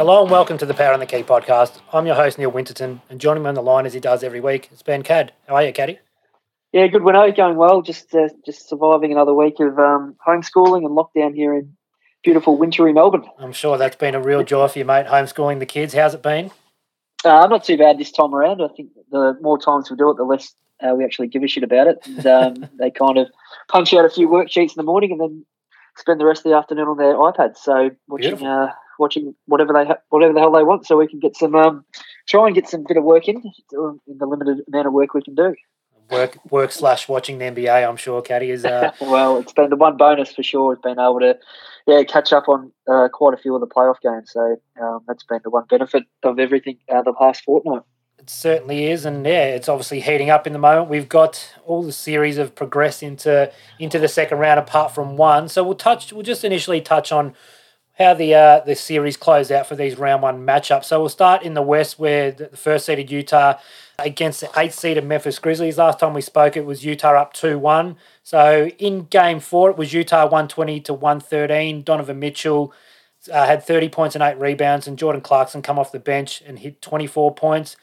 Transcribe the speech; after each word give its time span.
Hello 0.00 0.22
and 0.22 0.30
welcome 0.30 0.56
to 0.56 0.64
the 0.64 0.72
Power 0.72 0.94
and 0.94 1.02
the 1.02 1.04
Key 1.04 1.22
podcast. 1.22 1.78
I'm 1.92 2.06
your 2.06 2.14
host, 2.14 2.38
Neil 2.38 2.50
Winterton, 2.50 3.02
and 3.10 3.20
joining 3.20 3.42
me 3.42 3.50
on 3.50 3.54
the 3.54 3.60
line 3.60 3.84
as 3.84 3.92
he 3.92 4.00
does 4.00 4.24
every 4.24 4.40
week 4.40 4.70
is 4.72 4.80
Ben 4.80 5.02
Cad. 5.02 5.34
How 5.46 5.56
are 5.56 5.62
you, 5.62 5.74
Caddy? 5.74 5.98
Yeah, 6.72 6.86
good 6.86 7.02
winnow, 7.02 7.30
going 7.30 7.58
well. 7.58 7.82
Just 7.82 8.14
uh, 8.14 8.30
just 8.46 8.66
surviving 8.66 9.12
another 9.12 9.34
week 9.34 9.60
of 9.60 9.78
um, 9.78 10.16
homeschooling 10.26 10.86
and 10.86 10.96
lockdown 10.96 11.34
here 11.34 11.54
in 11.54 11.76
beautiful 12.24 12.56
wintry 12.56 12.94
Melbourne. 12.94 13.26
I'm 13.38 13.52
sure 13.52 13.76
that's 13.76 13.94
been 13.94 14.14
a 14.14 14.22
real 14.22 14.42
joy 14.42 14.68
for 14.68 14.78
you, 14.78 14.86
mate, 14.86 15.04
homeschooling 15.04 15.58
the 15.58 15.66
kids. 15.66 15.92
How's 15.92 16.14
it 16.14 16.22
been? 16.22 16.50
Uh, 17.22 17.46
not 17.48 17.64
too 17.64 17.76
bad 17.76 17.98
this 17.98 18.10
time 18.10 18.34
around. 18.34 18.62
I 18.62 18.68
think 18.68 18.92
the 19.10 19.36
more 19.42 19.58
times 19.58 19.90
we 19.90 19.98
do 19.98 20.08
it, 20.08 20.16
the 20.16 20.24
less 20.24 20.54
uh, 20.82 20.94
we 20.94 21.04
actually 21.04 21.28
give 21.28 21.42
a 21.42 21.46
shit 21.46 21.62
about 21.62 21.88
it. 21.88 21.98
And 22.06 22.26
um, 22.26 22.70
they 22.78 22.90
kind 22.90 23.18
of 23.18 23.28
punch 23.68 23.92
out 23.92 24.06
a 24.06 24.08
few 24.08 24.30
worksheets 24.30 24.70
in 24.70 24.76
the 24.76 24.82
morning 24.82 25.12
and 25.12 25.20
then 25.20 25.44
spend 25.98 26.18
the 26.18 26.24
rest 26.24 26.46
of 26.46 26.52
the 26.52 26.56
afternoon 26.56 26.88
on 26.88 26.96
their 26.96 27.16
iPads. 27.16 27.58
So 27.58 27.90
watching 28.08 28.46
uh, 28.46 28.72
watching 29.00 29.34
whatever 29.46 29.72
they 29.72 29.86
ha- 29.86 29.98
whatever 30.10 30.32
the 30.32 30.40
hell 30.40 30.52
they 30.52 30.62
want, 30.62 30.86
so 30.86 30.96
we 30.96 31.08
can 31.08 31.18
get 31.18 31.36
some 31.36 31.54
um, 31.56 31.84
try 32.28 32.46
and 32.46 32.54
get 32.54 32.68
some 32.68 32.84
bit 32.86 32.96
of 32.96 33.04
work 33.04 33.26
in 33.26 33.36
in 33.72 34.18
the 34.18 34.26
limited 34.26 34.60
amount 34.68 34.86
of 34.86 34.92
work 34.92 35.14
we 35.14 35.22
can 35.22 35.34
do. 35.34 35.54
Work 36.10 36.38
work 36.50 36.72
slash 36.72 37.08
watching 37.08 37.38
the 37.38 37.46
NBA. 37.46 37.88
I'm 37.88 37.96
sure 37.96 38.22
Caddy 38.22 38.50
is. 38.50 38.64
Uh... 38.64 38.92
well, 39.00 39.38
it's 39.38 39.52
been 39.52 39.70
the 39.70 39.76
one 39.76 39.96
bonus 39.96 40.32
for 40.32 40.42
sure. 40.42 40.74
Has 40.74 40.80
been 40.82 41.00
able 41.00 41.20
to 41.20 41.36
yeah 41.86 42.02
catch 42.04 42.32
up 42.32 42.48
on 42.48 42.72
uh, 42.90 43.08
quite 43.12 43.34
a 43.34 43.36
few 43.36 43.54
of 43.54 43.60
the 43.60 43.66
playoff 43.66 44.00
games. 44.02 44.30
So 44.32 44.56
um, 44.80 45.00
that's 45.08 45.24
been 45.24 45.40
the 45.42 45.50
one 45.50 45.64
benefit 45.68 46.04
of 46.22 46.38
everything 46.38 46.78
uh, 46.92 47.02
the 47.02 47.14
past 47.14 47.44
fortnight. 47.44 47.82
It 48.18 48.28
certainly 48.28 48.90
is, 48.90 49.06
and 49.06 49.24
yeah, 49.24 49.46
it's 49.46 49.68
obviously 49.68 50.00
heating 50.00 50.28
up 50.28 50.46
in 50.46 50.52
the 50.52 50.58
moment. 50.58 50.90
We've 50.90 51.08
got 51.08 51.54
all 51.64 51.82
the 51.82 51.92
series 51.92 52.36
have 52.36 52.54
progressed 52.54 53.02
into 53.02 53.50
into 53.78 53.98
the 53.98 54.08
second 54.08 54.38
round, 54.38 54.58
apart 54.60 54.94
from 54.94 55.16
one. 55.16 55.48
So 55.48 55.64
we'll 55.64 55.74
touch. 55.74 56.12
We'll 56.12 56.22
just 56.22 56.44
initially 56.44 56.82
touch 56.82 57.12
on 57.12 57.34
how 58.00 58.14
the 58.14 58.34
uh, 58.34 58.60
the 58.60 58.74
series 58.74 59.16
closed 59.16 59.52
out 59.52 59.66
for 59.66 59.76
these 59.76 59.98
round 59.98 60.22
one 60.22 60.44
matchups. 60.44 60.86
So 60.86 61.00
we'll 61.00 61.10
start 61.10 61.42
in 61.42 61.54
the 61.54 61.62
West, 61.62 61.98
where 61.98 62.32
the 62.32 62.48
first 62.56 62.86
seeded 62.86 63.10
Utah 63.10 63.58
against 63.98 64.40
the 64.40 64.50
eighth 64.56 64.74
seeded 64.74 65.04
Memphis 65.04 65.38
Grizzlies. 65.38 65.76
Last 65.78 66.00
time 66.00 66.14
we 66.14 66.22
spoke, 66.22 66.56
it 66.56 66.64
was 66.64 66.84
Utah 66.84 67.20
up 67.20 67.34
two 67.34 67.58
one. 67.58 67.96
So 68.22 68.68
in 68.78 69.04
game 69.04 69.38
four, 69.38 69.70
it 69.70 69.76
was 69.76 69.92
Utah 69.92 70.26
one 70.26 70.48
twenty 70.48 70.80
to 70.80 70.94
one 70.94 71.20
thirteen. 71.20 71.82
Donovan 71.82 72.18
Mitchell. 72.18 72.72
Uh, 73.30 73.44
had 73.44 73.62
30 73.62 73.90
points 73.90 74.14
and 74.14 74.22
eight 74.22 74.38
rebounds, 74.38 74.88
and 74.88 74.98
Jordan 74.98 75.20
Clarkson 75.20 75.60
come 75.60 75.78
off 75.78 75.92
the 75.92 75.98
bench 75.98 76.42
and 76.46 76.58
hit 76.58 76.80
24 76.80 77.34
points. 77.34 77.76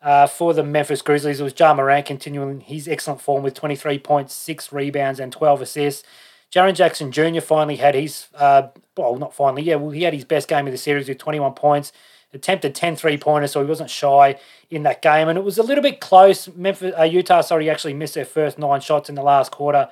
Uh, 0.00 0.26
for 0.26 0.54
the 0.54 0.62
Memphis 0.62 1.02
Grizzlies, 1.02 1.40
it 1.40 1.44
was 1.44 1.52
Ja 1.58 1.74
Morant 1.74 2.06
continuing 2.06 2.60
his 2.60 2.88
excellent 2.88 3.20
form 3.20 3.42
with 3.42 3.52
23.6 3.52 4.72
rebounds 4.72 5.20
and 5.20 5.30
12 5.30 5.60
assists. 5.60 6.04
Jaren 6.50 6.74
Jackson 6.74 7.12
Jr. 7.12 7.40
finally 7.40 7.76
had 7.76 7.94
his, 7.94 8.28
uh, 8.34 8.68
well, 8.98 9.16
not 9.16 9.34
finally, 9.34 9.62
yeah, 9.62 9.76
well, 9.76 9.90
he 9.90 10.02
had 10.02 10.12
his 10.12 10.24
best 10.24 10.48
game 10.48 10.66
of 10.66 10.72
the 10.72 10.78
series 10.78 11.08
with 11.08 11.18
21 11.18 11.54
points, 11.54 11.92
attempted 12.34 12.74
10 12.74 12.96
three 12.96 13.16
pointers, 13.16 13.52
so 13.52 13.62
he 13.62 13.68
wasn't 13.68 13.90
shy 13.90 14.38
in 14.70 14.82
that 14.82 15.00
game. 15.00 15.28
And 15.28 15.38
it 15.38 15.44
was 15.44 15.58
a 15.58 15.62
little 15.62 15.82
bit 15.82 16.00
close. 16.00 16.48
Memphis, 16.54 16.92
uh, 16.98 17.04
Utah, 17.04 17.40
sorry, 17.40 17.70
actually 17.70 17.94
missed 17.94 18.14
their 18.14 18.24
first 18.24 18.58
nine 18.58 18.80
shots 18.80 19.08
in 19.08 19.14
the 19.14 19.22
last 19.22 19.50
quarter 19.50 19.88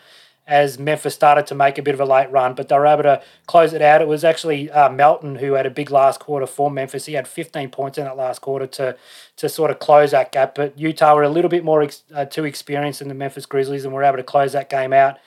as 0.47 0.79
Memphis 0.79 1.15
started 1.15 1.47
to 1.49 1.55
make 1.55 1.77
a 1.77 1.83
bit 1.83 1.95
of 1.95 2.01
a 2.01 2.05
late 2.05 2.31
run, 2.31 2.55
but 2.55 2.69
they 2.69 2.79
were 2.79 2.87
able 2.87 3.03
to 3.03 3.21
close 3.47 3.73
it 3.73 3.83
out. 3.83 4.01
It 4.01 4.07
was 4.07 4.23
actually 4.23 4.71
uh, 4.71 4.89
Melton 4.89 5.37
who 5.37 5.55
had 5.55 5.67
a 5.67 5.71
big 5.71 5.91
last 5.91 6.21
quarter 6.21 6.47
for 6.47 6.71
Memphis. 6.71 7.07
He 7.07 7.15
had 7.15 7.27
15 7.27 7.71
points 7.71 7.99
in 7.99 8.05
that 8.05 8.17
last 8.17 8.41
quarter 8.41 8.67
to 8.69 8.97
to 9.37 9.49
sort 9.49 9.71
of 9.71 9.81
close 9.81 10.13
that 10.13 10.33
gap. 10.33 10.55
But 10.55 10.79
Utah 10.79 11.15
were 11.15 11.25
a 11.25 11.29
little 11.29 11.51
bit 11.51 11.65
more 11.65 11.83
ex- 11.83 12.05
uh, 12.15 12.25
too 12.27 12.45
experienced 12.45 13.01
than 13.01 13.09
the 13.09 13.15
Memphis 13.15 13.45
Grizzlies 13.45 13.85
and 13.85 13.93
were 13.93 14.05
able 14.05 14.19
to 14.19 14.23
close 14.23 14.53
that 14.53 14.71
game 14.71 14.93
out. 14.93 15.19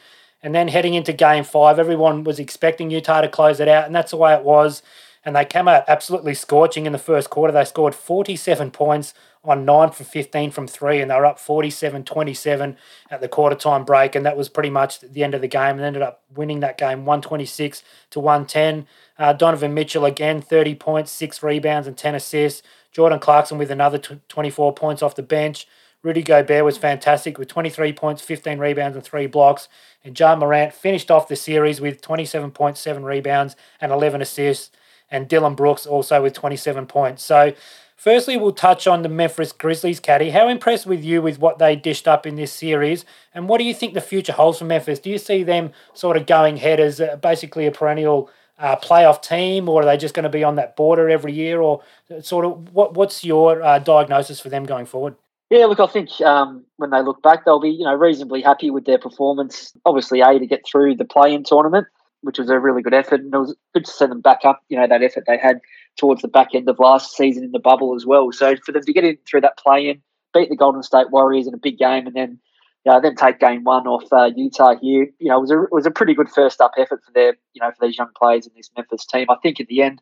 And 0.41 0.55
then 0.55 0.69
heading 0.69 0.93
into 0.93 1.11
game 1.11 1.43
five, 1.43 1.79
everyone 1.79 2.23
was 2.23 2.39
expecting 2.39 2.89
Utah 2.89 3.21
to 3.21 3.27
close 3.27 3.59
it 3.59 3.67
out, 3.67 3.85
and 3.85 3.95
that's 3.95 4.11
the 4.11 4.17
way 4.17 4.33
it 4.33 4.43
was. 4.43 4.81
And 5.25 5.35
they 5.35 5.43
came 5.43 5.67
out 5.67 5.83
absolutely 5.87 6.33
scorching 6.33 6.85
in 6.85 6.93
the 6.93 6.97
first 6.97 7.29
quarter. 7.29 7.51
They 7.51 7.65
scored 7.65 7.93
47 7.93 8.71
points 8.71 9.13
on 9.43 9.65
9 9.65 9.91
for 9.91 10.03
15 10.05 10.51
from 10.51 10.67
3, 10.67 11.01
and 11.01 11.11
they 11.11 11.15
were 11.15 11.25
up 11.25 11.39
47 11.39 12.03
27 12.03 12.77
at 13.11 13.19
the 13.19 13.27
quarter 13.27 13.55
time 13.55 13.83
break. 13.83 14.15
And 14.15 14.25
that 14.25 14.37
was 14.37 14.47
pretty 14.47 14.69
much 14.69 15.01
the 15.01 15.23
end 15.23 15.33
of 15.33 15.41
the 15.41 15.47
game 15.47 15.75
and 15.75 15.81
ended 15.81 16.01
up 16.01 16.23
winning 16.33 16.61
that 16.61 16.77
game 16.77 17.05
126 17.05 17.83
to 18.11 18.19
110. 18.19 18.87
Uh, 19.17 19.33
Donovan 19.33 19.73
Mitchell 19.73 20.05
again, 20.05 20.41
30 20.41 20.75
points, 20.75 21.11
6 21.11 21.43
rebounds, 21.43 21.87
and 21.87 21.97
10 21.97 22.15
assists. 22.15 22.63
Jordan 22.91 23.19
Clarkson 23.19 23.57
with 23.57 23.71
another 23.71 23.97
24 23.97 24.73
points 24.73 25.01
off 25.01 25.15
the 25.15 25.23
bench. 25.23 25.67
Rudy 26.01 26.23
Gobert 26.23 26.63
was 26.63 26.77
fantastic 26.77 27.37
with 27.37 27.49
23 27.49 27.91
points, 27.91 28.21
15 28.21 28.57
rebounds, 28.57 28.95
and 28.95 29.05
three 29.05 29.27
blocks. 29.27 29.67
And 30.03 30.17
Ja 30.17 30.35
Morant 30.35 30.73
finished 30.73 31.11
off 31.11 31.27
the 31.27 31.35
series 31.35 31.81
with 31.81 32.01
27.7 32.01 33.03
rebounds 33.03 33.55
and 33.81 33.91
11 33.91 34.21
assists. 34.21 34.71
And 35.11 35.27
Dillon 35.27 35.55
Brooks 35.55 35.85
also 35.85 36.21
with 36.21 36.33
27 36.33 36.85
points. 36.85 37.23
So, 37.23 37.53
firstly, 37.95 38.37
we'll 38.37 38.51
touch 38.51 38.85
on 38.85 39.01
the 39.01 39.09
Memphis 39.09 39.51
Grizzlies, 39.51 39.99
Caddy. 39.99 40.29
How 40.29 40.47
impressed 40.47 40.85
with 40.85 41.03
you 41.03 41.21
with 41.21 41.39
what 41.39 41.57
they 41.57 41.75
dished 41.75 42.07
up 42.07 42.27
in 42.27 42.35
this 42.35 42.53
series? 42.53 43.05
And 43.33 43.49
what 43.49 43.57
do 43.57 43.63
you 43.63 43.73
think 43.73 43.93
the 43.93 44.01
future 44.01 44.33
holds 44.33 44.59
for 44.59 44.65
Memphis? 44.65 44.99
Do 44.99 45.09
you 45.09 45.17
see 45.17 45.43
them 45.43 45.71
sort 45.93 46.15
of 46.15 46.27
going 46.27 46.57
ahead 46.57 46.79
as 46.79 47.01
basically 47.21 47.65
a 47.65 47.71
perennial 47.71 48.29
uh, 48.59 48.75
playoff 48.75 49.21
team, 49.21 49.67
or 49.67 49.81
are 49.81 49.85
they 49.85 49.97
just 49.97 50.13
going 50.13 50.23
to 50.23 50.29
be 50.29 50.43
on 50.43 50.55
that 50.55 50.75
border 50.75 51.09
every 51.09 51.33
year? 51.33 51.59
Or 51.61 51.81
sort 52.21 52.45
of 52.45 52.73
what, 52.73 52.93
what's 52.93 53.23
your 53.23 53.63
uh, 53.63 53.79
diagnosis 53.79 54.39
for 54.39 54.49
them 54.49 54.65
going 54.65 54.85
forward? 54.85 55.15
Yeah, 55.49 55.65
look, 55.65 55.79
I 55.79 55.87
think 55.87 56.21
um, 56.21 56.63
when 56.77 56.91
they 56.91 57.01
look 57.01 57.23
back, 57.23 57.43
they'll 57.43 57.59
be 57.59 57.71
you 57.71 57.83
know 57.83 57.95
reasonably 57.95 58.41
happy 58.41 58.69
with 58.69 58.85
their 58.85 58.99
performance. 58.99 59.73
Obviously, 59.85 60.21
a 60.21 60.37
to 60.37 60.45
get 60.45 60.65
through 60.65 60.95
the 60.95 61.05
play-in 61.05 61.43
tournament, 61.43 61.87
which 62.21 62.37
was 62.37 62.49
a 62.49 62.59
really 62.59 62.83
good 62.83 62.93
effort, 62.93 63.21
and 63.21 63.33
it 63.33 63.37
was 63.37 63.55
good 63.73 63.85
to 63.85 63.91
see 63.91 64.05
them 64.05 64.21
back 64.21 64.41
up. 64.43 64.61
You 64.69 64.77
know 64.77 64.87
that 64.87 65.01
effort 65.01 65.23
they 65.25 65.37
had 65.37 65.59
towards 65.97 66.21
the 66.21 66.27
back 66.27 66.49
end 66.53 66.69
of 66.69 66.77
last 66.77 67.15
season 67.15 67.43
in 67.43 67.51
the 67.51 67.59
bubble 67.59 67.95
as 67.95 68.05
well. 68.05 68.31
So 68.31 68.55
for 68.63 68.71
them 68.71 68.83
to 68.83 68.93
get 68.93 69.03
in 69.03 69.17
through 69.27 69.41
that 69.41 69.57
play-in, 69.57 70.01
beat 70.35 70.49
the 70.49 70.55
Golden 70.55 70.83
State 70.83 71.09
Warriors 71.09 71.47
in 71.47 71.55
a 71.55 71.57
big 71.57 71.79
game, 71.79 72.05
and 72.05 72.15
then 72.15 72.39
you 72.85 72.91
know, 72.91 73.01
then 73.01 73.15
take 73.15 73.39
game 73.39 73.63
one 73.63 73.87
off 73.87 74.05
uh, 74.13 74.29
Utah 74.35 74.75
here, 74.79 75.07
you 75.19 75.29
know, 75.29 75.37
it 75.37 75.41
was 75.41 75.51
a 75.51 75.65
was 75.71 75.85
a 75.87 75.91
pretty 75.91 76.13
good 76.13 76.29
first 76.29 76.61
up 76.61 76.73
effort 76.77 77.01
for 77.03 77.11
their 77.13 77.35
you 77.53 77.61
know 77.61 77.71
for 77.71 77.87
these 77.87 77.97
young 77.97 78.11
players 78.15 78.45
in 78.45 78.53
this 78.55 78.69
Memphis 78.77 79.07
team. 79.07 79.25
I 79.31 79.35
think 79.41 79.59
in 79.59 79.65
the 79.67 79.81
end, 79.81 79.99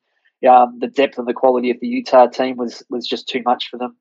um, 0.49 0.77
the 0.79 0.87
depth 0.87 1.17
and 1.17 1.25
the 1.25 1.33
quality 1.33 1.71
of 1.71 1.79
the 1.79 1.87
Utah 1.87 2.27
team 2.27 2.57
was 2.57 2.83
was 2.89 3.07
just 3.07 3.29
too 3.29 3.41
much 3.45 3.69
for 3.69 3.77
them 3.77 3.95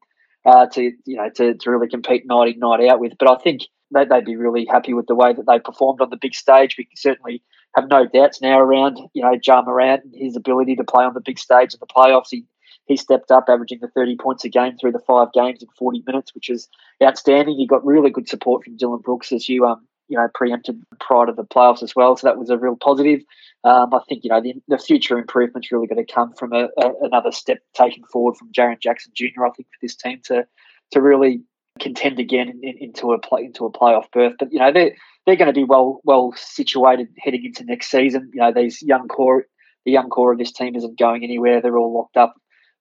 uh, 0.47 0.67
to 0.67 0.93
you 1.05 1.17
know 1.17 1.29
to, 1.35 1.55
to 1.55 1.71
really 1.71 1.89
compete 1.89 2.27
night 2.27 2.55
in 2.55 2.61
night 2.61 2.89
out 2.89 3.01
with. 3.01 3.13
But 3.19 3.31
I 3.31 3.43
think 3.43 3.63
they, 3.93 4.05
they'd 4.05 4.25
be 4.25 4.37
really 4.37 4.67
happy 4.71 4.95
with 4.95 5.07
the 5.07 5.15
way 5.15 5.33
that 5.33 5.47
they 5.47 5.59
performed 5.59 6.01
on 6.01 6.11
the 6.11 6.17
big 6.17 6.35
stage. 6.35 6.77
We 6.79 6.89
certainly 6.95 7.43
have 7.75 7.89
no 7.91 8.07
doubts 8.07 8.41
now 8.41 8.59
around 8.59 8.99
you 9.13 9.23
know 9.23 9.37
Ja 9.45 9.63
Morant 9.63 10.05
and 10.05 10.15
his 10.17 10.37
ability 10.37 10.77
to 10.77 10.85
play 10.85 11.05
on 11.05 11.15
the 11.15 11.21
big 11.21 11.39
stage 11.39 11.75
in 11.75 11.81
the 11.81 11.87
playoffs. 11.87 12.29
He 12.31 12.47
he 12.87 12.97
stepped 12.97 13.33
up, 13.33 13.47
averaging 13.49 13.81
the 13.83 13.89
30 13.89 14.17
points 14.17 14.45
a 14.45 14.49
game 14.49 14.77
through 14.79 14.93
the 14.93 15.01
five 15.01 15.33
games 15.33 15.61
in 15.61 15.69
40 15.77 16.05
minutes, 16.07 16.33
which 16.37 16.49
is 16.49 16.69
outstanding. 17.03 17.57
He 17.57 17.67
got 17.67 17.85
really 17.85 18.11
good 18.11 18.29
support 18.29 18.63
from 18.65 18.77
Dillon 18.77 19.01
Brooks, 19.01 19.33
as 19.33 19.49
you 19.49 19.67
um 19.67 19.87
you 20.09 20.17
know 20.17 20.29
preempted 20.35 20.83
prior 21.01 21.27
to 21.27 21.33
the 21.33 21.45
playoffs 21.45 21.83
as 21.83 21.95
well. 21.95 22.17
So 22.17 22.27
that 22.27 22.39
was 22.39 22.51
a 22.51 22.59
real 22.59 22.77
positive. 22.77 23.21
Um, 23.65 23.93
I 23.93 24.01
think 24.09 24.25
you 24.25 24.31
know 24.31 24.41
the, 24.41 24.55
the 24.69 24.79
future 24.79 25.19
improvement's 25.19 25.73
really 25.73 25.87
going 25.87 26.05
to 26.05 26.13
come 26.13 26.33
from 26.35 26.53
a, 26.53 26.69
a, 26.79 26.93
another 27.03 27.33
step 27.33 27.59
taken 27.75 28.05
forward 28.05 28.37
from 28.37 28.53
Jaren 28.53 28.81
Jackson 28.81 29.13
Jr. 29.15 29.47
I 29.47 29.51
think 29.51 29.69
for 29.69 29.79
this 29.83 29.97
team 29.97 30.21
to 30.27 30.47
to 30.93 31.01
really 31.01 31.43
contend 31.79 32.19
again 32.19 32.49
in, 32.49 32.61
in, 32.63 32.79
into 32.79 33.13
a 33.13 33.19
play 33.19 33.45
into 33.45 33.67
a 33.67 33.73
playoff 33.73 34.11
berth. 34.13 34.35
But 34.39 34.53
you 34.53 34.59
know 34.59 34.73
they're 34.73 34.93
they're 35.27 35.37
going 35.37 35.53
to 35.53 35.61
be 35.61 35.65
well 35.65 36.01
well 36.05 36.33
situated 36.37 37.09
heading 37.19 37.45
into 37.45 37.65
next 37.65 37.91
season. 37.91 38.31
You 38.33 38.41
know 38.41 38.53
these 38.53 38.83
young 38.83 39.09
core 39.09 39.47
the 39.85 39.93
young 39.93 40.09
core 40.09 40.33
of 40.33 40.39
this 40.39 40.53
team 40.53 40.75
isn't 40.75 40.99
going 40.99 41.25
anywhere. 41.25 41.61
They're 41.61 41.79
all 41.79 41.95
locked 41.95 42.17
up 42.17 42.35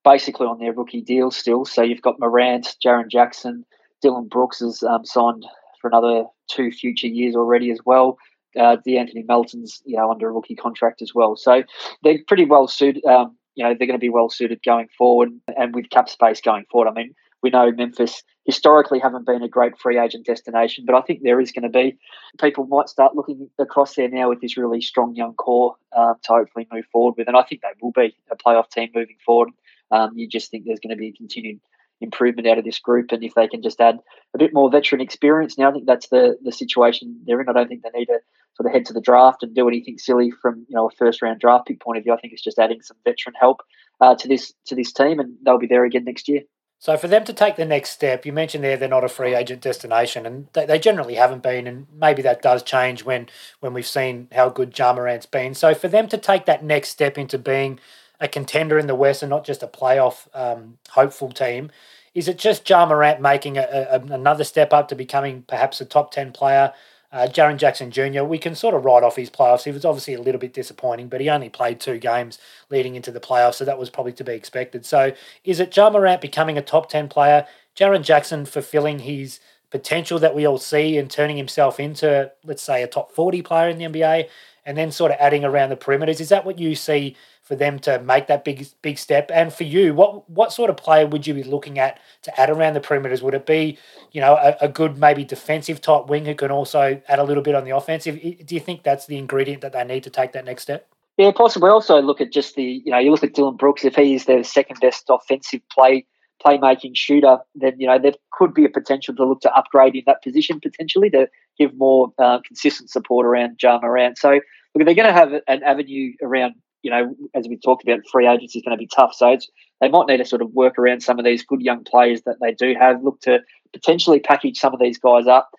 basically 0.03 0.47
on 0.47 0.59
their 0.59 0.73
rookie 0.73 1.01
deals 1.01 1.35
still. 1.35 1.65
So 1.65 1.81
you've 1.81 2.01
got 2.01 2.19
Morant, 2.19 2.75
Jaren 2.83 3.09
Jackson, 3.09 3.65
Dillon 4.01 4.27
Brooks 4.27 4.59
has 4.59 4.83
um, 4.83 5.05
signed 5.05 5.45
for 5.85 5.89
another 5.89 6.25
two 6.49 6.71
future 6.71 7.07
years 7.07 7.35
already 7.35 7.69
as 7.69 7.79
well 7.85 8.17
uh, 8.57 8.77
De'Anthony 8.87 9.27
Melton's 9.27 9.81
you 9.85 9.97
know 9.97 10.11
under 10.11 10.29
a 10.29 10.31
rookie 10.31 10.55
contract 10.55 11.01
as 11.01 11.13
well. 11.13 11.35
So 11.35 11.63
they're 12.03 12.19
pretty 12.27 12.45
well 12.45 12.67
suited. 12.67 13.05
Um, 13.05 13.37
you 13.55 13.63
know 13.63 13.75
they're 13.77 13.87
going 13.87 13.99
to 13.99 14.05
be 14.05 14.09
well 14.09 14.29
suited 14.29 14.59
going 14.65 14.87
forward, 14.97 15.29
and 15.57 15.75
with 15.75 15.89
cap 15.89 16.09
space 16.09 16.41
going 16.41 16.65
forward. 16.71 16.89
I 16.89 16.93
mean, 16.93 17.13
we 17.43 17.49
know 17.49 17.71
Memphis 17.71 18.23
historically 18.45 18.99
haven't 18.99 19.25
been 19.25 19.41
a 19.41 19.49
great 19.49 19.77
free 19.77 19.99
agent 19.99 20.25
destination, 20.25 20.85
but 20.85 20.95
I 20.95 21.01
think 21.01 21.21
there 21.21 21.39
is 21.39 21.51
going 21.51 21.63
to 21.63 21.69
be. 21.69 21.97
People 22.39 22.65
might 22.67 22.89
start 22.89 23.15
looking 23.15 23.49
across 23.59 23.95
there 23.95 24.09
now 24.09 24.29
with 24.29 24.41
this 24.41 24.57
really 24.57 24.81
strong 24.81 25.15
young 25.15 25.33
core 25.33 25.75
um, 25.95 26.15
to 26.23 26.33
hopefully 26.33 26.67
move 26.71 26.85
forward 26.91 27.15
with, 27.17 27.27
and 27.27 27.37
I 27.37 27.43
think 27.43 27.61
they 27.61 27.69
will 27.81 27.91
be 27.91 28.15
a 28.31 28.35
playoff 28.35 28.69
team 28.69 28.89
moving 28.93 29.17
forward. 29.25 29.49
Um, 29.91 30.11
you 30.15 30.27
just 30.27 30.49
think 30.49 30.65
there's 30.65 30.79
going 30.79 30.95
to 30.95 30.99
be 30.99 31.09
a 31.09 31.13
continued 31.13 31.59
improvement 32.01 32.47
out 32.47 32.57
of 32.57 32.65
this 32.65 32.79
group. 32.79 33.11
And 33.11 33.23
if 33.23 33.33
they 33.33 33.47
can 33.47 33.61
just 33.61 33.79
add 33.79 33.99
a 34.33 34.37
bit 34.37 34.53
more 34.53 34.69
veteran 34.69 35.01
experience 35.01 35.57
now, 35.57 35.69
I 35.69 35.73
think 35.73 35.85
that's 35.85 36.09
the 36.09 36.37
the 36.43 36.51
situation 36.51 37.19
they're 37.25 37.41
in. 37.41 37.49
I 37.49 37.53
don't 37.53 37.67
think 37.67 37.83
they 37.83 37.97
need 37.97 38.07
to 38.07 38.19
sort 38.55 38.67
of 38.67 38.73
head 38.73 38.85
to 38.85 38.93
the 38.93 39.01
draft 39.01 39.43
and 39.43 39.53
do 39.53 39.67
anything 39.67 39.97
silly 39.97 40.31
from 40.31 40.65
you 40.67 40.75
know 40.75 40.87
a 40.87 40.91
first 40.91 41.21
round 41.21 41.39
draft 41.39 41.67
pick 41.67 41.79
point 41.79 41.97
of 41.97 42.03
view. 42.03 42.13
I 42.13 42.17
think 42.17 42.33
it's 42.33 42.43
just 42.43 42.59
adding 42.59 42.81
some 42.81 42.97
veteran 43.03 43.35
help 43.39 43.61
uh, 44.01 44.15
to 44.15 44.27
this 44.27 44.53
to 44.67 44.75
this 44.75 44.91
team, 44.91 45.19
and 45.19 45.35
they'll 45.43 45.57
be 45.57 45.67
there 45.67 45.85
again 45.85 46.05
next 46.05 46.27
year. 46.27 46.41
So 46.77 46.97
for 46.97 47.07
them 47.07 47.23
to 47.23 47.33
take 47.33 47.55
the 47.55 47.65
next 47.65 47.91
step, 47.91 48.25
you 48.25 48.33
mentioned 48.33 48.63
there 48.63 48.77
they're 48.77 48.89
not 48.89 49.03
a 49.03 49.09
free 49.09 49.33
agent 49.33 49.61
destination, 49.61 50.25
and 50.25 50.47
they, 50.53 50.65
they 50.65 50.77
generally 50.77 51.15
haven't 51.15 51.41
been, 51.41 51.67
and 51.67 51.87
maybe 51.93 52.21
that 52.23 52.41
does 52.41 52.63
change 52.63 53.03
when 53.03 53.27
when 53.59 53.73
we've 53.73 53.87
seen 53.87 54.27
how 54.33 54.49
good 54.49 54.77
Ja 54.77 54.93
Morant's 54.93 55.25
been. 55.25 55.53
So 55.53 55.73
for 55.73 55.87
them 55.87 56.07
to 56.09 56.17
take 56.17 56.45
that 56.45 56.63
next 56.63 56.89
step 56.89 57.17
into 57.17 57.37
being 57.37 57.79
a 58.19 58.27
contender 58.27 58.77
in 58.77 58.87
the 58.87 58.95
West 58.95 59.23
and 59.23 59.29
not 59.29 59.45
just 59.45 59.63
a 59.63 59.67
playoff 59.67 60.27
um, 60.33 60.77
hopeful 60.89 61.31
team. 61.31 61.71
Is 62.13 62.27
it 62.27 62.37
just 62.37 62.69
Ja 62.69 62.85
Morant 62.85 63.19
making 63.19 63.57
a, 63.57 63.87
a, 63.91 63.99
another 63.99 64.43
step 64.43 64.71
up 64.71 64.87
to 64.87 64.95
becoming 64.95 65.43
perhaps 65.47 65.81
a 65.81 65.85
top 65.85 66.11
10 66.11 66.31
player? 66.31 66.73
Uh, 67.11 67.27
Jaren 67.27 67.57
Jackson 67.57 67.91
Jr., 67.91 68.23
we 68.23 68.37
can 68.37 68.55
sort 68.55 68.75
of 68.75 68.83
write 68.83 69.03
off 69.03 69.15
his 69.15 69.29
playoffs. 69.29 69.63
He 69.63 69.71
was 69.71 69.85
obviously 69.85 70.15
a 70.15 70.21
little 70.21 70.39
bit 70.39 70.53
disappointing, 70.53 71.07
but 71.07 71.21
he 71.21 71.29
only 71.29 71.49
played 71.49 71.79
two 71.79 71.97
games 71.97 72.39
leading 72.69 72.95
into 72.95 73.11
the 73.11 73.19
playoffs, 73.19 73.55
so 73.55 73.65
that 73.65 73.77
was 73.77 73.89
probably 73.89 74.11
to 74.13 74.23
be 74.23 74.33
expected. 74.33 74.85
So 74.85 75.13
is 75.43 75.59
it 75.59 75.75
Ja 75.75 75.89
Morant 75.89 76.19
becoming 76.19 76.57
a 76.57 76.61
top 76.61 76.89
10 76.89 77.07
player? 77.07 77.45
Jaren 77.75 78.03
Jackson 78.03 78.45
fulfilling 78.45 78.99
his 78.99 79.39
potential 79.71 80.19
that 80.19 80.35
we 80.35 80.45
all 80.45 80.57
see 80.57 80.97
and 80.97 81.09
turning 81.09 81.37
himself 81.37 81.79
into, 81.79 82.31
let's 82.43 82.63
say, 82.63 82.81
a 82.83 82.87
top 82.87 83.11
40 83.11 83.41
player 83.41 83.69
in 83.69 83.77
the 83.77 83.85
NBA, 83.85 84.29
and 84.65 84.77
then 84.77 84.91
sort 84.91 85.11
of 85.11 85.17
adding 85.19 85.43
around 85.43 85.69
the 85.69 85.75
perimeters? 85.75 86.19
Is 86.19 86.29
that 86.29 86.45
what 86.45 86.59
you 86.59 86.75
see 86.75 87.15
for 87.45 87.55
them 87.55 87.79
to 87.79 88.01
make 88.01 88.27
that 88.27 88.43
big 88.43 88.67
big 88.81 88.97
step? 88.97 89.31
And 89.33 89.53
for 89.53 89.63
you, 89.63 89.93
what 89.93 90.29
what 90.29 90.51
sort 90.51 90.69
of 90.69 90.75
player 90.75 91.07
would 91.07 91.25
you 91.25 91.33
be 91.33 91.43
looking 91.43 91.79
at 91.79 91.99
to 92.23 92.39
add 92.39 92.49
around 92.49 92.73
the 92.73 92.81
perimeters? 92.81 93.21
Would 93.21 93.35
it 93.35 93.45
be, 93.45 93.77
you 94.11 94.19
know, 94.19 94.33
a, 94.33 94.57
a 94.61 94.67
good 94.67 94.97
maybe 94.97 95.23
defensive 95.23 95.79
type 95.79 96.07
wing 96.07 96.25
who 96.25 96.35
can 96.35 96.51
also 96.51 97.01
add 97.07 97.19
a 97.19 97.23
little 97.23 97.43
bit 97.43 97.55
on 97.55 97.63
the 97.63 97.71
offensive? 97.71 98.19
Do 98.19 98.55
you 98.55 98.59
think 98.59 98.83
that's 98.83 99.05
the 99.05 99.17
ingredient 99.17 99.61
that 99.61 99.71
they 99.71 99.83
need 99.85 100.03
to 100.03 100.09
take 100.09 100.33
that 100.33 100.43
next 100.43 100.63
step? 100.63 100.89
Yeah, 101.17 101.31
possibly. 101.31 101.69
Also, 101.69 102.01
look 102.01 102.19
at 102.19 102.33
just 102.33 102.55
the 102.55 102.81
you 102.83 102.91
know 102.91 102.99
you 102.99 103.11
look 103.11 103.23
at 103.23 103.33
Dillon 103.33 103.55
Brooks. 103.55 103.85
If 103.85 103.95
he's 103.95 104.25
their 104.25 104.43
second 104.43 104.79
best 104.81 105.05
offensive 105.09 105.61
play 105.71 106.05
playmaking 106.45 106.95
shooter, 106.95 107.37
then 107.55 107.75
you 107.79 107.87
know 107.87 107.97
there 107.97 108.13
could 108.31 108.53
be 108.53 108.65
a 108.65 108.69
potential 108.69 109.15
to 109.15 109.25
look 109.25 109.41
to 109.41 109.55
upgrade 109.55 109.95
in 109.95 110.03
that 110.07 110.21
position 110.21 110.59
potentially 110.59 111.09
to 111.11 111.29
give 111.57 111.75
more 111.77 112.11
uh, 112.19 112.39
consistent 112.45 112.89
support 112.89 113.25
around 113.25 113.57
Ja. 113.61 113.79
So 114.17 114.31
look, 114.31 114.85
they're 114.85 114.93
going 114.93 115.07
to 115.07 115.13
have 115.13 115.31
an 115.47 115.63
avenue 115.63 116.13
around 116.21 116.55
you 116.85 116.91
know, 116.91 117.15
as 117.33 117.47
we 117.47 117.57
talked 117.57 117.83
about, 117.83 118.01
free 118.11 118.27
agency 118.27 118.59
is 118.59 118.63
going 118.63 118.77
to 118.77 118.81
be 118.81 118.85
tough. 118.85 119.15
So 119.15 119.35
they 119.81 119.89
might 119.89 120.05
need 120.07 120.17
to 120.17 120.25
sort 120.25 120.43
of 120.43 120.51
work 120.51 120.77
around 120.77 121.01
some 121.01 121.17
of 121.17 121.25
these 121.25 121.43
good 121.43 121.59
young 121.59 121.83
players 121.83 122.21
that 122.27 122.35
they 122.39 122.51
do 122.51 122.75
have. 122.79 123.03
Look 123.03 123.21
to 123.21 123.39
potentially 123.73 124.19
package 124.19 124.59
some 124.59 124.71
of 124.71 124.79
these 124.79 124.99
guys 124.99 125.25
up, 125.25 125.49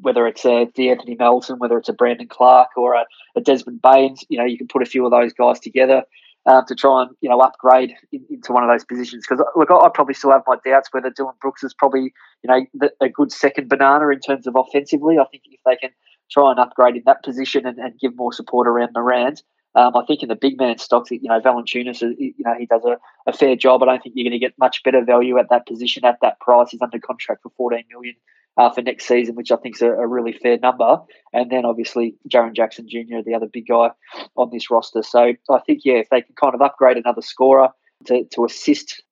whether 0.00 0.28
it's 0.28 0.44
a 0.44 0.66
De'Anthony 0.78 1.18
Melton, 1.18 1.58
whether 1.58 1.76
it's 1.76 1.88
a 1.88 1.92
Brandon 1.92 2.28
Clarke 2.28 2.76
or 2.76 2.94
a, 2.94 3.04
a 3.34 3.40
Desmond 3.40 3.82
Baines. 3.82 4.24
You 4.28 4.38
know, 4.38 4.44
you 4.44 4.56
can 4.56 4.68
put 4.68 4.80
a 4.80 4.86
few 4.86 5.04
of 5.04 5.10
those 5.10 5.32
guys 5.32 5.58
together. 5.58 6.04
Uh, 6.46 6.62
to 6.66 6.74
try 6.74 7.02
and 7.02 7.10
you 7.20 7.28
know 7.28 7.38
upgrade 7.38 7.92
in, 8.12 8.24
into 8.30 8.50
one 8.50 8.64
of 8.64 8.70
those 8.70 8.82
positions 8.82 9.26
because 9.28 9.44
look, 9.56 9.70
I, 9.70 9.74
I, 9.74 9.90
probably 9.92 10.14
still 10.14 10.30
have 10.30 10.42
my 10.46 10.56
doubts 10.64 10.88
whether 10.90 11.10
Dillon 11.10 11.34
Brooks 11.38 11.62
is 11.62 11.74
probably 11.74 12.14
you 12.42 12.48
know 12.48 12.64
the, 12.72 12.90
a 13.02 13.10
good 13.10 13.30
second 13.30 13.68
banana 13.68 14.08
in 14.08 14.20
terms 14.20 14.46
of 14.46 14.56
offensively. 14.56 15.18
I 15.18 15.26
think 15.30 15.42
if 15.50 15.60
they 15.66 15.76
can 15.76 15.90
try 16.30 16.50
and 16.50 16.58
upgrade 16.58 16.96
in 16.96 17.02
that 17.04 17.22
position 17.22 17.66
and, 17.66 17.78
and 17.78 17.98
give 18.00 18.16
more 18.16 18.32
support 18.32 18.66
around 18.66 18.92
Morant, 18.94 19.42
um, 19.74 19.96
I 19.96 20.04
think 20.04 20.22
in 20.22 20.28
the 20.28 20.36
big 20.36 20.58
man 20.58 20.78
stocks, 20.78 21.10
you 21.10 21.20
know, 21.22 21.40
Valanciunas, 21.40 22.00
you 22.00 22.34
know, 22.38 22.54
he 22.58 22.66
does 22.66 22.84
a, 22.84 22.98
a 23.26 23.32
fair 23.32 23.54
job. 23.54 23.82
I 23.82 23.86
don't 23.86 24.02
think 24.02 24.14
you're 24.16 24.24
going 24.24 24.38
to 24.38 24.44
get 24.44 24.58
much 24.58 24.82
better 24.82 25.04
value 25.04 25.38
at 25.38 25.48
that 25.50 25.66
position 25.66 26.04
at 26.04 26.18
that 26.22 26.40
price. 26.40 26.70
He's 26.70 26.82
under 26.82 26.98
contract 26.98 27.42
for 27.42 27.50
14 27.56 27.84
million 27.90 28.16
uh, 28.56 28.70
for 28.70 28.82
next 28.82 29.06
season, 29.06 29.36
which 29.36 29.52
I 29.52 29.56
think 29.56 29.76
is 29.76 29.82
a, 29.82 29.90
a, 29.90 30.06
really 30.06 30.32
fair 30.32 30.58
number. 30.58 30.98
And 31.32 31.50
then 31.50 31.64
obviously 31.64 32.16
Jaren 32.28 32.54
Jackson 32.54 32.88
Jr., 32.88 33.22
the 33.24 33.34
other 33.34 33.46
big 33.46 33.68
guy 33.68 33.90
on 34.36 34.50
this 34.50 34.70
roster. 34.70 35.02
So 35.02 35.34
I 35.48 35.58
think 35.60 35.82
yeah, 35.84 35.94
if 35.94 36.08
they 36.10 36.22
can 36.22 36.34
kind 36.34 36.54
of 36.54 36.60
upgrade 36.60 36.96
another 36.96 37.22
scorer 37.22 37.68
to, 38.06 38.24
to 38.24 38.44
assist 38.44 39.02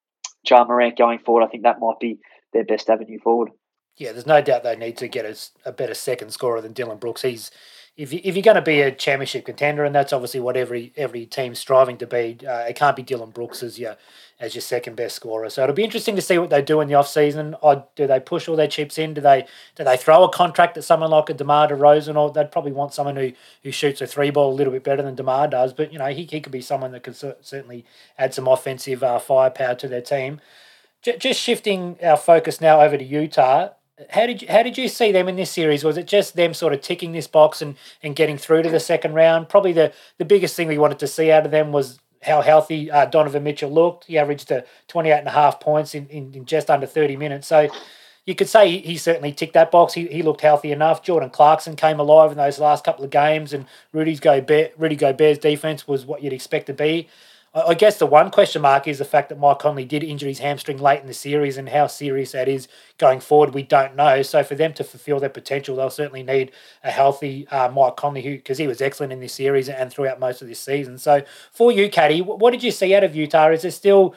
Ja 0.49 0.65
Morant 0.65 0.99
going 0.99 1.21
forward, 1.21 1.45
I 1.45 1.49
think 1.49 1.63
that 1.63 1.81
might 1.81 2.01
be 2.01 2.19
their 2.53 2.65
best 2.65 2.91
avenue 2.91 3.21
forward. 3.21 3.51
Yeah, 3.97 4.13
there's 4.13 4.27
no 4.27 4.41
doubt 4.41 4.63
they 4.63 4.77
need 4.77 4.97
to 4.99 5.09
get 5.09 5.25
a, 5.25 5.37
a 5.69 5.73
better 5.73 5.95
second 5.95 6.31
scorer 6.31 6.61
than 6.61 6.73
Dillon 6.73 6.99
Brooks. 6.99 7.23
He's 7.23 7.51
if, 7.99 8.12
you, 8.12 8.21
if 8.23 8.37
you're 8.37 8.45
going 8.45 8.55
to 8.55 8.62
be 8.62 8.81
a 8.81 8.93
championship 8.93 9.45
contender, 9.45 9.85
and 9.85 9.93
that's 9.93 10.12
obviously 10.12 10.39
what 10.39 10.56
every 10.56 10.93
every 10.97 11.27
team's 11.27 11.59
striving 11.59 11.99
to 11.99 12.06
be, 12.06 12.39
uh, 12.47 12.61
it 12.61 12.77
can't 12.77 12.95
be 12.95 13.03
Dillon 13.03 13.31
Brooks 13.31 13.61
as 13.61 13.77
your 13.77 13.97
as 14.39 14.55
your 14.55 14.62
second 14.62 14.95
best 14.95 15.17
scorer. 15.17 15.50
So 15.50 15.65
it'll 15.65 15.75
be 15.75 15.83
interesting 15.83 16.15
to 16.15 16.23
see 16.23 16.39
what 16.39 16.49
they 16.49 16.62
do 16.62 16.81
in 16.81 16.87
the 16.87 16.95
off 16.95 17.09
season. 17.09 17.56
Or 17.61 17.89
do 17.97 18.06
they 18.06 18.21
push 18.21 18.47
all 18.47 18.55
their 18.55 18.69
chips 18.69 18.99
in? 18.99 19.15
Do 19.15 19.21
they 19.21 19.47
do 19.75 19.83
they 19.83 19.97
throw 19.97 20.23
a 20.23 20.31
contract 20.31 20.77
at 20.77 20.85
someone 20.85 21.11
like 21.11 21.29
a 21.29 21.35
DeMar 21.35 21.69
DeRozan, 21.69 22.15
or 22.15 22.31
they'd 22.31 22.53
probably 22.53 22.71
want 22.71 22.95
someone 22.95 23.17
who, 23.17 23.33
who 23.65 23.73
shoots 23.73 24.00
a 24.00 24.06
three 24.06 24.31
ball 24.31 24.53
a 24.53 24.55
little 24.55 24.73
bit 24.73 24.85
better 24.85 25.03
than 25.03 25.17
DeMar 25.17 25.49
does? 25.49 25.73
But 25.73 25.93
you 25.93 25.99
know 25.99 26.06
he, 26.06 26.23
he 26.23 26.41
could 26.41 26.53
be 26.53 26.62
someone 26.62 26.93
that 26.93 27.03
could 27.03 27.17
certainly 27.17 27.85
add 28.17 28.33
some 28.33 28.47
offensive 28.47 29.03
uh, 29.03 29.19
firepower 29.19 29.75
to 29.75 29.89
their 29.89 30.03
team. 30.03 30.41
J- 31.03 31.19
just 31.19 31.41
shifting 31.41 31.97
our 32.00 32.17
focus 32.17 32.61
now 32.61 32.81
over 32.81 32.97
to 32.97 33.05
Utah 33.05 33.71
how 34.11 34.27
did 34.27 34.43
you, 34.43 34.49
how 34.49 34.62
did 34.62 34.79
you 34.79 34.89
see 34.89 35.12
them 35.12 35.29
in 35.29 35.37
this 35.37 35.50
series? 35.50 35.85
Was 35.85 35.97
it 35.97 36.06
just 36.06 36.37
them 36.37 36.55
sort 36.55 36.73
of 36.73 36.81
ticking 36.81 37.12
this 37.12 37.27
box 37.27 37.61
and, 37.61 37.77
and 38.03 38.15
getting 38.15 38.39
through 38.39 38.62
to 38.62 38.71
the 38.71 38.81
second 38.81 39.15
round? 39.15 39.49
Probably 39.49 39.73
the, 39.73 39.93
the 40.19 40.25
biggest 40.25 40.55
thing 40.55 40.69
we 40.69 40.79
wanted 40.79 40.99
to 41.00 41.06
see 41.06 41.31
out 41.31 41.45
of 41.45 41.50
them 41.50 41.73
was 41.73 41.99
how 42.23 42.41
healthy 42.41 42.91
uh, 42.91 43.06
Donovan 43.06 43.43
Mitchell 43.43 43.71
looked. 43.71 44.05
He 44.05 44.19
averaged 44.19 44.50
uh, 44.50 44.62
28 44.89 45.19
and 45.19 45.29
a 45.29 45.33
half 45.33 45.61
points 45.61 45.95
in, 45.95 46.06
in, 46.09 46.35
in, 46.35 46.45
just 46.45 46.71
under 46.71 46.87
30 46.87 47.17
minutes. 47.17 47.47
So 47.49 47.69
you 48.25 48.35
could 48.35 48.49
say 48.49 48.71
he, 48.71 48.79
he, 48.79 48.97
certainly 48.97 49.33
ticked 49.33 49.55
that 49.55 49.71
box. 49.71 49.95
He, 49.95 50.06
he 50.06 50.23
looked 50.23 50.41
healthy 50.41 50.73
enough. 50.73 51.03
Jordan 51.03 51.31
Clarkson 51.31 51.77
came 51.77 51.99
alive 51.99 52.31
in 52.31 52.37
those 52.37 52.59
last 52.59 52.85
couple 52.85 53.05
of 53.05 53.11
games, 53.11 53.53
and 53.53 53.67
Rudy's 53.93 54.21
Gobert, 54.21 54.73
Rudy 54.77 54.97
Gobert's 54.97 55.39
defense 55.39 55.89
was 55.89 56.05
what 56.05 56.23
you'd 56.23 56.33
expect 56.33 56.67
to 56.67 56.75
be. 56.75 57.09
I 57.67 57.75
guess 57.75 57.99
the 57.99 58.07
one 58.07 58.31
question 58.31 58.63
mark 58.63 58.87
is 58.87 58.99
the 58.99 59.05
fact 59.05 59.29
that 59.29 59.39
Mike 59.39 59.59
Conley 59.59 59.85
did 59.85 60.05
injure 60.05 60.27
his 60.27 60.39
hamstring 60.39 60.79
late 60.79 61.01
in 61.01 61.07
the 61.07 61.15
series, 61.15 61.57
and 61.57 61.69
how 61.69 61.87
serious 61.87 62.33
that 62.33 62.49
is 62.49 62.69
going 62.99 63.21
forward, 63.21 63.55
we 63.55 63.63
don't 63.63 63.97
know. 63.97 64.23
So 64.23 64.43
for 64.45 64.55
them 64.55 64.73
to 64.75 64.85
fulfil 64.85 65.21
their 65.21 65.29
potential, 65.29 65.77
they'll 65.77 65.91
certainly 65.91 66.23
need 66.23 66.53
a 66.85 66.91
healthy 66.91 67.49
uh, 67.49 67.69
Mike 67.71 67.97
Conley, 67.97 68.23
who 68.23 68.37
because 68.37 68.59
he 68.59 68.67
was 68.67 68.81
excellent 68.81 69.13
in 69.13 69.21
this 69.21 69.33
series 69.33 69.69
and 69.69 69.91
throughout 69.91 70.21
most 70.21 70.43
of 70.43 70.49
this 70.49 70.61
season. 70.61 70.99
So 70.99 71.23
for 71.53 71.73
you, 71.73 71.89
Caddy, 71.89 72.21
what 72.21 72.51
did 72.51 72.63
you 72.63 72.71
see 72.71 72.95
out 72.95 73.05
of 73.05 73.17
Utah? 73.17 73.51
Is 73.51 73.63
there 73.63 73.71
still 73.71 74.15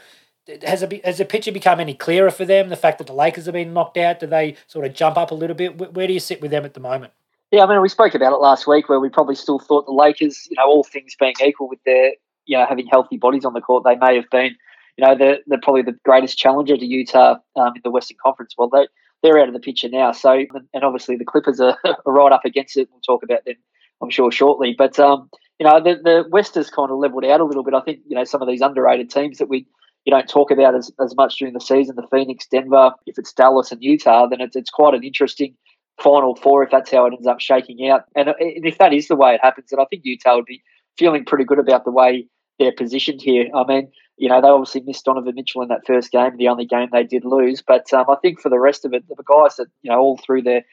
has 0.63 0.81
it 0.81 1.05
has 1.05 1.17
the 1.17 1.25
picture 1.25 1.51
become 1.51 1.79
any 1.79 1.93
clearer 1.93 2.31
for 2.31 2.45
them? 2.45 2.69
The 2.69 2.75
fact 2.75 2.97
that 2.97 3.07
the 3.07 3.13
Lakers 3.13 3.45
have 3.45 3.53
been 3.53 3.73
knocked 3.73 3.97
out, 3.97 4.19
do 4.19 4.27
they 4.27 4.55
sort 4.67 4.85
of 4.85 4.93
jump 4.93 5.17
up 5.17 5.31
a 5.31 5.35
little 5.35 5.55
bit? 5.55 5.93
Where 5.93 6.07
do 6.07 6.13
you 6.13 6.19
sit 6.19 6.41
with 6.41 6.51
them 6.51 6.65
at 6.65 6.73
the 6.73 6.79
moment? 6.79 7.13
Yeah, 7.51 7.65
I 7.65 7.67
mean, 7.67 7.81
we 7.81 7.89
spoke 7.89 8.15
about 8.15 8.31
it 8.31 8.37
last 8.37 8.65
week 8.65 8.87
where 8.87 8.99
we 8.99 9.09
probably 9.09 9.35
still 9.35 9.59
thought 9.59 9.85
the 9.85 9.91
Lakers, 9.91 10.47
you 10.49 10.55
know, 10.55 10.65
all 10.65 10.83
things 10.85 11.15
being 11.19 11.33
equal 11.43 11.67
with 11.67 11.83
their 11.83 12.13
you 12.45 12.57
know 12.57 12.65
having 12.67 12.87
healthy 12.87 13.17
bodies 13.17 13.45
on 13.45 13.53
the 13.53 13.61
court, 13.61 13.83
they 13.83 13.95
may 13.95 14.15
have 14.15 14.29
been, 14.29 14.55
you 14.97 15.05
know, 15.05 15.15
they're, 15.17 15.39
they're 15.47 15.59
probably 15.61 15.81
the 15.83 15.97
greatest 16.05 16.37
challenger 16.37 16.77
to 16.77 16.85
Utah 16.85 17.35
um, 17.55 17.73
in 17.75 17.81
the 17.83 17.91
Western 17.91 18.17
Conference. 18.23 18.53
Well, 18.57 18.69
they 18.69 18.87
they're 19.23 19.39
out 19.39 19.47
of 19.47 19.53
the 19.53 19.59
picture 19.59 19.89
now. 19.89 20.11
So, 20.11 20.43
and 20.73 20.83
obviously 20.83 21.15
the 21.15 21.25
Clippers 21.25 21.59
are, 21.59 21.77
are 21.85 22.13
right 22.13 22.31
up 22.31 22.45
against 22.45 22.77
it. 22.77 22.89
We'll 22.91 23.01
talk 23.01 23.23
about 23.23 23.45
them, 23.45 23.55
I'm 24.01 24.09
sure, 24.09 24.31
shortly. 24.31 24.75
But 24.77 24.99
um, 24.99 25.29
you 25.59 25.67
know, 25.67 25.81
the 25.81 25.99
the 26.03 26.23
West 26.29 26.55
has 26.55 26.69
kind 26.69 26.91
of 26.91 26.97
leveled 26.97 27.25
out 27.25 27.41
a 27.41 27.45
little 27.45 27.63
bit. 27.63 27.73
I 27.73 27.81
think 27.81 27.99
you 28.07 28.15
know 28.15 28.23
some 28.23 28.41
of 28.41 28.47
these 28.47 28.61
underrated 28.61 29.09
teams 29.09 29.37
that 29.37 29.49
we 29.49 29.67
you 30.05 30.11
don't 30.11 30.27
talk 30.27 30.51
about 30.51 30.75
as, 30.75 30.91
as 30.99 31.15
much 31.15 31.37
during 31.37 31.53
the 31.53 31.59
season, 31.59 31.95
the 31.95 32.07
Phoenix, 32.09 32.47
Denver, 32.47 32.91
if 33.05 33.17
it's 33.19 33.33
Dallas 33.33 33.71
and 33.71 33.83
Utah, 33.83 34.27
then 34.27 34.41
it's, 34.41 34.55
it's 34.55 34.71
quite 34.71 34.95
an 34.95 35.03
interesting 35.03 35.55
final 36.01 36.35
four 36.35 36.63
if 36.63 36.71
that's 36.71 36.91
how 36.91 37.05
it 37.05 37.13
ends 37.13 37.27
up 37.27 37.39
shaking 37.39 37.87
out. 37.89 38.05
And, 38.15 38.29
and 38.29 38.65
if 38.65 38.77
that 38.79 38.93
is 38.93 39.07
the 39.07 39.15
way 39.15 39.35
it 39.35 39.41
happens, 39.43 39.67
then 39.69 39.79
I 39.79 39.85
think 39.85 40.01
Utah 40.03 40.37
would 40.37 40.45
be 40.45 40.63
feeling 41.01 41.25
pretty 41.25 41.45
good 41.45 41.57
about 41.57 41.83
the 41.83 41.91
way 41.91 42.27
they're 42.59 42.71
positioned 42.71 43.21
here. 43.21 43.47
I 43.55 43.63
mean, 43.65 43.91
you 44.17 44.29
know, 44.29 44.39
they 44.39 44.47
obviously 44.47 44.81
missed 44.81 45.03
Donovan 45.05 45.33
Mitchell 45.35 45.63
in 45.63 45.69
that 45.69 45.87
first 45.87 46.11
game, 46.11 46.37
the 46.37 46.47
only 46.47 46.65
game 46.65 46.89
they 46.91 47.03
did 47.03 47.25
lose. 47.25 47.63
But 47.65 47.91
um, 47.91 48.05
I 48.07 48.15
think 48.21 48.39
for 48.39 48.49
the 48.49 48.59
rest 48.59 48.85
of 48.85 48.93
it, 48.93 49.03
the 49.07 49.15
guys 49.23 49.55
that, 49.55 49.65
you 49.81 49.89
know, 49.89 49.97
all 49.97 50.19
through 50.23 50.43
their 50.43 50.63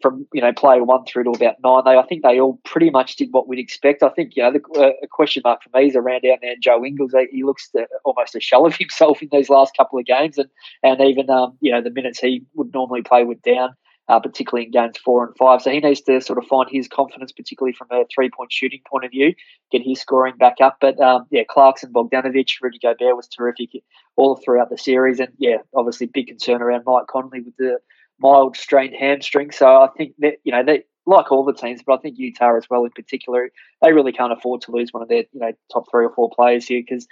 from 0.00 0.26
you 0.32 0.40
know 0.40 0.52
player 0.52 0.84
one 0.84 1.04
through 1.06 1.24
to 1.24 1.30
about 1.30 1.56
nine. 1.64 1.82
They 1.84 1.98
I 1.98 2.06
think 2.06 2.22
they 2.22 2.38
all 2.38 2.60
pretty 2.64 2.90
much 2.90 3.16
did 3.16 3.30
what 3.32 3.48
we'd 3.48 3.58
expect. 3.58 4.02
I 4.02 4.10
think 4.10 4.36
you 4.36 4.42
know 4.42 4.52
the 4.52 4.80
uh, 4.80 5.06
question 5.10 5.42
mark 5.44 5.60
for 5.62 5.76
me 5.76 5.88
is 5.88 5.96
around 5.96 6.22
down 6.22 6.36
there 6.40 6.52
and 6.52 6.62
Joe 6.62 6.84
Ingles. 6.84 7.14
He 7.32 7.42
looks 7.42 7.68
almost 8.04 8.36
a 8.36 8.40
shell 8.40 8.64
of 8.64 8.76
himself 8.78 9.22
in 9.22 9.28
these 9.32 9.48
last 9.48 9.76
couple 9.76 9.98
of 9.98 10.04
games, 10.04 10.38
and 10.38 10.48
and 10.84 11.00
even 11.00 11.28
um, 11.30 11.56
you 11.60 11.72
know 11.72 11.80
the 11.80 11.90
minutes 11.90 12.20
he 12.20 12.44
would 12.54 12.72
normally 12.72 13.02
play 13.02 13.24
with 13.24 13.42
down 13.42 13.70
uh, 14.08 14.20
particularly 14.20 14.66
in 14.66 14.72
games 14.72 14.96
four 14.96 15.26
and 15.26 15.36
five. 15.36 15.62
So 15.62 15.70
he 15.70 15.80
needs 15.80 16.00
to 16.02 16.20
sort 16.20 16.38
of 16.38 16.46
find 16.46 16.68
his 16.70 16.88
confidence, 16.88 17.32
particularly 17.32 17.74
from 17.74 17.88
a 17.90 18.04
three 18.12 18.30
point 18.30 18.52
shooting 18.52 18.80
point 18.90 19.04
of 19.04 19.10
view, 19.10 19.34
get 19.70 19.82
his 19.82 20.00
scoring 20.00 20.36
back 20.36 20.56
up. 20.62 20.78
But 20.80 21.00
um, 21.00 21.26
yeah, 21.30 21.42
Clarkson, 21.48 21.92
Bogdanovic, 21.92 22.60
Rudy 22.62 22.78
Gobert 22.78 23.16
was 23.16 23.28
terrific 23.28 23.70
all 24.16 24.36
throughout 24.36 24.70
the 24.70 24.78
series. 24.78 25.20
And 25.20 25.32
yeah, 25.38 25.58
obviously 25.74 26.06
big 26.06 26.28
concern 26.28 26.62
around 26.62 26.84
Mike 26.86 27.06
Conley 27.08 27.40
with 27.40 27.56
the 27.56 27.78
mild 28.18 28.56
strained 28.56 28.94
hamstring. 28.98 29.50
So 29.50 29.66
I 29.66 29.88
think 29.96 30.14
that, 30.18 30.34
you 30.44 30.52
know, 30.52 30.64
they, 30.64 30.84
like 31.08 31.32
all 31.32 31.44
the 31.44 31.54
teams, 31.54 31.80
but 31.84 31.94
I 31.94 32.02
think 32.02 32.18
Utah 32.18 32.56
as 32.56 32.68
well 32.68 32.84
in 32.84 32.90
particular, 32.90 33.50
they 33.82 33.92
really 33.92 34.12
can't 34.12 34.32
afford 34.32 34.60
to 34.62 34.72
lose 34.72 34.92
one 34.92 35.02
of 35.02 35.08
their 35.08 35.24
you 35.32 35.40
know 35.40 35.52
top 35.72 35.84
three 35.90 36.04
or 36.04 36.12
four 36.12 36.28
players 36.30 36.66
here 36.66 36.82
because 36.86 37.06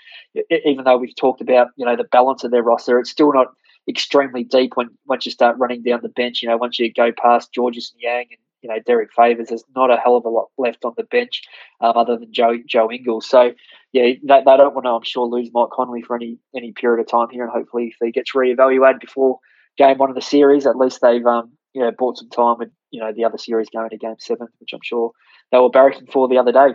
even 0.66 0.84
though 0.84 0.98
we've 0.98 1.16
talked 1.16 1.40
about 1.40 1.68
you 1.76 1.86
know 1.86 1.96
the 1.96 2.04
balance 2.04 2.44
of 2.44 2.50
their 2.50 2.62
roster, 2.62 2.98
it's 2.98 3.10
still 3.10 3.32
not 3.32 3.48
extremely 3.88 4.44
deep 4.44 4.72
when 4.74 4.90
once 5.06 5.26
you 5.26 5.32
start 5.32 5.58
running 5.58 5.82
down 5.82 6.00
the 6.02 6.08
bench. 6.08 6.42
You 6.42 6.48
know, 6.48 6.56
once 6.56 6.78
you 6.78 6.92
go 6.92 7.12
past 7.12 7.52
Georges 7.52 7.92
Niang 7.96 8.26
and 8.30 8.38
you 8.62 8.68
know 8.68 8.78
Derek 8.84 9.10
Favors, 9.12 9.48
there's 9.48 9.64
not 9.74 9.90
a 9.90 9.96
hell 9.96 10.16
of 10.16 10.24
a 10.24 10.28
lot 10.28 10.48
left 10.58 10.84
on 10.84 10.94
the 10.96 11.04
bench 11.04 11.42
um, 11.80 11.92
other 11.96 12.16
than 12.16 12.32
Joe 12.32 12.58
Joe 12.66 12.90
Ingles. 12.90 13.28
So 13.28 13.52
yeah, 13.92 14.02
they, 14.02 14.18
they 14.22 14.56
don't 14.56 14.74
want 14.74 14.84
to, 14.84 14.90
I'm 14.90 15.04
sure, 15.04 15.26
lose 15.26 15.50
Mike 15.52 15.70
Conley 15.72 16.02
for 16.02 16.16
any 16.16 16.38
any 16.54 16.72
period 16.72 17.00
of 17.00 17.08
time 17.08 17.28
here, 17.30 17.44
and 17.44 17.52
hopefully 17.52 17.88
if 17.88 17.96
he 18.00 18.12
gets 18.12 18.32
reevaluated 18.34 19.00
before 19.00 19.38
game 19.76 19.98
one 19.98 20.10
of 20.10 20.16
the 20.16 20.22
series, 20.22 20.66
at 20.66 20.76
least 20.76 21.00
they've 21.02 21.26
um 21.26 21.52
you 21.74 21.82
know 21.82 21.92
bought 21.96 22.18
some 22.18 22.30
time 22.30 22.56
with 22.58 22.70
you 22.90 23.00
know 23.00 23.12
the 23.12 23.24
other 23.24 23.38
series 23.38 23.68
going 23.70 23.90
to 23.90 23.96
game 23.96 24.16
seven, 24.18 24.48
which 24.58 24.72
I'm 24.72 24.80
sure 24.82 25.12
they 25.52 25.58
were 25.58 25.70
barracking 25.70 26.10
for 26.10 26.28
the 26.28 26.38
other 26.38 26.52
day. 26.52 26.74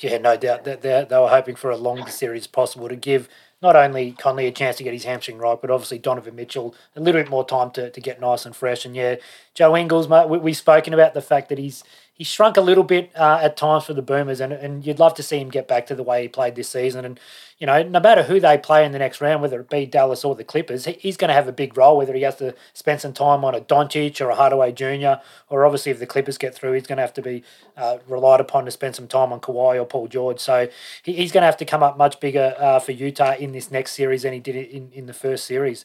Yeah, 0.00 0.18
no 0.18 0.36
doubt 0.36 0.64
that 0.64 0.82
they, 0.82 1.06
they 1.08 1.18
were 1.18 1.28
hoping 1.28 1.54
for 1.54 1.70
a 1.70 1.76
long 1.76 2.06
series 2.06 2.46
possible 2.46 2.88
to 2.88 2.96
give 2.96 3.28
not 3.64 3.76
only 3.76 4.12
Conley 4.12 4.46
a 4.46 4.52
chance 4.52 4.76
to 4.76 4.84
get 4.84 4.92
his 4.92 5.04
hamstring 5.04 5.38
right, 5.38 5.58
but 5.58 5.70
obviously 5.70 5.98
Donovan 5.98 6.36
Mitchell 6.36 6.74
a 6.94 7.00
little 7.00 7.20
bit 7.20 7.30
more 7.30 7.46
time 7.46 7.70
to, 7.72 7.88
to 7.90 8.00
get 8.00 8.20
nice 8.20 8.44
and 8.44 8.54
fresh. 8.54 8.84
And 8.84 8.94
yeah, 8.94 9.16
Joe 9.54 9.74
Ingles, 9.74 10.06
mate, 10.06 10.28
we, 10.28 10.36
we've 10.36 10.56
spoken 10.56 10.92
about 10.92 11.14
the 11.14 11.22
fact 11.22 11.48
that 11.48 11.56
he's 11.56 11.82
he's 12.14 12.28
shrunk 12.28 12.56
a 12.56 12.60
little 12.60 12.84
bit 12.84 13.10
uh, 13.16 13.40
at 13.42 13.56
times 13.56 13.84
for 13.84 13.92
the 13.92 14.02
Boomers, 14.02 14.40
and, 14.40 14.52
and 14.52 14.86
you'd 14.86 15.00
love 15.00 15.14
to 15.14 15.22
see 15.22 15.38
him 15.38 15.50
get 15.50 15.66
back 15.66 15.86
to 15.86 15.94
the 15.96 16.02
way 16.02 16.22
he 16.22 16.28
played 16.28 16.54
this 16.54 16.68
season. 16.68 17.04
And, 17.04 17.18
you 17.58 17.66
know, 17.66 17.82
no 17.82 17.98
matter 17.98 18.22
who 18.22 18.38
they 18.38 18.56
play 18.56 18.84
in 18.84 18.92
the 18.92 19.00
next 19.00 19.20
round, 19.20 19.42
whether 19.42 19.60
it 19.60 19.68
be 19.68 19.84
Dallas 19.84 20.24
or 20.24 20.36
the 20.36 20.44
Clippers, 20.44 20.84
he, 20.84 20.92
he's 20.92 21.16
going 21.16 21.28
to 21.28 21.34
have 21.34 21.48
a 21.48 21.52
big 21.52 21.76
role, 21.76 21.96
whether 21.96 22.14
he 22.14 22.22
has 22.22 22.36
to 22.36 22.54
spend 22.72 23.00
some 23.00 23.12
time 23.12 23.44
on 23.44 23.54
a 23.54 23.60
Doncic 23.60 24.20
or 24.20 24.30
a 24.30 24.36
Hardaway 24.36 24.70
Jr., 24.70 25.20
or 25.48 25.64
obviously 25.64 25.90
if 25.90 25.98
the 25.98 26.06
Clippers 26.06 26.38
get 26.38 26.54
through, 26.54 26.72
he's 26.72 26.86
going 26.86 26.98
to 26.98 27.02
have 27.02 27.14
to 27.14 27.22
be 27.22 27.42
uh, 27.76 27.98
relied 28.06 28.40
upon 28.40 28.64
to 28.64 28.70
spend 28.70 28.94
some 28.94 29.08
time 29.08 29.32
on 29.32 29.40
Kawhi 29.40 29.80
or 29.80 29.84
Paul 29.84 30.06
George. 30.06 30.38
So 30.38 30.68
he, 31.02 31.14
he's 31.14 31.32
going 31.32 31.42
to 31.42 31.46
have 31.46 31.56
to 31.56 31.64
come 31.64 31.82
up 31.82 31.98
much 31.98 32.20
bigger 32.20 32.54
uh, 32.58 32.78
for 32.78 32.92
Utah 32.92 33.34
in 33.34 33.50
this 33.50 33.72
next 33.72 33.92
series 33.92 34.22
than 34.22 34.32
he 34.32 34.40
did 34.40 34.54
in, 34.54 34.90
in 34.92 35.06
the 35.06 35.14
first 35.14 35.46
series. 35.46 35.84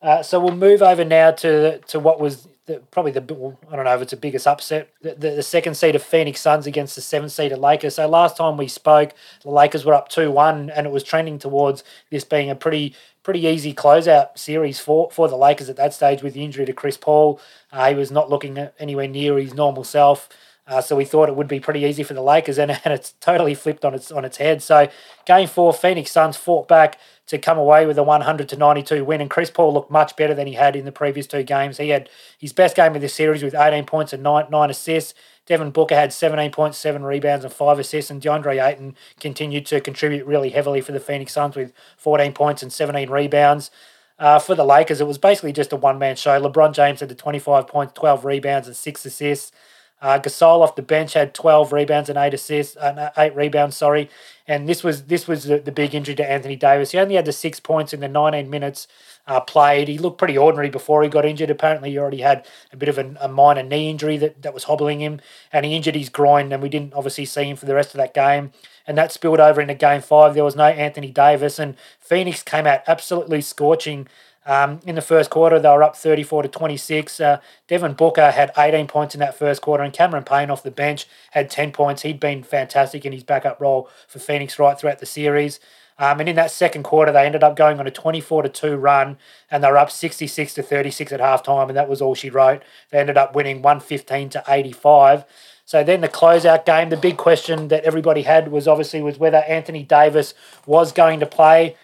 Uh, 0.00 0.22
so 0.22 0.38
we'll 0.38 0.54
move 0.54 0.82
over 0.82 1.04
now 1.04 1.30
to 1.32 1.78
to 1.78 1.98
what 1.98 2.20
was 2.20 2.46
the, 2.66 2.80
probably 2.90 3.10
the 3.10 3.22
I 3.70 3.76
don't 3.76 3.84
know 3.84 3.94
if 3.94 4.02
it's 4.02 4.10
the 4.12 4.16
biggest 4.16 4.46
upset 4.46 4.88
the, 5.02 5.14
the, 5.14 5.30
the 5.30 5.42
second 5.42 5.74
seed 5.74 5.96
of 5.96 6.02
Phoenix 6.02 6.40
Suns 6.40 6.66
against 6.66 6.94
the 6.94 7.00
seventh 7.00 7.32
seed 7.32 7.50
of 7.50 7.58
Lakers. 7.58 7.96
So 7.96 8.06
last 8.06 8.36
time 8.36 8.56
we 8.56 8.68
spoke, 8.68 9.12
the 9.42 9.50
Lakers 9.50 9.84
were 9.84 9.94
up 9.94 10.08
two 10.08 10.30
one, 10.30 10.70
and 10.70 10.86
it 10.86 10.92
was 10.92 11.02
trending 11.02 11.38
towards 11.38 11.82
this 12.10 12.24
being 12.24 12.50
a 12.50 12.54
pretty 12.54 12.94
pretty 13.24 13.40
easy 13.40 13.74
closeout 13.74 14.38
series 14.38 14.78
for 14.78 15.10
for 15.10 15.28
the 15.28 15.36
Lakers 15.36 15.68
at 15.68 15.76
that 15.76 15.94
stage 15.94 16.22
with 16.22 16.34
the 16.34 16.44
injury 16.44 16.66
to 16.66 16.72
Chris 16.72 16.96
Paul. 16.96 17.40
Uh, 17.72 17.88
he 17.88 17.94
was 17.94 18.10
not 18.10 18.30
looking 18.30 18.68
anywhere 18.78 19.08
near 19.08 19.36
his 19.38 19.54
normal 19.54 19.82
self. 19.82 20.28
Uh, 20.68 20.82
so 20.82 20.94
we 20.94 21.04
thought 21.06 21.30
it 21.30 21.34
would 21.34 21.48
be 21.48 21.58
pretty 21.58 21.80
easy 21.80 22.02
for 22.02 22.12
the 22.14 22.22
Lakers, 22.22 22.58
and, 22.58 22.70
and 22.84 22.92
it's 22.92 23.12
totally 23.20 23.54
flipped 23.54 23.84
on 23.84 23.94
its 23.94 24.12
on 24.12 24.24
its 24.24 24.36
head. 24.36 24.62
So 24.62 24.88
game 25.24 25.48
four, 25.48 25.72
Phoenix 25.72 26.10
Suns 26.10 26.36
fought 26.36 26.68
back 26.68 26.98
to 27.26 27.38
come 27.38 27.58
away 27.58 27.86
with 27.86 27.98
a 27.98 28.02
100 28.02 28.48
to 28.48 28.56
92 28.56 29.04
win, 29.04 29.20
and 29.20 29.30
Chris 29.30 29.50
Paul 29.50 29.72
looked 29.74 29.90
much 29.90 30.16
better 30.16 30.34
than 30.34 30.46
he 30.46 30.54
had 30.54 30.76
in 30.76 30.84
the 30.84 30.92
previous 30.92 31.26
two 31.26 31.42
games. 31.42 31.78
He 31.78 31.88
had 31.88 32.08
his 32.38 32.52
best 32.52 32.76
game 32.76 32.94
of 32.94 33.00
the 33.00 33.08
series 33.08 33.42
with 33.42 33.54
18 33.54 33.84
points 33.86 34.12
and 34.12 34.22
nine, 34.22 34.46
nine 34.50 34.70
assists. 34.70 35.14
Devin 35.46 35.70
Booker 35.70 35.94
had 35.94 36.12
17 36.12 36.50
points, 36.52 36.76
seven 36.76 37.02
rebounds, 37.02 37.44
and 37.44 37.52
five 37.52 37.78
assists, 37.78 38.10
and 38.10 38.20
DeAndre 38.20 38.62
Ayton 38.62 38.94
continued 39.18 39.64
to 39.66 39.80
contribute 39.80 40.26
really 40.26 40.50
heavily 40.50 40.82
for 40.82 40.92
the 40.92 41.00
Phoenix 41.00 41.32
Suns 41.32 41.56
with 41.56 41.72
14 41.96 42.32
points 42.34 42.62
and 42.62 42.70
17 42.70 43.08
rebounds. 43.08 43.70
Uh, 44.18 44.38
for 44.38 44.54
the 44.54 44.64
Lakers, 44.64 45.00
it 45.00 45.06
was 45.06 45.16
basically 45.16 45.52
just 45.52 45.72
a 45.72 45.76
one 45.76 45.98
man 45.98 46.16
show. 46.16 46.40
LeBron 46.40 46.74
James 46.74 47.00
had 47.00 47.08
the 47.08 47.14
25 47.14 47.66
points, 47.66 47.92
12 47.94 48.24
rebounds, 48.24 48.66
and 48.66 48.76
six 48.76 49.06
assists. 49.06 49.52
Uh, 50.00 50.18
Gasol 50.18 50.62
off 50.62 50.76
the 50.76 50.82
bench 50.82 51.14
had 51.14 51.34
12 51.34 51.72
rebounds 51.72 52.08
and 52.08 52.16
eight 52.16 52.32
assists, 52.32 52.76
uh, 52.76 53.10
eight 53.16 53.34
rebounds, 53.34 53.76
sorry. 53.76 54.08
And 54.46 54.68
this 54.68 54.84
was 54.84 55.04
this 55.04 55.26
was 55.26 55.44
the, 55.44 55.58
the, 55.58 55.72
big 55.72 55.94
injury 55.94 56.14
to 56.14 56.30
Anthony 56.30 56.56
Davis. 56.56 56.92
He 56.92 56.98
only 56.98 57.16
had 57.16 57.24
the 57.24 57.32
six 57.32 57.60
points 57.60 57.92
in 57.92 58.00
the 58.00 58.08
19 58.08 58.48
minutes 58.48 58.86
uh, 59.26 59.40
played. 59.40 59.88
He 59.88 59.98
looked 59.98 60.18
pretty 60.18 60.38
ordinary 60.38 60.70
before 60.70 61.02
he 61.02 61.08
got 61.08 61.26
injured. 61.26 61.50
Apparently, 61.50 61.90
he 61.90 61.98
already 61.98 62.22
had 62.22 62.46
a 62.72 62.76
bit 62.76 62.88
of 62.88 62.96
a, 62.96 63.14
a, 63.20 63.28
minor 63.28 63.62
knee 63.62 63.90
injury 63.90 64.16
that, 64.16 64.40
that 64.42 64.54
was 64.54 64.64
hobbling 64.64 65.00
him, 65.00 65.20
and 65.52 65.66
he 65.66 65.74
injured 65.76 65.96
his 65.96 66.08
groin, 66.08 66.50
and 66.50 66.62
we 66.62 66.70
didn't 66.70 66.94
obviously 66.94 67.26
see 67.26 67.44
him 67.44 67.56
for 67.56 67.66
the 67.66 67.74
rest 67.74 67.90
of 67.90 67.98
that 67.98 68.14
game. 68.14 68.52
And 68.86 68.96
that 68.96 69.12
spilled 69.12 69.40
over 69.40 69.60
into 69.60 69.74
game 69.74 70.00
five. 70.00 70.32
There 70.32 70.44
was 70.44 70.56
no 70.56 70.64
Anthony 70.64 71.10
Davis, 71.10 71.58
and 71.58 71.76
Phoenix 72.00 72.42
came 72.42 72.66
out 72.66 72.80
absolutely 72.86 73.42
scorching 73.42 74.08
um, 74.48 74.80
in 74.86 74.94
the 74.94 75.02
first 75.02 75.28
quarter, 75.28 75.60
they 75.60 75.68
were 75.68 75.82
up 75.82 75.94
34 75.94 76.44
to 76.44 76.48
26. 76.48 77.20
Uh, 77.20 77.40
Devin 77.66 77.92
Booker 77.92 78.30
had 78.30 78.50
18 78.56 78.86
points 78.86 79.14
in 79.14 79.20
that 79.20 79.38
first 79.38 79.60
quarter, 79.60 79.84
and 79.84 79.92
Cameron 79.92 80.24
Payne 80.24 80.50
off 80.50 80.62
the 80.62 80.70
bench 80.70 81.06
had 81.32 81.50
10 81.50 81.70
points. 81.70 82.00
He'd 82.00 82.18
been 82.18 82.42
fantastic 82.42 83.04
in 83.04 83.12
his 83.12 83.22
backup 83.22 83.60
role 83.60 83.90
for 84.08 84.18
Phoenix 84.18 84.58
right 84.58 84.78
throughout 84.78 85.00
the 85.00 85.06
series. 85.06 85.60
Um, 85.98 86.20
and 86.20 86.30
in 86.30 86.36
that 86.36 86.50
second 86.50 86.84
quarter, 86.84 87.12
they 87.12 87.26
ended 87.26 87.42
up 87.42 87.56
going 87.56 87.78
on 87.78 87.86
a 87.86 87.90
24 87.90 88.44
to 88.44 88.48
2 88.48 88.76
run, 88.76 89.18
and 89.50 89.62
they 89.62 89.70
were 89.70 89.76
up 89.76 89.90
66 89.90 90.54
to 90.54 90.62
36 90.62 91.12
at 91.12 91.20
halftime, 91.20 91.68
and 91.68 91.76
that 91.76 91.88
was 91.88 92.00
all 92.00 92.14
she 92.14 92.30
wrote. 92.30 92.62
They 92.90 92.98
ended 92.98 93.18
up 93.18 93.34
winning 93.34 93.60
115 93.60 94.30
to 94.30 94.44
85. 94.48 95.26
So 95.66 95.84
then 95.84 96.00
the 96.00 96.08
closeout 96.08 96.64
game, 96.64 96.88
the 96.88 96.96
big 96.96 97.18
question 97.18 97.68
that 97.68 97.84
everybody 97.84 98.22
had 98.22 98.50
was 98.50 98.66
obviously 98.66 99.02
was 99.02 99.18
whether 99.18 99.38
Anthony 99.38 99.82
Davis 99.82 100.32
was 100.64 100.92
going 100.92 101.20
to 101.20 101.26
play. 101.26 101.76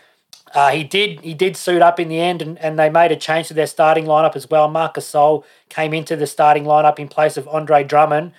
Uh, 0.55 0.71
he 0.71 0.85
did 0.85 1.21
he 1.21 1.35
did 1.35 1.57
suit 1.57 1.83
up 1.83 1.99
in 1.99 2.09
the 2.09 2.21
end, 2.21 2.41
and, 2.41 2.59
and 2.59 2.79
they 2.79 2.89
made 2.89 3.11
a 3.11 3.17
change 3.17 3.49
to 3.49 3.55
their 3.55 3.67
starting 3.67 4.05
lineup 4.05 4.37
as 4.37 4.49
well. 4.49 4.69
Marcus 4.69 5.11
Gasol 5.11 5.45
came 5.69 5.93
into 5.93 6.15
the 6.17 6.27
starting 6.27 6.65
lineup 6.65 6.99
in 6.99 7.09
place 7.09 7.37
of 7.37 7.49
Andre 7.49 7.83
Drummond, 7.83 8.33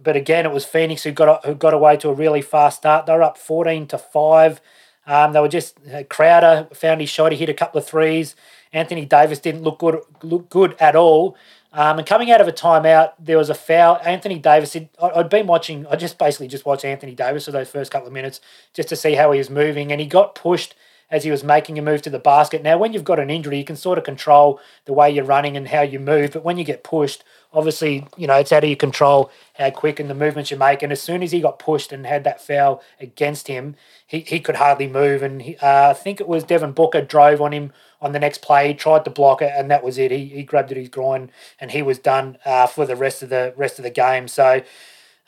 but 0.00 0.14
again 0.14 0.46
it 0.46 0.52
was 0.52 0.64
Phoenix 0.64 1.02
who 1.02 1.10
got 1.10 1.44
who 1.44 1.54
got 1.54 1.74
away 1.74 1.96
to 1.96 2.08
a 2.08 2.14
really 2.14 2.42
fast 2.42 2.78
start. 2.78 3.06
They 3.06 3.12
were 3.12 3.22
up 3.22 3.36
fourteen 3.36 3.86
to 3.88 3.98
five. 3.98 4.60
Um, 5.06 5.32
they 5.32 5.40
were 5.40 5.48
just 5.48 5.78
uh, 5.92 6.04
Crowder 6.04 6.68
found 6.72 7.00
his 7.00 7.10
shot. 7.10 7.32
He 7.32 7.38
hit 7.38 7.48
a 7.48 7.54
couple 7.54 7.80
of 7.80 7.86
threes. 7.86 8.36
Anthony 8.72 9.04
Davis 9.04 9.40
didn't 9.40 9.62
look 9.62 9.80
good 9.80 10.00
look 10.22 10.50
good 10.50 10.76
at 10.78 10.94
all. 10.94 11.36
Um, 11.72 11.98
and 11.98 12.06
coming 12.06 12.32
out 12.32 12.40
of 12.40 12.48
a 12.48 12.52
timeout, 12.52 13.12
there 13.18 13.38
was 13.38 13.48
a 13.48 13.54
foul. 13.54 14.00
Anthony 14.04 14.40
Davis, 14.40 14.72
had, 14.72 14.88
I'd 15.00 15.28
been 15.28 15.46
watching, 15.46 15.86
I 15.86 15.94
just 15.94 16.18
basically 16.18 16.48
just 16.48 16.66
watched 16.66 16.84
Anthony 16.84 17.14
Davis 17.14 17.44
for 17.44 17.52
those 17.52 17.70
first 17.70 17.92
couple 17.92 18.08
of 18.08 18.12
minutes 18.12 18.40
just 18.74 18.88
to 18.88 18.96
see 18.96 19.14
how 19.14 19.30
he 19.30 19.38
was 19.38 19.50
moving. 19.50 19.92
And 19.92 20.00
he 20.00 20.06
got 20.08 20.34
pushed 20.34 20.74
as 21.10 21.24
he 21.24 21.30
was 21.30 21.42
making 21.42 21.78
a 21.78 21.82
move 21.82 22.02
to 22.02 22.10
the 22.10 22.18
basket. 22.18 22.62
Now, 22.62 22.78
when 22.78 22.92
you've 22.92 23.04
got 23.04 23.18
an 23.18 23.30
injury, 23.30 23.58
you 23.58 23.64
can 23.64 23.76
sort 23.76 23.98
of 23.98 24.04
control 24.04 24.60
the 24.84 24.92
way 24.92 25.10
you're 25.10 25.24
running 25.24 25.56
and 25.56 25.68
how 25.68 25.82
you 25.82 25.98
move. 25.98 26.32
But 26.32 26.44
when 26.44 26.56
you 26.56 26.64
get 26.64 26.84
pushed, 26.84 27.24
obviously, 27.52 28.06
you 28.16 28.26
know, 28.26 28.36
it's 28.36 28.52
out 28.52 28.62
of 28.62 28.70
your 28.70 28.76
control 28.76 29.30
how 29.54 29.70
quick 29.70 29.98
and 29.98 30.08
the 30.08 30.14
movements 30.14 30.50
you 30.50 30.56
make. 30.56 30.82
And 30.82 30.92
as 30.92 31.02
soon 31.02 31.22
as 31.22 31.32
he 31.32 31.40
got 31.40 31.58
pushed 31.58 31.92
and 31.92 32.06
had 32.06 32.24
that 32.24 32.40
foul 32.40 32.82
against 33.00 33.48
him, 33.48 33.76
he, 34.06 34.20
he 34.20 34.40
could 34.40 34.56
hardly 34.56 34.86
move. 34.86 35.22
And 35.22 35.42
he, 35.42 35.56
uh, 35.56 35.90
I 35.90 35.94
think 35.94 36.20
it 36.20 36.28
was 36.28 36.44
Devin 36.44 36.72
Booker 36.72 37.02
drove 37.02 37.40
on 37.40 37.52
him 37.52 37.72
on 38.02 38.12
the 38.12 38.18
next 38.18 38.40
play, 38.40 38.68
he 38.68 38.74
tried 38.74 39.04
to 39.04 39.10
block 39.10 39.42
it, 39.42 39.52
and 39.54 39.70
that 39.70 39.84
was 39.84 39.98
it. 39.98 40.10
He, 40.10 40.24
he 40.26 40.42
grabbed 40.42 40.70
at 40.70 40.76
his 40.78 40.88
groin 40.88 41.30
and 41.58 41.70
he 41.70 41.82
was 41.82 41.98
done 41.98 42.38
uh, 42.44 42.66
for 42.66 42.86
the 42.86 42.96
rest 42.96 43.22
of 43.22 43.28
the 43.28 43.52
rest 43.56 43.78
of 43.78 43.82
the 43.82 43.90
game. 43.90 44.26
So 44.26 44.62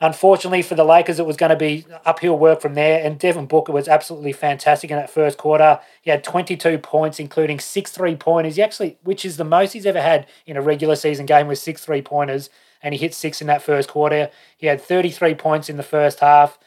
Unfortunately 0.02 0.62
for 0.62 0.75
the 0.75 0.85
Lakers, 0.85 1.21
it 1.21 1.26
was 1.26 1.37
going 1.37 1.50
to 1.50 1.56
be 1.56 1.87
uphill 2.04 2.37
work 2.37 2.61
from 2.61 2.75
there, 2.75 3.06
and 3.06 3.21
Devin 3.21 3.47
Booker 3.47 3.71
was 3.71 3.87
absolutely 3.87 4.32
fantastic 4.32 4.90
in 4.90 4.97
that 4.97 5.09
first 5.09 5.38
quarter. 5.38 5.78
He 6.00 6.11
had 6.11 6.25
22 6.25 6.78
points, 6.78 7.21
including 7.21 7.61
six 7.61 7.92
three 7.92 8.16
pointers. 8.16 8.56
He 8.56 8.62
actually, 8.62 8.99
which 9.04 9.25
is 9.25 9.37
the 9.37 9.44
most 9.44 9.75
he's 9.75 9.87
ever 9.87 10.02
had 10.02 10.26
in 10.44 10.56
a 10.56 10.61
regular 10.61 10.97
season 10.97 11.25
game, 11.25 11.47
with 11.47 11.61
six 11.61 11.85
three 11.85 12.02
pointers, 12.02 12.50
and 12.82 12.92
he 12.94 12.99
hit 12.99 13.14
six 13.14 13.40
in 13.40 13.47
that 13.47 13.62
first 13.62 13.88
quarter. 13.88 14.28
He 14.56 14.66
had 14.66 14.80
33 14.80 15.37
points 15.37 15.71
in 15.71 15.76
the 15.76 15.85
first 15.85 16.18
half. 16.18 16.59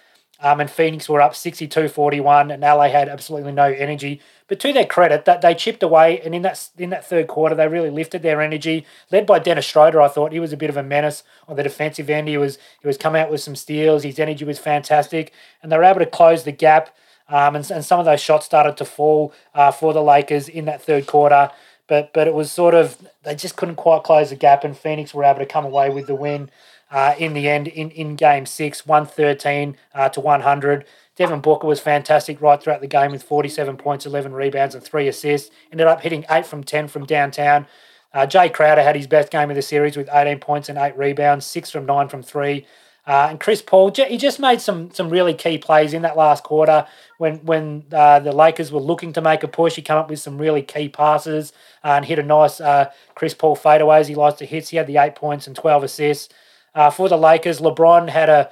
Um, 0.41 0.59
and 0.59 0.69
Phoenix 0.69 1.07
were 1.07 1.21
up 1.21 1.33
62-41, 1.33 2.53
and 2.53 2.61
LA 2.61 2.89
had 2.89 3.07
absolutely 3.07 3.53
no 3.53 3.65
energy. 3.65 4.21
But 4.47 4.59
to 4.59 4.73
their 4.73 4.85
credit, 4.85 5.25
that 5.25 5.41
they 5.41 5.55
chipped 5.55 5.81
away, 5.81 6.19
and 6.21 6.35
in 6.35 6.43
that 6.43 6.69
in 6.77 6.91
that 6.91 7.05
third 7.05 7.27
quarter, 7.27 7.55
they 7.55 7.67
really 7.67 7.89
lifted 7.89 8.21
their 8.21 8.41
energy. 8.41 8.85
Led 9.11 9.25
by 9.25 9.39
Dennis 9.39 9.65
Schroeder, 9.65 10.01
I 10.01 10.07
thought 10.07 10.33
he 10.33 10.39
was 10.39 10.53
a 10.53 10.57
bit 10.57 10.69
of 10.69 10.77
a 10.77 10.83
menace 10.83 11.23
on 11.47 11.55
the 11.55 11.63
defensive 11.63 12.09
end. 12.09 12.27
He 12.27 12.37
was 12.37 12.57
he 12.81 12.87
was 12.87 12.97
coming 12.97 13.21
out 13.21 13.31
with 13.31 13.41
some 13.41 13.55
steals. 13.55 14.03
His 14.03 14.19
energy 14.19 14.45
was 14.45 14.59
fantastic, 14.59 15.31
and 15.63 15.71
they 15.71 15.77
were 15.77 15.83
able 15.83 15.99
to 15.99 16.05
close 16.05 16.43
the 16.43 16.51
gap. 16.51 16.95
Um, 17.27 17.55
and, 17.55 17.71
and 17.71 17.83
some 17.83 17.99
of 17.99 18.05
those 18.05 18.21
shots 18.21 18.45
started 18.45 18.77
to 18.77 18.85
fall 18.85 19.33
uh, 19.55 19.71
for 19.71 19.93
the 19.93 20.03
Lakers 20.03 20.47
in 20.47 20.65
that 20.65 20.81
third 20.81 21.07
quarter. 21.07 21.49
But 21.87 22.13
but 22.13 22.27
it 22.27 22.35
was 22.35 22.51
sort 22.51 22.75
of 22.75 22.97
they 23.23 23.33
just 23.33 23.55
couldn't 23.55 23.77
quite 23.77 24.03
close 24.03 24.29
the 24.29 24.35
gap, 24.35 24.63
and 24.63 24.77
Phoenix 24.77 25.13
were 25.13 25.23
able 25.23 25.39
to 25.39 25.45
come 25.47 25.65
away 25.65 25.89
with 25.89 26.05
the 26.05 26.15
win 26.15 26.51
uh, 26.91 27.15
in 27.17 27.33
the 27.33 27.49
end 27.49 27.67
in, 27.67 27.89
in 27.91 28.15
game 28.15 28.45
six, 28.45 28.85
113 28.85 29.77
uh, 29.93 30.09
to 30.09 30.19
100. 30.19 30.85
Devin 31.15 31.39
Booker 31.39 31.67
was 31.67 31.79
fantastic 31.79 32.41
right 32.41 32.61
throughout 32.61 32.81
the 32.81 32.87
game 32.87 33.11
with 33.11 33.23
47 33.23 33.77
points, 33.77 34.05
11 34.05 34.33
rebounds, 34.33 34.75
and 34.75 34.83
three 34.83 35.07
assists. 35.07 35.49
Ended 35.71 35.87
up 35.87 36.01
hitting 36.01 36.25
8 36.29 36.45
from 36.45 36.63
10 36.63 36.87
from 36.89 37.05
downtown. 37.05 37.67
Uh, 38.13 38.25
Jae 38.25 38.53
Crowder 38.53 38.83
had 38.83 38.95
his 38.95 39.07
best 39.07 39.31
game 39.31 39.49
of 39.49 39.55
the 39.55 39.61
series 39.61 39.97
with 39.97 40.09
18 40.11 40.39
points 40.39 40.69
and 40.69 40.77
8 40.77 40.97
rebounds, 40.97 41.45
6 41.45 41.71
from 41.71 41.85
9 41.85 42.09
from 42.09 42.21
3. 42.23 42.65
Uh, 43.07 43.27
and 43.29 43.39
Chris 43.39 43.61
Paul, 43.61 43.93
he 43.93 44.17
just 44.17 44.39
made 44.39 44.59
some 44.59 44.89
some 44.91 45.09
really 45.09 45.35
key 45.35 45.59
plays 45.59 45.93
in 45.93 46.01
that 46.01 46.17
last 46.17 46.43
quarter 46.43 46.87
when 47.19 47.37
when 47.45 47.83
uh, 47.91 48.19
the 48.19 48.31
Lakers 48.31 48.71
were 48.71 48.79
looking 48.79 49.13
to 49.13 49.21
make 49.21 49.43
a 49.43 49.47
push. 49.47 49.75
He 49.75 49.83
came 49.83 49.97
up 49.97 50.09
with 50.09 50.19
some 50.19 50.39
really 50.39 50.63
key 50.63 50.89
passes 50.89 51.53
uh, 51.83 51.89
and 51.89 52.05
hit 52.05 52.17
a 52.17 52.23
nice 52.23 52.59
uh, 52.59 52.91
Chris 53.13 53.35
Paul 53.35 53.55
fadeaways. 53.55 54.07
He 54.07 54.15
likes 54.15 54.39
to 54.39 54.45
hit. 54.45 54.69
He 54.69 54.77
had 54.77 54.87
the 54.87 54.97
eight 54.97 55.13
points 55.13 55.45
and 55.45 55.55
twelve 55.55 55.83
assists. 55.83 56.33
Uh, 56.75 56.91
for 56.91 57.07
the 57.07 57.17
Lakers, 57.17 57.61
LeBron 57.61 58.09
had 58.09 58.29
a, 58.29 58.51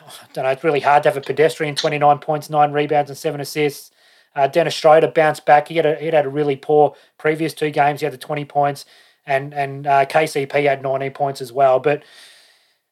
I 0.00 0.26
don't 0.32 0.44
know, 0.44 0.50
it's 0.50 0.64
really 0.64 0.80
hard 0.80 1.02
to 1.04 1.10
have 1.10 1.16
a 1.16 1.20
pedestrian 1.20 1.76
29 1.76 2.18
points, 2.18 2.50
nine 2.50 2.72
rebounds, 2.72 3.10
and 3.10 3.18
seven 3.18 3.40
assists. 3.40 3.90
Uh, 4.34 4.48
Dennis 4.48 4.74
Schroeder 4.74 5.08
bounced 5.08 5.44
back. 5.44 5.68
He 5.68 5.76
had, 5.76 5.86
a, 5.86 5.94
he 5.96 6.06
had 6.06 6.26
a 6.26 6.28
really 6.28 6.56
poor 6.56 6.94
previous 7.18 7.54
two 7.54 7.70
games. 7.70 8.00
He 8.00 8.04
had 8.04 8.12
the 8.12 8.18
20 8.18 8.44
points, 8.46 8.84
and 9.26 9.54
and 9.54 9.86
uh, 9.86 10.06
KCP 10.06 10.64
had 10.64 10.82
19 10.82 11.12
points 11.12 11.40
as 11.40 11.52
well. 11.52 11.78
But 11.78 12.02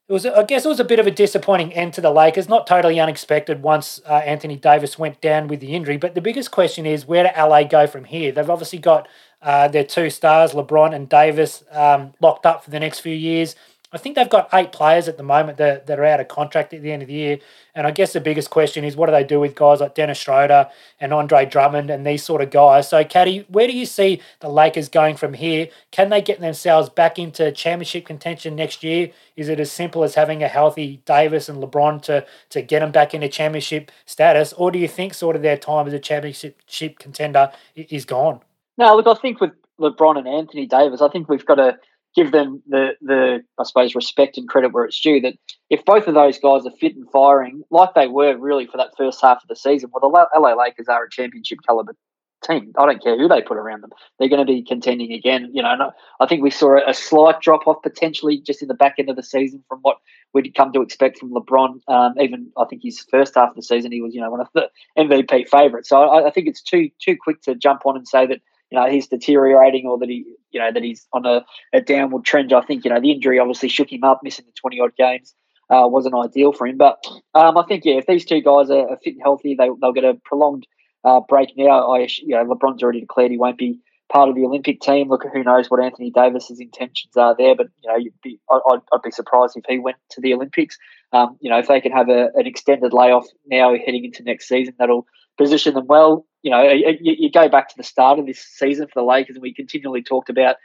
it 0.08 0.12
was, 0.12 0.26
I 0.26 0.44
guess, 0.44 0.64
it 0.64 0.68
was 0.68 0.78
a 0.78 0.84
bit 0.84 1.00
of 1.00 1.06
a 1.06 1.10
disappointing 1.10 1.72
end 1.72 1.94
to 1.94 2.00
the 2.00 2.10
Lakers. 2.10 2.48
Not 2.48 2.66
totally 2.66 3.00
unexpected 3.00 3.62
once 3.62 4.00
uh, 4.06 4.14
Anthony 4.14 4.56
Davis 4.56 4.98
went 4.98 5.20
down 5.20 5.48
with 5.48 5.60
the 5.60 5.74
injury. 5.74 5.96
But 5.96 6.14
the 6.14 6.20
biggest 6.20 6.50
question 6.50 6.86
is 6.86 7.06
where 7.06 7.24
do 7.24 7.30
LA 7.40 7.64
go 7.64 7.86
from 7.86 8.04
here? 8.04 8.30
They've 8.30 8.50
obviously 8.50 8.78
got 8.78 9.08
uh, 9.40 9.68
their 9.68 9.84
two 9.84 10.10
stars, 10.10 10.52
LeBron 10.52 10.94
and 10.94 11.08
Davis, 11.08 11.64
um, 11.72 12.12
locked 12.20 12.46
up 12.46 12.62
for 12.62 12.70
the 12.70 12.78
next 12.78 13.00
few 13.00 13.14
years. 13.14 13.56
I 13.92 13.98
think 13.98 14.16
they've 14.16 14.28
got 14.28 14.48
eight 14.54 14.72
players 14.72 15.06
at 15.06 15.18
the 15.18 15.22
moment 15.22 15.58
that, 15.58 15.86
that 15.86 15.98
are 15.98 16.04
out 16.04 16.20
of 16.20 16.28
contract 16.28 16.72
at 16.72 16.80
the 16.80 16.90
end 16.90 17.02
of 17.02 17.08
the 17.08 17.14
year. 17.14 17.38
And 17.74 17.86
I 17.86 17.90
guess 17.90 18.14
the 18.14 18.20
biggest 18.20 18.48
question 18.48 18.84
is 18.84 18.96
what 18.96 19.06
do 19.06 19.12
they 19.12 19.24
do 19.24 19.38
with 19.38 19.54
guys 19.54 19.80
like 19.80 19.94
Dennis 19.94 20.16
Schroeder 20.16 20.70
and 20.98 21.12
Andre 21.12 21.44
Drummond 21.44 21.90
and 21.90 22.06
these 22.06 22.24
sort 22.24 22.40
of 22.40 22.50
guys? 22.50 22.88
So, 22.88 23.04
Caddy, 23.04 23.44
where 23.48 23.66
do 23.66 23.74
you 23.74 23.84
see 23.84 24.22
the 24.40 24.48
Lakers 24.48 24.88
going 24.88 25.16
from 25.16 25.34
here? 25.34 25.68
Can 25.90 26.08
they 26.08 26.22
get 26.22 26.40
themselves 26.40 26.88
back 26.88 27.18
into 27.18 27.52
championship 27.52 28.06
contention 28.06 28.56
next 28.56 28.82
year? 28.82 29.10
Is 29.36 29.50
it 29.50 29.60
as 29.60 29.70
simple 29.70 30.04
as 30.04 30.14
having 30.14 30.42
a 30.42 30.48
healthy 30.48 31.02
Davis 31.04 31.50
and 31.50 31.62
LeBron 31.62 32.00
to, 32.02 32.24
to 32.48 32.62
get 32.62 32.80
them 32.80 32.92
back 32.92 33.12
into 33.12 33.28
championship 33.28 33.90
status? 34.06 34.54
Or 34.54 34.70
do 34.70 34.78
you 34.78 34.88
think 34.88 35.12
sort 35.12 35.36
of 35.36 35.42
their 35.42 35.58
time 35.58 35.86
as 35.86 35.92
a 35.92 35.98
championship 35.98 36.98
contender 36.98 37.52
is 37.74 38.06
gone? 38.06 38.40
No, 38.78 38.96
look, 38.96 39.06
I 39.06 39.20
think 39.20 39.40
with 39.40 39.52
LeBron 39.78 40.16
and 40.16 40.28
Anthony 40.28 40.66
Davis, 40.66 41.02
I 41.02 41.08
think 41.08 41.28
we've 41.28 41.44
got 41.44 41.56
to 41.56 41.78
give 42.14 42.32
them 42.32 42.62
the 42.66 42.90
the 43.00 43.42
I 43.58 43.64
suppose 43.64 43.94
respect 43.94 44.38
and 44.38 44.48
credit 44.48 44.72
where 44.72 44.84
it's 44.84 45.00
due. 45.00 45.20
That 45.20 45.34
if 45.70 45.84
both 45.84 46.06
of 46.06 46.14
those 46.14 46.38
guys 46.38 46.66
are 46.66 46.76
fit 46.80 46.96
and 46.96 47.10
firing 47.10 47.62
like 47.70 47.94
they 47.94 48.08
were 48.08 48.36
really 48.36 48.66
for 48.66 48.76
that 48.76 48.96
first 48.96 49.20
half 49.22 49.42
of 49.42 49.48
the 49.48 49.56
season, 49.56 49.90
well, 49.92 50.10
the 50.10 50.38
LA 50.38 50.54
Lakers 50.54 50.88
are 50.88 51.04
a 51.04 51.10
championship 51.10 51.58
caliber 51.66 51.94
team. 52.42 52.72
I 52.76 52.86
don't 52.86 53.02
care 53.02 53.16
who 53.16 53.28
they 53.28 53.40
put 53.40 53.56
around 53.56 53.82
them; 53.82 53.90
they're 54.18 54.28
going 54.28 54.44
to 54.44 54.52
be 54.52 54.62
contending 54.62 55.12
again. 55.12 55.50
You 55.52 55.62
know, 55.62 55.92
I 56.20 56.26
think 56.26 56.42
we 56.42 56.50
saw 56.50 56.78
a 56.86 56.94
slight 56.94 57.40
drop 57.40 57.66
off 57.66 57.82
potentially 57.82 58.38
just 58.38 58.62
in 58.62 58.68
the 58.68 58.74
back 58.74 58.96
end 58.98 59.08
of 59.08 59.16
the 59.16 59.22
season 59.22 59.64
from 59.68 59.78
what 59.82 59.98
we'd 60.32 60.54
come 60.54 60.72
to 60.72 60.82
expect 60.82 61.18
from 61.18 61.30
LeBron. 61.30 61.80
Um, 61.88 62.14
even 62.20 62.50
I 62.56 62.64
think 62.64 62.82
his 62.82 63.00
first 63.10 63.34
half 63.34 63.50
of 63.50 63.56
the 63.56 63.62
season, 63.62 63.92
he 63.92 64.02
was 64.02 64.14
you 64.14 64.20
know 64.20 64.30
one 64.30 64.40
of 64.40 64.48
the 64.54 64.68
MVP 64.98 65.48
favourites. 65.48 65.88
So 65.88 66.02
I, 66.02 66.28
I 66.28 66.30
think 66.30 66.48
it's 66.48 66.62
too 66.62 66.90
too 66.98 67.16
quick 67.20 67.42
to 67.42 67.54
jump 67.54 67.86
on 67.86 67.96
and 67.96 68.06
say 68.06 68.26
that 68.26 68.40
you 68.72 68.78
know 68.78 68.90
he's 68.90 69.06
deteriorating 69.06 69.86
or 69.86 69.98
that 69.98 70.08
he 70.08 70.24
you 70.50 70.58
know 70.58 70.72
that 70.72 70.82
he's 70.82 71.06
on 71.12 71.26
a, 71.26 71.44
a 71.74 71.80
downward 71.82 72.24
trend. 72.24 72.52
I 72.52 72.62
think 72.62 72.84
you 72.84 72.90
know 72.90 73.00
the 73.00 73.12
injury 73.12 73.38
obviously 73.38 73.68
shook 73.68 73.92
him 73.92 74.02
up, 74.02 74.20
missing 74.22 74.46
the 74.46 74.52
twenty 74.58 74.80
odd 74.80 74.96
games. 74.96 75.34
Uh, 75.68 75.86
wasn't 75.86 76.14
ideal 76.14 76.52
for 76.52 76.66
him, 76.66 76.78
but 76.78 77.04
um, 77.34 77.56
I 77.56 77.64
think 77.64 77.84
yeah, 77.84 77.94
if 77.94 78.06
these 78.06 78.24
two 78.24 78.40
guys 78.40 78.70
are, 78.70 78.96
fit 79.04 79.14
and 79.14 79.22
healthy, 79.22 79.54
they 79.54 79.68
they'll 79.80 79.92
get 79.92 80.04
a 80.04 80.14
prolonged 80.24 80.66
uh, 81.04 81.20
break 81.28 81.52
now. 81.56 81.92
I 81.92 82.08
you 82.18 82.34
know 82.34 82.44
LeBron's 82.44 82.82
already 82.82 83.00
declared 83.00 83.30
he 83.30 83.38
won't 83.38 83.58
be 83.58 83.78
part 84.10 84.28
of 84.28 84.34
the 84.34 84.44
Olympic 84.44 84.80
team. 84.80 85.08
Look, 85.08 85.24
who 85.30 85.44
knows 85.44 85.70
what 85.70 85.82
Anthony 85.82 86.10
Davis's 86.10 86.60
intentions 86.60 87.16
are 87.16 87.34
there, 87.36 87.54
but 87.54 87.68
you 87.82 87.90
know, 87.90 87.96
you'd 87.96 88.20
be, 88.22 88.38
I'd, 88.50 88.80
I'd 88.92 89.02
be 89.02 89.10
surprised 89.10 89.56
if 89.56 89.64
he 89.68 89.78
went 89.78 89.96
to 90.10 90.20
the 90.20 90.34
Olympics. 90.34 90.76
Um, 91.12 91.36
you 91.40 91.50
know, 91.50 91.58
if 91.58 91.68
they 91.68 91.80
can 91.80 91.92
have 91.92 92.08
a, 92.08 92.30
an 92.34 92.46
extended 92.46 92.92
layoff 92.92 93.26
now 93.46 93.74
heading 93.74 94.04
into 94.04 94.22
next 94.22 94.48
season, 94.48 94.74
that'll 94.78 95.06
position 95.38 95.74
them 95.74 95.86
well. 95.86 96.26
You 96.42 96.50
know, 96.50 96.62
you, 96.70 96.96
you, 97.00 97.30
go 97.30 97.48
back 97.48 97.68
to 97.68 97.76
the 97.76 97.84
start 97.84 98.18
of 98.18 98.26
this 98.26 98.40
season 98.40 98.86
for 98.86 99.00
the 99.00 99.06
Lakers, 99.06 99.36
and 99.36 99.42
we 99.42 99.54
continually 99.54 100.02
talked 100.02 100.28
about 100.28 100.56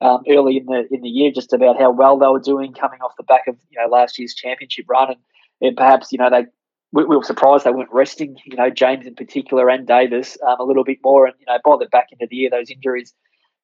um, 0.00 0.22
early 0.28 0.58
in 0.58 0.66
the 0.66 0.86
in 0.90 1.00
the 1.02 1.08
year 1.08 1.32
just 1.32 1.52
about 1.52 1.78
how 1.78 1.90
well 1.90 2.18
they 2.18 2.26
were 2.26 2.40
doing, 2.40 2.72
coming 2.72 3.00
off 3.00 3.16
the 3.16 3.24
back 3.24 3.46
of 3.48 3.56
you 3.70 3.80
know 3.80 3.88
last 3.88 4.18
year's 4.18 4.34
championship 4.34 4.86
run, 4.88 5.10
and, 5.10 5.20
and 5.60 5.76
perhaps 5.76 6.12
you 6.12 6.18
know 6.18 6.30
they 6.30 6.46
we, 6.92 7.04
we, 7.04 7.16
were 7.16 7.24
surprised 7.24 7.64
they 7.64 7.72
weren't 7.72 7.92
resting, 7.92 8.36
you 8.44 8.56
know, 8.56 8.70
James 8.70 9.06
in 9.06 9.16
particular 9.16 9.68
and 9.68 9.86
Davis 9.86 10.38
um, 10.46 10.56
a 10.60 10.64
little 10.64 10.84
bit 10.84 10.98
more, 11.02 11.26
and 11.26 11.34
you 11.40 11.46
know 11.46 11.58
by 11.64 11.76
the 11.78 11.90
back 11.90 12.08
end 12.12 12.22
of 12.22 12.28
the 12.28 12.36
year, 12.36 12.50
those 12.50 12.70
injuries 12.70 13.12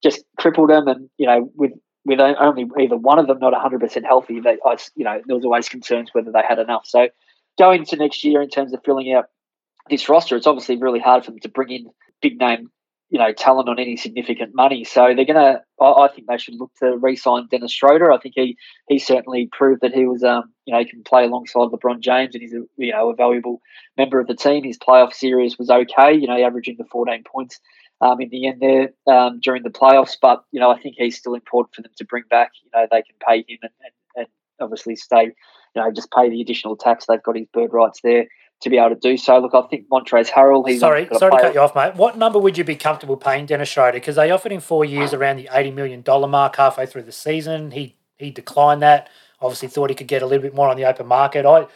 just 0.02 0.24
crippled 0.38 0.70
them, 0.70 0.88
and 0.88 1.08
you 1.18 1.26
know 1.26 1.50
with 1.54 1.72
with 2.04 2.20
only 2.20 2.66
either 2.80 2.96
one 2.96 3.18
of 3.18 3.26
them 3.26 3.38
not 3.40 3.52
100% 3.52 4.04
healthy, 4.04 4.40
they, 4.40 4.56
I, 4.64 4.76
you 4.96 5.04
know, 5.04 5.20
there 5.26 5.36
was 5.36 5.44
always 5.44 5.68
concerns 5.68 6.10
whether 6.12 6.32
they 6.32 6.42
had 6.46 6.58
enough. 6.58 6.86
So 6.86 7.08
going 7.58 7.80
into 7.80 7.96
next 7.96 8.24
year 8.24 8.40
in 8.40 8.48
terms 8.48 8.72
of 8.72 8.80
filling 8.84 9.12
out 9.12 9.26
this 9.90 10.08
roster, 10.08 10.36
it's 10.36 10.46
obviously 10.46 10.76
really 10.76 11.00
hard 11.00 11.24
for 11.24 11.30
them 11.30 11.40
to 11.40 11.48
bring 11.48 11.70
in 11.70 11.90
big 12.22 12.38
name, 12.38 12.70
you 13.08 13.18
know, 13.18 13.32
talent 13.32 13.68
on 13.68 13.78
any 13.78 13.96
significant 13.96 14.54
money. 14.54 14.84
So 14.84 15.12
they're 15.14 15.24
gonna. 15.24 15.62
I, 15.80 15.84
I 15.84 16.08
think 16.08 16.28
they 16.28 16.38
should 16.38 16.54
look 16.54 16.72
to 16.80 16.96
re-sign 16.96 17.48
Dennis 17.50 17.72
Schroeder. 17.72 18.12
I 18.12 18.18
think 18.18 18.34
he 18.36 18.56
he 18.88 18.98
certainly 18.98 19.48
proved 19.50 19.82
that 19.82 19.92
he 19.92 20.06
was, 20.06 20.22
um, 20.22 20.52
you 20.64 20.72
know, 20.72 20.84
can 20.84 21.02
play 21.02 21.24
alongside 21.24 21.68
LeBron 21.68 22.00
James, 22.00 22.34
and 22.34 22.42
he's 22.42 22.54
a 22.54 22.62
you 22.76 22.92
know 22.92 23.10
a 23.10 23.14
valuable 23.14 23.60
member 23.98 24.20
of 24.20 24.26
the 24.26 24.36
team. 24.36 24.64
His 24.64 24.78
playoff 24.78 25.12
series 25.12 25.58
was 25.58 25.70
okay, 25.70 26.14
you 26.14 26.28
know, 26.28 26.42
averaging 26.42 26.76
the 26.78 26.84
14 26.84 27.24
points. 27.24 27.60
Um, 28.02 28.18
in 28.18 28.30
the 28.30 28.46
end 28.46 28.62
there 28.62 29.14
um, 29.14 29.40
during 29.40 29.62
the 29.62 29.68
playoffs. 29.68 30.16
But 30.18 30.42
you 30.52 30.58
know, 30.58 30.70
I 30.70 30.80
think 30.80 30.94
he's 30.96 31.18
still 31.18 31.34
important 31.34 31.74
for 31.74 31.82
them 31.82 31.92
to 31.98 32.04
bring 32.06 32.22
back. 32.30 32.52
You 32.64 32.70
know, 32.72 32.86
they 32.90 33.02
can 33.02 33.14
pay 33.28 33.44
him 33.46 33.58
and, 33.60 33.70
and, 33.84 33.92
and 34.16 34.26
obviously 34.58 34.96
stay. 34.96 35.32
You 35.74 35.82
know, 35.82 35.92
just 35.92 36.10
pay 36.10 36.30
the 36.30 36.40
additional 36.40 36.76
tax. 36.76 37.04
They've 37.04 37.22
got 37.22 37.36
his 37.36 37.46
bird 37.52 37.74
rights 37.74 38.00
there 38.02 38.26
to 38.60 38.70
be 38.70 38.78
able 38.78 38.90
to 38.90 38.94
do 38.96 39.16
so. 39.16 39.38
Look, 39.38 39.54
I 39.54 39.62
think 39.62 39.88
Montrezl 39.88 40.30
Harrell. 40.30 40.68
He's 40.68 40.80
sorry, 40.80 41.08
sorry 41.12 41.32
to 41.32 41.38
cut 41.40 41.54
you 41.54 41.60
off, 41.60 41.74
mate. 41.74 41.94
What 41.96 42.18
number 42.18 42.38
would 42.38 42.58
you 42.58 42.64
be 42.64 42.76
comfortable 42.76 43.16
paying 43.16 43.46
Dennis 43.46 43.68
Schroeder? 43.68 43.98
Because 43.98 44.16
they 44.16 44.30
offered 44.30 44.52
him 44.52 44.60
four 44.60 44.84
years 44.84 45.14
around 45.14 45.36
the 45.36 45.48
eighty 45.52 45.70
million 45.70 46.02
dollar 46.02 46.28
mark 46.28 46.56
halfway 46.56 46.86
through 46.86 47.02
the 47.02 47.12
season. 47.12 47.70
He 47.72 47.96
he 48.18 48.30
declined 48.30 48.82
that. 48.82 49.08
Obviously, 49.40 49.68
thought 49.68 49.88
he 49.88 49.96
could 49.96 50.08
get 50.08 50.22
a 50.22 50.26
little 50.26 50.42
bit 50.42 50.54
more 50.54 50.68
on 50.68 50.76
the 50.76 50.84
open 50.84 51.06
market. 51.06 51.46
I 51.46 51.66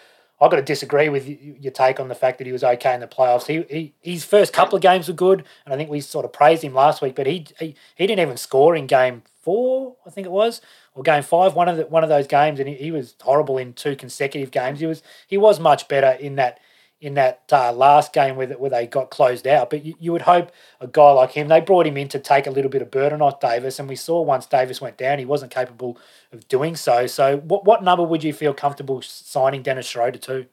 I 0.41 0.49
got 0.49 0.57
to 0.57 0.63
disagree 0.63 1.09
with 1.09 1.27
your 1.27 1.73
take 1.73 2.01
on 2.01 2.09
the 2.09 2.15
fact 2.15 2.39
that 2.39 2.47
he 2.47 2.53
was 2.53 2.65
okay 2.65 2.93
in 2.93 3.01
the 3.01 3.07
playoffs. 3.07 3.47
He, 3.47 3.65
he 4.03 4.13
his 4.13 4.25
first 4.25 4.53
couple 4.53 4.77
of 4.77 4.83
games 4.83 5.09
were 5.09 5.15
good, 5.15 5.45
and 5.65 5.73
I 5.73 5.77
think 5.77 5.89
we 5.89 6.01
sort 6.01 6.25
of 6.25 6.33
praised 6.33 6.63
him 6.63 6.75
last 6.75 7.01
week. 7.01 7.15
But 7.15 7.27
he 7.27 7.47
he, 7.59 7.75
he 7.95 8.07
didn't 8.07 8.21
even 8.21 8.37
score 8.37 8.77
in 8.77 8.87
game 8.87 9.23
four, 9.41 9.97
I 10.07 10.11
think 10.11 10.27
it 10.27 10.31
was, 10.31 10.61
or 10.95 11.03
game 11.03 11.23
five, 11.23 11.55
one 11.55 11.69
of 11.69 11.77
the, 11.77 11.87
one 11.87 12.03
of 12.03 12.09
those 12.09 12.27
games, 12.27 12.59
and 12.59 12.69
he, 12.69 12.75
he 12.75 12.91
was 12.91 13.15
horrible 13.21 13.59
in 13.59 13.75
two 13.75 13.95
consecutive 13.95 14.51
games. 14.51 14.81
He 14.81 14.87
was 14.87 15.03
he 15.27 15.39
was 15.39 15.61
much 15.61 15.87
better 15.89 16.11
in 16.11 16.35
that 16.37 16.59
in 17.05 17.13
that 17.13 17.43
uh, 17.53 17.71
last 17.71 18.15
game 18.15 18.35
where, 18.35 18.47
where 18.49 18.71
they 18.71 18.87
got 18.87 19.11
closed 19.11 19.47
out. 19.47 19.69
But 19.69 19.85
you, 19.85 19.95
you 20.01 20.11
would 20.11 20.23
hope 20.23 20.51
a 20.81 20.87
guy 20.87 21.11
like 21.11 21.33
him, 21.33 21.49
they 21.49 21.61
brought 21.61 21.87
him 21.87 21.99
in 21.99 22.09
to 22.09 22.19
take 22.19 22.47
a 22.47 22.51
little 22.51 22.71
bit 22.71 22.81
of 22.81 22.91
burden 22.91 23.21
off 23.21 23.41
Davis. 23.41 23.79
And 23.79 23.87
we 23.91 23.95
saw 23.95 24.23
once 24.23 24.47
Davis 24.47 24.81
went 24.81 24.97
down, 24.97 25.19
he 25.19 25.27
wasn't 25.27 25.53
capable 25.53 25.99
of 26.33 26.49
doing 26.49 26.77
so. 26.77 27.07
So, 27.07 27.37
what, 27.37 27.67
what 27.67 27.85
number 27.85 28.03
would 28.03 28.25
you 28.25 28.33
feel 28.33 28.55
comfortable 28.55 29.03
signing 29.03 29.63
Dennis 29.63 29.85
Schroeder 29.85 30.19
to? 30.21 30.47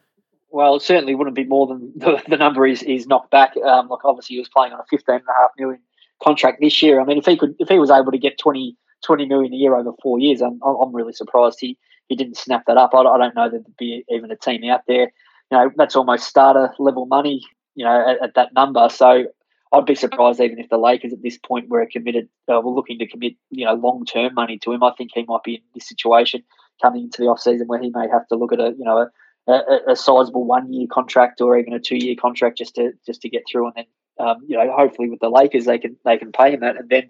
Well, 0.50 0.76
it 0.76 0.82
certainly 0.82 1.16
wouldn't 1.16 1.38
be 1.38 1.46
more 1.46 1.68
than 1.68 1.94
the, 1.96 2.22
the 2.28 2.36
number 2.36 2.66
he's, 2.66 2.82
he's 2.82 3.08
knocked 3.08 3.32
back. 3.32 3.56
Um, 3.56 3.88
like, 3.88 4.04
obviously, 4.04 4.36
he 4.36 4.42
was 4.42 4.50
playing 4.50 4.74
on 4.74 4.82
a 4.82 4.96
15.5 4.96 5.22
million 5.58 5.80
contract 6.22 6.60
this 6.60 6.84
year. 6.84 7.00
I 7.00 7.06
mean, 7.06 7.18
if 7.18 7.26
he 7.26 7.38
could, 7.38 7.56
if 7.60 7.70
he 7.70 7.80
was 7.80 7.90
able 7.90 8.12
to 8.12 8.18
get 8.18 8.38
20, 8.38 8.76
20 9.06 9.26
million 9.26 9.54
a 9.54 9.56
year 9.56 9.74
over 9.74 9.94
four 10.04 10.20
years, 10.20 10.42
I'm, 10.42 10.60
I'm 10.62 10.94
really 10.94 11.14
surprised 11.14 11.60
he, 11.62 11.78
he 12.10 12.18
didn't 12.18 12.36
snap 12.36 12.66
that 12.68 12.76
up. 12.76 12.94
I, 12.94 13.04
I 13.04 13.18
don't 13.18 13.36
know 13.36 13.50
that 13.50 13.64
there'd 13.64 13.78
be 13.78 14.04
even 14.10 14.32
a 14.32 14.36
team 14.36 14.70
out 14.70 14.82
there 14.86 15.14
you 15.52 15.58
know, 15.58 15.72
that's 15.76 15.96
almost 15.96 16.28
starter 16.28 16.74
level 16.80 17.06
money, 17.06 17.44
you 17.76 17.86
know, 17.86 18.10
at, 18.10 18.24
at 18.24 18.36
that 18.36 18.54
number. 18.54 18.88
So 18.90 19.26
I'd 19.74 19.86
be 19.86 19.96
surprised 19.96 20.40
even 20.40 20.60
if 20.60 20.70
the 20.70 20.78
Lakers 20.78 21.14
at 21.14 21.22
this 21.22 21.38
point 21.38 21.70
were 21.70 21.86
committed, 21.92 22.30
uh, 22.52 22.62
were 22.62 22.72
looking 22.72 23.00
to 23.00 23.08
commit, 23.08 23.34
you 23.50 23.66
know, 23.66 23.74
long 23.74 24.06
term 24.06 24.34
money 24.34 24.58
to 24.60 24.72
him. 24.72 24.84
I 24.84 24.92
think 24.98 25.12
he 25.14 25.26
might 25.28 25.44
be 25.44 25.56
in 25.56 25.62
this 25.74 25.88
situation 25.88 26.44
coming 26.82 27.04
into 27.04 27.22
the 27.22 27.28
off 27.28 27.40
season 27.40 27.68
where 27.68 27.82
he 27.82 27.92
may 27.94 28.08
have 28.12 28.28
to 28.28 28.36
look 28.36 28.54
at 28.54 28.60
a, 28.60 28.74
you 28.78 28.86
know, 28.86 29.08
a, 29.48 29.52
a, 29.52 29.92
a 29.92 29.96
sizable 29.96 30.46
one 30.46 30.72
year 30.72 30.88
contract 30.92 31.42
or 31.42 31.58
even 31.58 31.74
a 31.74 31.80
two 31.80 31.98
year 31.98 32.16
contract 32.20 32.58
just 32.58 32.76
to 32.76 32.92
just 33.06 33.22
to 33.22 33.30
get 33.30 33.44
through, 33.50 33.68
and 33.68 33.76
then, 33.76 33.86
um, 34.26 34.38
you 34.48 34.58
know, 34.58 34.72
hopefully 34.76 35.10
with 35.10 35.20
the 35.20 35.30
Lakers 35.30 35.66
they 35.66 35.80
can 35.80 35.96
they 36.06 36.18
can 36.18 36.32
pay 36.32 36.52
him 36.52 36.62
that, 36.62 36.78
and 36.78 36.90
then, 36.90 37.08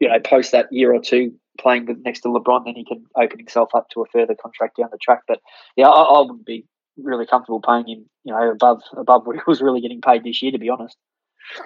you 0.00 0.08
know, 0.08 0.18
post 0.20 0.52
that 0.52 0.72
year 0.72 0.94
or 0.94 1.00
two 1.00 1.32
playing 1.58 1.86
with 1.86 1.98
next 2.04 2.20
to 2.20 2.28
LeBron, 2.28 2.64
then 2.64 2.74
he 2.74 2.84
can 2.84 3.04
open 3.16 3.38
himself 3.38 3.70
up 3.74 3.88
to 3.90 4.02
a 4.02 4.06
further 4.06 4.34
contract 4.34 4.76
down 4.76 4.88
the 4.90 4.98
track. 4.98 5.20
But 5.28 5.40
yeah, 5.76 5.88
I, 5.88 6.02
I 6.02 6.20
wouldn't 6.20 6.46
be 6.46 6.66
really 6.96 7.26
comfortable 7.26 7.60
paying 7.60 7.86
him, 7.86 8.06
you 8.24 8.32
know, 8.32 8.50
above 8.50 8.82
above 8.96 9.26
what 9.26 9.36
he 9.36 9.42
was 9.46 9.60
really 9.60 9.80
getting 9.80 10.00
paid 10.00 10.24
this 10.24 10.42
year. 10.42 10.52
To 10.52 10.58
be 10.58 10.70
honest. 10.70 10.96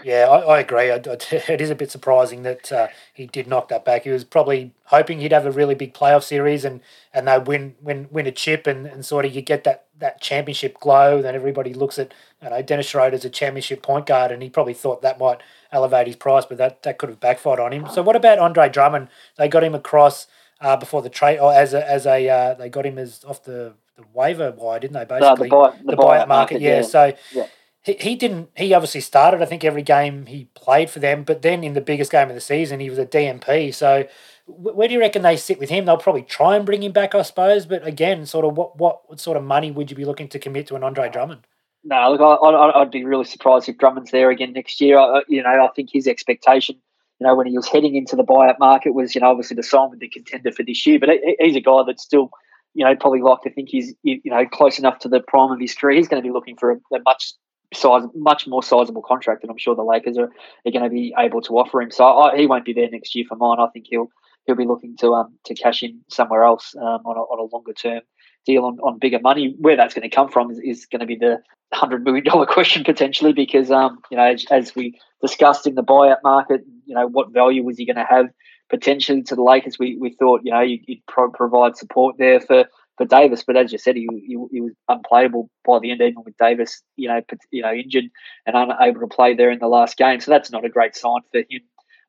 Yeah, 0.02 0.26
I, 0.28 0.56
I 0.56 0.60
agree. 0.60 0.90
I, 0.90 0.96
it 1.30 1.60
is 1.60 1.70
a 1.70 1.74
bit 1.74 1.90
surprising 1.90 2.42
that 2.42 2.72
uh, 2.72 2.88
he 3.14 3.26
did 3.26 3.46
knock 3.46 3.68
that 3.68 3.84
back. 3.84 4.04
He 4.04 4.10
was 4.10 4.24
probably 4.24 4.72
hoping 4.84 5.20
he'd 5.20 5.32
have 5.32 5.46
a 5.46 5.52
really 5.52 5.74
big 5.74 5.94
playoff 5.94 6.24
series 6.24 6.64
and, 6.64 6.80
and 7.14 7.28
they 7.28 7.38
win 7.38 7.76
win 7.80 8.08
win 8.10 8.26
a 8.26 8.32
chip 8.32 8.66
and, 8.66 8.86
and 8.86 9.04
sort 9.04 9.24
of 9.24 9.34
you 9.34 9.42
get 9.42 9.64
that, 9.64 9.86
that 9.98 10.20
championship 10.20 10.80
glow. 10.80 11.22
Then 11.22 11.34
everybody 11.34 11.74
looks 11.74 11.98
at 11.98 12.12
you 12.42 12.50
know 12.50 12.60
Dennis 12.62 12.86
Schroeder 12.86 13.14
as 13.14 13.24
a 13.24 13.30
championship 13.30 13.82
point 13.82 14.06
guard, 14.06 14.32
and 14.32 14.42
he 14.42 14.50
probably 14.50 14.74
thought 14.74 15.02
that 15.02 15.18
might 15.18 15.40
elevate 15.70 16.06
his 16.06 16.16
price, 16.16 16.44
but 16.44 16.58
that, 16.58 16.82
that 16.82 16.98
could 16.98 17.10
have 17.10 17.20
backfired 17.20 17.60
on 17.60 17.72
him. 17.72 17.86
So 17.92 18.02
what 18.02 18.16
about 18.16 18.38
Andre 18.38 18.68
Drummond? 18.68 19.08
They 19.36 19.48
got 19.48 19.64
him 19.64 19.74
across 19.74 20.26
uh, 20.60 20.76
before 20.76 21.02
the 21.02 21.10
trade, 21.10 21.38
or 21.38 21.52
as 21.52 21.72
a 21.72 21.88
as 21.88 22.06
a 22.06 22.28
uh, 22.28 22.54
they 22.54 22.68
got 22.68 22.86
him 22.86 22.98
as 22.98 23.24
off 23.24 23.44
the 23.44 23.74
the 23.98 24.04
waiver 24.14 24.52
wire, 24.52 24.80
didn't 24.80 24.94
they? 24.94 25.04
Basically, 25.04 25.48
no, 25.48 25.70
the, 25.70 25.70
buy, 25.70 25.78
the, 25.84 25.96
the 25.96 25.96
buyout 25.96 26.28
market, 26.28 26.28
market, 26.28 26.61
yeah. 26.61 26.76
yeah. 26.76 26.82
So 26.82 27.12
yeah. 27.32 27.46
He, 27.82 27.94
he 27.94 28.16
didn't. 28.16 28.50
He 28.56 28.74
obviously 28.74 29.00
started. 29.00 29.42
I 29.42 29.44
think 29.44 29.64
every 29.64 29.82
game 29.82 30.26
he 30.26 30.46
played 30.54 30.90
for 30.90 31.00
them, 31.00 31.24
but 31.24 31.42
then 31.42 31.64
in 31.64 31.74
the 31.74 31.80
biggest 31.80 32.11
game 32.11 32.28
of 32.28 32.34
the 32.34 32.40
season, 32.40 32.80
he 32.80 32.90
was 32.90 32.98
a 32.98 33.06
DNP. 33.06 33.74
So 33.74 34.06
where 34.46 34.88
do 34.88 34.94
you 34.94 35.00
reckon 35.00 35.22
they 35.22 35.37
sit 35.37 35.58
with 35.58 35.68
him? 35.68 35.84
They'll 35.84 35.96
probably 35.96 36.22
try 36.22 36.56
and 36.56 36.64
bring 36.64 36.82
him 36.82 36.92
back, 36.92 37.14
I 37.14 37.22
suppose. 37.22 37.66
But 37.66 37.87
again, 37.87 38.26
sort 38.26 38.44
of 38.44 38.56
what 38.56 38.78
what 38.78 39.20
sort 39.20 39.37
of 39.37 39.44
money 39.44 39.70
would 39.70 39.90
you 39.90 39.96
be 39.96 40.04
looking 40.04 40.28
to 40.28 40.38
commit 40.38 40.66
to 40.68 40.76
an 40.76 40.82
Andre 40.82 41.08
Drummond? 41.08 41.46
No, 41.84 42.11
look, 42.12 42.20
I, 42.20 42.78
would 42.78 42.90
be 42.90 43.04
really 43.04 43.24
surprised 43.24 43.68
if 43.68 43.78
Drummond's 43.78 44.11
there 44.11 44.30
again 44.30 44.52
next 44.52 44.80
year. 44.80 44.98
I, 44.98 45.22
you 45.28 45.42
know, 45.42 45.48
I 45.48 45.68
think 45.74 45.90
his 45.92 46.06
expectation, 46.06 46.76
you 47.20 47.26
know, 47.26 47.34
when 47.37 47.46
he 47.46 47.56
was 47.56 47.68
heading 47.68 47.94
into 47.94 48.16
the 48.16 48.24
buyout 48.24 48.58
market 48.58 48.94
was, 48.94 49.14
you 49.14 49.20
know, 49.20 49.28
obviously 49.30 49.54
the 49.54 49.62
sign 49.62 49.90
with 49.90 50.00
the 50.00 50.08
contender 50.08 50.52
for 50.52 50.64
this 50.64 50.87
year. 50.87 50.98
But 50.98 51.11
he's 51.38 51.56
a 51.56 51.61
guy 51.61 51.82
that's 51.87 52.02
still 52.02 52.30
you 52.78 52.84
know, 52.84 52.94
probably 52.94 53.20
like 53.20 53.42
to 53.42 53.50
think 53.50 53.68
he's 53.68 53.92
you 54.04 54.20
know 54.24 54.46
close 54.46 54.78
enough 54.78 55.00
to 55.00 55.08
the 55.08 55.18
prime 55.18 55.50
of 55.50 55.58
his 55.58 55.74
career. 55.74 55.96
He's 55.96 56.06
going 56.06 56.22
to 56.22 56.26
be 56.26 56.32
looking 56.32 56.56
for 56.56 56.70
a, 56.70 56.76
a 56.94 57.00
much 57.04 57.34
size, 57.74 58.04
much 58.14 58.46
more 58.46 58.62
sizable 58.62 59.02
contract, 59.02 59.42
and 59.42 59.50
I'm 59.50 59.58
sure 59.58 59.74
the 59.74 59.82
Lakers 59.82 60.16
are, 60.16 60.30
are 60.64 60.70
going 60.70 60.84
to 60.84 60.88
be 60.88 61.12
able 61.18 61.40
to 61.42 61.58
offer 61.58 61.82
him. 61.82 61.90
So 61.90 62.04
I, 62.06 62.36
he 62.36 62.46
won't 62.46 62.64
be 62.64 62.72
there 62.72 62.88
next 62.88 63.16
year 63.16 63.24
for 63.28 63.34
mine. 63.34 63.58
I 63.58 63.66
think 63.72 63.86
he'll 63.90 64.06
he'll 64.46 64.54
be 64.54 64.64
looking 64.64 64.96
to 64.98 65.12
um 65.14 65.36
to 65.46 65.54
cash 65.54 65.82
in 65.82 66.02
somewhere 66.08 66.44
else 66.44 66.76
um, 66.76 67.02
on 67.04 67.16
a, 67.16 67.20
on 67.20 67.40
a 67.40 67.52
longer 67.52 67.72
term 67.72 68.02
deal 68.48 68.64
on, 68.64 68.78
on 68.80 68.98
bigger 68.98 69.20
money. 69.20 69.54
Where 69.58 69.76
that's 69.76 69.94
going 69.94 70.08
to 70.08 70.14
come 70.14 70.28
from 70.28 70.50
is, 70.50 70.58
is 70.58 70.87
going 70.87 71.00
to 71.00 71.06
be 71.06 71.16
the 71.16 71.38
hundred 71.72 72.02
million 72.02 72.24
dollar 72.24 72.46
question 72.56 72.82
potentially, 72.82 73.32
because 73.32 73.70
um 73.70 73.98
you 74.11 74.16
know 74.16 74.24
as, 74.24 74.44
as, 74.50 74.74
we 74.74 74.98
discussed 75.20 75.66
in 75.66 75.74
the 75.74 75.84
buyout 75.84 76.22
market, 76.24 76.62
you 76.87 76.94
know 76.94 77.06
what 77.06 77.32
value 77.32 77.62
was 77.62 77.78
he 77.78 77.87
going 77.87 77.96
to 77.96 78.06
have 78.08 78.26
potentially 78.70 79.22
to 79.24 79.37
the 79.37 79.42
Lakers? 79.42 79.78
We 79.78 79.96
we 80.00 80.16
thought 80.18 80.40
you 80.44 80.52
know 80.52 80.61
you'd, 80.61 80.84
you'd 80.88 81.06
pro- 81.06 81.30
provide 81.30 81.76
support 81.76 82.16
there 82.18 82.40
for. 82.40 82.64
For 82.96 83.06
Davis, 83.06 83.44
but 83.46 83.56
as 83.56 83.70
you 83.70 83.78
said, 83.78 83.94
he, 83.94 84.08
he, 84.26 84.37
he 84.50 84.61
was 84.61 84.72
unplayable 84.88 85.48
by 85.64 85.78
the 85.78 85.92
end, 85.92 86.00
even 86.00 86.24
with 86.24 86.37
Davis, 86.37 86.82
you 86.96 87.06
know, 87.06 87.20
you 87.52 87.62
know, 87.62 87.72
injured 87.72 88.06
and 88.44 88.56
unable 88.56 89.02
to 89.02 89.06
play 89.06 89.34
there 89.34 89.52
in 89.52 89.61
the 89.61 89.68
last 89.68 89.96
game. 89.96 90.18
So 90.18 90.32
that's 90.32 90.50
not 90.50 90.64
a 90.64 90.68
great 90.68 90.96
sign 90.96 91.20
for 91.30 91.38
him 91.38 91.61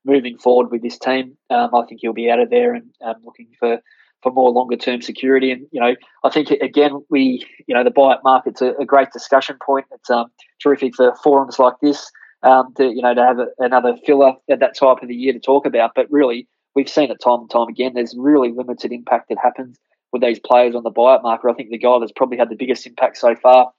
moving 0.03 0.39
forward 0.39 0.71
with 0.71 0.81
this 0.81 0.97
team. 0.97 1.37
Um, 1.49 1.75
I 1.75 1.85
think 1.85 2.01
he'll 2.01 2.13
be 2.13 2.31
out 2.31 2.39
of 2.39 2.49
there 2.49 2.73
and 2.73 2.89
um, 3.03 3.15
looking 3.23 3.49
for 3.59 3.79
for 4.21 4.31
more 4.31 4.51
longer 4.51 4.75
term 4.75 5.01
security. 5.01 5.51
And 5.51 5.65
you 5.71 5.79
know, 5.79 5.95
I 6.23 6.29
think 6.29 6.51
again, 6.51 7.03
we 7.09 7.45
you 7.67 7.75
know 7.75 7.83
the 7.83 7.91
buyout 7.91 8.23
market's 8.23 8.61
a, 8.61 8.73
a 8.79 8.85
great 8.85 9.11
discussion 9.11 9.57
point. 9.65 9.85
It's 9.91 10.09
um, 10.09 10.27
terrific 10.61 10.95
for 10.95 11.15
forums 11.23 11.59
like 11.59 11.75
this 11.81 12.11
um, 12.43 12.73
to 12.77 12.85
you 12.85 13.01
know 13.01 13.13
to 13.13 13.23
have 13.23 13.39
a, 13.39 13.47
another 13.59 13.95
filler 14.05 14.33
at 14.49 14.59
that 14.59 14.77
type 14.77 15.01
of 15.01 15.07
the 15.07 15.15
year 15.15 15.33
to 15.33 15.39
talk 15.39 15.65
about. 15.65 15.91
But 15.95 16.07
really, 16.09 16.47
we've 16.75 16.89
seen 16.89 17.11
it 17.11 17.21
time 17.23 17.41
and 17.41 17.49
time 17.49 17.67
again. 17.67 17.93
There's 17.93 18.15
really 18.17 18.51
limited 18.51 18.91
impact 18.91 19.29
that 19.29 19.37
happens 19.41 19.77
with 20.11 20.21
these 20.21 20.39
players 20.39 20.75
on 20.75 20.83
the 20.83 20.91
buyout 20.91 21.23
market. 21.23 21.49
I 21.49 21.53
think 21.53 21.69
the 21.69 21.77
guy 21.77 21.99
that's 21.99 22.11
probably 22.11 22.37
had 22.37 22.49
the 22.49 22.55
biggest 22.55 22.87
impact 22.87 23.17
so 23.17 23.35
far 23.35 23.71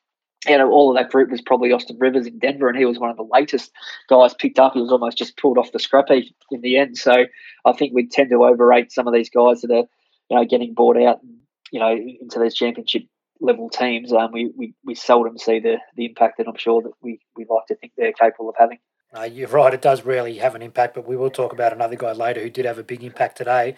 you 0.48 0.56
know, 0.56 0.70
all 0.70 0.90
of 0.90 0.96
that 0.96 1.10
group 1.10 1.30
was 1.30 1.42
probably 1.42 1.72
Austin 1.72 1.98
Rivers 1.98 2.26
in 2.26 2.38
Denver, 2.38 2.68
and 2.68 2.78
he 2.78 2.86
was 2.86 2.98
one 2.98 3.10
of 3.10 3.16
the 3.16 3.28
latest 3.30 3.72
guys 4.08 4.32
picked 4.32 4.58
up. 4.58 4.72
He 4.72 4.80
was 4.80 4.92
almost 4.92 5.18
just 5.18 5.36
pulled 5.36 5.58
off 5.58 5.72
the 5.72 5.78
scrap 5.78 6.08
heap 6.08 6.34
in 6.50 6.62
the 6.62 6.78
end. 6.78 6.96
So 6.96 7.24
I 7.64 7.72
think 7.72 7.92
we 7.94 8.06
tend 8.06 8.30
to 8.30 8.44
overrate 8.44 8.90
some 8.90 9.06
of 9.06 9.12
these 9.12 9.28
guys 9.28 9.60
that 9.60 9.70
are, 9.70 9.84
you 10.30 10.36
know, 10.36 10.44
getting 10.44 10.74
bought 10.74 10.96
out, 10.96 11.22
and, 11.22 11.38
you 11.72 11.80
know, 11.80 11.90
into 11.90 12.38
these 12.38 12.54
championship 12.54 13.02
level 13.40 13.68
teams. 13.68 14.12
Um, 14.12 14.32
we, 14.32 14.52
we, 14.56 14.74
we 14.84 14.94
seldom 14.94 15.36
see 15.38 15.60
the, 15.60 15.78
the 15.96 16.06
impact 16.06 16.38
that 16.38 16.46
I'm 16.46 16.56
sure 16.56 16.82
that 16.82 16.92
we, 17.02 17.20
we 17.36 17.46
like 17.48 17.66
to 17.68 17.74
think 17.74 17.92
they're 17.96 18.12
capable 18.12 18.48
of 18.48 18.54
having. 18.58 18.78
Uh, 19.16 19.22
you're 19.22 19.48
right, 19.48 19.74
it 19.74 19.82
does 19.82 20.04
really 20.04 20.38
have 20.38 20.54
an 20.54 20.62
impact, 20.62 20.94
but 20.94 21.06
we 21.06 21.16
will 21.16 21.30
talk 21.30 21.52
about 21.52 21.72
another 21.72 21.96
guy 21.96 22.12
later 22.12 22.40
who 22.40 22.50
did 22.50 22.64
have 22.64 22.78
a 22.78 22.84
big 22.84 23.02
impact 23.02 23.36
today. 23.36 23.74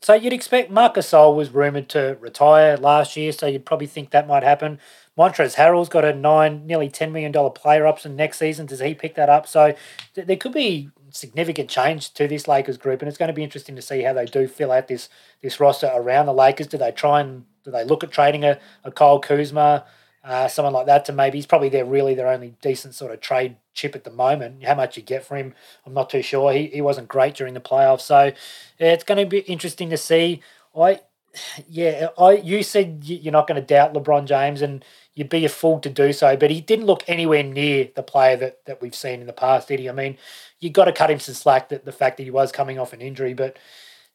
So 0.00 0.14
you'd 0.14 0.32
expect 0.32 0.70
Marc 0.70 0.94
Gasol 0.94 1.36
was 1.36 1.50
rumoured 1.50 1.90
to 1.90 2.16
retire 2.20 2.78
last 2.78 3.14
year, 3.16 3.32
so 3.32 3.46
you'd 3.46 3.66
probably 3.66 3.86
think 3.86 4.10
that 4.10 4.26
might 4.26 4.42
happen. 4.42 4.78
Montrezl 5.18 5.56
Harrell's 5.56 5.90
got 5.90 6.06
a 6.06 6.14
nine, 6.14 6.66
nearly 6.66 6.88
$10 6.88 7.12
million 7.12 7.32
player 7.50 7.86
option 7.86 8.16
next 8.16 8.38
season. 8.38 8.64
Does 8.64 8.80
he 8.80 8.94
pick 8.94 9.16
that 9.16 9.28
up? 9.28 9.46
So 9.46 9.74
th- 10.14 10.26
there 10.26 10.36
could 10.38 10.54
be 10.54 10.88
significant 11.12 11.68
change 11.68 12.12
to 12.14 12.26
this 12.26 12.48
Lakers 12.48 12.76
group, 12.76 13.00
and 13.02 13.08
it's 13.08 13.18
going 13.18 13.28
to 13.28 13.34
be 13.34 13.44
interesting 13.44 13.76
to 13.76 13.82
see 13.82 14.02
how 14.02 14.12
they 14.12 14.24
do 14.24 14.46
fill 14.46 14.72
out 14.72 14.88
this 14.88 15.08
this 15.42 15.60
roster 15.60 15.90
around 15.94 16.26
the 16.26 16.34
Lakers. 16.34 16.66
Do 16.66 16.78
they 16.78 16.92
try 16.92 17.20
and 17.20 17.44
do 17.64 17.70
they 17.70 17.84
look 17.84 18.02
at 18.04 18.10
trading 18.10 18.44
a, 18.44 18.58
a 18.84 18.90
Kyle 18.90 19.18
Kuzma, 19.18 19.84
uh, 20.22 20.48
someone 20.48 20.74
like 20.74 20.86
that 20.86 21.04
to 21.06 21.12
maybe 21.12 21.38
he's 21.38 21.46
probably 21.46 21.68
their 21.68 21.84
really 21.84 22.14
their 22.14 22.28
only 22.28 22.54
decent 22.60 22.94
sort 22.94 23.12
of 23.12 23.20
trade 23.20 23.56
chip 23.74 23.94
at 23.94 24.04
the 24.04 24.10
moment. 24.10 24.64
How 24.64 24.74
much 24.74 24.96
you 24.96 25.02
get 25.02 25.24
for 25.24 25.36
him, 25.36 25.54
I'm 25.86 25.94
not 25.94 26.10
too 26.10 26.22
sure. 26.22 26.52
He 26.52 26.66
he 26.66 26.80
wasn't 26.80 27.08
great 27.08 27.34
during 27.34 27.54
the 27.54 27.60
playoffs, 27.60 28.02
so 28.02 28.32
it's 28.78 29.04
going 29.04 29.18
to 29.18 29.26
be 29.26 29.38
interesting 29.40 29.90
to 29.90 29.96
see. 29.96 30.42
I 30.76 31.00
yeah, 31.68 32.08
I 32.18 32.32
you 32.32 32.62
said 32.62 33.00
you're 33.04 33.32
not 33.32 33.46
going 33.46 33.60
to 33.60 33.66
doubt 33.66 33.94
LeBron 33.94 34.26
James, 34.26 34.62
and 34.62 34.84
you'd 35.14 35.28
be 35.28 35.44
a 35.44 35.48
fool 35.48 35.80
to 35.80 35.90
do 35.90 36.12
so. 36.12 36.36
But 36.36 36.50
he 36.50 36.60
didn't 36.60 36.86
look 36.86 37.04
anywhere 37.06 37.42
near 37.42 37.88
the 37.94 38.02
player 38.02 38.36
that, 38.36 38.64
that 38.66 38.80
we've 38.80 38.94
seen 38.94 39.20
in 39.20 39.26
the 39.26 39.32
past, 39.32 39.68
did 39.68 39.80
he? 39.80 39.88
I 39.88 39.92
mean, 39.92 40.16
you 40.60 40.70
got 40.70 40.84
to 40.84 40.92
cut 40.92 41.10
him 41.10 41.20
some 41.20 41.34
slack 41.34 41.68
that 41.70 41.84
the 41.84 41.92
fact 41.92 42.16
that 42.16 42.24
he 42.24 42.30
was 42.30 42.52
coming 42.52 42.78
off 42.78 42.92
an 42.92 43.00
injury, 43.00 43.34
but 43.34 43.56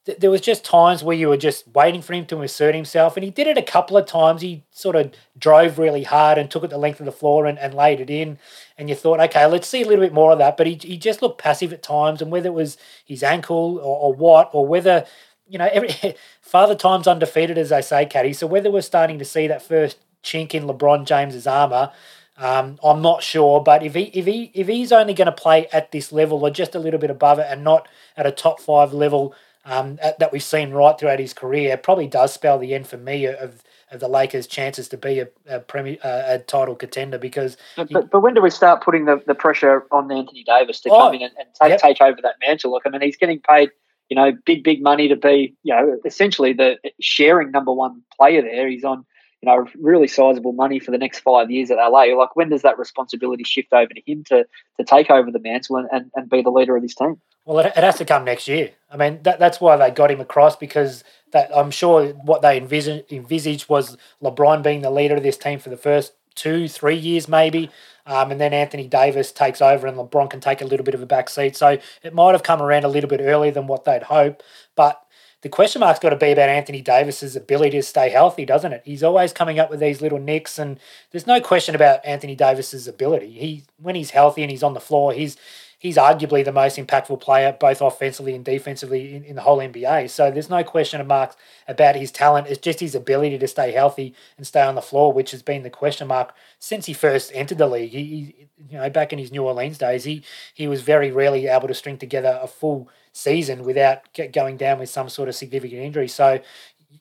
th- 0.05 0.19
there 0.19 0.31
was 0.31 0.41
just 0.41 0.63
times 0.63 1.03
where 1.03 1.15
you 1.15 1.27
were 1.27 1.37
just 1.37 1.67
waiting 1.67 2.01
for 2.01 2.13
him 2.13 2.25
to 2.27 2.41
assert 2.41 2.75
himself, 2.75 3.17
and 3.17 3.23
he 3.23 3.31
did 3.31 3.47
it 3.47 3.57
a 3.57 3.63
couple 3.63 3.97
of 3.97 4.05
times. 4.05 4.41
He 4.41 4.63
sort 4.71 4.95
of 4.95 5.11
drove 5.37 5.77
really 5.77 6.03
hard 6.03 6.37
and 6.37 6.49
took 6.49 6.63
it 6.63 6.69
the 6.69 6.77
length 6.77 6.99
of 6.99 7.05
the 7.05 7.11
floor 7.11 7.45
and, 7.45 7.59
and 7.59 7.73
laid 7.73 7.99
it 7.99 8.09
in, 8.09 8.39
and 8.77 8.89
you 8.89 8.95
thought, 8.95 9.19
okay, 9.19 9.45
let's 9.45 9.67
see 9.67 9.83
a 9.83 9.87
little 9.87 10.03
bit 10.03 10.13
more 10.13 10.31
of 10.31 10.39
that. 10.39 10.55
But 10.55 10.67
he, 10.67 10.75
he 10.75 10.97
just 10.97 11.21
looked 11.21 11.41
passive 11.41 11.73
at 11.73 11.83
times, 11.83 12.21
and 12.21 12.31
whether 12.31 12.47
it 12.47 12.53
was 12.53 12.77
his 13.03 13.21
ankle 13.21 13.79
or, 13.79 13.97
or 13.97 14.13
what, 14.13 14.49
or 14.53 14.65
whether 14.65 15.05
you 15.47 15.59
know, 15.59 15.69
every 15.71 15.89
father 16.41 16.75
time's 16.75 17.07
undefeated, 17.07 17.57
as 17.57 17.69
they 17.69 17.81
say, 17.81 18.05
Caddy. 18.05 18.33
So 18.33 18.47
whether 18.47 18.71
we're 18.71 18.81
starting 18.81 19.19
to 19.19 19.25
see 19.25 19.47
that 19.47 19.61
first 19.61 19.97
chink 20.25 20.53
in 20.53 20.63
LeBron 20.63 21.05
James's 21.05 21.47
armor. 21.47 21.91
Um, 22.37 22.77
I'm 22.83 23.01
not 23.01 23.23
sure, 23.23 23.61
but 23.63 23.81
if 23.81 23.93
he 23.93 24.03
if 24.13 24.25
he 24.25 24.51
if 24.53 24.67
he's 24.67 24.91
only 24.91 25.13
going 25.13 25.27
to 25.27 25.31
play 25.31 25.67
at 25.71 25.93
this 25.93 26.11
level 26.11 26.43
or 26.43 26.49
just 26.49 26.75
a 26.75 26.79
little 26.79 26.99
bit 26.99 27.09
above 27.09 27.39
it 27.39 27.47
and 27.49 27.63
not 27.63 27.87
at 28.17 28.25
a 28.25 28.31
top 28.31 28.59
five 28.59 28.91
level 28.91 29.33
um, 29.63 29.97
at, 30.01 30.19
that 30.19 30.33
we've 30.33 30.43
seen 30.43 30.71
right 30.71 30.99
throughout 30.99 31.19
his 31.19 31.33
career, 31.33 31.77
probably 31.77 32.07
does 32.07 32.33
spell 32.33 32.59
the 32.59 32.73
end 32.73 32.87
for 32.87 32.97
me 32.97 33.25
of, 33.25 33.63
of 33.89 34.01
the 34.01 34.09
Lakers' 34.09 34.47
chances 34.47 34.89
to 34.89 34.97
be 34.97 35.19
a 35.19 35.29
a, 35.47 35.61
premier, 35.61 35.97
a 36.03 36.39
title 36.39 36.75
contender. 36.75 37.17
Because 37.17 37.55
but, 37.77 37.89
but, 37.89 38.11
but 38.11 38.19
when 38.19 38.33
do 38.33 38.41
we 38.41 38.49
start 38.49 38.83
putting 38.83 39.05
the, 39.05 39.23
the 39.25 39.35
pressure 39.35 39.85
on 39.91 40.11
Anthony 40.11 40.43
Davis 40.43 40.81
to 40.81 40.89
oh, 40.89 40.97
come 40.97 41.13
in 41.13 41.21
and, 41.21 41.31
and 41.39 41.47
take, 41.59 41.69
yep. 41.69 41.79
take 41.79 42.01
over 42.01 42.17
that 42.21 42.35
mantle? 42.45 42.71
Look, 42.71 42.83
I 42.85 42.89
mean, 42.89 43.01
he's 43.01 43.15
getting 43.15 43.39
paid 43.39 43.69
you 44.09 44.15
know 44.15 44.33
big 44.45 44.63
big 44.63 44.83
money 44.83 45.07
to 45.07 45.15
be 45.15 45.55
you 45.63 45.73
know 45.73 45.97
essentially 46.05 46.53
the 46.53 46.77
sharing 46.99 47.51
number 47.51 47.71
one 47.71 48.01
player 48.17 48.41
there. 48.41 48.67
He's 48.67 48.83
on 48.83 49.05
you 49.41 49.49
know, 49.49 49.67
really 49.79 50.07
sizable 50.07 50.53
money 50.53 50.79
for 50.79 50.91
the 50.91 50.97
next 50.97 51.19
five 51.19 51.51
years 51.51 51.69
at 51.69 51.77
LA. 51.77 52.15
Like, 52.17 52.35
when 52.35 52.49
does 52.49 52.63
that 52.63 52.79
responsibility 52.79 53.43
shift 53.43 53.73
over 53.73 53.93
to 53.93 54.01
him 54.05 54.23
to 54.25 54.45
to 54.77 54.83
take 54.83 55.09
over 55.09 55.31
the 55.31 55.39
mantle 55.39 55.77
and, 55.77 55.87
and, 55.91 56.11
and 56.15 56.29
be 56.29 56.41
the 56.41 56.49
leader 56.49 56.75
of 56.75 56.81
this 56.81 56.95
team? 56.95 57.19
Well, 57.45 57.59
it, 57.59 57.67
it 57.67 57.83
has 57.83 57.97
to 57.99 58.05
come 58.05 58.25
next 58.25 58.47
year. 58.47 58.71
I 58.89 58.97
mean, 58.97 59.21
that, 59.23 59.39
that's 59.39 59.61
why 59.61 59.77
they 59.77 59.91
got 59.91 60.09
him 60.09 60.19
across 60.19 60.55
because 60.55 61.03
that 61.31 61.55
I'm 61.55 61.71
sure 61.71 62.07
what 62.13 62.41
they 62.41 62.57
envisaged, 62.57 63.69
was 63.69 63.97
LeBron 64.21 64.63
being 64.63 64.81
the 64.81 64.89
leader 64.89 65.15
of 65.15 65.23
this 65.23 65.37
team 65.37 65.59
for 65.59 65.69
the 65.69 65.77
first 65.77 66.13
two, 66.33 66.67
three 66.67 66.95
years, 66.95 67.27
maybe. 67.27 67.69
Um, 68.07 68.31
and 68.31 68.41
then 68.41 68.53
Anthony 68.53 68.87
Davis 68.87 69.31
takes 69.31 69.61
over 69.61 69.87
and 69.87 69.97
LeBron 69.97 70.29
can 70.29 70.39
take 70.39 70.61
a 70.61 70.65
little 70.65 70.83
bit 70.83 70.95
of 70.95 71.01
a 71.01 71.05
back 71.05 71.29
seat. 71.29 71.55
So 71.55 71.77
it 72.03 72.13
might 72.13 72.33
have 72.33 72.43
come 72.43 72.61
around 72.61 72.83
a 72.83 72.89
little 72.89 73.09
bit 73.09 73.21
earlier 73.21 73.51
than 73.51 73.67
what 73.67 73.85
they'd 73.85 74.03
hope. 74.03 74.43
But 74.75 75.01
the 75.45 75.49
question 75.49 75.79
mark's 75.79 75.99
got 75.99 76.09
to 76.09 76.15
be 76.15 76.31
about 76.31 76.49
Anthony 76.49 76.81
Davis's 76.81 77.35
ability 77.35 77.77
to 77.77 77.83
stay 77.83 78.09
healthy, 78.09 78.47
doesn't 78.47 78.73
it? 78.73 78.81
He's 78.83 79.03
always 79.03 79.31
coming 79.31 79.59
up 79.59 79.69
with 79.69 79.79
these 79.79 80.01
little 80.01 80.17
nicks, 80.17 80.57
and 80.57 80.79
there's 81.11 81.27
no 81.27 81.39
question 81.39 81.75
about 81.75 82.03
Anthony 82.03 82.35
Davis's 82.35 82.87
ability. 82.87 83.29
He 83.29 83.63
when 83.77 83.93
he's 83.93 84.09
healthy 84.09 84.41
and 84.41 84.49
he's 84.49 84.63
on 84.63 84.73
the 84.73 84.79
floor, 84.79 85.13
he's 85.13 85.37
he's 85.85 85.97
arguably 85.97 86.43
the 86.43 86.51
most 86.51 86.77
impactful 86.77 87.21
player, 87.21 87.55
both 87.59 87.79
offensively 87.79 88.33
and 88.33 88.43
defensively, 88.43 89.13
in, 89.13 89.23
in 89.23 89.35
the 89.35 89.43
whole 89.43 89.59
NBA. 89.59 90.09
So 90.09 90.31
there's 90.31 90.49
no 90.49 90.63
question 90.63 90.99
of 90.99 91.05
marks 91.05 91.35
about 91.67 91.95
his 91.95 92.11
talent. 92.11 92.47
It's 92.47 92.59
just 92.59 92.79
his 92.79 92.95
ability 92.95 93.37
to 93.37 93.47
stay 93.47 93.71
healthy 93.71 94.15
and 94.35 94.47
stay 94.47 94.63
on 94.63 94.73
the 94.73 94.81
floor, 94.81 95.13
which 95.13 95.29
has 95.29 95.43
been 95.43 95.61
the 95.61 95.69
question 95.69 96.07
mark 96.07 96.33
since 96.57 96.87
he 96.87 96.93
first 96.93 97.29
entered 97.35 97.59
the 97.59 97.67
league. 97.67 97.91
He, 97.91 98.03
he 98.03 98.47
you 98.71 98.77
know, 98.79 98.89
back 98.89 99.13
in 99.13 99.19
his 99.19 99.31
New 99.31 99.43
Orleans 99.43 99.77
days, 99.77 100.05
he 100.05 100.23
he 100.55 100.67
was 100.67 100.81
very 100.81 101.11
rarely 101.11 101.45
able 101.45 101.67
to 101.67 101.75
string 101.75 101.99
together 101.99 102.39
a 102.41 102.47
full 102.47 102.89
season 103.13 103.63
without 103.63 104.01
going 104.33 104.57
down 104.57 104.79
with 104.79 104.89
some 104.89 105.07
sort 105.07 105.29
of 105.29 105.35
significant 105.35 105.81
injury. 105.81 106.07
So 106.07 106.39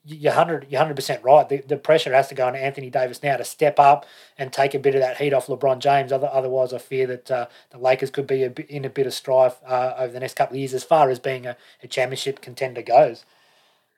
you're 0.04 0.32
hundred 0.32 0.66
you're 0.68 0.80
hundred 0.80 0.96
percent 0.96 1.22
right. 1.22 1.48
The, 1.48 1.58
the 1.58 1.76
pressure 1.76 2.12
has 2.14 2.28
to 2.28 2.34
go 2.34 2.46
on 2.46 2.56
Anthony 2.56 2.90
Davis 2.90 3.22
now 3.22 3.36
to 3.36 3.44
step 3.44 3.78
up 3.78 4.06
and 4.38 4.52
take 4.52 4.74
a 4.74 4.78
bit 4.78 4.94
of 4.94 5.00
that 5.00 5.18
heat 5.18 5.32
off 5.32 5.46
LeBron 5.46 5.78
James. 5.78 6.12
Other, 6.12 6.28
otherwise, 6.32 6.72
I 6.72 6.78
fear 6.78 7.06
that 7.06 7.30
uh, 7.30 7.46
the 7.70 7.78
Lakers 7.78 8.10
could 8.10 8.26
be 8.26 8.44
a 8.44 8.52
in 8.68 8.84
a 8.84 8.90
bit 8.90 9.06
of 9.06 9.14
strife 9.14 9.56
uh, 9.66 9.94
over 9.98 10.12
the 10.12 10.20
next 10.20 10.34
couple 10.34 10.54
of 10.54 10.58
years 10.58 10.74
as 10.74 10.84
far 10.84 11.10
as 11.10 11.18
being 11.18 11.46
a, 11.46 11.56
a 11.82 11.86
championship 11.86 12.40
contender 12.40 12.82
goes. 12.82 13.24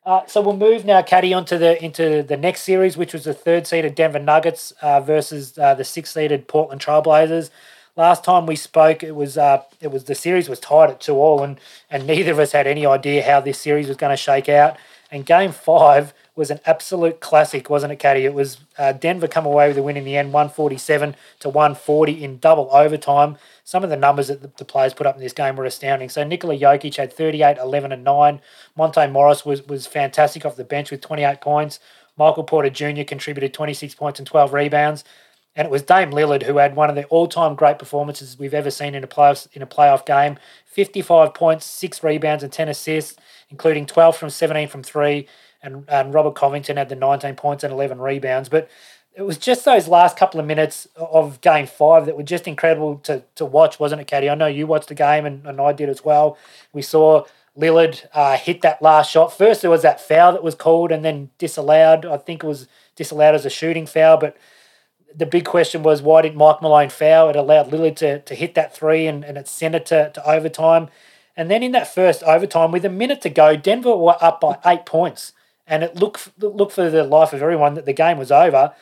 Uh, 0.04 0.24
so 0.26 0.40
we'll 0.40 0.56
move 0.56 0.84
now, 0.84 1.02
Caddy, 1.02 1.34
onto 1.34 1.58
the 1.58 1.82
into 1.84 2.22
the 2.22 2.36
next 2.36 2.62
series, 2.62 2.96
which 2.96 3.12
was 3.12 3.24
the 3.24 3.34
third 3.34 3.66
seeded 3.66 3.94
Denver 3.94 4.18
Nuggets 4.18 4.72
uh, 4.82 5.00
versus 5.00 5.58
uh, 5.58 5.74
the 5.74 5.84
sixth 5.84 6.14
seeded 6.14 6.48
Portland 6.48 6.80
Trailblazers 6.80 7.50
last 7.96 8.22
time 8.24 8.46
we 8.46 8.56
spoke, 8.56 9.02
it 9.02 9.16
was 9.16 9.36
uh, 9.36 9.62
it 9.80 9.88
was 9.88 10.04
the 10.04 10.14
series 10.14 10.48
was 10.48 10.60
tied 10.60 10.90
at 10.90 11.00
two 11.00 11.14
all, 11.14 11.42
and 11.42 11.58
and 11.90 12.06
neither 12.06 12.32
of 12.32 12.38
us 12.38 12.52
had 12.52 12.66
any 12.66 12.86
idea 12.86 13.22
how 13.22 13.40
this 13.40 13.58
series 13.58 13.88
was 13.88 13.96
going 13.96 14.12
to 14.12 14.16
shake 14.16 14.48
out. 14.48 14.76
And 15.10 15.24
Game 15.24 15.52
Five 15.52 16.12
was 16.34 16.50
an 16.50 16.60
absolute 16.66 17.20
classic, 17.20 17.70
wasn't 17.70 17.92
it, 17.92 17.98
Caddy? 17.98 18.24
It 18.24 18.34
was 18.34 18.58
uh, 18.76 18.92
Denver 18.92 19.28
come 19.28 19.46
away 19.46 19.68
with 19.68 19.78
a 19.78 19.82
win 19.82 19.96
in 19.96 20.04
the 20.04 20.16
end, 20.16 20.32
one 20.32 20.48
forty 20.48 20.76
seven 20.76 21.14
to 21.40 21.48
one 21.48 21.74
forty 21.74 22.24
in 22.24 22.38
double 22.38 22.68
overtime. 22.72 23.36
Some 23.64 23.84
of 23.84 23.90
the 23.90 23.96
numbers 23.96 24.28
that 24.28 24.42
the, 24.42 24.50
the, 24.56 24.64
players 24.64 24.94
put 24.94 25.06
up 25.06 25.16
in 25.16 25.22
this 25.22 25.32
game 25.32 25.56
were 25.56 25.64
astounding. 25.64 26.08
So 26.08 26.22
Nikola 26.24 26.56
Jokic 26.56 26.96
had 26.96 27.12
38, 27.12 27.58
11, 27.58 27.90
and 27.90 28.04
9. 28.04 28.40
Monte 28.76 29.06
Morris 29.08 29.44
was, 29.44 29.66
was 29.66 29.88
fantastic 29.88 30.46
off 30.46 30.54
the 30.54 30.62
bench 30.62 30.92
with 30.92 31.00
28 31.00 31.40
points. 31.40 31.80
Michael 32.16 32.44
Porter 32.44 32.70
Jr. 32.70 33.02
contributed 33.02 33.52
26 33.52 33.94
points 33.96 34.20
and 34.20 34.26
12 34.26 34.52
rebounds. 34.52 35.04
And 35.56 35.66
it 35.66 35.70
was 35.70 35.82
Dame 35.82 36.10
Lillard 36.10 36.42
who 36.42 36.58
had 36.58 36.76
one 36.76 36.90
of 36.90 36.96
the 36.96 37.06
all-time 37.06 37.54
great 37.54 37.78
performances 37.78 38.38
we've 38.38 38.54
ever 38.54 38.70
seen 38.70 38.94
in 38.94 39.02
a 39.02 39.06
playoff 39.06 39.48
in 39.54 39.62
a 39.62 39.66
playoff 39.66 40.04
game. 40.04 40.38
55 40.66 41.32
points, 41.32 41.64
six 41.64 42.04
rebounds, 42.04 42.44
and 42.44 42.52
10 42.52 42.68
assists, 42.68 43.18
including 43.50 43.86
12 43.86 44.16
from 44.16 44.30
17 44.30 44.68
from 44.68 44.82
three. 44.82 45.28
And, 45.62 45.84
and 45.88 46.14
Robert 46.14 46.34
Covington 46.34 46.76
had 46.76 46.88
the 46.88 46.96
19 46.96 47.34
points 47.34 47.64
and 47.64 47.72
11 47.72 47.98
rebounds. 47.98 48.48
But 48.48 48.68
it 49.16 49.22
was 49.22 49.38
just 49.38 49.64
those 49.64 49.88
last 49.88 50.16
couple 50.18 50.38
of 50.38 50.46
minutes 50.46 50.86
of 50.94 51.40
game 51.40 51.66
five 51.66 52.04
that 52.06 52.16
were 52.16 52.22
just 52.22 52.46
incredible 52.46 52.98
to, 52.98 53.24
to 53.36 53.44
watch, 53.46 53.80
wasn't 53.80 54.02
it, 54.02 54.06
Caddy? 54.06 54.28
I 54.28 54.34
know 54.34 54.46
you 54.46 54.66
watched 54.66 54.88
the 54.88 54.94
game 54.94 55.24
and, 55.24 55.46
and 55.46 55.60
I 55.60 55.72
did 55.72 55.88
as 55.88 56.04
well. 56.04 56.36
We 56.72 56.82
saw 56.82 57.24
Lillard 57.56 58.06
uh, 58.12 58.36
hit 58.36 58.60
that 58.60 58.82
last 58.82 59.10
shot. 59.10 59.36
First, 59.36 59.62
there 59.62 59.70
was 59.70 59.82
that 59.82 60.00
foul 60.00 60.32
that 60.32 60.42
was 60.42 60.54
called 60.54 60.92
and 60.92 61.02
then 61.02 61.30
disallowed. 61.38 62.04
I 62.04 62.18
think 62.18 62.44
it 62.44 62.46
was 62.46 62.68
disallowed 62.94 63.34
as 63.34 63.46
a 63.46 63.50
shooting 63.50 63.86
foul, 63.86 64.18
but 64.18 64.36
the 65.14 65.24
big 65.24 65.46
question 65.46 65.82
was 65.82 66.02
why 66.02 66.20
didn't 66.20 66.36
Mike 66.36 66.60
Malone 66.60 66.90
foul? 66.90 67.30
It 67.30 67.36
allowed 67.36 67.70
Lillard 67.70 67.96
to, 67.96 68.18
to 68.20 68.34
hit 68.34 68.54
that 68.54 68.76
three 68.76 69.06
and, 69.06 69.24
and 69.24 69.38
it 69.38 69.48
sent 69.48 69.74
it 69.74 69.86
to, 69.86 70.10
to 70.10 70.30
overtime. 70.30 70.88
And 71.36 71.50
then 71.50 71.62
in 71.62 71.72
that 71.72 71.92
first 71.92 72.22
overtime, 72.22 72.72
with 72.72 72.84
a 72.84 72.90
minute 72.90 73.20
to 73.22 73.30
go, 73.30 73.56
Denver 73.56 73.96
were 73.96 74.16
up 74.20 74.40
by 74.40 74.58
eight 74.64 74.86
points. 74.86 75.32
And 75.66 75.82
it 75.82 75.96
looked, 75.96 76.30
looked 76.40 76.72
for 76.72 76.88
the 76.88 77.04
life 77.04 77.32
of 77.32 77.42
everyone 77.42 77.74
that 77.74 77.86
the 77.86 77.92
game 77.92 78.18
was 78.18 78.32
over. 78.32 78.72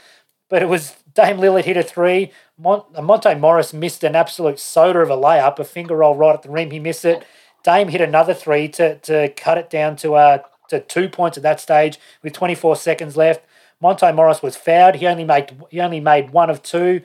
But 0.49 0.63
it 0.63 0.69
was 0.69 0.95
Dame 1.15 1.39
Lillard 1.39 1.65
hit 1.65 1.77
a 1.77 1.83
three. 1.83 2.31
Mon- 2.59 2.85
Monte 3.03 3.35
Morris 3.37 3.73
missed 3.73 4.05
an 4.05 4.15
absolute 4.15 4.61
soda 4.61 5.01
of 5.01 5.11
a 5.11 5.17
layup, 5.17 5.59
a 5.59 5.65
finger 5.65 5.97
roll 5.97 6.15
right 6.15 6.35
at 6.35 6.43
the 6.43 6.51
rim. 6.51 6.71
He 6.71 6.79
missed 6.79 7.05
it. 7.05 7.25
Dame 7.65 7.89
hit 7.89 8.01
another 8.01 8.35
three 8.35 8.69
to, 8.69 8.97
to 8.99 9.31
cut 9.31 9.59
it 9.59 9.71
down 9.71 9.97
to 9.97 10.15
uh, 10.15 10.39
to 10.69 10.81
two 10.81 11.09
points 11.09 11.37
at 11.37 11.43
that 11.43 11.61
stage 11.61 11.99
with 12.23 12.33
24 12.33 12.77
seconds 12.77 13.17
left. 13.17 13.45
Monte 13.81 14.11
Morris 14.13 14.43
was 14.43 14.57
fouled. 14.57 14.97
He 14.97 15.07
only 15.07 15.25
made 15.25 15.57
he 15.71 15.81
only 15.81 16.01
made 16.01 16.31
one 16.31 16.51
of 16.51 16.63
two, 16.63 17.03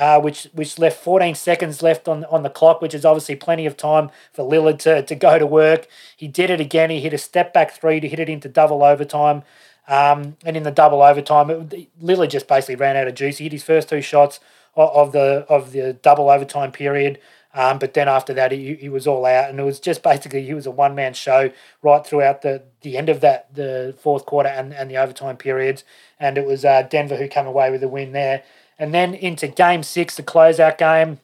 uh, 0.00 0.18
which 0.18 0.44
which 0.54 0.78
left 0.78 0.98
14 0.98 1.34
seconds 1.34 1.82
left 1.82 2.08
on 2.08 2.24
on 2.24 2.42
the 2.42 2.48
clock, 2.48 2.80
which 2.80 2.94
is 2.94 3.04
obviously 3.04 3.36
plenty 3.36 3.66
of 3.66 3.76
time 3.76 4.10
for 4.32 4.48
Lillard 4.50 4.78
to, 4.78 5.02
to 5.02 5.14
go 5.14 5.38
to 5.38 5.46
work. 5.46 5.86
He 6.16 6.26
did 6.26 6.48
it 6.48 6.58
again. 6.58 6.88
He 6.88 7.00
hit 7.00 7.12
a 7.12 7.18
step 7.18 7.52
back 7.52 7.70
three 7.70 8.00
to 8.00 8.08
hit 8.08 8.18
it 8.18 8.28
into 8.28 8.48
double 8.48 8.82
overtime. 8.82 9.42
Um, 9.86 10.38
and 10.44 10.56
in 10.56 10.62
the 10.62 10.70
double 10.70 11.02
overtime, 11.02 11.50
it, 11.50 12.02
Lillard 12.02 12.30
just 12.30 12.48
basically 12.48 12.76
ran 12.76 12.96
out 12.96 13.08
of 13.08 13.14
juice. 13.14 13.38
He 13.38 13.44
hit 13.44 13.52
his 13.52 13.62
first 13.62 13.90
two 13.90 14.00
shots 14.00 14.40
of, 14.74 14.88
of 14.90 15.12
the 15.12 15.44
of 15.50 15.72
the 15.72 15.92
double 15.92 16.30
overtime 16.30 16.72
period. 16.72 17.18
Um, 17.52 17.78
but 17.78 17.94
then 17.94 18.08
after 18.08 18.32
that, 18.34 18.52
he, 18.52 18.76
he 18.76 18.88
was 18.88 19.06
all 19.06 19.26
out, 19.26 19.50
and 19.50 19.58
it 19.58 19.64
was 19.64 19.80
just 19.80 20.02
basically 20.02 20.46
he 20.46 20.54
was 20.54 20.66
a 20.66 20.70
one 20.70 20.94
man 20.94 21.12
show 21.12 21.50
right 21.82 22.06
throughout 22.06 22.42
the, 22.42 22.62
the 22.82 22.96
end 22.96 23.08
of 23.08 23.20
that 23.20 23.52
the 23.54 23.94
fourth 24.00 24.24
quarter 24.24 24.48
and, 24.48 24.72
and 24.72 24.90
the 24.90 24.96
overtime 24.96 25.36
periods. 25.36 25.84
And 26.18 26.38
it 26.38 26.46
was 26.46 26.64
uh, 26.64 26.82
Denver 26.82 27.16
who 27.16 27.28
came 27.28 27.46
away 27.46 27.70
with 27.70 27.80
the 27.82 27.88
win 27.88 28.12
there. 28.12 28.44
And 28.80 28.94
then 28.94 29.12
into 29.14 29.46
game 29.46 29.82
six, 29.82 30.16
the 30.16 30.22
closeout 30.22 30.78
game, 30.78 31.20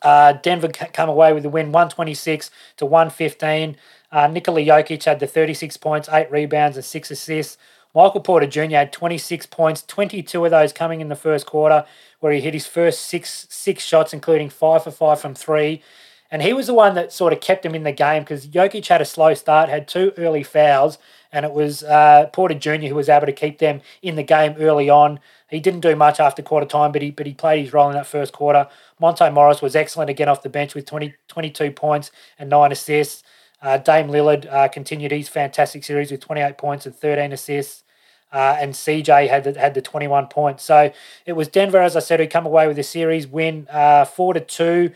uh, 0.00 0.32
Denver 0.32 0.68
came 0.68 1.08
away 1.08 1.34
with 1.34 1.42
the 1.42 1.50
win, 1.50 1.70
one 1.70 1.90
twenty 1.90 2.14
six 2.14 2.50
to 2.78 2.86
one 2.86 3.10
fifteen. 3.10 3.76
Uh, 4.10 4.26
Nikola 4.26 4.60
Jokic 4.62 5.04
had 5.04 5.20
the 5.20 5.26
thirty 5.26 5.52
six 5.52 5.76
points, 5.76 6.08
eight 6.08 6.30
rebounds, 6.30 6.78
and 6.78 6.84
six 6.84 7.10
assists. 7.10 7.58
Michael 7.94 8.20
Porter 8.20 8.46
Jr. 8.46 8.76
had 8.76 8.92
26 8.92 9.46
points, 9.46 9.82
22 9.82 10.44
of 10.44 10.50
those 10.50 10.72
coming 10.72 11.00
in 11.00 11.08
the 11.08 11.16
first 11.16 11.46
quarter, 11.46 11.86
where 12.20 12.32
he 12.32 12.40
hit 12.40 12.54
his 12.54 12.66
first 12.66 13.00
six 13.00 13.46
six 13.50 13.84
shots, 13.84 14.12
including 14.12 14.50
five 14.50 14.84
for 14.84 14.90
five 14.90 15.20
from 15.20 15.34
three. 15.34 15.82
And 16.30 16.42
he 16.42 16.52
was 16.52 16.66
the 16.66 16.74
one 16.74 16.94
that 16.94 17.12
sort 17.12 17.32
of 17.32 17.40
kept 17.40 17.64
him 17.64 17.74
in 17.74 17.84
the 17.84 17.92
game 17.92 18.22
because 18.22 18.46
Jokic 18.46 18.86
had 18.86 19.00
a 19.00 19.06
slow 19.06 19.32
start, 19.34 19.70
had 19.70 19.88
two 19.88 20.12
early 20.18 20.42
fouls, 20.42 20.98
and 21.32 21.46
it 21.46 21.52
was 21.52 21.82
uh, 21.82 22.26
Porter 22.32 22.54
Jr. 22.54 22.88
who 22.88 22.94
was 22.94 23.08
able 23.08 23.26
to 23.26 23.32
keep 23.32 23.58
them 23.58 23.80
in 24.02 24.16
the 24.16 24.22
game 24.22 24.54
early 24.58 24.90
on. 24.90 25.20
He 25.48 25.60
didn't 25.60 25.80
do 25.80 25.96
much 25.96 26.20
after 26.20 26.42
quarter 26.42 26.66
time, 26.66 26.92
but 26.92 27.02
he 27.02 27.10
but 27.10 27.26
he 27.26 27.34
played 27.34 27.64
his 27.64 27.72
role 27.72 27.88
in 27.88 27.94
that 27.94 28.06
first 28.06 28.32
quarter. 28.32 28.68
Monte 29.00 29.28
Morris 29.30 29.62
was 29.62 29.74
excellent 29.74 30.10
again 30.10 30.28
off 30.28 30.42
the 30.42 30.48
bench 30.48 30.74
with 30.74 30.84
20, 30.86 31.14
22 31.26 31.70
points 31.72 32.10
and 32.38 32.50
nine 32.50 32.72
assists. 32.72 33.22
Uh, 33.60 33.78
Dame 33.78 34.08
Lillard 34.08 34.46
uh, 34.52 34.68
continued 34.68 35.10
his 35.10 35.28
fantastic 35.28 35.84
series 35.84 36.10
with 36.10 36.20
28 36.20 36.58
points 36.58 36.86
and 36.86 36.94
13 36.94 37.32
assists. 37.32 37.82
Uh, 38.30 38.58
and 38.60 38.74
CJ 38.74 39.28
had 39.30 39.44
the, 39.44 39.58
had 39.58 39.72
the 39.72 39.80
21 39.80 40.26
points. 40.26 40.62
So 40.62 40.92
it 41.24 41.32
was 41.32 41.48
Denver, 41.48 41.80
as 41.80 41.96
I 41.96 42.00
said, 42.00 42.20
who 42.20 42.26
come 42.26 42.44
away 42.44 42.66
with 42.66 42.76
the 42.76 42.82
series 42.82 43.26
win 43.26 43.66
uh, 43.70 44.04
four 44.04 44.34
to 44.34 44.40
two. 44.40 44.92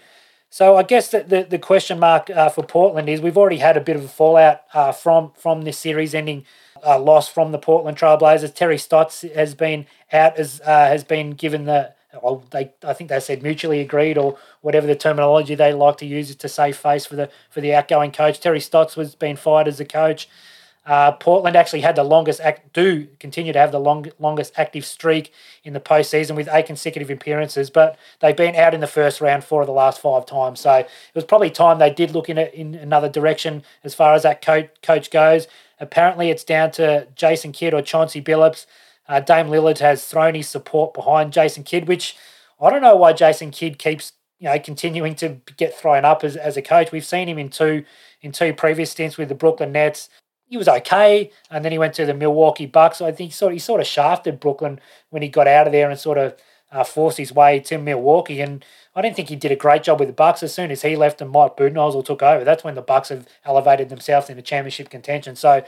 So 0.50 0.76
I 0.76 0.82
guess 0.82 1.10
that 1.12 1.30
the, 1.30 1.44
the 1.44 1.58
question 1.58 1.98
mark 1.98 2.28
uh, 2.28 2.50
for 2.50 2.62
Portland 2.62 3.08
is 3.08 3.22
we've 3.22 3.38
already 3.38 3.56
had 3.56 3.78
a 3.78 3.80
bit 3.80 3.96
of 3.96 4.04
a 4.04 4.08
fallout 4.08 4.60
uh, 4.74 4.92
from 4.92 5.32
from 5.34 5.62
this 5.62 5.78
series 5.78 6.14
ending 6.14 6.44
uh, 6.84 6.98
loss 6.98 7.28
from 7.28 7.52
the 7.52 7.58
Portland 7.58 7.96
Trailblazers. 7.96 8.54
Terry 8.54 8.78
Stotts 8.78 9.22
has 9.34 9.54
been 9.54 9.86
out 10.12 10.36
as 10.36 10.60
uh, 10.62 10.86
has 10.86 11.04
been 11.04 11.32
given 11.32 11.64
the 11.64 11.94
well, 12.22 12.44
they 12.50 12.72
I 12.82 12.92
think 12.92 13.10
they 13.10 13.20
said 13.20 13.42
mutually 13.42 13.80
agreed 13.80 14.18
or 14.18 14.36
whatever 14.60 14.86
the 14.86 14.96
terminology 14.96 15.54
they 15.54 15.72
like 15.72 15.96
to 15.98 16.06
use 16.06 16.34
to 16.34 16.48
save 16.48 16.76
face 16.76 17.06
for 17.06 17.16
the 17.16 17.30
for 17.50 17.60
the 17.60 17.74
outgoing 17.74 18.12
coach. 18.12 18.40
Terry 18.40 18.60
Stotts 18.60 18.96
was 18.96 19.14
being 19.14 19.36
fired 19.36 19.68
as 19.68 19.78
the 19.78 19.84
coach. 19.84 20.28
Uh, 20.84 21.12
Portland 21.12 21.54
actually 21.54 21.80
had 21.80 21.94
the 21.94 22.02
longest 22.02 22.40
act, 22.40 22.72
do 22.72 23.06
continue 23.20 23.52
to 23.52 23.58
have 23.58 23.70
the 23.70 23.78
long, 23.78 24.10
longest 24.18 24.52
active 24.56 24.84
streak 24.84 25.32
in 25.62 25.74
the 25.74 25.80
postseason 25.80 26.34
with 26.34 26.48
eight 26.50 26.66
consecutive 26.66 27.08
appearances, 27.08 27.70
but 27.70 27.96
they've 28.18 28.36
been 28.36 28.56
out 28.56 28.74
in 28.74 28.80
the 28.80 28.86
first 28.88 29.20
round 29.20 29.44
four 29.44 29.60
of 29.60 29.68
the 29.68 29.72
last 29.72 30.00
five 30.00 30.26
times. 30.26 30.58
So 30.58 30.74
it 30.74 30.88
was 31.14 31.22
probably 31.24 31.50
time 31.50 31.78
they 31.78 31.92
did 31.92 32.10
look 32.10 32.28
in 32.28 32.36
it 32.36 32.52
in 32.52 32.74
another 32.74 33.08
direction 33.08 33.62
as 33.84 33.94
far 33.94 34.14
as 34.14 34.24
that 34.24 34.42
coach 34.42 34.70
coach 34.82 35.10
goes. 35.12 35.46
Apparently, 35.82 36.30
it's 36.30 36.44
down 36.44 36.70
to 36.72 37.06
Jason 37.14 37.52
Kidd 37.52 37.74
or 37.74 37.82
Chauncey 37.82 38.22
Billups. 38.22 38.66
Uh, 39.08 39.20
Dame 39.20 39.48
Lillard 39.48 39.78
has 39.78 40.06
thrown 40.06 40.34
his 40.34 40.48
support 40.48 40.94
behind 40.94 41.32
Jason 41.32 41.64
Kidd, 41.64 41.88
which 41.88 42.16
I 42.60 42.70
don't 42.70 42.82
know 42.82 42.96
why 42.96 43.12
Jason 43.12 43.50
Kidd 43.50 43.78
keeps 43.78 44.12
you 44.38 44.48
know 44.48 44.58
continuing 44.58 45.14
to 45.16 45.40
get 45.56 45.74
thrown 45.74 46.04
up 46.04 46.24
as, 46.24 46.36
as 46.36 46.56
a 46.56 46.62
coach. 46.62 46.92
We've 46.92 47.04
seen 47.04 47.28
him 47.28 47.38
in 47.38 47.50
two 47.50 47.84
in 48.22 48.32
two 48.32 48.54
previous 48.54 48.92
stints 48.92 49.18
with 49.18 49.28
the 49.28 49.34
Brooklyn 49.34 49.72
Nets 49.72 50.08
he 50.52 50.58
was 50.58 50.68
okay, 50.68 51.30
and 51.50 51.64
then 51.64 51.72
he 51.72 51.78
went 51.78 51.94
to 51.94 52.04
the 52.04 52.12
Milwaukee 52.12 52.66
Bucks. 52.66 53.00
I 53.00 53.10
think 53.10 53.30
he 53.30 53.34
sort 53.34 53.52
of, 53.52 53.54
he 53.54 53.58
sort 53.58 53.80
of 53.80 53.86
shafted 53.86 54.38
Brooklyn 54.38 54.80
when 55.08 55.22
he 55.22 55.30
got 55.30 55.48
out 55.48 55.66
of 55.66 55.72
there 55.72 55.88
and 55.88 55.98
sort 55.98 56.18
of 56.18 56.36
uh, 56.70 56.84
forced 56.84 57.16
his 57.16 57.32
way 57.32 57.58
to 57.60 57.78
Milwaukee. 57.78 58.42
And 58.42 58.62
I 58.94 59.00
don't 59.00 59.16
think 59.16 59.30
he 59.30 59.36
did 59.36 59.50
a 59.50 59.56
great 59.56 59.82
job 59.82 60.00
with 60.00 60.08
the 60.08 60.14
Bucks. 60.14 60.42
As 60.42 60.52
soon 60.52 60.70
as 60.70 60.82
he 60.82 60.96
left 60.96 61.22
and 61.22 61.30
Mike 61.30 61.56
Budenholzer 61.56 62.04
took 62.04 62.22
over, 62.22 62.44
that's 62.44 62.62
when 62.62 62.74
the 62.74 62.82
Bucks 62.82 63.08
have 63.08 63.26
elevated 63.44 63.88
themselves 63.88 64.28
into 64.28 64.42
championship 64.42 64.90
contention. 64.90 65.34
So 65.34 65.64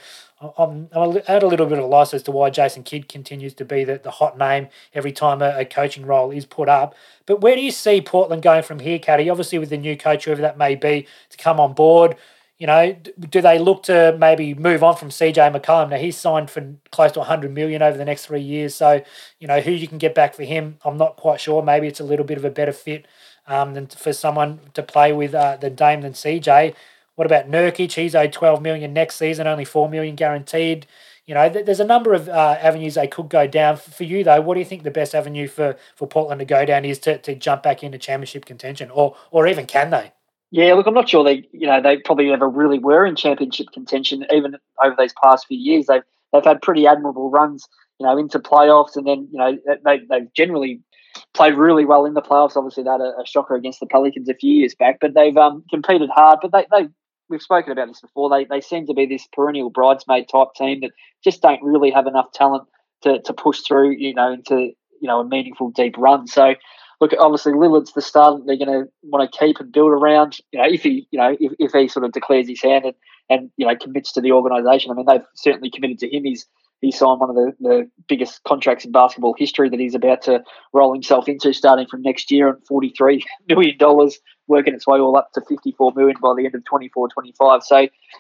I'm, 0.58 0.88
I'm 0.92 1.16
at 1.26 1.42
a 1.42 1.46
little 1.46 1.66
bit 1.66 1.78
of 1.78 1.84
a 1.84 1.86
loss 1.86 2.12
as 2.12 2.22
to 2.24 2.30
why 2.30 2.50
Jason 2.50 2.82
Kidd 2.82 3.08
continues 3.08 3.54
to 3.54 3.64
be 3.64 3.82
the, 3.82 3.98
the 3.98 4.10
hot 4.10 4.36
name 4.36 4.68
every 4.92 5.12
time 5.12 5.40
a, 5.40 5.60
a 5.60 5.64
coaching 5.64 6.04
role 6.04 6.30
is 6.30 6.44
put 6.44 6.68
up. 6.68 6.94
But 7.24 7.40
where 7.40 7.56
do 7.56 7.62
you 7.62 7.70
see 7.70 8.02
Portland 8.02 8.42
going 8.42 8.62
from 8.62 8.80
here, 8.80 8.98
Caddy? 8.98 9.30
Obviously, 9.30 9.58
with 9.58 9.70
the 9.70 9.78
new 9.78 9.96
coach, 9.96 10.26
whoever 10.26 10.42
that 10.42 10.58
may 10.58 10.74
be, 10.74 11.06
to 11.30 11.36
come 11.38 11.58
on 11.58 11.72
board. 11.72 12.16
You 12.64 12.68
know, 12.68 12.96
do 13.28 13.42
they 13.42 13.58
look 13.58 13.82
to 13.82 14.16
maybe 14.18 14.54
move 14.54 14.82
on 14.82 14.96
from 14.96 15.10
CJ 15.10 15.54
McCollum? 15.54 15.90
Now 15.90 15.98
he's 15.98 16.16
signed 16.16 16.50
for 16.50 16.66
close 16.90 17.12
to 17.12 17.18
100 17.18 17.52
million 17.52 17.82
over 17.82 17.98
the 17.98 18.06
next 18.06 18.24
three 18.24 18.40
years. 18.40 18.74
So, 18.74 19.02
you 19.38 19.46
know, 19.46 19.60
who 19.60 19.70
you 19.70 19.86
can 19.86 19.98
get 19.98 20.14
back 20.14 20.32
for 20.32 20.44
him, 20.44 20.78
I'm 20.82 20.96
not 20.96 21.16
quite 21.16 21.42
sure. 21.42 21.62
Maybe 21.62 21.88
it's 21.88 22.00
a 22.00 22.04
little 22.04 22.24
bit 22.24 22.38
of 22.38 22.44
a 22.46 22.48
better 22.48 22.72
fit 22.72 23.06
um, 23.46 23.74
than 23.74 23.88
for 23.88 24.14
someone 24.14 24.60
to 24.72 24.82
play 24.82 25.12
with 25.12 25.34
uh, 25.34 25.58
the 25.58 25.68
Dame 25.68 26.00
than 26.00 26.14
CJ. 26.14 26.74
What 27.16 27.26
about 27.26 27.50
Nurkic? 27.50 27.92
He's 27.92 28.14
owed 28.14 28.32
12 28.32 28.62
million 28.62 28.94
next 28.94 29.16
season, 29.16 29.46
only 29.46 29.66
4 29.66 29.90
million 29.90 30.14
guaranteed. 30.14 30.86
You 31.26 31.34
know, 31.34 31.50
th- 31.50 31.66
there's 31.66 31.80
a 31.80 31.84
number 31.84 32.14
of 32.14 32.30
uh, 32.30 32.56
avenues 32.58 32.94
they 32.94 33.08
could 33.08 33.28
go 33.28 33.46
down. 33.46 33.76
For 33.76 34.04
you 34.04 34.24
though, 34.24 34.40
what 34.40 34.54
do 34.54 34.60
you 34.60 34.66
think 34.66 34.84
the 34.84 34.90
best 34.90 35.14
avenue 35.14 35.48
for, 35.48 35.76
for 35.96 36.08
Portland 36.08 36.38
to 36.38 36.46
go 36.46 36.64
down 36.64 36.86
is 36.86 36.98
to, 37.00 37.18
to 37.18 37.34
jump 37.34 37.62
back 37.62 37.82
into 37.82 37.98
championship 37.98 38.46
contention, 38.46 38.90
or 38.90 39.16
or 39.30 39.46
even 39.46 39.66
can 39.66 39.90
they? 39.90 40.12
Yeah, 40.54 40.74
look, 40.74 40.86
I'm 40.86 40.94
not 40.94 41.08
sure 41.08 41.24
they, 41.24 41.48
you 41.50 41.66
know, 41.66 41.82
they 41.82 41.96
probably 41.96 42.28
never 42.28 42.48
really 42.48 42.78
were 42.78 43.04
in 43.04 43.16
championship 43.16 43.66
contention, 43.74 44.24
even 44.32 44.54
over 44.84 44.94
these 44.96 45.12
past 45.20 45.48
few 45.48 45.58
years. 45.58 45.86
They've 45.86 46.04
they've 46.32 46.44
had 46.44 46.62
pretty 46.62 46.86
admirable 46.86 47.28
runs, 47.28 47.66
you 47.98 48.06
know, 48.06 48.16
into 48.16 48.38
playoffs, 48.38 48.94
and 48.94 49.04
then 49.04 49.26
you 49.32 49.38
know 49.40 49.58
they 49.84 50.02
they've 50.08 50.32
generally 50.32 50.80
played 51.34 51.54
really 51.54 51.84
well 51.84 52.04
in 52.04 52.14
the 52.14 52.22
playoffs. 52.22 52.56
Obviously, 52.56 52.84
that 52.84 53.00
a, 53.00 53.20
a 53.20 53.26
shocker 53.26 53.56
against 53.56 53.80
the 53.80 53.86
Pelicans 53.86 54.28
a 54.28 54.34
few 54.34 54.54
years 54.54 54.76
back, 54.76 54.98
but 55.00 55.14
they've 55.14 55.36
um, 55.36 55.64
competed 55.70 56.08
hard. 56.14 56.38
But 56.40 56.52
they 56.52 56.66
they 56.70 56.88
we've 57.28 57.42
spoken 57.42 57.72
about 57.72 57.88
this 57.88 58.00
before. 58.00 58.30
They 58.30 58.44
they 58.44 58.60
seem 58.60 58.86
to 58.86 58.94
be 58.94 59.06
this 59.06 59.26
perennial 59.32 59.70
bridesmaid 59.70 60.28
type 60.28 60.54
team 60.56 60.82
that 60.82 60.92
just 61.24 61.42
don't 61.42 61.64
really 61.64 61.90
have 61.90 62.06
enough 62.06 62.30
talent 62.30 62.62
to 63.02 63.20
to 63.22 63.32
push 63.32 63.62
through, 63.62 63.96
you 63.96 64.14
know, 64.14 64.32
into 64.34 64.70
you 65.00 65.08
know 65.08 65.18
a 65.18 65.26
meaningful 65.26 65.72
deep 65.72 65.96
run. 65.98 66.28
So 66.28 66.54
look, 67.04 67.20
obviously 67.20 67.52
Lillard's 67.52 67.92
the 67.92 68.02
star 68.02 68.36
that 68.36 68.46
they're 68.46 68.56
going 68.56 68.84
to 68.84 68.90
want 69.02 69.30
to 69.30 69.38
keep 69.38 69.60
and 69.60 69.72
build 69.72 69.90
around. 69.90 70.38
You 70.52 70.60
know, 70.60 70.68
if 70.68 70.82
he, 70.82 71.06
you 71.10 71.18
know, 71.18 71.36
if, 71.38 71.52
if 71.58 71.72
he 71.72 71.88
sort 71.88 72.04
of 72.04 72.12
declares 72.12 72.48
his 72.48 72.62
hand 72.62 72.84
and, 72.84 72.94
and 73.28 73.50
you 73.56 73.66
know 73.66 73.76
commits 73.76 74.12
to 74.12 74.20
the 74.20 74.32
organisation, 74.32 74.90
I 74.90 74.94
mean, 74.94 75.06
they've 75.06 75.26
certainly 75.34 75.70
committed 75.70 75.98
to 76.00 76.14
him. 76.14 76.24
He's 76.24 76.46
he 76.80 76.92
signed 76.92 77.20
one 77.20 77.30
of 77.30 77.36
the, 77.36 77.52
the 77.60 77.90
biggest 78.08 78.42
contracts 78.44 78.84
in 78.84 78.92
basketball 78.92 79.34
history 79.38 79.70
that 79.70 79.80
he's 79.80 79.94
about 79.94 80.20
to 80.22 80.42
roll 80.74 80.92
himself 80.92 81.28
into 81.28 81.52
starting 81.54 81.86
from 81.86 82.02
next 82.02 82.30
year 82.30 82.50
at 82.50 82.64
$43 82.70 83.22
million, 83.48 83.78
working 84.48 84.74
its 84.74 84.86
way 84.86 84.98
all 84.98 85.16
up 85.16 85.30
to 85.32 85.40
54 85.48 85.92
million 85.96 86.16
by 86.22 86.34
the 86.36 86.44
end 86.44 86.54
of 86.54 86.64
24 86.64 87.08
25. 87.08 87.62
So, 87.62 87.78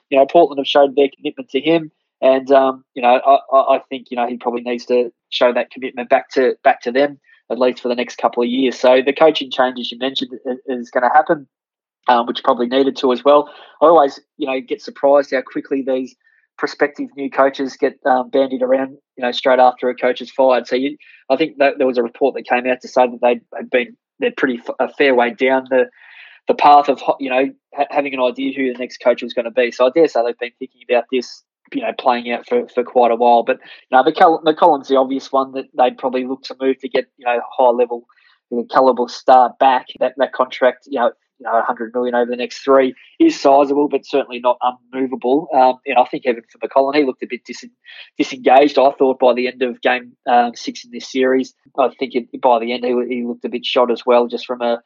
you 0.08 0.18
know, 0.18 0.24
Portland 0.24 0.60
have 0.60 0.66
showed 0.66 0.96
their 0.96 1.08
commitment 1.14 1.50
to 1.50 1.60
him. 1.60 1.90
And, 2.22 2.50
um, 2.52 2.84
you 2.94 3.02
know, 3.02 3.20
I, 3.52 3.76
I 3.76 3.80
think, 3.90 4.06
you 4.10 4.16
know, 4.16 4.26
he 4.26 4.38
probably 4.38 4.62
needs 4.62 4.86
to 4.86 5.12
show 5.28 5.52
that 5.52 5.70
commitment 5.70 6.08
back 6.08 6.30
to 6.30 6.54
back 6.64 6.80
to 6.82 6.92
them 6.92 7.20
at 7.50 7.58
least 7.58 7.80
for 7.82 7.88
the 7.88 7.94
next 7.94 8.16
couple 8.16 8.42
of 8.42 8.48
years. 8.48 8.78
So 8.78 9.02
the 9.04 9.12
coaching 9.12 9.50
changes 9.50 9.90
you 9.90 9.98
mentioned 9.98 10.32
is 10.66 10.90
going 10.90 11.02
to 11.02 11.14
happen, 11.14 11.46
um, 12.08 12.26
which 12.26 12.42
probably 12.42 12.66
needed 12.66 12.96
to 12.96 13.12
as 13.12 13.24
well. 13.24 13.50
I 13.80 13.86
always, 13.86 14.20
you 14.36 14.46
know, 14.46 14.60
get 14.60 14.82
surprised 14.82 15.32
how 15.32 15.42
quickly 15.42 15.82
these 15.86 16.14
prospective 16.56 17.08
new 17.16 17.30
coaches 17.30 17.76
get 17.76 17.98
um, 18.06 18.30
bandied 18.30 18.62
around, 18.62 18.96
you 19.16 19.22
know, 19.22 19.32
straight 19.32 19.58
after 19.58 19.88
a 19.88 19.94
coach 19.94 20.20
is 20.20 20.30
fired. 20.30 20.66
So 20.66 20.76
you, 20.76 20.96
I 21.28 21.36
think 21.36 21.58
that 21.58 21.74
there 21.78 21.86
was 21.86 21.98
a 21.98 22.02
report 22.02 22.34
that 22.34 22.46
came 22.46 22.66
out 22.66 22.80
to 22.82 22.88
say 22.88 23.06
that 23.06 23.18
they 23.20 23.40
had 23.56 23.70
been 23.70 23.96
they're 24.20 24.32
pretty 24.36 24.60
f- 24.60 24.74
a 24.78 24.92
fair 24.92 25.14
way 25.14 25.30
down 25.30 25.66
the 25.70 25.86
the 26.46 26.54
path 26.54 26.88
of 26.88 27.02
you 27.18 27.30
know 27.30 27.50
ha- 27.74 27.86
having 27.90 28.14
an 28.14 28.20
idea 28.20 28.52
who 28.56 28.72
the 28.72 28.78
next 28.78 28.98
coach 28.98 29.22
was 29.22 29.32
going 29.32 29.46
to 29.46 29.50
be. 29.50 29.70
So 29.70 29.86
I 29.86 29.90
dare 29.94 30.08
say 30.08 30.22
they've 30.24 30.38
been 30.38 30.52
thinking 30.58 30.82
about 30.88 31.04
this, 31.10 31.42
you 31.74 31.82
know, 31.82 31.92
playing 31.98 32.30
out 32.30 32.46
for, 32.48 32.68
for 32.68 32.84
quite 32.84 33.10
a 33.10 33.16
while. 33.16 33.42
But 33.42 33.58
you 33.90 33.96
know, 33.96 34.02
McCull- 34.02 34.42
McCollum's 34.44 34.88
the 34.88 34.96
obvious 34.96 35.30
one 35.32 35.52
that 35.52 35.66
they'd 35.76 35.98
probably 35.98 36.26
look 36.26 36.42
to 36.44 36.56
move 36.60 36.78
to 36.80 36.88
get 36.88 37.06
you 37.16 37.26
know 37.26 37.40
high 37.56 37.70
level 37.70 38.06
caliber 38.70 39.08
star 39.08 39.54
back. 39.58 39.86
That 40.00 40.14
that 40.18 40.32
contract, 40.32 40.86
you 40.86 41.00
know, 41.00 41.12
you 41.38 41.44
know, 41.44 41.52
100 41.54 41.92
million 41.94 42.14
over 42.14 42.30
the 42.30 42.36
next 42.36 42.58
three 42.58 42.94
is 43.18 43.38
sizable, 43.38 43.88
but 43.88 44.06
certainly 44.06 44.38
not 44.38 44.58
unmovable. 44.92 45.48
Um, 45.54 45.78
and 45.86 45.98
I 45.98 46.04
think 46.04 46.24
even 46.26 46.42
for 46.50 46.58
McCollum, 46.58 46.94
he 46.94 47.04
looked 47.04 47.22
a 47.22 47.26
bit 47.28 47.44
dis- 47.44 47.64
disengaged. 48.16 48.78
I 48.78 48.92
thought 48.92 49.18
by 49.18 49.34
the 49.34 49.48
end 49.48 49.62
of 49.62 49.80
game 49.80 50.16
um, 50.28 50.54
six 50.54 50.84
in 50.84 50.90
this 50.92 51.10
series, 51.10 51.54
I 51.78 51.88
think 51.98 52.14
it, 52.14 52.40
by 52.40 52.60
the 52.60 52.72
end 52.72 52.84
he, 52.84 53.16
he, 53.16 53.24
looked 53.24 53.44
a 53.44 53.48
bit 53.48 53.66
shot 53.66 53.90
as 53.90 54.06
well, 54.06 54.28
just 54.28 54.46
from 54.46 54.62
a 54.62 54.80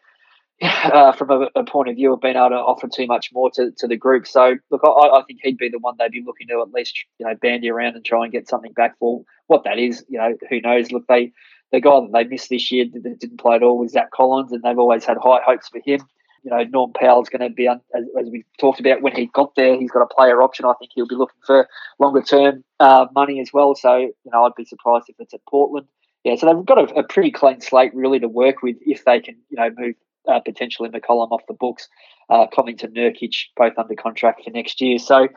uh, 0.63 1.13
from 1.13 1.31
a, 1.31 1.49
a, 1.55 1.65
point 1.65 1.89
of 1.89 1.95
view 1.95 2.13
of 2.13 2.21
being 2.21 2.35
able 2.35 2.49
to 2.49 2.57
offer 2.57 2.89
too 2.89 3.07
much 3.07 3.31
more 3.33 3.49
to, 3.49 3.71
to 3.79 3.87
the 3.87 3.97
group. 3.97 4.27
So 4.27 4.57
look, 4.71 4.81
I, 4.85 4.89
I 4.89 5.23
think 5.27 5.41
he'd 5.43 5.57
be 5.57 5.69
the 5.69 5.79
one 5.79 5.95
they'd 5.99 6.11
be 6.11 6.25
looking 6.27 6.49
to 6.49 6.61
at 6.61 6.73
least 6.73 6.99
you 7.19 7.27
know 7.27 7.35
bandy 7.37 7.71
around 7.71 7.95
and 7.95 8.05
try 8.05 8.25
and 8.25 8.33
get 8.33 8.49
something 8.49 8.73
back 8.73 8.99
for. 8.99 9.23
What 9.47 9.65
that 9.65 9.79
is, 9.79 10.05
you 10.09 10.19
know, 10.19 10.37
who 10.51 10.61
knows? 10.61 10.91
Look, 10.91 11.07
they 11.07 11.33
the 11.71 11.81
guy 11.81 12.01
that 12.01 12.11
they 12.13 12.25
missed 12.25 12.49
this 12.51 12.73
year 12.73 12.87
that 12.93 13.19
didn't 13.21 13.41
play 13.41 13.57
at 13.57 13.63
all 13.63 13.79
was 13.79 13.93
Zach 13.93 14.11
Collins, 14.11 14.53
and 14.53 14.63
they've 14.63 14.79
always 14.79 15.05
had 15.05 15.19
high 15.23 15.41
hopes 15.45 15.69
for 15.69 15.81
him 15.85 16.01
you 16.43 16.51
know, 16.51 16.65
Norm 16.65 16.93
Powell's 16.93 17.29
going 17.29 17.49
to 17.49 17.55
be, 17.55 17.67
as, 17.67 17.79
as, 17.95 18.31
we 18.31 18.45
talked 18.59 18.81
about 18.81 19.03
when 19.03 19.15
he 19.15 19.27
got 19.27 19.55
there, 19.55 19.79
he's 19.79 19.91
got 19.91 20.03
a 20.03 20.15
player 20.15 20.43
option. 20.43 20.65
I 20.65 20.73
think 20.79 20.93
he'll 20.95 21.07
be 21.07 21.15
looking 21.15 21.41
for 21.45 21.69
longer 21.99 22.23
term 22.23 22.65
uh, 22.81 23.07
money 23.15 23.41
as 23.41 23.51
well. 23.53 23.75
So, 23.75 23.97
you 23.97 24.31
know, 24.33 24.45
I'd 24.45 24.55
be 24.57 24.65
surprised 24.65 25.07
if 25.09 25.17
it's 25.19 25.35
at 25.35 25.41
Portland. 25.49 25.87
Yeah, 26.25 26.37
so 26.37 26.47
they've 26.47 26.65
got 26.65 26.79
a, 26.79 27.01
a 27.01 27.03
pretty 27.03 27.31
clean 27.31 27.61
slate 27.61 27.95
really 27.95 28.19
to 28.21 28.29
work 28.29 28.63
with 28.63 28.77
if 28.81 29.05
they 29.05 29.21
can, 29.21 29.37
you 29.51 29.57
know, 29.57 29.71
move 29.77 29.95
uh, 30.29 30.41
potentially 30.41 30.89
McCollum 30.89 31.31
off 31.31 31.43
the 31.49 31.55
books, 31.55 31.89
uh, 32.31 32.47
Covington, 32.55 32.93
Nurkic, 32.93 33.35
both 33.57 33.73
under 33.77 33.95
contract 33.95 34.45
for 34.45 34.51
next 34.51 34.81
year. 34.81 34.99
So, 34.99 35.29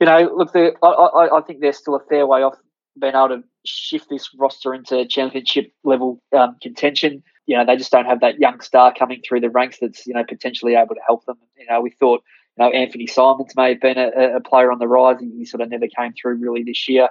you 0.00 0.06
know, 0.06 0.30
look, 0.36 0.52
the, 0.52 0.72
I, 0.82 0.86
I, 0.86 1.38
I 1.38 1.40
think 1.42 1.60
they're 1.60 1.72
still 1.72 1.96
a 1.96 2.04
fair 2.08 2.26
way 2.26 2.42
off 2.42 2.54
being 3.00 3.14
able 3.14 3.28
to 3.28 3.42
shift 3.64 4.08
this 4.08 4.30
roster 4.38 4.72
into 4.72 5.06
championship 5.06 5.72
level 5.84 6.22
um, 6.36 6.56
contention 6.62 7.22
you 7.46 7.56
know, 7.56 7.64
they 7.64 7.76
just 7.76 7.92
don't 7.92 8.06
have 8.06 8.20
that 8.20 8.38
young 8.38 8.60
star 8.60 8.92
coming 8.92 9.22
through 9.26 9.40
the 9.40 9.50
ranks 9.50 9.78
that's, 9.80 10.06
you 10.06 10.14
know, 10.14 10.24
potentially 10.28 10.74
able 10.74 10.94
to 10.94 11.00
help 11.06 11.24
them. 11.26 11.36
You 11.56 11.66
know, 11.70 11.80
we 11.80 11.90
thought, 11.90 12.22
you 12.58 12.64
know, 12.64 12.70
Anfernee 12.72 13.08
Simons 13.08 13.52
may 13.56 13.70
have 13.70 13.80
been 13.80 13.98
a, 13.98 14.36
a 14.36 14.40
player 14.40 14.72
on 14.72 14.78
the 14.78 14.88
rise. 14.88 15.20
He 15.20 15.44
sort 15.44 15.60
of 15.60 15.70
never 15.70 15.86
came 15.86 16.12
through 16.20 16.36
really 16.36 16.64
this 16.64 16.88
year. 16.88 17.08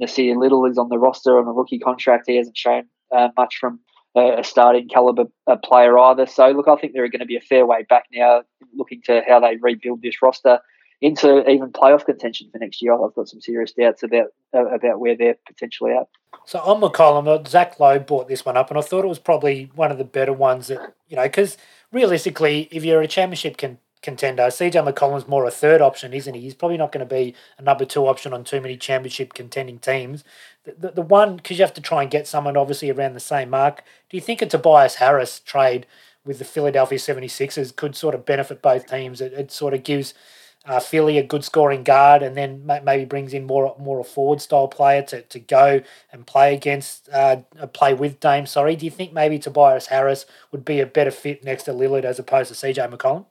Nassir 0.00 0.36
Little 0.36 0.66
is 0.66 0.76
on 0.76 0.90
the 0.90 0.98
roster 0.98 1.38
on 1.38 1.48
a 1.48 1.52
rookie 1.52 1.78
contract. 1.78 2.24
He 2.26 2.36
hasn't 2.36 2.58
shown 2.58 2.84
uh, 3.10 3.28
much 3.36 3.56
from 3.58 3.80
a 4.16 4.42
starting 4.42 4.88
caliber 4.88 5.24
player 5.62 5.98
either. 5.98 6.26
So, 6.26 6.48
look, 6.50 6.68
I 6.68 6.76
think 6.76 6.92
they're 6.92 7.08
going 7.08 7.20
to 7.20 7.26
be 7.26 7.36
a 7.36 7.40
fair 7.40 7.66
way 7.66 7.84
back 7.88 8.04
now, 8.12 8.42
looking 8.74 9.02
to 9.02 9.22
how 9.26 9.40
they 9.40 9.56
rebuild 9.56 10.02
this 10.02 10.22
roster 10.22 10.60
into 11.00 11.48
even 11.48 11.70
playoff 11.70 12.06
contention 12.06 12.48
for 12.50 12.58
next 12.58 12.80
year. 12.80 12.94
I've 12.94 13.14
got 13.14 13.28
some 13.28 13.40
serious 13.40 13.72
doubts 13.72 14.02
about 14.02 14.28
uh, 14.54 14.66
about 14.66 15.00
where 15.00 15.16
they're 15.16 15.36
potentially 15.46 15.92
at. 15.92 16.08
So 16.46 16.60
on 16.60 16.80
McCollum, 16.80 17.28
uh, 17.28 17.48
Zach 17.48 17.78
Lowe 17.78 17.98
brought 17.98 18.28
this 18.28 18.44
one 18.44 18.56
up, 18.56 18.70
and 18.70 18.78
I 18.78 18.82
thought 18.82 19.04
it 19.04 19.08
was 19.08 19.18
probably 19.18 19.70
one 19.74 19.90
of 19.90 19.98
the 19.98 20.04
better 20.04 20.32
ones 20.32 20.68
that 20.68 20.94
you 21.08 21.16
know 21.16 21.24
because 21.24 21.58
realistically, 21.92 22.68
if 22.70 22.84
you're 22.84 23.02
a 23.02 23.08
championship 23.08 23.58
con- 23.58 23.78
contender, 24.02 24.44
CJ 24.44 24.92
McCollum's 24.92 25.28
more 25.28 25.44
a 25.44 25.50
third 25.50 25.80
option, 25.80 26.12
isn't 26.12 26.34
he? 26.34 26.40
He's 26.40 26.54
probably 26.54 26.76
not 26.76 26.92
going 26.92 27.06
to 27.06 27.14
be 27.14 27.34
a 27.58 27.62
number 27.62 27.84
two 27.84 28.06
option 28.06 28.32
on 28.32 28.44
too 28.44 28.60
many 28.60 28.76
championship 28.76 29.34
contending 29.34 29.78
teams. 29.78 30.24
The, 30.64 30.74
the, 30.78 30.90
the 30.92 31.02
one 31.02 31.36
because 31.36 31.58
you 31.58 31.64
have 31.64 31.74
to 31.74 31.80
try 31.80 32.02
and 32.02 32.10
get 32.10 32.26
someone 32.26 32.56
obviously 32.56 32.90
around 32.90 33.14
the 33.14 33.20
same 33.20 33.50
mark. 33.50 33.82
Do 34.08 34.16
you 34.16 34.20
think 34.20 34.42
a 34.42 34.46
Tobias 34.46 34.96
Harris 34.96 35.40
trade 35.40 35.86
with 36.24 36.38
the 36.38 36.44
Philadelphia 36.44 36.98
76ers 36.98 37.74
could 37.74 37.96
sort 37.96 38.14
of 38.14 38.24
benefit 38.24 38.62
both 38.62 38.86
teams? 38.86 39.20
It, 39.20 39.32
it 39.32 39.50
sort 39.52 39.74
of 39.74 39.82
gives 39.82 40.14
uh, 40.66 40.80
Philly 40.80 41.16
a 41.16 41.22
good 41.22 41.44
scoring 41.44 41.84
guard, 41.84 42.22
and 42.22 42.36
then 42.36 42.66
maybe 42.84 43.04
brings 43.04 43.32
in 43.32 43.46
more 43.46 43.74
more 43.78 44.00
a 44.00 44.04
forward 44.04 44.40
style 44.40 44.68
player 44.68 45.02
to, 45.02 45.22
to 45.22 45.38
go 45.38 45.80
and 46.12 46.26
play 46.26 46.54
against 46.54 47.08
uh, 47.10 47.36
play 47.72 47.94
with 47.94 48.20
Dame. 48.20 48.46
Sorry, 48.46 48.74
do 48.76 48.84
you 48.84 48.90
think 48.90 49.12
maybe 49.12 49.38
Tobias 49.38 49.86
Harris 49.86 50.26
would 50.50 50.64
be 50.64 50.80
a 50.80 50.86
better 50.86 51.12
fit 51.12 51.44
next 51.44 51.64
to 51.64 51.72
Lillard 51.72 52.04
as 52.04 52.18
opposed 52.18 52.52
to 52.52 52.66
CJ 52.66 52.92
McCollum? 52.92 53.26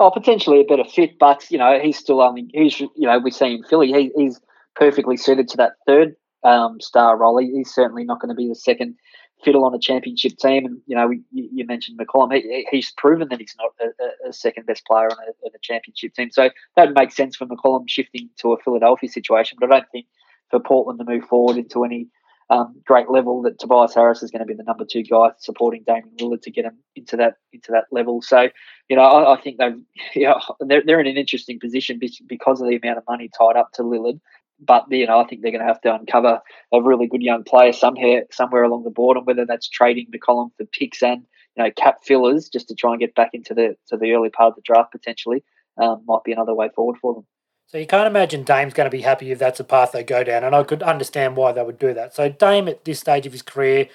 Oh, 0.00 0.10
potentially 0.10 0.60
a 0.60 0.64
better 0.64 0.84
fit, 0.84 1.18
but 1.18 1.48
you 1.50 1.58
know 1.58 1.78
he's 1.80 1.98
still 1.98 2.20
only 2.20 2.48
he's 2.52 2.80
you 2.80 2.90
know 2.96 3.18
we 3.18 3.30
see 3.30 3.54
in 3.54 3.62
Philly 3.64 3.92
he, 3.92 4.10
he's 4.16 4.40
perfectly 4.74 5.16
suited 5.16 5.48
to 5.48 5.56
that 5.58 5.74
third 5.86 6.16
um, 6.42 6.80
star 6.80 7.16
role. 7.16 7.38
He, 7.38 7.52
he's 7.52 7.72
certainly 7.72 8.04
not 8.04 8.20
going 8.20 8.30
to 8.30 8.34
be 8.34 8.48
the 8.48 8.54
second 8.54 8.96
fiddle 9.44 9.64
on 9.64 9.74
a 9.74 9.78
championship 9.78 10.36
team. 10.38 10.66
And 10.66 10.80
you 10.86 10.96
know, 10.96 11.06
we, 11.06 11.22
you 11.30 11.66
mentioned 11.66 11.98
McCollum. 11.98 12.32
He, 12.32 12.66
he's 12.70 12.92
proven 12.96 13.28
that 13.28 13.40
he's 13.40 13.54
not 13.58 13.70
a, 13.80 14.28
a, 14.28 14.32
second 14.32 14.66
best 14.66 14.84
player 14.86 15.06
on 15.06 15.18
a, 15.18 15.46
on 15.46 15.52
a, 15.54 15.58
championship 15.62 16.14
team. 16.14 16.30
So 16.30 16.50
that 16.76 16.94
makes 16.94 17.16
sense 17.16 17.36
for 17.36 17.46
McCollum 17.46 17.84
shifting 17.88 18.30
to 18.40 18.52
a 18.52 18.58
Philadelphia 18.58 19.08
situation. 19.08 19.58
But 19.60 19.70
I 19.70 19.78
don't 19.78 19.90
think 19.90 20.06
for 20.50 20.60
Portland 20.60 20.98
to 20.98 21.04
move 21.04 21.24
forward 21.24 21.56
into 21.56 21.84
any 21.84 22.08
um, 22.50 22.80
great 22.84 23.10
level 23.10 23.42
that 23.42 23.58
Tobias 23.58 23.94
Harris 23.94 24.22
is 24.22 24.30
going 24.30 24.40
to 24.40 24.46
be 24.46 24.54
the 24.54 24.64
number 24.64 24.84
two 24.84 25.02
guy 25.02 25.30
supporting 25.38 25.82
Damian 25.86 26.16
Lillard 26.20 26.42
to 26.42 26.50
get 26.50 26.64
him 26.64 26.78
into 26.94 27.16
that 27.16 27.34
into 27.52 27.72
that 27.72 27.84
level. 27.90 28.22
So 28.22 28.48
you 28.88 28.96
know, 28.96 29.02
I, 29.02 29.34
I 29.34 29.40
think 29.40 29.58
you 30.14 30.22
know, 30.24 30.40
they're 30.60 30.82
they're 30.84 31.00
in 31.00 31.06
an 31.06 31.16
interesting 31.16 31.58
position 31.58 32.00
because 32.26 32.60
of 32.60 32.68
the 32.68 32.76
amount 32.76 32.98
of 32.98 33.04
money 33.08 33.30
tied 33.38 33.56
up 33.56 33.72
to 33.74 33.82
Lillard 33.82 34.20
but 34.60 34.84
you 34.90 35.06
know, 35.06 35.18
I 35.18 35.24
think 35.24 35.42
they're 35.42 35.50
going 35.50 35.60
to 35.60 35.66
have 35.66 35.80
to 35.82 35.94
uncover 35.94 36.40
a 36.72 36.82
really 36.82 37.06
good 37.06 37.22
young 37.22 37.44
player 37.44 37.72
somewhere 37.72 38.24
somewhere 38.30 38.62
along 38.62 38.84
the 38.84 38.90
board, 38.90 39.16
and 39.16 39.26
whether 39.26 39.44
that's 39.44 39.68
trading 39.68 40.06
McCollum 40.10 40.50
for 40.56 40.66
picks 40.66 41.02
and 41.02 41.24
you 41.56 41.64
know 41.64 41.70
cap 41.72 41.98
fillers 42.04 42.48
just 42.48 42.68
to 42.68 42.74
try 42.74 42.92
and 42.92 43.00
get 43.00 43.14
back 43.14 43.30
into 43.32 43.54
the 43.54 43.76
to 43.88 43.96
the 43.96 44.12
early 44.12 44.30
part 44.30 44.50
of 44.50 44.56
the 44.56 44.62
draft 44.62 44.92
potentially 44.92 45.42
um, 45.78 46.02
might 46.06 46.24
be 46.24 46.32
another 46.32 46.54
way 46.54 46.68
forward 46.74 46.96
for 47.00 47.14
them. 47.14 47.26
So 47.66 47.78
you 47.78 47.86
can't 47.86 48.06
imagine 48.06 48.44
Dame's 48.44 48.74
going 48.74 48.86
to 48.86 48.96
be 48.96 49.02
happy 49.02 49.32
if 49.32 49.38
that's 49.38 49.60
a 49.60 49.64
path 49.64 49.92
they 49.92 50.04
go 50.04 50.22
down, 50.22 50.44
and 50.44 50.54
I 50.54 50.62
could 50.62 50.82
understand 50.82 51.36
why 51.36 51.52
they 51.52 51.62
would 51.62 51.78
do 51.78 51.92
that. 51.94 52.14
So 52.14 52.28
Dame 52.28 52.68
at 52.68 52.84
this 52.84 53.00
stage 53.00 53.26
of 53.26 53.32
his 53.32 53.42
career, 53.42 53.88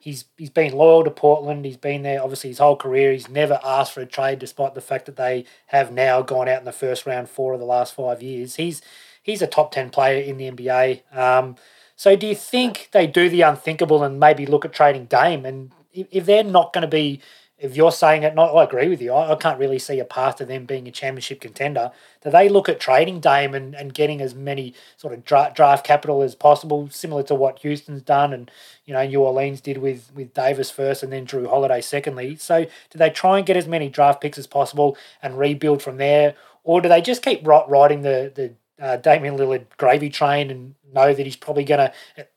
he's 0.00 0.24
he's 0.36 0.50
been 0.50 0.72
loyal 0.72 1.04
to 1.04 1.10
Portland. 1.10 1.64
He's 1.64 1.76
been 1.76 2.02
there 2.02 2.22
obviously 2.22 2.50
his 2.50 2.58
whole 2.58 2.76
career. 2.76 3.12
He's 3.12 3.28
never 3.28 3.60
asked 3.64 3.92
for 3.92 4.00
a 4.00 4.06
trade, 4.06 4.38
despite 4.38 4.74
the 4.74 4.80
fact 4.80 5.06
that 5.06 5.16
they 5.16 5.44
have 5.66 5.92
now 5.92 6.22
gone 6.22 6.48
out 6.48 6.60
in 6.60 6.64
the 6.64 6.72
first 6.72 7.06
round 7.06 7.28
four 7.28 7.52
of 7.52 7.60
the 7.60 7.66
last 7.66 7.94
five 7.94 8.22
years. 8.22 8.56
He's 8.56 8.80
he's 9.22 9.42
a 9.42 9.46
top 9.46 9.72
10 9.72 9.90
player 9.90 10.22
in 10.22 10.38
the 10.38 10.50
NBA. 10.50 11.14
Um, 11.16 11.56
so 11.94 12.16
do 12.16 12.26
you 12.26 12.34
think 12.34 12.88
they 12.92 13.06
do 13.06 13.28
the 13.28 13.42
unthinkable 13.42 14.02
and 14.02 14.18
maybe 14.18 14.46
look 14.46 14.64
at 14.64 14.72
trading 14.72 15.04
Dame? 15.04 15.44
And 15.44 15.72
if 15.92 16.24
they're 16.24 16.44
not 16.44 16.72
going 16.72 16.82
to 16.82 16.88
be, 16.88 17.20
if 17.58 17.76
you're 17.76 17.90
saying 17.90 18.22
it, 18.22 18.36
not, 18.36 18.54
I 18.54 18.62
agree 18.62 18.88
with 18.88 19.02
you. 19.02 19.12
I, 19.12 19.32
I, 19.32 19.34
can't 19.34 19.58
really 19.58 19.80
see 19.80 19.98
a 19.98 20.04
path 20.04 20.36
to 20.36 20.44
them 20.44 20.64
being 20.64 20.86
a 20.86 20.92
championship 20.92 21.40
contender. 21.40 21.90
Do 22.22 22.30
they 22.30 22.48
look 22.48 22.68
at 22.68 22.78
trading 22.78 23.18
Dame 23.18 23.52
and, 23.52 23.74
and 23.74 23.92
getting 23.92 24.20
as 24.20 24.34
many 24.34 24.74
sort 24.96 25.12
of 25.12 25.24
draft, 25.24 25.56
draft 25.56 25.84
capital 25.84 26.22
as 26.22 26.36
possible, 26.36 26.88
similar 26.90 27.24
to 27.24 27.34
what 27.34 27.58
Houston's 27.60 28.02
done 28.02 28.32
and 28.32 28.50
you 28.84 28.94
know 28.94 29.04
New 29.04 29.22
Orleans 29.22 29.60
did 29.60 29.78
with 29.78 30.10
with 30.14 30.34
Davis 30.34 30.70
first 30.70 31.02
and 31.02 31.12
then 31.12 31.26
Jrue 31.26 31.48
Holiday 31.48 31.80
secondly? 31.80 32.36
So 32.36 32.64
do 32.64 32.98
they 32.98 33.10
try 33.10 33.38
and 33.38 33.46
get 33.46 33.56
as 33.56 33.66
many 33.66 33.88
draft 33.88 34.20
picks 34.20 34.38
as 34.38 34.46
possible 34.46 34.96
and 35.20 35.38
rebuild 35.38 35.82
from 35.82 35.96
there, 35.96 36.34
or 36.62 36.80
do 36.80 36.88
they 36.88 37.02
just 37.02 37.22
keep 37.22 37.44
riding 37.44 38.02
the 38.02 38.30
the 38.34 38.52
uh, 38.80 38.96
Damian 38.96 39.36
Lillard 39.36 39.66
gravy 39.76 40.08
train 40.08 40.50
and 40.50 40.74
know 40.92 41.12
that 41.12 41.26
he's 41.26 41.36
probably 41.36 41.64
going 41.64 41.90
to, 41.90 41.92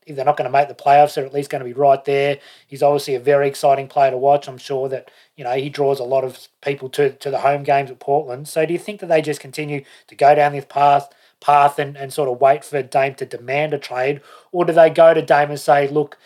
if 0.06 0.16
they're 0.16 0.24
not 0.24 0.36
going 0.36 0.50
to 0.50 0.52
make 0.52 0.68
the 0.68 0.74
playoffs, 0.74 1.14
they're 1.14 1.24
at 1.24 1.32
least 1.32 1.50
going 1.50 1.60
to 1.60 1.64
be 1.64 1.72
right 1.72 2.04
there. 2.04 2.38
He's 2.66 2.82
obviously 2.82 3.14
a 3.14 3.20
very 3.20 3.48
exciting 3.48 3.88
player 3.88 4.10
to 4.10 4.16
watch. 4.16 4.48
I'm 4.48 4.58
sure 4.58 4.88
that, 4.88 5.10
you 5.36 5.44
know, 5.44 5.52
he 5.52 5.68
draws 5.68 6.00
a 6.00 6.04
lot 6.04 6.24
of 6.24 6.48
people 6.60 6.88
to, 6.90 7.10
to 7.10 7.30
the 7.30 7.38
home 7.38 7.62
games 7.62 7.90
at 7.90 7.98
Portland. 7.98 8.48
So 8.48 8.66
do 8.66 8.72
you 8.72 8.78
think 8.78 9.00
that 9.00 9.06
they 9.06 9.22
just 9.22 9.40
continue 9.40 9.84
to 10.08 10.14
go 10.14 10.34
down 10.34 10.52
this 10.52 10.66
path 10.68 11.08
path 11.40 11.78
and, 11.78 11.96
and 11.96 12.12
sort 12.12 12.28
of 12.28 12.40
wait 12.40 12.64
for 12.64 12.82
Dame 12.82 13.14
to 13.16 13.26
demand 13.26 13.74
a 13.74 13.78
trade? 13.78 14.20
Or 14.52 14.64
do 14.64 14.72
they 14.72 14.90
go 14.90 15.12
to 15.12 15.22
Dame 15.22 15.50
and 15.50 15.60
say, 15.60 15.88
look, 15.88 16.16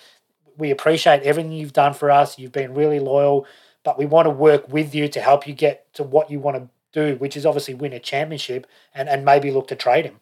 we 0.58 0.70
appreciate 0.70 1.22
everything 1.22 1.52
you've 1.52 1.72
done 1.72 1.94
for 1.94 2.10
us. 2.10 2.38
You've 2.38 2.52
been 2.52 2.74
really 2.74 3.00
loyal, 3.00 3.46
but 3.82 3.98
we 3.98 4.06
want 4.06 4.26
to 4.26 4.30
work 4.30 4.68
with 4.68 4.94
you 4.94 5.08
to 5.08 5.20
help 5.20 5.46
you 5.46 5.54
get 5.54 5.92
to 5.94 6.02
what 6.02 6.30
you 6.30 6.38
want 6.38 6.56
to 6.56 6.68
do, 6.96 7.16
which 7.16 7.36
is 7.36 7.46
obviously 7.46 7.74
win 7.74 7.92
a 7.92 8.00
championship 8.00 8.66
and, 8.94 9.08
and 9.08 9.24
maybe 9.24 9.50
look 9.50 9.68
to 9.68 9.76
trade 9.76 10.06
him. 10.06 10.20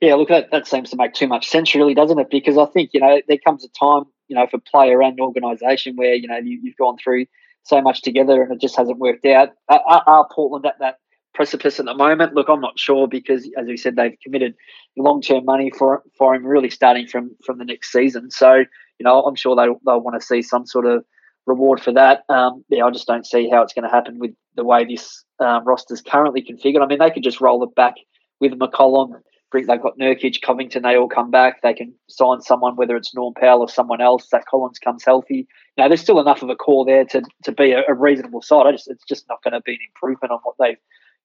Yeah, 0.00 0.14
look, 0.14 0.28
that, 0.28 0.50
that 0.50 0.66
seems 0.66 0.90
to 0.90 0.96
make 0.96 1.12
too 1.12 1.28
much 1.28 1.48
sense, 1.48 1.74
really, 1.74 1.94
doesn't 1.94 2.18
it? 2.18 2.30
Because 2.30 2.58
I 2.58 2.66
think, 2.66 2.90
you 2.92 3.00
know, 3.00 3.20
there 3.28 3.38
comes 3.38 3.64
a 3.64 3.68
time, 3.68 4.04
you 4.28 4.34
know, 4.34 4.46
for 4.50 4.58
player 4.58 5.02
and 5.02 5.20
organisation 5.20 5.96
where, 5.96 6.14
you 6.14 6.26
know, 6.26 6.38
you, 6.38 6.60
have 6.66 6.76
gone 6.76 6.96
through 7.02 7.26
so 7.62 7.80
much 7.80 8.02
together 8.02 8.42
and 8.42 8.52
it 8.52 8.60
just 8.60 8.76
hasn't 8.76 8.98
worked 8.98 9.24
out. 9.26 9.50
Are, 9.68 10.02
are 10.06 10.28
Portland 10.34 10.66
at 10.66 10.78
that 10.80 10.98
precipice 11.34 11.78
at 11.78 11.86
the 11.86 11.94
moment? 11.94 12.34
Look, 12.34 12.48
I'm 12.48 12.60
not 12.60 12.78
sure 12.78 13.06
because, 13.06 13.48
as 13.56 13.66
we 13.66 13.76
said, 13.76 13.96
they've 13.96 14.16
committed 14.22 14.54
long 14.96 15.20
term 15.20 15.44
money 15.44 15.70
for 15.76 16.02
for 16.18 16.34
him, 16.34 16.44
really 16.44 16.70
starting 16.70 17.06
from 17.06 17.36
from 17.44 17.58
the 17.58 17.64
next 17.64 17.92
season. 17.92 18.30
So, 18.30 18.54
you 18.54 19.04
know, 19.04 19.22
I'm 19.22 19.36
sure 19.36 19.56
they 19.56 19.66
they'll 19.86 20.00
want 20.00 20.20
to 20.20 20.26
see 20.26 20.42
some 20.42 20.66
sort 20.66 20.86
of 20.86 21.04
reward 21.46 21.80
for 21.80 21.92
that. 21.92 22.24
Um, 22.28 22.64
yeah, 22.68 22.84
I 22.84 22.90
just 22.90 23.06
don't 23.06 23.26
see 23.26 23.48
how 23.48 23.62
it's 23.62 23.74
going 23.74 23.88
to 23.88 23.94
happen 23.94 24.18
with 24.18 24.32
the 24.56 24.64
way 24.64 24.84
this 24.84 25.24
um, 25.40 25.64
roster 25.64 25.94
is 25.94 26.02
currently 26.02 26.42
configured. 26.42 26.82
I 26.82 26.86
mean, 26.86 26.98
they 26.98 27.10
could 27.10 27.24
just 27.24 27.40
roll 27.40 27.62
it 27.64 27.74
back 27.74 27.94
with 28.40 28.52
McCollum. 28.52 29.20
They've 29.52 29.80
got 29.80 29.98
Nurkic, 29.98 30.42
Covington. 30.42 30.82
They 30.82 30.96
all 30.96 31.08
come 31.08 31.30
back. 31.30 31.62
They 31.62 31.74
can 31.74 31.94
sign 32.08 32.40
someone, 32.40 32.74
whether 32.74 32.96
it's 32.96 33.14
Norm 33.14 33.34
Powell 33.34 33.60
or 33.60 33.68
someone 33.68 34.00
else. 34.00 34.28
Zach 34.28 34.46
Collins 34.46 34.80
comes 34.80 35.04
healthy. 35.04 35.46
Now 35.78 35.86
there's 35.86 36.00
still 36.00 36.20
enough 36.20 36.42
of 36.42 36.50
a 36.50 36.56
core 36.56 36.84
there 36.84 37.04
to 37.04 37.22
to 37.44 37.52
be 37.52 37.70
a, 37.70 37.82
a 37.88 37.94
reasonable 37.94 38.42
side. 38.42 38.66
I 38.66 38.72
just 38.72 38.90
it's 38.90 39.04
just 39.04 39.28
not 39.28 39.44
going 39.44 39.52
to 39.52 39.60
be 39.60 39.74
an 39.74 39.78
improvement 39.94 40.32
on 40.32 40.40
what 40.42 40.56
they've 40.58 40.78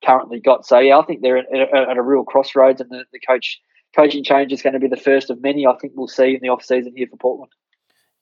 currently 0.06 0.40
got. 0.40 0.66
So 0.66 0.78
yeah, 0.78 1.00
I 1.00 1.06
think 1.06 1.24
they're 1.24 1.38
at, 1.38 1.48
at 1.52 1.98
a 1.98 2.02
real 2.04 2.24
crossroads, 2.24 2.82
and 2.82 2.92
the, 2.92 3.04
the 3.12 3.20
coach 3.20 3.60
coaching 3.96 4.24
change 4.24 4.54
is 4.54 4.62
going 4.62 4.74
to 4.74 4.80
be 4.80 4.88
the 4.88 4.96
first 4.96 5.32
of 5.32 5.42
many 5.42 5.66
I 5.66 5.76
think 5.78 5.94
we'll 5.96 6.08
see 6.08 6.36
in 6.36 6.40
the 6.42 6.50
off 6.50 6.64
season 6.64 6.94
here 6.96 7.08
for 7.08 7.18
Portland. 7.18 7.52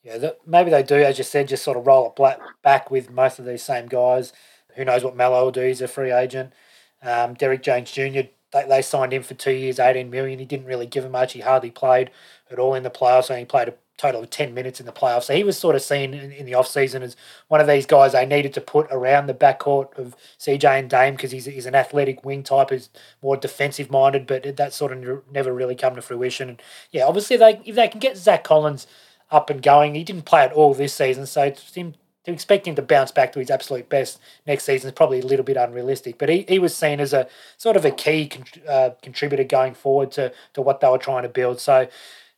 Yeah, 0.03 0.30
maybe 0.45 0.70
they 0.70 0.84
do, 0.84 0.95
as 0.95 1.18
you 1.18 1.26
said, 1.26 1.49
just 1.49 1.64
sort 1.64 1.76
of 1.76 1.86
roll 1.86 2.14
it 2.18 2.39
back 2.64 2.89
with 2.89 3.12
most 3.12 3.39
of 3.39 3.45
these 3.45 3.64
same 3.64 3.88
guys. 3.88 4.32
Who 4.78 4.86
knows 4.86 5.03
what 5.03 5.15
Melo 5.15 5.43
will 5.43 5.51
do? 5.51 5.61
He's 5.61 5.82
a 5.82 5.88
free 5.88 6.11
agent. 6.11 6.53
Um, 7.01 7.34
Derrick 7.34 7.63
Jones 7.63 7.91
Jr. 7.91 8.21
They, 8.53 8.65
they 8.69 8.82
signed 8.82 9.11
him 9.11 9.23
for 9.23 9.34
two 9.34 9.51
years, 9.51 9.80
eighteen 9.80 10.09
million. 10.09 10.39
He 10.39 10.45
didn't 10.45 10.67
really 10.67 10.86
give 10.86 11.03
him 11.03 11.11
much. 11.11 11.34
He 11.34 11.41
hardly 11.41 11.71
played 11.71 12.11
at 12.49 12.59
all 12.59 12.73
in 12.73 12.84
the 12.84 12.89
playoffs. 12.89 13.30
And 13.30 13.39
he 13.39 13.45
played 13.45 13.67
a 13.67 13.73
total 13.97 14.21
of 14.21 14.30
10 14.30 14.53
minutes 14.53 14.80
in 14.80 14.86
the 14.86 14.91
playoffs. 14.91 15.23
So 15.23 15.34
he 15.34 15.43
was 15.43 15.57
sort 15.57 15.75
of 15.75 15.82
seen 15.82 16.13
in, 16.13 16.32
in 16.32 16.45
the 16.45 16.51
offseason 16.51 17.01
as 17.01 17.15
one 17.47 17.59
of 17.59 17.67
these 17.67 17.86
guys 17.86 18.11
they 18.11 18.25
needed 18.25 18.53
to 18.53 18.61
put 18.61 18.88
around 18.91 19.25
the 19.25 19.34
backcourt 19.34 19.97
of 19.97 20.15
CJ 20.39 20.80
and 20.80 20.89
Dame 20.89 21.15
because 21.15 21.32
he's, 21.32 21.45
he's 21.45 21.65
an 21.65 21.75
athletic 21.75 22.23
wing 22.23 22.43
type, 22.43 22.69
who's 22.69 22.89
more 23.21 23.36
defensive 23.36 23.89
minded, 23.89 24.28
but 24.28 24.55
that 24.55 24.73
sort 24.73 24.91
of 24.91 25.23
never 25.32 25.51
really 25.51 25.75
come 25.75 25.95
to 25.95 26.01
fruition. 26.01 26.49
And 26.49 26.61
yeah, 26.91 27.05
obviously, 27.05 27.38
they 27.38 27.59
if 27.65 27.75
they 27.75 27.88
can 27.88 27.99
get 27.99 28.17
Zach 28.17 28.43
Collins 28.43 28.86
up 29.32 29.49
and 29.49 29.61
going, 29.61 29.95
he 29.95 30.03
didn't 30.03 30.25
play 30.25 30.43
at 30.43 30.53
all 30.53 30.73
this 30.73 30.93
season, 30.93 31.25
so 31.25 31.49
to, 31.49 31.80
him, 31.80 31.95
to 32.28 32.34
expect 32.34 32.67
him 32.67 32.75
to 32.75 32.82
bounce 32.82 33.09
back 33.09 33.32
to 33.32 33.39
his 33.39 33.49
absolute 33.49 33.88
best 33.88 34.19
next 34.45 34.65
season 34.65 34.89
is 34.89 34.93
probably 34.93 35.21
a 35.21 35.25
little 35.25 35.45
bit 35.45 35.55
unrealistic. 35.55 36.17
But 36.17 36.28
he, 36.28 36.45
he 36.47 36.59
was 36.59 36.75
seen 36.75 36.99
as 36.99 37.13
a 37.13 37.28
sort 37.55 37.78
of 37.78 37.86
a 37.86 37.91
key 37.91 38.28
con- 38.28 38.43
uh, 38.67 38.89
contributor 39.01 39.45
going 39.45 39.73
forward 39.73 40.11
to, 40.11 40.34
to 40.53 40.61
what 40.61 40.82
they 40.82 40.89
were 40.89 40.97
trying 40.97 41.23
to 41.23 41.30
build. 41.30 41.61
So 41.61 41.88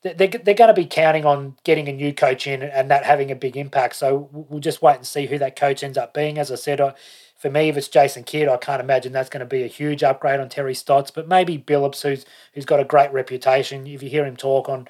they're, 0.04 0.14
they're 0.14 0.54
going 0.54 0.68
to 0.68 0.74
be 0.76 0.86
counting 0.86 1.26
on 1.26 1.56
getting 1.64 1.88
a 1.88 1.92
new 1.92 2.14
coach 2.14 2.46
in 2.46 2.62
and 2.62 2.92
that 2.92 3.04
having 3.04 3.32
a 3.32 3.36
big 3.36 3.58
impact. 3.58 3.96
So 3.96 4.30
we'll 4.32 4.60
just 4.60 4.84
wait 4.84 4.98
and 4.98 5.08
see 5.08 5.26
who 5.26 5.40
that 5.40 5.56
coach 5.56 5.84
ends 5.84 5.98
up 5.98 6.14
being. 6.14 6.38
As 6.38 6.52
I 6.52 6.56
said, 6.56 6.80
for 7.40 7.50
me, 7.50 7.70
if 7.70 7.78
it's 7.78 7.88
Jason 7.88 8.24
Kidd, 8.24 8.50
I 8.50 8.58
can't 8.58 8.82
imagine 8.82 9.14
that's 9.14 9.30
going 9.30 9.40
to 9.40 9.46
be 9.46 9.64
a 9.64 9.68
huge 9.68 10.04
upgrade 10.04 10.42
on 10.42 10.50
Terry 10.50 10.76
Stotts. 10.76 11.10
But 11.10 11.30
maybe 11.30 11.58
Billups, 11.58 12.02
who's 12.02 12.26
who's 12.54 12.66
got 12.66 12.82
a 12.82 12.84
great 12.84 13.14
reputation. 13.14 13.88
If 13.88 14.04
you 14.04 14.10
hear 14.10 14.26
him 14.26 14.36
talk 14.36 14.68
on 14.68 14.90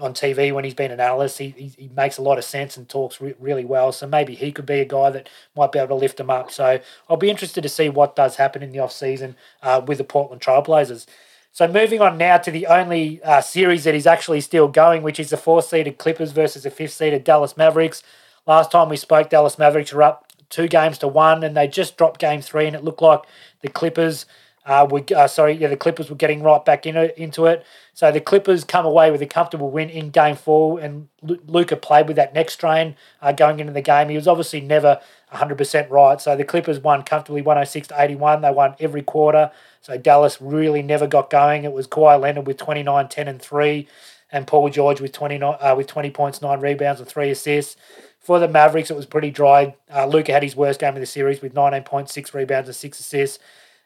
on 0.00 0.14
TV 0.14 0.50
when 0.50 0.64
he's 0.64 0.72
been 0.72 0.92
an 0.92 0.98
analyst, 0.98 1.36
he, 1.36 1.50
he, 1.50 1.66
he 1.76 1.88
makes 1.88 2.16
a 2.16 2.22
lot 2.22 2.38
of 2.38 2.44
sense 2.44 2.78
and 2.78 2.88
talks 2.88 3.20
re- 3.20 3.34
really 3.38 3.66
well. 3.66 3.92
So 3.92 4.06
maybe 4.06 4.34
he 4.34 4.50
could 4.50 4.64
be 4.64 4.80
a 4.80 4.86
guy 4.86 5.10
that 5.10 5.28
might 5.54 5.72
be 5.72 5.78
able 5.78 5.88
to 5.88 5.94
lift 5.96 6.18
him 6.18 6.30
up. 6.30 6.50
So 6.50 6.80
I'll 7.10 7.18
be 7.18 7.28
interested 7.28 7.60
to 7.60 7.68
see 7.68 7.90
what 7.90 8.16
does 8.16 8.36
happen 8.36 8.62
in 8.62 8.72
the 8.72 8.78
off 8.78 8.92
season 8.92 9.36
uh, 9.62 9.82
with 9.86 9.98
the 9.98 10.04
Portland 10.04 10.40
Trailblazers. 10.40 11.04
So 11.52 11.68
moving 11.68 12.00
on 12.00 12.16
now 12.16 12.38
to 12.38 12.50
the 12.50 12.66
only 12.66 13.22
uh, 13.22 13.42
series 13.42 13.84
that 13.84 13.94
is 13.94 14.06
actually 14.06 14.40
still 14.40 14.68
going, 14.68 15.02
which 15.02 15.20
is 15.20 15.28
the 15.28 15.36
four-seeded 15.36 15.98
Clippers 15.98 16.32
versus 16.32 16.62
the 16.62 16.70
fifth-seeded 16.70 17.24
Dallas 17.24 17.58
Mavericks. 17.58 18.02
Last 18.46 18.70
time 18.70 18.88
we 18.88 18.96
spoke, 18.96 19.28
Dallas 19.28 19.58
Mavericks 19.58 19.92
were 19.92 20.04
up 20.04 20.29
two 20.50 20.68
games 20.68 20.98
to 20.98 21.08
one, 21.08 21.42
and 21.42 21.56
they 21.56 21.66
just 21.66 21.96
dropped 21.96 22.20
game 22.20 22.42
three, 22.42 22.66
and 22.66 22.76
it 22.76 22.84
looked 22.84 23.02
like 23.02 23.22
the 23.62 23.68
Clippers 23.68 24.26
uh, 24.66 24.86
were 24.90 25.02
uh, 25.16 25.26
sorry, 25.26 25.54
yeah, 25.54 25.68
the 25.68 25.76
Clippers 25.76 26.10
were 26.10 26.16
getting 26.16 26.42
right 26.42 26.62
back 26.64 26.86
in 26.86 26.96
into 27.16 27.46
it. 27.46 27.64
So 27.94 28.12
the 28.12 28.20
Clippers 28.20 28.62
come 28.62 28.84
away 28.84 29.10
with 29.10 29.22
a 29.22 29.26
comfortable 29.26 29.70
win 29.70 29.88
in 29.88 30.10
game 30.10 30.36
four, 30.36 30.78
and 30.78 31.08
Luka 31.22 31.76
played 31.76 32.06
with 32.06 32.16
that 32.16 32.34
next 32.34 32.54
strain 32.54 32.94
uh, 33.22 33.32
going 33.32 33.58
into 33.58 33.72
the 33.72 33.80
game. 33.80 34.10
He 34.10 34.16
was 34.16 34.28
obviously 34.28 34.60
never 34.60 35.00
100% 35.32 35.90
right. 35.90 36.20
So 36.20 36.36
the 36.36 36.44
Clippers 36.44 36.78
won 36.78 37.02
comfortably 37.02 37.42
106 37.42 37.88
to 37.88 38.00
81. 38.00 38.42
They 38.42 38.50
won 38.50 38.74
every 38.78 39.02
quarter. 39.02 39.50
So 39.80 39.96
Dallas 39.96 40.40
really 40.40 40.82
never 40.82 41.06
got 41.06 41.30
going. 41.30 41.64
It 41.64 41.72
was 41.72 41.86
Kawhi 41.86 42.20
Leonard 42.20 42.46
with 42.46 42.58
29, 42.58 43.08
10, 43.08 43.28
and 43.28 43.40
3, 43.40 43.88
and 44.30 44.46
Paul 44.46 44.68
George 44.68 45.00
with 45.00 45.12
29, 45.12 45.56
uh, 45.58 45.74
with 45.74 45.86
20 45.86 46.10
points, 46.10 46.42
9 46.42 46.60
rebounds, 46.60 47.00
and 47.00 47.08
3 47.08 47.30
assists. 47.30 47.76
For 48.20 48.38
the 48.38 48.48
Mavericks, 48.48 48.90
it 48.90 48.96
was 48.96 49.06
pretty 49.06 49.30
dry. 49.30 49.74
Uh, 49.92 50.06
Luka 50.06 50.32
had 50.32 50.42
his 50.42 50.54
worst 50.54 50.78
game 50.78 50.94
of 50.94 51.00
the 51.00 51.06
series 51.06 51.40
with 51.40 51.54
19 51.54 51.82
points, 51.84 52.12
6 52.12 52.34
rebounds, 52.34 52.68
and 52.68 52.76
6 52.76 53.00
assists, 53.00 53.38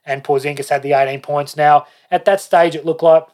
and 0.04 0.24
Porzingis 0.24 0.68
had 0.68 0.82
the 0.82 0.92
18 0.92 1.20
points. 1.20 1.56
Now, 1.56 1.86
at 2.10 2.24
that 2.24 2.40
stage, 2.40 2.74
it 2.74 2.84
looked 2.84 3.02
like 3.02 3.26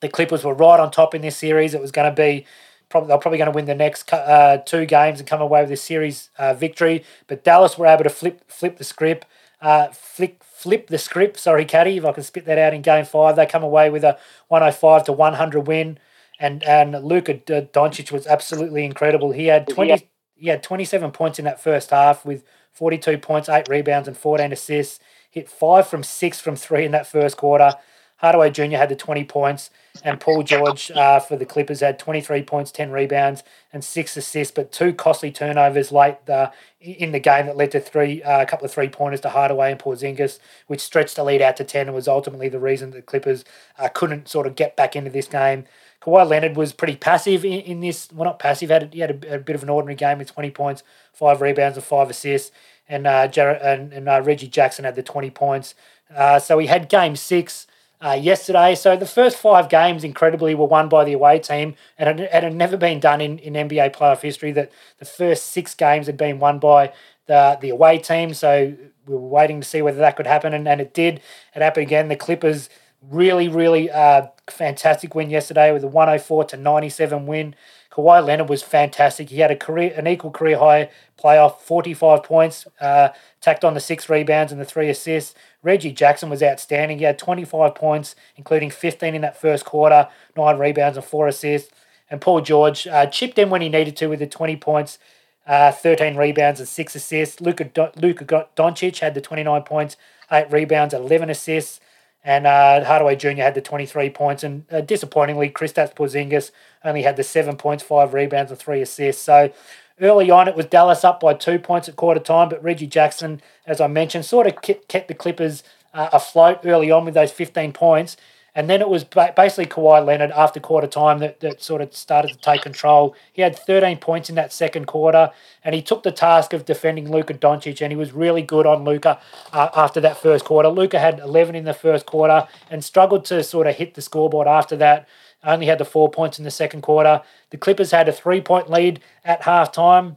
the 0.00 0.08
Clippers 0.08 0.44
were 0.44 0.54
right 0.54 0.78
on 0.78 0.90
top 0.90 1.14
in 1.14 1.22
this 1.22 1.36
series. 1.36 1.74
It 1.74 1.80
was 1.80 1.90
going 1.90 2.08
to 2.08 2.14
be 2.14 2.46
probably 2.88 3.08
they're 3.08 3.18
probably 3.18 3.38
going 3.38 3.50
to 3.50 3.54
win 3.54 3.64
the 3.64 3.74
next 3.74 4.12
uh, 4.12 4.58
two 4.58 4.86
games 4.86 5.18
and 5.18 5.28
come 5.28 5.40
away 5.40 5.60
with 5.62 5.70
this 5.70 5.82
series 5.82 6.30
uh, 6.38 6.54
victory. 6.54 7.04
But 7.26 7.44
Dallas 7.44 7.76
were 7.76 7.86
able 7.86 8.04
to 8.04 8.10
flip 8.10 8.48
flip 8.50 8.76
the 8.78 8.84
script, 8.84 9.26
uh, 9.60 9.88
flip 9.88 10.42
flip 10.42 10.88
the 10.88 10.98
script. 10.98 11.38
Sorry, 11.38 11.64
Caddy, 11.64 11.96
if 11.96 12.04
I 12.04 12.12
can 12.12 12.22
spit 12.22 12.44
that 12.46 12.58
out 12.58 12.74
in 12.74 12.82
Game 12.82 13.04
Five, 13.04 13.36
they 13.36 13.46
come 13.46 13.62
away 13.62 13.90
with 13.90 14.04
a 14.04 14.18
105 14.48 15.04
to 15.04 15.12
100 15.12 15.60
win, 15.66 15.98
and 16.38 16.62
and 16.64 17.04
Luka 17.04 17.34
Doncic 17.34 18.12
was 18.12 18.26
absolutely 18.26 18.84
incredible. 18.84 19.32
He 19.32 19.46
had 19.46 19.68
20 19.68 19.90
yeah. 19.90 19.98
He 20.36 20.48
had 20.48 20.62
27 20.62 21.10
points 21.12 21.38
in 21.38 21.44
that 21.46 21.60
first 21.60 21.90
half 21.90 22.24
with 22.24 22.44
42 22.72 23.18
points, 23.18 23.48
eight 23.48 23.68
rebounds, 23.68 24.06
and 24.06 24.16
14 24.16 24.52
assists. 24.52 25.00
Hit 25.30 25.48
five 25.48 25.86
from 25.86 26.02
six 26.02 26.40
from 26.40 26.56
three 26.56 26.84
in 26.84 26.92
that 26.92 27.06
first 27.06 27.36
quarter. 27.36 27.74
Hardaway 28.18 28.50
Jr. 28.50 28.76
had 28.76 28.88
the 28.88 28.96
20 28.96 29.24
points, 29.24 29.68
and 30.02 30.18
Paul 30.18 30.42
George 30.42 30.90
uh, 30.90 31.20
for 31.20 31.36
the 31.36 31.44
Clippers 31.44 31.80
had 31.80 31.98
23 31.98 32.42
points, 32.44 32.70
10 32.70 32.90
rebounds, 32.90 33.42
and 33.72 33.84
six 33.84 34.16
assists, 34.16 34.54
but 34.54 34.72
two 34.72 34.94
costly 34.94 35.30
turnovers 35.30 35.92
late 35.92 36.16
uh, 36.28 36.50
in 36.80 37.12
the 37.12 37.20
game 37.20 37.44
that 37.44 37.58
led 37.58 37.72
to 37.72 37.80
three 37.80 38.22
uh, 38.22 38.40
a 38.40 38.46
couple 38.46 38.64
of 38.64 38.72
three 38.72 38.88
pointers 38.88 39.20
to 39.20 39.28
Hardaway 39.28 39.70
and 39.70 39.80
Porzingis, 39.80 40.38
which 40.66 40.80
stretched 40.80 41.16
the 41.16 41.24
lead 41.24 41.42
out 41.42 41.58
to 41.58 41.64
10 41.64 41.88
and 41.88 41.94
was 41.94 42.08
ultimately 42.08 42.48
the 42.48 42.58
reason 42.58 42.90
the 42.90 43.02
Clippers 43.02 43.44
uh, 43.78 43.88
couldn't 43.88 44.28
sort 44.28 44.46
of 44.46 44.56
get 44.56 44.76
back 44.76 44.96
into 44.96 45.10
this 45.10 45.28
game. 45.28 45.64
Kawhi 46.02 46.28
Leonard 46.28 46.56
was 46.56 46.72
pretty 46.72 46.96
passive 46.96 47.44
in, 47.44 47.60
in 47.60 47.80
this. 47.80 48.08
Well, 48.12 48.24
not 48.24 48.38
passive. 48.38 48.70
Had 48.70 48.92
he 48.92 49.00
had 49.00 49.24
a, 49.24 49.34
a, 49.34 49.38
bit 49.38 49.56
of 49.56 49.62
an 49.62 49.70
ordinary 49.70 49.96
game 49.96 50.18
with 50.18 50.32
20 50.32 50.50
points, 50.50 50.82
five 51.12 51.40
rebounds, 51.40 51.76
and 51.76 51.84
five 51.84 52.10
assists. 52.10 52.50
And 52.88 53.06
uh, 53.06 53.28
and, 53.36 53.92
and 53.92 54.08
uh, 54.08 54.22
Reggie 54.24 54.46
Jackson 54.46 54.84
had 54.84 54.94
the 54.94 55.02
20 55.02 55.30
points. 55.30 55.74
Uh, 56.14 56.38
so 56.38 56.58
he 56.58 56.68
had 56.68 56.88
game 56.88 57.16
six 57.16 57.66
uh, 58.00 58.12
yesterday. 58.12 58.74
So 58.74 58.96
the 58.96 59.06
first 59.06 59.36
five 59.36 59.68
games, 59.68 60.04
incredibly, 60.04 60.54
were 60.54 60.66
won 60.66 60.88
by 60.88 61.04
the 61.04 61.12
away 61.12 61.38
team, 61.38 61.74
and 61.98 62.20
it, 62.20 62.30
it 62.32 62.42
had 62.44 62.54
never 62.54 62.76
been 62.76 63.00
done 63.00 63.20
in, 63.20 63.38
in 63.38 63.54
NBA 63.54 63.94
playoff 63.94 64.22
history 64.22 64.52
that 64.52 64.70
the 64.98 65.04
first 65.04 65.46
six 65.46 65.74
games 65.74 66.06
had 66.06 66.16
been 66.16 66.38
won 66.38 66.58
by 66.58 66.92
the 67.26 67.58
the 67.60 67.70
away 67.70 67.98
team. 67.98 68.34
So 68.34 68.74
we 69.06 69.14
were 69.14 69.20
waiting 69.20 69.60
to 69.60 69.66
see 69.66 69.82
whether 69.82 69.98
that 69.98 70.16
could 70.16 70.26
happen, 70.26 70.52
and, 70.52 70.68
and 70.68 70.80
it 70.80 70.94
did. 70.94 71.20
It 71.54 71.62
happened 71.62 71.86
again. 71.86 72.08
The 72.08 72.16
Clippers 72.16 72.68
really, 73.02 73.48
really 73.48 73.90
uh, 73.90 74.28
fantastic 74.48 75.14
win 75.14 75.30
yesterday 75.30 75.72
with 75.72 75.84
a 75.84 75.88
104 75.88 76.44
to 76.44 76.56
97 76.56 77.26
win. 77.26 77.54
Kawhi 77.90 78.24
Leonard 78.24 78.50
was 78.50 78.62
fantastic. 78.62 79.30
He 79.30 79.38
had 79.38 79.50
a 79.50 79.56
career, 79.56 79.92
an 79.96 80.06
equal 80.06 80.30
career 80.30 80.58
high 80.58 80.90
playoff, 81.18 81.60
45 81.60 82.22
points, 82.22 82.66
uh, 82.78 83.08
tacked 83.40 83.64
on 83.64 83.72
the 83.72 83.80
six 83.80 84.10
rebounds 84.10 84.52
and 84.52 84.60
the 84.60 84.66
three 84.66 84.90
assists. 84.90 85.34
Reggie 85.62 85.92
Jackson 85.92 86.28
was 86.28 86.42
outstanding. 86.42 86.98
He 86.98 87.04
had 87.04 87.18
25 87.18 87.74
points, 87.74 88.14
including 88.36 88.70
15 88.70 89.14
in 89.14 89.22
that 89.22 89.40
first 89.40 89.64
quarter, 89.64 90.08
nine 90.36 90.58
rebounds 90.58 90.98
and 90.98 91.06
four 91.06 91.26
assists. 91.26 91.72
And 92.10 92.20
Paul 92.20 92.42
George 92.42 92.86
uh, 92.86 93.06
chipped 93.06 93.38
in 93.38 93.50
when 93.50 93.62
he 93.62 93.68
needed 93.68 93.96
to 93.96 94.08
with 94.08 94.18
the 94.18 94.26
20 94.26 94.56
points, 94.56 94.98
uh, 95.46 95.72
13 95.72 96.16
rebounds 96.16 96.60
and 96.60 96.68
six 96.68 96.94
assists. 96.94 97.40
Luka, 97.40 97.92
Luka 97.96 98.46
Doncic 98.56 98.98
had 98.98 99.14
the 99.14 99.20
29 99.20 99.62
points, 99.62 99.96
eight 100.30 100.50
rebounds, 100.50 100.92
11 100.92 101.30
assists. 101.30 101.80
And 102.26 102.44
uh, 102.44 102.84
Hardaway 102.84 103.14
Jr. 103.14 103.36
had 103.36 103.54
the 103.54 103.60
23 103.60 104.10
points. 104.10 104.42
And 104.42 104.64
uh, 104.72 104.80
disappointingly, 104.80 105.48
Kristaps 105.48 105.94
Porzingis 105.94 106.50
only 106.84 107.02
had 107.02 107.16
the 107.16 107.22
seven 107.22 107.56
points, 107.56 107.84
five 107.84 108.14
rebounds, 108.14 108.50
and 108.50 108.58
three 108.58 108.82
assists. 108.82 109.22
So 109.22 109.52
early 110.00 110.28
on, 110.28 110.48
it 110.48 110.56
was 110.56 110.66
Dallas 110.66 111.04
up 111.04 111.20
by 111.20 111.34
two 111.34 111.60
points 111.60 111.88
at 111.88 111.94
quarter 111.94 112.18
time. 112.18 112.48
But 112.48 112.64
Reggie 112.64 112.88
Jackson, 112.88 113.40
as 113.64 113.80
I 113.80 113.86
mentioned, 113.86 114.24
sort 114.24 114.48
of 114.48 114.60
kept 114.60 115.06
the 115.06 115.14
Clippers 115.14 115.62
uh, 115.94 116.08
afloat 116.12 116.58
early 116.64 116.90
on 116.90 117.04
with 117.04 117.14
those 117.14 117.30
15 117.30 117.72
points. 117.72 118.16
And 118.56 118.70
then 118.70 118.80
it 118.80 118.88
was 118.88 119.04
basically 119.04 119.66
Kawhi 119.66 120.02
Leonard 120.04 120.30
after 120.30 120.58
quarter 120.58 120.86
time 120.86 121.18
that, 121.18 121.40
that 121.40 121.62
sort 121.62 121.82
of 121.82 121.94
started 121.94 122.32
to 122.32 122.38
take 122.38 122.62
control. 122.62 123.14
He 123.30 123.42
had 123.42 123.54
13 123.54 123.98
points 123.98 124.30
in 124.30 124.34
that 124.36 124.50
second 124.50 124.86
quarter, 124.86 125.30
and 125.62 125.74
he 125.74 125.82
took 125.82 126.02
the 126.02 126.10
task 126.10 126.54
of 126.54 126.64
defending 126.64 127.12
Luka 127.12 127.34
Doncic, 127.34 127.82
and 127.82 127.92
he 127.92 127.96
was 127.96 128.14
really 128.14 128.40
good 128.40 128.64
on 128.64 128.82
Luka 128.82 129.20
uh, 129.52 129.68
after 129.76 130.00
that 130.00 130.16
first 130.16 130.46
quarter. 130.46 130.70
Luka 130.70 130.98
had 130.98 131.18
11 131.20 131.54
in 131.54 131.66
the 131.66 131.74
first 131.74 132.06
quarter 132.06 132.48
and 132.70 132.82
struggled 132.82 133.26
to 133.26 133.44
sort 133.44 133.66
of 133.66 133.76
hit 133.76 133.92
the 133.92 134.00
scoreboard 134.00 134.48
after 134.48 134.74
that. 134.76 135.06
Only 135.44 135.66
had 135.66 135.76
the 135.76 135.84
four 135.84 136.10
points 136.10 136.38
in 136.38 136.44
the 136.44 136.50
second 136.50 136.80
quarter. 136.80 137.20
The 137.50 137.58
Clippers 137.58 137.90
had 137.90 138.08
a 138.08 138.12
three 138.12 138.40
point 138.40 138.70
lead 138.70 139.00
at 139.22 139.42
halftime 139.42 140.16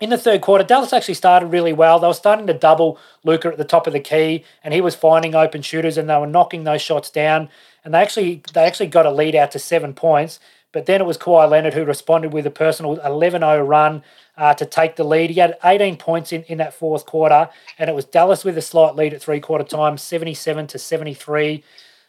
in 0.00 0.10
the 0.10 0.18
third 0.18 0.42
quarter, 0.42 0.62
Dallas 0.62 0.92
actually 0.92 1.14
started 1.14 1.46
really 1.46 1.72
well. 1.72 1.98
They 1.98 2.06
were 2.06 2.14
starting 2.14 2.46
to 2.48 2.54
double 2.54 2.98
Luka 3.24 3.48
at 3.48 3.56
the 3.56 3.64
top 3.64 3.86
of 3.86 3.92
the 3.92 4.00
key, 4.00 4.44
and 4.62 4.74
he 4.74 4.80
was 4.80 4.94
finding 4.94 5.34
open 5.34 5.62
shooters, 5.62 5.96
and 5.96 6.08
they 6.08 6.18
were 6.18 6.26
knocking 6.26 6.64
those 6.64 6.82
shots 6.82 7.10
down. 7.10 7.48
And 7.84 7.94
they 7.94 7.98
actually 7.98 8.42
they 8.52 8.64
actually 8.64 8.88
got 8.88 9.06
a 9.06 9.10
lead 9.10 9.34
out 9.34 9.52
to 9.52 9.58
seven 9.58 9.94
points. 9.94 10.38
But 10.72 10.84
then 10.84 11.00
it 11.00 11.04
was 11.04 11.16
Kawhi 11.16 11.48
Leonard 11.48 11.72
who 11.72 11.86
responded 11.86 12.34
with 12.34 12.44
a 12.46 12.50
personal 12.50 12.98
11-0 12.98 13.66
run 13.66 14.02
uh, 14.36 14.52
to 14.54 14.66
take 14.66 14.96
the 14.96 15.04
lead. 15.04 15.30
He 15.30 15.40
had 15.40 15.56
18 15.64 15.96
points 15.96 16.32
in, 16.32 16.42
in 16.42 16.58
that 16.58 16.74
fourth 16.74 17.06
quarter, 17.06 17.48
and 17.78 17.88
it 17.88 17.94
was 17.94 18.04
Dallas 18.04 18.44
with 18.44 18.58
a 18.58 18.62
slight 18.62 18.94
lead 18.94 19.14
at 19.14 19.22
three 19.22 19.40
quarter 19.40 19.64
time, 19.64 19.96
77 19.96 20.66
to 20.66 20.78
73. 20.78 21.64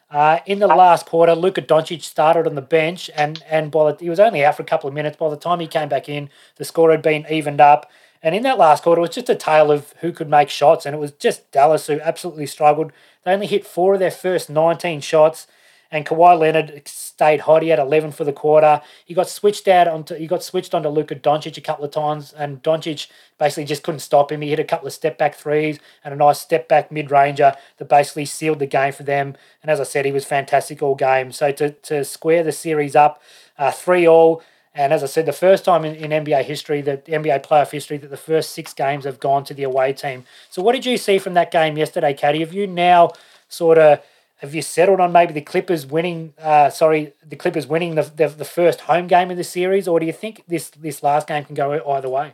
Uh, 0.10 0.40
in 0.46 0.60
the 0.60 0.68
last 0.68 1.06
quarter, 1.06 1.36
Luka 1.36 1.62
Doncic 1.62 2.02
started 2.02 2.48
on 2.48 2.56
the 2.56 2.62
bench, 2.62 3.10
and 3.16 3.44
and 3.50 3.70
by 3.70 3.94
he 4.00 4.10
was 4.10 4.20
only 4.20 4.44
out 4.46 4.56
for 4.56 4.64
a 4.64 4.66
couple 4.66 4.88
of 4.88 4.94
minutes. 4.94 5.18
By 5.18 5.30
the 5.30 5.36
time 5.36 5.60
he 5.60 5.68
came 5.68 5.90
back 5.90 6.08
in, 6.08 6.30
the 6.56 6.66
score 6.66 6.92
had 6.92 7.02
been 7.02 7.26
evened 7.30 7.60
up. 7.60 7.92
And 8.24 8.34
in 8.34 8.44
that 8.44 8.58
last 8.58 8.84
quarter, 8.84 9.00
it 9.00 9.02
was 9.02 9.16
just 9.16 9.30
a 9.30 9.36
tale 9.36 9.72
of 9.72 9.94
who 10.00 10.12
could 10.12 10.30
make 10.30 10.50
shots, 10.50 10.86
and 10.86 10.96
it 10.96 11.00
was 11.00 11.12
just 11.12 11.52
Dallas 11.52 11.88
who 11.88 12.00
absolutely 12.00 12.48
struggled. 12.48 12.92
They 13.24 13.34
only 13.34 13.48
hit 13.48 13.66
four 13.66 13.94
of 13.96 14.00
their 14.00 14.10
first 14.12 14.50
19 14.50 15.02
shots, 15.02 15.46
and 15.92 16.06
Kawhi 16.06 16.38
Leonard 16.38 16.88
stayed 16.88 17.42
hot. 17.42 17.64
He 17.64 17.70
had 17.70 17.80
11 17.80 18.12
for 18.12 18.24
the 18.24 18.34
quarter. 18.34 18.82
He 19.06 19.14
got 19.14 19.30
switched 19.30 19.68
out 19.68 19.88
onto 19.88 20.16
he 20.16 20.28
got 20.28 20.44
switched 20.44 20.74
onto 20.74 20.90
Luka 20.90 21.16
Doncic 21.16 21.58
a 21.58 21.62
couple 21.62 21.86
of 21.86 21.92
times, 21.92 22.34
and 22.34 22.62
Doncic 22.64 23.08
basically 23.38 23.66
just 23.66 23.84
couldn't 23.84 24.00
stop 24.00 24.32
him. 24.32 24.42
He 24.42 24.50
hit 24.50 24.60
a 24.60 24.64
couple 24.64 24.88
of 24.88 24.94
step 24.94 25.18
back 25.18 25.36
threes 25.36 25.80
and 26.04 26.14
a 26.14 26.18
nice 26.18 26.40
step 26.40 26.68
back 26.68 26.92
mid 26.92 27.12
ranger 27.12 27.54
that 27.78 27.90
basically 27.90 28.26
sealed 28.26 28.60
the 28.60 28.66
game 28.66 28.94
for 28.94 29.04
them. 29.04 29.36
And 29.62 29.72
as 29.72 29.80
I 29.80 29.84
said, 29.84 30.06
he 30.06 30.12
was 30.12 30.26
fantastic 30.26 30.82
all 30.82 30.96
game. 30.96 31.32
So 31.32 31.52
to 31.52 31.72
to 31.72 32.04
square 32.04 32.44
the 32.44 32.52
series 32.52 32.96
up, 32.96 33.22
uh, 33.58 33.72
three 33.72 34.08
all. 34.08 34.42
And 34.78 34.94
as 34.94 35.02
I 35.02 35.08
said, 35.08 35.26
the 35.26 35.34
first 35.34 35.66
time 35.66 35.84
in, 35.84 35.96
in 35.96 36.24
NBA 36.24 36.44
history, 36.44 36.82
that 36.82 37.06
NBA 37.06 37.44
playoff 37.44 37.72
history, 37.72 37.98
that 37.98 38.12
the 38.12 38.16
first 38.16 38.52
six 38.52 38.74
games 38.76 39.06
have 39.06 39.20
gone 39.20 39.44
to 39.46 39.56
the 39.56 39.64
away 39.64 39.92
team. 39.92 40.26
So, 40.52 40.62
what 40.62 40.74
did 40.74 40.86
you 40.86 40.98
see 40.98 41.18
from 41.18 41.34
that 41.34 41.50
game 41.50 41.78
yesterday, 41.78 42.14
Caddy? 42.14 42.42
Have 42.42 42.54
you 42.54 42.68
now 42.68 43.14
sort 43.50 43.80
of 43.80 44.02
have 44.38 44.54
you 44.54 44.62
settled 44.62 45.00
on 45.00 45.12
maybe 45.12 45.34
the 45.34 45.42
Clippers 45.42 45.86
winning? 45.86 46.34
Uh, 46.42 46.70
sorry, 46.70 47.14
the 47.26 47.36
Clippers 47.36 47.68
winning 47.68 47.96
the, 47.96 48.04
the, 48.04 48.28
the 48.28 48.46
first 48.46 48.82
home 48.82 49.08
game 49.08 49.32
of 49.32 49.38
the 49.38 49.44
series, 49.44 49.88
or 49.88 50.00
do 50.00 50.06
you 50.06 50.14
think 50.14 50.44
this 50.48 50.70
this 50.70 51.04
last 51.04 51.28
game 51.28 51.44
can 51.44 51.56
go 51.56 51.72
either 51.90 52.10
way? 52.10 52.34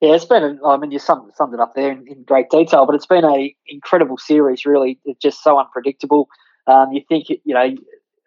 Yeah, 0.00 0.14
it's 0.14 0.24
been. 0.24 0.60
I 0.64 0.76
mean, 0.76 0.92
you 0.92 1.00
summed, 1.00 1.32
summed 1.34 1.54
it 1.54 1.60
up 1.60 1.74
there 1.74 1.90
in, 1.90 2.06
in 2.06 2.22
great 2.22 2.50
detail, 2.50 2.86
but 2.86 2.94
it's 2.94 3.06
been 3.06 3.24
a 3.24 3.54
incredible 3.66 4.16
series. 4.16 4.64
Really, 4.64 4.98
it's 5.04 5.20
just 5.20 5.42
so 5.42 5.58
unpredictable. 5.58 6.28
Um, 6.66 6.92
you 6.92 7.02
think 7.08 7.28
you 7.30 7.54
know 7.54 7.74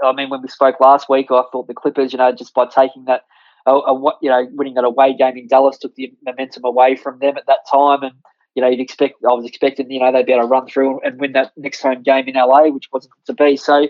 I 0.04 0.14
mean, 0.14 0.30
when 0.30 0.42
we 0.42 0.48
spoke 0.48 0.80
last 0.80 1.10
week, 1.10 1.28
I 1.32 1.44
thought 1.52 1.68
the 1.68 1.74
Clippers, 1.74 2.12
you 2.12 2.18
know, 2.18 2.32
just 2.32 2.54
by 2.54 2.66
taking 2.66 3.06
that, 3.06 3.26
a, 3.66 3.72
a, 3.72 4.12
you 4.22 4.30
know, 4.30 4.48
winning 4.52 4.74
that 4.76 4.84
away 4.84 5.16
game 5.16 5.38
in 5.38 5.48
Dallas 5.48 5.78
took 5.78 5.96
the 5.96 6.12
momentum 6.26 6.66
away 6.66 6.96
from 6.96 7.20
them 7.20 7.38
at 7.38 7.46
that 7.48 7.60
time, 7.72 8.04
and 8.04 8.14
you 8.56 8.62
know, 8.62 8.70
you'd 8.70 8.80
expect 8.80 9.16
I 9.28 9.34
was 9.34 9.45
expecting, 9.45 9.89
you 9.91 9.99
know, 9.99 10.12
they'd 10.12 10.26
be 10.26 10.34
able 10.34 10.43
to 10.43 10.47
run 10.47 10.68
through 10.68 11.02
and 11.02 11.20
win 11.20 11.34
that 11.34 11.52
next 11.56 11.82
home 11.82 12.04
game 12.04 12.28
in 12.28 12.36
LA, 12.36 12.68
which 12.68 12.89
wasn't 12.91 13.14
to 13.26 13.34
be. 13.34 13.58
So, 13.58 13.88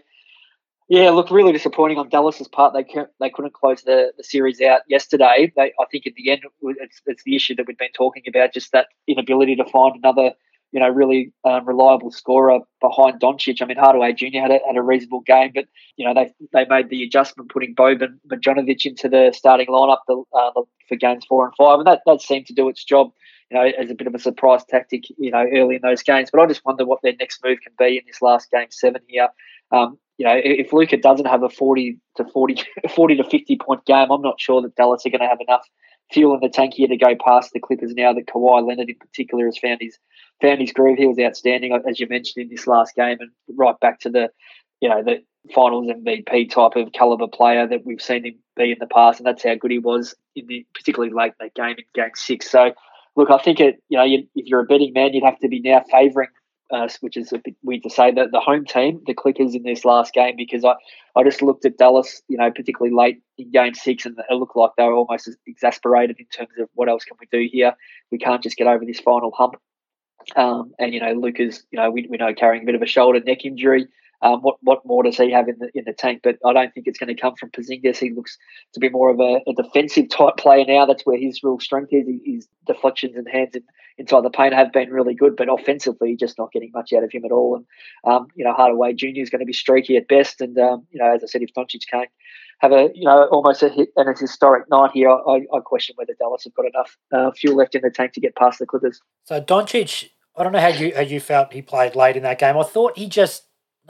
yeah, 0.87 1.09
look, 1.09 1.31
really 1.31 1.53
disappointing 1.53 1.97
on 1.97 2.09
Dallas's 2.09 2.47
part. 2.47 2.73
They 2.73 2.83
couldn't, 2.83 3.09
they 3.19 3.29
couldn't 3.29 3.53
close 3.53 3.83
the, 3.83 4.11
the 4.17 4.23
series 4.23 4.61
out 4.61 4.81
yesterday. 4.87 5.51
They, 5.55 5.73
I 5.79 5.85
think, 5.91 6.05
at 6.05 6.13
the 6.15 6.29
end, 6.29 6.41
it's, 6.61 7.01
it's 7.05 7.23
the 7.23 7.35
issue 7.35 7.55
that 7.55 7.67
we've 7.67 7.77
been 7.77 7.93
talking 7.93 8.23
about, 8.27 8.53
just 8.53 8.71
that 8.73 8.87
inability 9.07 9.55
to 9.55 9.65
find 9.65 9.95
another 9.95 10.33
you 10.71 10.79
know, 10.79 10.89
really 10.89 11.33
um, 11.43 11.65
reliable 11.65 12.11
scorer 12.11 12.59
behind 12.79 13.19
Doncic. 13.19 13.61
I 13.61 13.65
mean, 13.65 13.77
Hardaway 13.77 14.13
Jr. 14.13 14.39
had 14.39 14.51
a, 14.51 14.59
had 14.65 14.77
a 14.77 14.81
reasonable 14.81 15.21
game, 15.21 15.51
but 15.53 15.65
you 15.97 16.05
know 16.05 16.13
they 16.13 16.33
they 16.53 16.65
made 16.65 16.89
the 16.89 17.03
adjustment 17.03 17.51
putting 17.51 17.75
Boban 17.75 18.19
Marjanovic 18.27 18.85
into 18.85 19.09
the 19.09 19.33
starting 19.35 19.67
lineup 19.67 19.99
the, 20.07 20.23
uh, 20.33 20.61
for 20.87 20.95
games 20.95 21.25
four 21.27 21.45
and 21.45 21.53
five, 21.57 21.79
and 21.79 21.87
that 21.87 22.01
that 22.05 22.21
seemed 22.21 22.47
to 22.47 22.53
do 22.53 22.69
its 22.69 22.83
job. 22.83 23.11
You 23.51 23.57
know, 23.57 23.71
as 23.77 23.89
a 23.91 23.95
bit 23.95 24.07
of 24.07 24.15
a 24.15 24.19
surprise 24.19 24.63
tactic, 24.63 25.03
you 25.17 25.29
know, 25.29 25.45
early 25.53 25.75
in 25.75 25.81
those 25.81 26.03
games. 26.03 26.29
But 26.31 26.41
I 26.41 26.47
just 26.47 26.63
wonder 26.65 26.85
what 26.85 27.01
their 27.03 27.13
next 27.19 27.43
move 27.43 27.59
can 27.61 27.73
be 27.77 27.97
in 27.97 28.03
this 28.07 28.21
last 28.21 28.49
game 28.49 28.67
seven 28.69 29.01
here. 29.07 29.27
Um, 29.71 29.97
you 30.17 30.25
know, 30.25 30.39
if 30.41 30.71
Luka 30.71 30.97
doesn't 30.97 31.25
have 31.25 31.43
a 31.43 31.49
40 31.49 31.97
to 32.17 32.25
40, 32.25 32.63
40 32.95 33.15
to 33.17 33.23
50 33.23 33.57
point 33.57 33.85
game, 33.85 34.11
I'm 34.11 34.21
not 34.21 34.39
sure 34.39 34.61
that 34.61 34.75
Dallas 34.75 35.05
are 35.05 35.09
going 35.09 35.21
to 35.21 35.27
have 35.27 35.41
enough 35.41 35.67
fuel 36.11 36.33
in 36.35 36.41
the 36.41 36.49
tank 36.49 36.73
here 36.75 36.87
to 36.87 36.97
go 36.97 37.15
past 37.15 37.51
the 37.53 37.59
Clippers 37.59 37.93
now 37.93 38.13
that 38.13 38.27
Kawhi 38.27 38.67
Leonard 38.67 38.89
in 38.89 38.95
particular 38.95 39.45
has 39.45 39.57
found 39.57 39.79
his 39.81 39.97
found 40.41 40.61
his 40.61 40.71
groove. 40.71 40.97
He 40.97 41.07
was 41.07 41.19
outstanding, 41.19 41.77
as 41.87 41.99
you 41.99 42.07
mentioned 42.07 42.43
in 42.43 42.49
this 42.49 42.67
last 42.67 42.95
game, 42.95 43.17
and 43.19 43.31
right 43.57 43.79
back 43.79 43.99
to 44.01 44.09
the 44.09 44.29
you 44.79 44.89
know 44.89 45.03
the 45.03 45.23
finals 45.53 45.87
MVP 45.87 46.49
type 46.49 46.75
of 46.75 46.91
caliber 46.91 47.27
player 47.27 47.67
that 47.67 47.85
we've 47.85 48.01
seen 48.01 48.25
him 48.25 48.35
be 48.55 48.71
in 48.71 48.77
the 48.79 48.87
past, 48.87 49.19
and 49.19 49.25
that's 49.25 49.43
how 49.43 49.55
good 49.55 49.71
he 49.71 49.79
was 49.79 50.13
in 50.35 50.47
the 50.47 50.65
particularly 50.73 51.13
late 51.13 51.33
that 51.39 51.53
game 51.55 51.75
in 51.77 51.85
Game 51.95 52.11
Six. 52.15 52.49
So, 52.49 52.73
look, 53.15 53.29
I 53.29 53.37
think 53.37 53.59
it 53.59 53.81
you 53.89 53.97
know 53.97 54.03
you, 54.03 54.27
if 54.35 54.47
you're 54.47 54.61
a 54.61 54.65
betting 54.65 54.93
man, 54.93 55.13
you'd 55.13 55.23
have 55.23 55.39
to 55.39 55.47
be 55.47 55.59
now 55.61 55.83
favouring. 55.91 56.29
Uh, 56.73 56.87
which 57.01 57.17
is 57.17 57.33
a 57.33 57.37
bit 57.37 57.53
weird 57.63 57.83
to 57.83 57.89
say 57.89 58.13
that 58.13 58.31
the 58.31 58.39
home 58.39 58.63
team, 58.63 59.01
the 59.05 59.13
Clickers, 59.13 59.53
in 59.53 59.63
this 59.63 59.83
last 59.83 60.13
game, 60.13 60.35
because 60.37 60.63
I, 60.63 60.75
I 61.17 61.23
just 61.25 61.41
looked 61.41 61.65
at 61.65 61.77
Dallas, 61.77 62.21
you 62.29 62.37
know, 62.37 62.49
particularly 62.49 62.95
late 62.95 63.21
in 63.37 63.51
Game 63.51 63.73
Six, 63.73 64.05
and 64.05 64.17
it 64.17 64.33
looked 64.33 64.55
like 64.55 64.71
they 64.77 64.85
were 64.85 64.93
almost 64.93 65.29
exasperated 65.45 66.15
in 66.17 66.27
terms 66.27 66.57
of 66.57 66.69
what 66.73 66.87
else 66.87 67.03
can 67.03 67.17
we 67.19 67.27
do 67.29 67.45
here? 67.51 67.73
We 68.09 68.19
can't 68.19 68.41
just 68.41 68.55
get 68.55 68.67
over 68.67 68.85
this 68.85 69.01
final 69.01 69.33
hump. 69.37 69.55
Um, 70.37 70.71
and 70.79 70.93
you 70.93 71.01
know, 71.01 71.11
Luka's, 71.11 71.61
you 71.71 71.77
know, 71.77 71.91
we, 71.91 72.07
we 72.09 72.15
know 72.15 72.33
carrying 72.33 72.63
a 72.63 72.65
bit 72.65 72.75
of 72.75 72.81
a 72.81 72.87
shoulder 72.87 73.19
neck 73.19 73.43
injury. 73.43 73.87
Um, 74.23 74.41
what 74.41 74.57
what 74.61 74.85
more 74.85 75.03
does 75.03 75.17
he 75.17 75.31
have 75.31 75.47
in 75.47 75.57
the 75.59 75.69
in 75.73 75.83
the 75.85 75.93
tank? 75.93 76.21
But 76.23 76.37
I 76.45 76.53
don't 76.53 76.73
think 76.73 76.87
it's 76.87 76.99
going 76.99 77.13
to 77.13 77.19
come 77.19 77.35
from 77.35 77.49
Porzingis. 77.49 77.97
He 77.97 78.11
looks 78.11 78.37
to 78.73 78.79
be 78.79 78.89
more 78.89 79.09
of 79.09 79.19
a, 79.19 79.39
a 79.47 79.53
defensive 79.53 80.09
type 80.09 80.37
player 80.37 80.63
now. 80.67 80.85
That's 80.85 81.05
where 81.05 81.17
his 81.17 81.41
real 81.43 81.59
strength 81.59 81.91
is. 81.91 82.07
His 82.25 82.47
deflections 82.67 83.15
and 83.15 83.27
hands 83.27 83.55
in, 83.55 83.63
inside 83.97 84.23
the 84.23 84.29
paint 84.29 84.53
have 84.53 84.71
been 84.71 84.91
really 84.91 85.15
good, 85.15 85.35
but 85.35 85.51
offensively, 85.51 86.15
just 86.15 86.37
not 86.37 86.51
getting 86.51 86.71
much 86.73 86.93
out 86.93 87.03
of 87.03 87.11
him 87.11 87.25
at 87.25 87.31
all. 87.31 87.55
And 87.55 87.65
um, 88.03 88.27
you 88.35 88.43
know, 88.43 88.53
Hardaway 88.53 88.93
Jr. 88.93 89.07
is 89.15 89.29
going 89.29 89.39
to 89.39 89.45
be 89.45 89.53
streaky 89.53 89.97
at 89.97 90.07
best. 90.07 90.39
And 90.39 90.57
um, 90.59 90.85
you 90.91 90.99
know, 90.99 91.15
as 91.15 91.23
I 91.23 91.27
said, 91.27 91.41
if 91.41 91.53
Doncic 91.53 91.87
can't 91.89 92.09
have 92.59 92.71
a 92.71 92.89
you 92.93 93.05
know 93.05 93.27
almost 93.31 93.63
a 93.63 93.69
hit 93.69 93.89
and 93.95 94.07
a 94.07 94.19
historic 94.19 94.69
night 94.69 94.91
here, 94.93 95.09
I, 95.09 95.45
I 95.53 95.59
question 95.65 95.95
whether 95.97 96.13
Dallas 96.19 96.43
have 96.43 96.53
got 96.53 96.65
enough 96.65 96.97
uh, 97.11 97.31
fuel 97.31 97.55
left 97.55 97.73
in 97.73 97.81
the 97.81 97.89
tank 97.89 98.13
to 98.13 98.19
get 98.19 98.35
past 98.35 98.59
the 98.59 98.67
Clippers. 98.67 99.01
So 99.25 99.41
Doncic 99.41 100.09
I 100.35 100.43
don't 100.43 100.53
know 100.53 100.59
how 100.59 100.67
you 100.67 100.93
how 100.95 101.01
you 101.01 101.19
felt 101.19 101.53
he 101.53 101.61
played 101.61 101.95
late 101.95 102.15
in 102.15 102.23
that 102.23 102.39
game. 102.39 102.57
I 102.57 102.63
thought 102.63 102.97
he 102.97 103.07
just 103.07 103.43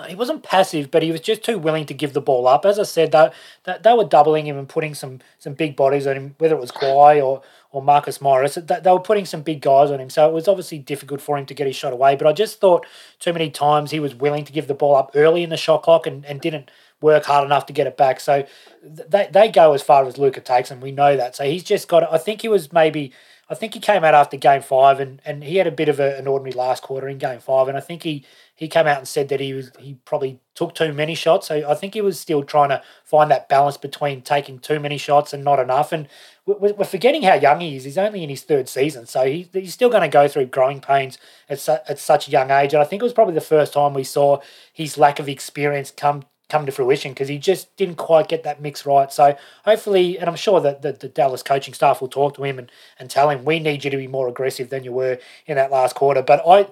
he 0.04 0.16
wasn't 0.16 0.44
passive, 0.44 0.92
but 0.92 1.04
he 1.04 1.12
was 1.12 1.22
just 1.22 1.44
too 1.44 1.58
willing 1.58 1.86
to 1.86 1.94
give 1.94 2.14
the 2.14 2.22
ball 2.22 2.48
up. 2.48 2.66
As 2.66 2.80
I 2.80 2.84
said, 2.84 3.12
they, 3.12 3.30
they, 3.64 3.78
they 3.84 3.94
were 3.94 4.06
doubling 4.06 4.46
him 4.48 4.58
and 4.58 4.68
putting 4.68 4.94
some 4.94 5.20
some 5.40 5.54
big 5.54 5.76
bodies 5.76 6.08
on 6.08 6.16
him, 6.16 6.36
whether 6.38 6.56
it 6.56 6.62
was 6.62 6.72
Kawhi 6.72 7.24
or 7.24 7.42
or 7.72 7.82
Marcus 7.82 8.22
Morris. 8.22 8.56
They 8.56 8.92
were 8.92 9.00
putting 9.00 9.26
some 9.26 9.42
big 9.42 9.62
guys 9.62 9.92
on 9.92 10.00
him, 10.00 10.10
so 10.10 10.28
it 10.28 10.34
was 10.34 10.48
obviously 10.48 10.80
difficult 10.80 11.22
for 11.22 11.38
him 11.38 11.46
to 11.46 11.54
get 11.54 11.68
his 11.68 11.76
shot 11.76 11.94
away. 11.94 12.16
But 12.16 12.28
I 12.28 12.34
just 12.34 12.60
thought 12.60 12.86
too 13.20 13.34
many 13.34 13.50
times 13.50 13.92
he 13.92 14.00
was 14.00 14.14
willing 14.14 14.46
to 14.46 14.52
give 14.52 14.68
the 14.68 14.74
ball 14.74 14.96
up 14.96 15.12
early 15.16 15.44
in 15.44 15.50
the 15.50 15.58
shot 15.58 15.84
clock 15.84 16.06
and, 16.06 16.26
and 16.26 16.42
didn't 16.42 16.70
work 17.00 17.26
hard 17.26 17.46
enough 17.46 17.66
to 17.66 17.74
get 17.74 17.88
it 17.88 17.98
back. 17.98 18.20
So 18.20 18.46
they, 18.84 19.30
they 19.32 19.50
go 19.50 19.74
as 19.74 19.82
far 19.82 20.06
as 20.06 20.18
Luka 20.18 20.42
takes, 20.42 20.72
and 20.72 20.82
we 20.82 20.92
know 20.92 21.18
that. 21.18 21.36
So 21.36 21.46
he's 21.46 21.64
just 21.64 21.88
got. 21.88 22.12
I 22.12 22.18
think 22.18 22.42
he 22.42 22.48
was 22.48 22.72
maybe 22.74 23.12
I 23.52 23.54
think 23.54 23.74
he 23.74 23.82
came 23.82 24.06
out 24.06 24.14
after 24.14 24.38
game 24.38 24.62
five 24.62 25.02
and, 25.02 25.22
and 25.26 25.44
he 25.44 25.58
had 25.58 25.68
a 25.68 25.72
bit 25.72 25.90
of 25.90 26.00
a, 26.00 26.18
an 26.18 26.26
ordinary 26.26 26.54
last 26.54 26.84
quarter 26.84 27.10
in 27.10 27.18
game 27.18 27.42
five. 27.42 27.68
And 27.68 27.78
I 27.78 27.82
think 27.82 28.04
he, 28.04 28.24
he 28.56 28.70
came 28.70 28.88
out 28.88 29.00
and 29.00 29.08
said 29.08 29.28
that 29.28 29.42
he 29.42 29.52
was 29.52 29.74
he 29.78 29.96
probably 30.06 30.40
took 30.56 30.74
too 30.74 30.94
many 30.94 31.16
shots. 31.16 31.48
So 31.48 31.70
I 31.70 31.76
think 31.76 31.94
he 31.94 32.00
was 32.00 32.18
still 32.18 32.44
trying 32.44 32.70
to 32.70 32.82
find 33.04 33.30
that 33.30 33.50
balance 33.50 33.76
between 33.76 34.22
taking 34.22 34.60
too 34.60 34.80
many 34.80 34.98
shots 34.98 35.34
and 35.34 35.44
not 35.44 35.60
enough. 35.60 35.92
And 35.92 36.08
we're, 36.46 36.72
we're 36.72 36.86
forgetting 36.86 37.24
how 37.24 37.34
young 37.34 37.60
he 37.60 37.76
is. 37.76 37.84
He's 37.84 37.98
only 37.98 38.24
in 38.24 38.30
his 38.30 38.44
third 38.44 38.70
season. 38.70 39.06
So 39.06 39.26
he, 39.26 39.50
he's 39.52 39.74
still 39.74 39.90
going 39.90 40.04
to 40.04 40.08
go 40.08 40.30
through 40.30 40.46
growing 40.46 40.80
pains 40.80 41.18
at, 41.50 41.60
su- 41.60 41.84
at 41.90 42.00
such 42.00 42.30
a 42.30 42.32
young 42.32 42.52
age. 42.52 42.74
And 42.74 42.82
I 42.82 42.86
think 42.86 43.02
it 43.02 43.06
was 43.06 43.12
probably 43.12 43.34
the 43.34 43.42
first 43.42 43.74
time 43.74 43.94
we 43.94 44.06
saw 44.06 44.40
his 44.72 44.98
lack 44.98 45.20
of 45.20 45.28
experience 45.28 45.92
come 45.92 46.24
come 46.52 46.66
to 46.66 46.72
fruition 46.72 47.12
because 47.12 47.30
he 47.30 47.38
just 47.38 47.76
didn't 47.78 47.96
quite 47.96 48.28
get 48.28 48.44
that 48.44 48.62
mix 48.62 48.86
right. 48.86 49.12
So 49.12 49.36
hopefully, 49.64 50.20
and 50.20 50.30
I'm 50.30 50.36
sure 50.36 50.60
that 50.60 50.82
the, 50.82 50.92
the, 50.92 51.08
Dallas 51.08 51.42
coaching 51.42 51.74
staff 51.74 52.02
will 52.02 52.10
talk 52.10 52.36
to 52.36 52.44
him 52.44 52.60
and, 52.60 52.72
and 53.00 53.10
tell 53.10 53.30
him 53.30 53.46
we 53.46 53.60
need 53.60 53.84
you 53.84 53.92
to 53.92 53.98
be 53.98 54.08
more 54.08 54.28
aggressive 54.28 54.70
than 54.70 54.84
you 54.84 54.92
were 54.92 55.18
in 55.46 55.56
that 55.56 55.72
last 55.72 55.96
quarter. 55.96 56.22
But 56.22 56.44
I, 56.46 56.68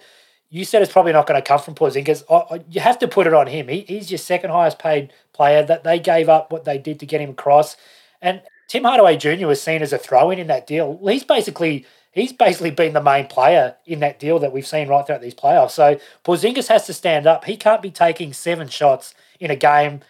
you 0.49 0.65
said 0.65 0.81
it's 0.81 0.91
probably 0.91 1.13
not 1.13 1.27
going 1.27 1.41
to 1.41 1.47
come 1.47 1.59
from 1.59 1.75
Porzingis. 1.75 2.23
I, 2.29 2.55
I, 2.55 2.61
you 2.69 2.81
have 2.81 2.99
to 2.99 3.07
put 3.07 3.25
it 3.25 3.33
on 3.33 3.47
him. 3.47 3.67
He, 3.67 3.81
he's 3.81 4.11
your 4.11 4.17
second 4.17 4.49
highest 4.51 4.79
paid 4.79 5.13
player. 5.33 5.63
That 5.63 5.83
they 5.83 5.99
gave 5.99 6.27
up 6.27 6.51
what 6.51 6.65
they 6.65 6.77
did 6.77 6.99
to 6.99 7.05
get 7.05 7.21
him 7.21 7.31
across, 7.31 7.77
and 8.21 8.41
Tim 8.67 8.83
Hardaway 8.83 9.17
Jr. 9.17 9.47
was 9.47 9.61
seen 9.61 9.81
as 9.81 9.93
a 9.93 9.97
throw-in 9.97 10.39
in 10.39 10.47
that 10.47 10.67
deal. 10.67 10.99
He's 11.03 11.23
basically 11.23 11.85
he's 12.11 12.33
basically 12.33 12.71
been 12.71 12.93
the 12.93 13.01
main 13.01 13.27
player 13.27 13.75
in 13.85 13.99
that 13.99 14.19
deal 14.19 14.39
that 14.39 14.51
we've 14.51 14.67
seen 14.67 14.87
right 14.87 15.05
throughout 15.05 15.21
these 15.21 15.35
playoffs. 15.35 15.71
So 15.71 15.99
Porzingis 16.23 16.67
has 16.67 16.85
to 16.87 16.93
stand 16.93 17.27
up. 17.27 17.45
He 17.45 17.57
can't 17.57 17.81
be 17.81 17.91
taking 17.91 18.33
seven 18.33 18.67
shots 18.67 19.13
in 19.39 19.51
a 19.51 19.55
game 19.55 20.01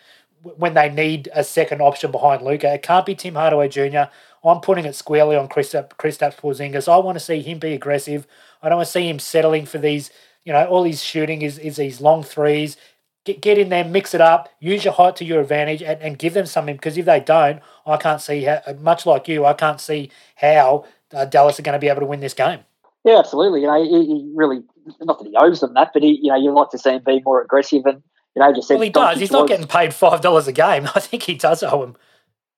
when 0.42 0.74
they 0.74 0.90
need 0.90 1.30
a 1.34 1.44
second 1.44 1.82
option 1.82 2.12
behind 2.12 2.42
Luka. 2.42 2.74
It 2.74 2.84
can't 2.84 3.06
be 3.06 3.16
Tim 3.16 3.36
Hardaway 3.36 3.70
Jr. 3.70 4.04
I'm 4.44 4.62
putting 4.62 4.86
it 4.86 4.96
squarely 4.96 5.36
on 5.36 5.50
Kristaps 5.50 5.90
Porzingis. 5.98 6.88
I 6.88 6.98
want 6.98 7.18
to 7.18 7.24
see 7.24 7.42
him 7.42 7.60
be 7.60 7.74
aggressive. 7.74 8.26
I 8.62 8.70
don't 8.70 8.78
want 8.78 8.88
to 8.88 8.92
see 8.92 9.10
him 9.10 9.20
settling 9.20 9.66
for 9.66 9.78
these, 9.78 10.12
you 10.46 10.54
know, 10.54 10.66
all 10.66 10.84
he's 10.84 11.04
shooting 11.04 11.42
is, 11.42 11.58
is 11.58 11.76
these 11.76 12.00
long 12.00 12.24
threes. 12.24 12.78
Get, 13.26 13.42
get 13.42 13.58
in 13.58 13.68
there, 13.68 13.84
mix 13.84 14.14
it 14.14 14.22
up, 14.22 14.48
use 14.60 14.86
your 14.86 14.94
height 14.94 15.18
to 15.18 15.26
your 15.26 15.42
advantage, 15.42 15.84
and, 15.84 16.02
and 16.02 16.18
give 16.18 16.34
them 16.34 16.46
something. 16.46 16.76
Because 16.76 16.98
if 16.98 17.06
they 17.06 17.20
don't, 17.20 17.62
I 17.86 17.98
can't 17.98 18.22
see 18.22 18.44
how, 18.44 18.62
much 18.80 19.06
like 19.06 19.28
you, 19.28 19.46
I 19.46 19.54
can't 19.54 19.82
see 19.82 20.10
how 20.36 20.86
uh, 21.14 21.26
Dallas 21.26 21.60
are 21.60 21.64
going 21.64 21.74
to 21.74 21.80
be 21.80 21.90
able 21.90 22.02
to 22.02 22.06
win 22.06 22.22
this 22.22 22.34
game. 22.34 22.62
Yeah, 23.04 23.20
absolutely. 23.20 23.62
You 23.62 23.68
know, 23.68 23.84
he, 23.84 24.06
he, 24.06 24.32
really 24.34 24.64
not 25.02 25.20
that 25.20 25.28
he 25.28 25.36
owes 25.36 25.60
them 25.60 25.74
that, 25.74 25.92
but 25.94 26.02
he, 26.02 26.20
you 26.22 26.30
know, 26.30 26.38
you 26.38 26.52
like 26.52 26.70
to 26.72 26.78
see 26.78 26.92
him 26.92 27.04
be 27.06 27.22
more 27.22 27.42
aggressive 27.42 27.86
and 27.86 28.02
you 28.36 28.42
know, 28.42 28.54
just 28.54 28.68
said. 28.68 28.76
Well, 28.76 28.84
he 28.84 28.90
does. 28.90 29.20
He's 29.20 29.32
not 29.32 29.48
getting 29.48 29.68
paid 29.68 29.94
five 29.94 30.22
dollars 30.22 30.48
a 30.48 30.52
game. 30.52 30.88
I 30.96 31.00
think 31.00 31.24
he 31.24 31.36
does 31.36 31.64
owe 31.64 31.84
him. 31.84 31.96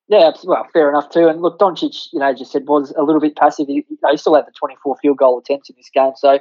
Yeah, 0.08 0.32
well, 0.44 0.68
fair 0.74 0.90
enough 0.90 1.10
too. 1.10 1.28
And 1.28 1.42
look, 1.42 1.58
Doncic, 1.58 2.10
you 2.12 2.20
know, 2.20 2.34
just 2.34 2.52
said 2.52 2.68
was 2.68 2.94
a 2.98 3.04
little 3.04 3.22
bit 3.22 3.38
passive. 3.38 3.68
He, 3.68 3.86
you 3.90 3.98
know, 4.04 4.12
he 4.12 4.18
still 4.18 4.36
had 4.36 4.46
the 4.46 4.52
24 4.52 4.98
field 4.98 5.18
goal 5.18 5.40
attempts 5.40 5.70
in 5.70 5.76
this 5.78 5.90
game. 5.94 6.12
So, 6.18 6.40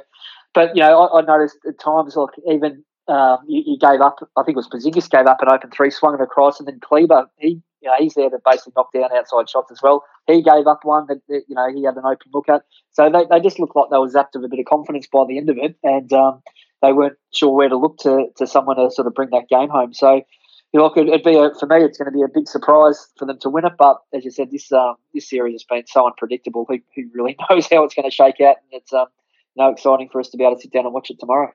but 0.53 0.75
you 0.75 0.81
know, 0.81 1.03
I, 1.03 1.19
I 1.19 1.21
noticed 1.21 1.57
at 1.65 1.79
times, 1.79 2.17
like 2.17 2.35
even 2.49 2.83
um, 3.07 3.37
he, 3.47 3.61
he, 3.61 3.77
gave 3.77 4.01
up. 4.01 4.17
I 4.35 4.43
think 4.43 4.55
it 4.55 4.57
was 4.57 4.67
Porzingis 4.67 5.09
gave 5.09 5.25
up 5.25 5.41
an 5.41 5.49
open 5.49 5.71
three, 5.71 5.89
swung 5.89 6.15
it 6.15 6.21
across, 6.21 6.59
and 6.59 6.67
then 6.67 6.79
Kleber, 6.81 7.27
he 7.37 7.61
you 7.81 7.89
know 7.89 7.95
he's 7.97 8.13
there 8.13 8.29
to 8.29 8.37
basically 8.45 8.73
knock 8.75 8.93
down 8.93 9.09
outside 9.15 9.49
shots 9.49 9.71
as 9.71 9.81
well. 9.81 10.03
He 10.27 10.41
gave 10.41 10.67
up 10.67 10.81
one 10.83 11.07
that, 11.07 11.21
you 11.27 11.55
know 11.55 11.67
he 11.73 11.83
had 11.83 11.95
an 11.95 12.05
open 12.05 12.31
look 12.33 12.49
at. 12.49 12.63
So 12.91 13.09
they, 13.09 13.25
they 13.29 13.41
just 13.41 13.59
looked 13.59 13.75
like 13.75 13.89
they 13.89 13.97
were 13.97 14.09
zapped 14.09 14.35
of 14.35 14.43
a 14.43 14.47
bit 14.47 14.59
of 14.59 14.65
confidence 14.65 15.07
by 15.11 15.23
the 15.27 15.37
end 15.37 15.49
of 15.49 15.57
it, 15.57 15.75
and 15.83 16.11
um, 16.13 16.41
they 16.81 16.93
weren't 16.93 17.17
sure 17.33 17.55
where 17.55 17.69
to 17.69 17.77
look 17.77 17.97
to 17.99 18.27
to 18.37 18.47
someone 18.47 18.77
to 18.77 18.91
sort 18.91 19.07
of 19.07 19.13
bring 19.13 19.29
that 19.31 19.49
game 19.49 19.69
home. 19.69 19.93
So. 19.93 20.21
You 20.73 20.79
know, 20.79 20.89
it'd 20.95 21.23
be 21.23 21.35
a, 21.35 21.51
for 21.59 21.65
me. 21.65 21.83
It's 21.83 21.97
going 21.97 22.09
to 22.09 22.17
be 22.17 22.23
a 22.23 22.29
big 22.33 22.47
surprise 22.47 23.09
for 23.17 23.25
them 23.25 23.37
to 23.41 23.49
win 23.49 23.65
it. 23.65 23.73
But 23.77 23.97
as 24.13 24.23
you 24.23 24.31
said, 24.31 24.51
this 24.51 24.71
um, 24.71 24.95
this 25.13 25.29
series 25.29 25.55
has 25.55 25.65
been 25.65 25.85
so 25.85 26.05
unpredictable. 26.05 26.65
Who, 26.65 26.77
who 26.95 27.09
really 27.13 27.35
knows 27.49 27.67
how 27.69 27.83
it's 27.83 27.93
going 27.93 28.09
to 28.09 28.15
shake 28.15 28.39
out? 28.39 28.55
And 28.71 28.81
it's 28.81 28.93
um, 28.93 29.07
you 29.55 29.65
know 29.65 29.69
exciting 29.69 30.07
for 30.09 30.21
us 30.21 30.29
to 30.29 30.37
be 30.37 30.45
able 30.45 30.55
to 30.55 30.61
sit 30.61 30.71
down 30.71 30.85
and 30.85 30.93
watch 30.93 31.09
it 31.09 31.19
tomorrow. 31.19 31.51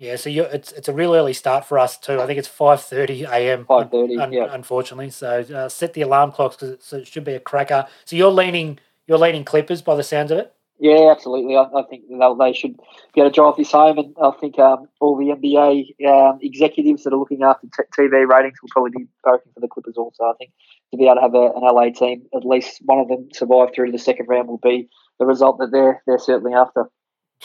Yeah, 0.00 0.16
so 0.16 0.30
it's 0.30 0.72
it's 0.72 0.88
a 0.88 0.94
real 0.94 1.14
early 1.14 1.34
start 1.34 1.66
for 1.66 1.78
us 1.78 1.98
too. 1.98 2.22
I 2.22 2.26
think 2.26 2.38
it's 2.38 2.48
five 2.48 2.80
thirty 2.80 3.24
a.m. 3.24 3.66
Five 3.66 3.90
thirty, 3.90 4.16
un- 4.16 4.32
yeah. 4.32 4.46
Unfortunately, 4.50 5.10
so 5.10 5.40
uh, 5.54 5.68
set 5.68 5.92
the 5.92 6.00
alarm 6.00 6.32
clocks 6.32 6.56
because 6.56 6.70
it, 6.70 7.00
it, 7.02 7.06
should 7.06 7.22
be 7.22 7.34
a 7.34 7.38
cracker. 7.38 7.86
So 8.06 8.16
you're 8.16 8.30
leaning 8.30 8.78
you're 9.06 9.18
leaning 9.18 9.44
Clippers 9.44 9.82
by 9.82 9.94
the 9.96 10.02
sounds 10.02 10.30
of 10.30 10.38
it. 10.38 10.54
Yeah, 10.78 11.10
absolutely. 11.10 11.54
I, 11.54 11.64
I 11.64 11.82
think 11.82 12.04
they 12.08 12.52
should 12.54 12.78
be 13.12 13.20
able 13.20 13.28
to 13.28 13.34
drive 13.34 13.56
this 13.58 13.72
home, 13.72 13.98
and 13.98 14.14
I 14.22 14.30
think 14.40 14.58
um, 14.58 14.88
all 15.00 15.18
the 15.18 15.36
NBA 15.36 16.06
um, 16.08 16.38
executives 16.40 17.04
that 17.04 17.12
are 17.12 17.18
looking 17.18 17.42
after 17.42 17.66
t- 17.66 17.82
TV 17.94 18.26
ratings 18.26 18.56
will 18.62 18.70
probably 18.70 18.92
be 18.96 19.08
voting 19.22 19.52
for 19.52 19.60
the 19.60 19.68
Clippers. 19.68 19.98
Also, 19.98 20.24
I 20.24 20.32
think 20.38 20.52
to 20.92 20.96
be 20.96 21.04
able 21.04 21.16
to 21.16 21.20
have 21.20 21.34
a, 21.34 21.52
an 21.56 21.62
LA 21.62 21.90
team, 21.90 22.22
at 22.34 22.46
least 22.46 22.80
one 22.86 23.00
of 23.00 23.08
them 23.08 23.28
survive 23.34 23.74
through 23.74 23.86
to 23.86 23.92
the 23.92 23.98
second 23.98 24.28
round, 24.30 24.48
will 24.48 24.56
be 24.56 24.88
the 25.18 25.26
result 25.26 25.58
that 25.58 25.70
they're 25.70 26.02
they're 26.06 26.18
certainly 26.18 26.54
after. 26.54 26.90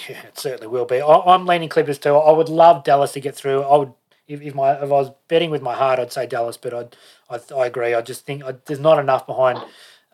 Yeah, 0.10 0.24
it 0.24 0.38
certainly 0.38 0.68
will 0.68 0.86
be. 0.86 1.02
I, 1.02 1.34
am 1.34 1.46
leaning 1.46 1.70
Clippers 1.70 1.98
too. 1.98 2.16
I 2.16 2.32
would 2.32 2.50
love 2.50 2.84
Dallas 2.84 3.14
to 3.14 3.22
get 3.22 3.36
through. 3.36 3.62
I 3.62 3.78
would, 3.78 3.94
if, 4.28 4.42
if 4.42 4.54
my 4.54 4.74
if 4.74 4.84
I 4.84 4.88
was 4.88 5.12
betting 5.28 5.52
with 5.52 5.62
my 5.62 5.74
heart, 5.74 6.00
I'd 6.00 6.12
say 6.12 6.26
Dallas, 6.28 6.58
but 6.58 6.74
I'd, 6.74 6.96
I 7.30 7.40
I 7.56 7.66
agree. 7.68 7.94
I 7.94 8.02
just 8.02 8.26
think 8.26 8.44
I, 8.44 8.56
there's 8.66 8.80
not 8.80 9.00
enough 9.00 9.26
behind 9.26 9.60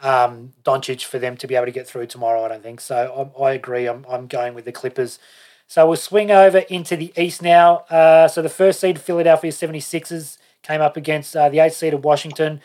um, 0.01 0.53
Doncic 0.63 1.03
for 1.05 1.17
them 1.17 1.35
to 1.37 1.47
be 1.47 1.55
able 1.55 1.65
to 1.65 1.71
get 1.71 1.87
through 1.87 2.07
tomorrow. 2.07 2.43
I 2.43 2.49
don't 2.49 2.63
think 2.63 2.79
so. 2.79 3.31
I, 3.39 3.43
I 3.43 3.53
agree. 3.53 3.87
I'm 3.87 4.05
I'm 4.07 4.27
going 4.27 4.53
with 4.53 4.65
the 4.65 4.71
Clippers. 4.71 5.17
So 5.65 5.87
we'll 5.87 5.95
swing 5.95 6.31
over 6.31 6.59
into 6.59 6.97
the 6.97 7.13
East 7.17 7.41
now. 7.41 7.77
Uh, 7.89 8.27
so 8.27 8.41
the 8.41 8.49
first 8.49 8.81
seed 8.81 8.99
Philadelphia 8.99 9.51
76ers 9.51 10.37
came 10.63 10.81
up 10.81 10.97
against 10.97 11.33
uh, 11.33 11.47
the 11.47 11.59
eighth 11.59 11.75
seed 11.75 11.93
of 11.93 12.03
Washington. 12.03 12.59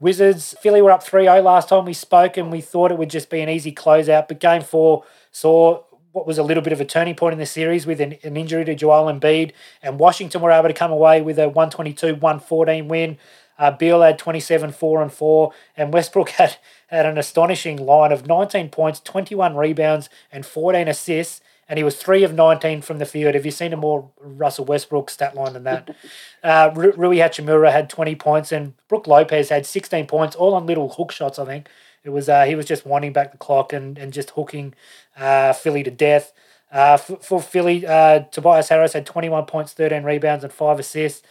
Wizards, 0.00 0.54
Philly 0.60 0.82
were 0.82 0.90
up 0.90 1.02
3 1.02 1.24
0 1.24 1.42
last 1.42 1.68
time 1.68 1.84
we 1.84 1.92
spoke, 1.92 2.36
and 2.36 2.50
we 2.50 2.60
thought 2.60 2.90
it 2.90 2.98
would 2.98 3.10
just 3.10 3.30
be 3.30 3.40
an 3.40 3.48
easy 3.48 3.72
closeout. 3.72 4.28
But 4.28 4.40
game 4.40 4.62
four 4.62 5.04
saw 5.30 5.82
what 6.16 6.26
was 6.26 6.38
a 6.38 6.42
little 6.42 6.62
bit 6.62 6.72
of 6.72 6.80
a 6.80 6.84
turning 6.86 7.14
point 7.14 7.34
in 7.34 7.38
the 7.38 7.44
series 7.44 7.84
with 7.84 8.00
an, 8.00 8.16
an 8.22 8.38
injury 8.38 8.64
to 8.64 8.74
Joel 8.74 9.12
Embiid, 9.12 9.52
and 9.82 9.98
Washington 9.98 10.40
were 10.40 10.50
able 10.50 10.66
to 10.66 10.72
come 10.72 10.90
away 10.90 11.20
with 11.20 11.38
a 11.38 11.46
122 11.46 12.14
114 12.14 12.88
win. 12.88 13.18
Uh, 13.58 13.70
Beal 13.70 14.00
had 14.00 14.18
27 14.18 14.72
4 14.72 15.02
and 15.02 15.12
4, 15.12 15.52
and 15.76 15.92
Westbrook 15.92 16.30
had, 16.40 16.56
had 16.86 17.04
an 17.04 17.18
astonishing 17.18 17.76
line 17.76 18.12
of 18.12 18.26
19 18.26 18.70
points, 18.70 18.98
21 19.00 19.56
rebounds, 19.56 20.08
and 20.32 20.46
14 20.46 20.88
assists. 20.88 21.42
And 21.68 21.78
he 21.78 21.84
was 21.84 21.96
3 21.96 22.22
of 22.22 22.32
19 22.32 22.80
from 22.80 22.98
the 22.98 23.04
field. 23.04 23.34
Have 23.34 23.44
you 23.44 23.50
seen 23.50 23.74
a 23.74 23.76
more 23.76 24.08
Russell 24.18 24.64
Westbrook 24.64 25.10
stat 25.10 25.34
line 25.34 25.52
than 25.52 25.64
that? 25.64 25.94
Uh, 26.44 26.70
Rui 26.76 27.16
Hachimura 27.16 27.72
had 27.72 27.90
20 27.90 28.14
points, 28.14 28.52
and 28.52 28.74
Brook 28.86 29.08
Lopez 29.08 29.48
had 29.48 29.66
16 29.66 30.06
points, 30.06 30.36
all 30.36 30.54
on 30.54 30.64
little 30.64 30.90
hook 30.90 31.10
shots, 31.10 31.40
I 31.40 31.44
think. 31.44 31.68
It 32.06 32.10
was 32.10 32.28
uh, 32.28 32.44
he 32.44 32.54
was 32.54 32.66
just 32.66 32.86
winding 32.86 33.12
back 33.12 33.32
the 33.32 33.38
clock 33.38 33.72
and, 33.72 33.98
and 33.98 34.12
just 34.12 34.30
hooking 34.30 34.74
uh, 35.16 35.52
Philly 35.52 35.82
to 35.82 35.90
death. 35.90 36.32
Uh, 36.70 36.96
for, 36.96 37.40
Philly, 37.40 37.86
uh, 37.86 38.20
Tobias 38.30 38.68
Harris 38.68 38.92
had 38.92 39.06
21 39.06 39.46
points, 39.46 39.72
13 39.72 40.02
rebounds, 40.02 40.44
and 40.44 40.52
five 40.52 40.78
assists. 40.78 41.22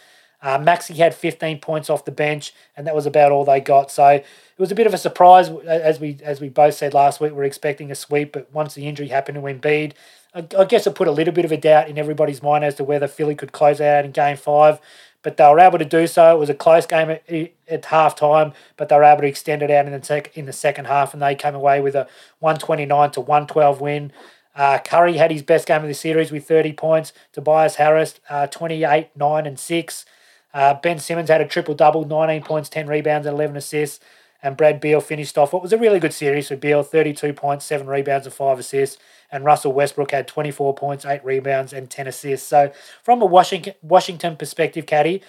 Uh, 0.41 0.57
Maxey 0.57 0.93
had 0.93 1.13
15 1.13 1.59
points 1.59 1.89
off 1.89 2.05
the 2.05 2.11
bench, 2.11 2.53
and 2.77 2.85
that 2.85 2.95
was 2.95 3.05
about 3.05 3.31
all 3.31 3.45
they 3.45 3.59
got. 3.59 3.89
So 3.89 4.07
it 4.07 4.25
was 4.57 4.71
a 4.71 4.75
bit 4.75 4.87
of 4.87 4.93
a 4.93 4.97
surprise, 4.97 5.49
as 5.49 5.99
we 5.99 6.17
as 6.23 6.39
we 6.39 6.49
both 6.49 6.75
said 6.75 6.93
last 6.93 7.19
week. 7.19 7.33
We 7.33 7.39
are 7.39 7.45
expecting 7.45 7.89
a 7.89 7.95
sweep, 7.95 8.33
but 8.33 8.53
once 8.53 8.75
the 8.75 8.87
injury 8.87 9.07
happened 9.07 9.35
to 9.35 9.41
Embiid, 9.41 9.93
I, 10.33 10.45
I 10.57 10.65
guess 10.65 10.85
it 10.85 10.93
put 10.93 11.07
a 11.07 11.11
little 11.11 11.33
bit 11.33 11.45
of 11.45 11.51
a 11.51 11.57
doubt 11.57 11.89
in 11.89 11.97
everybody's 11.97 12.43
mind 12.43 12.63
as 12.63 12.75
to 12.75 12.83
whether 12.83 13.07
Philly 13.07 13.35
could 13.35 13.53
close 13.53 13.81
out 13.81 14.05
in 14.05 14.11
Game 14.11 14.37
Five 14.37 14.79
but 15.25 15.37
they 15.37 15.47
were 15.49 15.59
able 15.59 15.79
to 15.79 15.85
do 15.85 16.05
so. 16.05 16.35
It 16.35 16.39
was 16.39 16.51
a 16.51 16.53
close 16.53 16.85
game 16.85 17.09
at, 17.09 17.51
at 17.67 17.85
half 17.85 18.15
time, 18.15 18.53
but 18.77 18.89
they 18.89 18.95
were 18.95 19.03
able 19.03 19.21
to 19.21 19.27
extend 19.27 19.63
it 19.63 19.71
out 19.71 19.87
in 19.87 19.91
the, 19.91 20.05
sec- 20.05 20.37
in 20.37 20.45
the 20.45 20.53
second 20.53 20.85
half, 20.85 21.13
and 21.13 21.21
they 21.21 21.33
came 21.33 21.55
away 21.55 21.81
with 21.81 21.95
a 21.95 22.07
129 22.41 23.09
to 23.09 23.21
112 23.21 23.81
win. 23.81 24.11
Uh, 24.55 24.77
Curry 24.77 25.17
had 25.17 25.31
his 25.31 25.41
best 25.41 25.67
game 25.67 25.81
of 25.81 25.87
the 25.87 25.95
series 25.95 26.31
with 26.31 26.47
30 26.47 26.73
points. 26.73 27.11
Tobias 27.33 27.77
Harris, 27.77 28.19
uh, 28.29 28.45
28, 28.45 29.09
9, 29.15 29.47
and 29.47 29.57
6. 29.57 30.05
Uh, 30.53 30.75
ben 30.75 30.99
Simmons 30.99 31.29
had 31.29 31.41
a 31.41 31.47
triple 31.47 31.73
double, 31.73 32.05
19 32.05 32.43
points, 32.43 32.69
10 32.69 32.85
rebounds, 32.85 33.25
and 33.25 33.33
11 33.33 33.57
assists. 33.57 33.99
And 34.45 34.55
Brad 34.55 34.79
Beal 34.79 35.01
finished 35.01 35.37
off 35.37 35.51
what 35.51 35.63
was 35.63 35.73
a 35.73 35.77
really 35.77 35.99
good 35.99 36.13
series 36.13 36.47
for 36.47 36.55
Beal 36.55 36.83
32 36.83 37.33
points, 37.33 37.65
7 37.65 37.87
rebounds, 37.87 38.27
and 38.27 38.33
5 38.33 38.59
assists 38.59 38.97
and 39.31 39.43
Russell 39.43 39.73
Westbrook 39.73 40.11
had 40.11 40.27
24 40.27 40.75
points, 40.75 41.05
8 41.05 41.23
rebounds, 41.23 41.73
and 41.73 41.89
10 41.89 42.07
assists. 42.07 42.47
So, 42.47 42.71
from 43.03 43.21
a 43.21 43.25
Washington, 43.25 43.73
Washington 43.81 44.35
perspective, 44.37 44.85
Caddy, 44.85 45.21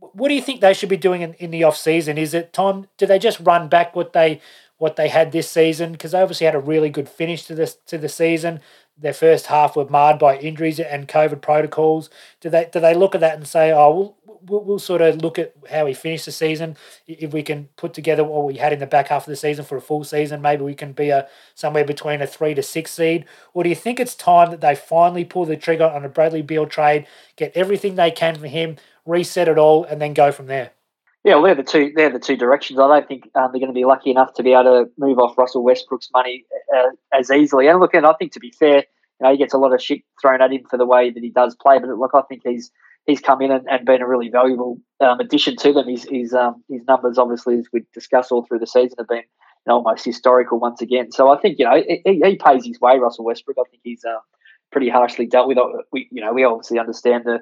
what 0.00 0.28
do 0.28 0.34
you 0.34 0.42
think 0.42 0.60
they 0.60 0.74
should 0.74 0.88
be 0.88 0.96
doing 0.96 1.22
in, 1.22 1.34
in 1.34 1.50
the 1.50 1.64
off 1.64 1.76
season? 1.76 2.18
Is 2.18 2.34
it 2.34 2.52
time? 2.52 2.88
Do 2.98 3.06
they 3.06 3.18
just 3.18 3.40
run 3.40 3.68
back 3.68 3.96
what 3.96 4.12
they 4.12 4.40
what 4.76 4.96
they 4.96 5.08
had 5.08 5.32
this 5.32 5.50
season? 5.50 5.92
Because 5.92 6.12
they 6.12 6.20
obviously 6.20 6.44
had 6.44 6.54
a 6.54 6.60
really 6.60 6.90
good 6.90 7.08
finish 7.08 7.44
to 7.44 7.54
this 7.54 7.76
to 7.86 7.98
the 7.98 8.08
season. 8.08 8.60
Their 9.00 9.14
first 9.14 9.46
half 9.46 9.76
were 9.76 9.88
marred 9.88 10.18
by 10.18 10.38
injuries 10.38 10.80
and 10.80 11.08
COVID 11.08 11.40
protocols. 11.40 12.10
Do 12.40 12.50
they 12.50 12.68
do 12.70 12.80
they 12.80 12.94
look 12.94 13.14
at 13.14 13.20
that 13.20 13.36
and 13.36 13.46
say, 13.46 13.72
oh, 13.72 13.90
we'll, 13.92 14.16
we'll 14.48 14.78
sort 14.78 15.00
of 15.00 15.22
look 15.22 15.38
at 15.38 15.54
how 15.70 15.84
we 15.84 15.94
finish 15.94 16.24
the 16.24 16.32
season. 16.32 16.76
If 17.06 17.32
we 17.32 17.42
can 17.42 17.68
put 17.76 17.94
together 17.94 18.24
what 18.24 18.44
we 18.44 18.56
had 18.56 18.72
in 18.72 18.78
the 18.78 18.86
back 18.86 19.08
half 19.08 19.22
of 19.22 19.30
the 19.30 19.36
season 19.36 19.64
for 19.64 19.76
a 19.76 19.80
full 19.80 20.04
season, 20.04 20.42
maybe 20.42 20.62
we 20.62 20.74
can 20.74 20.92
be 20.92 21.10
a 21.10 21.28
somewhere 21.54 21.84
between 21.84 22.22
a 22.22 22.26
three 22.26 22.54
to 22.54 22.62
six 22.62 22.90
seed. 22.92 23.24
Or 23.54 23.62
do 23.62 23.68
you 23.68 23.76
think 23.76 24.00
it's 24.00 24.14
time 24.14 24.50
that 24.50 24.60
they 24.60 24.74
finally 24.74 25.24
pull 25.24 25.44
the 25.44 25.56
trigger 25.56 25.86
on 25.86 26.04
a 26.04 26.08
Bradley 26.08 26.42
Beal 26.42 26.66
trade, 26.66 27.06
get 27.36 27.52
everything 27.54 27.94
they 27.94 28.10
can 28.10 28.36
for 28.36 28.48
him, 28.48 28.76
reset 29.06 29.48
it 29.48 29.58
all, 29.58 29.84
and 29.84 30.00
then 30.00 30.14
go 30.14 30.32
from 30.32 30.46
there? 30.46 30.72
Yeah, 31.24 31.34
well, 31.34 31.42
they're 31.42 31.56
the 31.56 31.62
two. 31.62 31.92
They're 31.94 32.10
the 32.10 32.18
two 32.18 32.36
directions. 32.36 32.78
I 32.78 32.86
don't 32.86 33.08
think 33.08 33.28
um, 33.34 33.50
they're 33.52 33.60
going 33.60 33.66
to 33.66 33.72
be 33.72 33.84
lucky 33.84 34.10
enough 34.10 34.34
to 34.34 34.42
be 34.42 34.52
able 34.52 34.64
to 34.64 34.90
move 34.98 35.18
off 35.18 35.36
Russell 35.36 35.64
Westbrook's 35.64 36.08
money 36.14 36.44
uh, 36.74 36.90
as 37.12 37.30
easily. 37.30 37.66
And 37.66 37.80
look, 37.80 37.92
and 37.92 38.06
I 38.06 38.14
think 38.14 38.32
to 38.32 38.40
be 38.40 38.52
fair, 38.52 38.76
you 38.76 39.24
know, 39.24 39.32
he 39.32 39.36
gets 39.36 39.52
a 39.52 39.58
lot 39.58 39.74
of 39.74 39.82
shit 39.82 40.02
thrown 40.20 40.40
at 40.40 40.52
him 40.52 40.62
for 40.70 40.76
the 40.76 40.86
way 40.86 41.10
that 41.10 41.22
he 41.22 41.30
does 41.30 41.56
play. 41.56 41.78
But 41.80 41.88
look, 41.90 42.12
I 42.14 42.22
think 42.22 42.42
he's 42.44 42.70
he's 43.08 43.20
come 43.20 43.42
in 43.42 43.50
and, 43.50 43.66
and 43.68 43.84
been 43.84 44.02
a 44.02 44.06
really 44.06 44.28
valuable 44.28 44.78
um, 45.00 45.18
addition 45.18 45.56
to 45.56 45.72
them. 45.72 45.88
His 45.88 46.04
his, 46.04 46.32
um, 46.34 46.62
his 46.68 46.82
numbers, 46.86 47.18
obviously, 47.18 47.58
as 47.58 47.66
we 47.72 47.82
discussed 47.92 48.30
all 48.30 48.44
through 48.44 48.60
the 48.60 48.66
season, 48.66 48.96
have 48.98 49.08
been 49.08 49.18
you 49.18 49.24
know, 49.66 49.76
almost 49.76 50.04
historical 50.04 50.60
once 50.60 50.80
again. 50.80 51.10
So 51.10 51.30
I 51.30 51.40
think 51.40 51.58
you 51.58 51.64
know 51.64 51.82
he, 52.04 52.22
he 52.22 52.36
pays 52.36 52.64
his 52.64 52.80
way. 52.80 52.98
Russell 52.98 53.24
Westbrook. 53.24 53.56
I 53.58 53.68
think 53.68 53.82
he's 53.82 54.04
uh, 54.04 54.20
pretty 54.70 54.90
harshly 54.90 55.26
dealt 55.26 55.48
with. 55.48 55.58
We 55.90 56.08
you 56.12 56.20
know 56.20 56.32
we 56.32 56.44
obviously 56.44 56.78
understand 56.78 57.24
the 57.24 57.40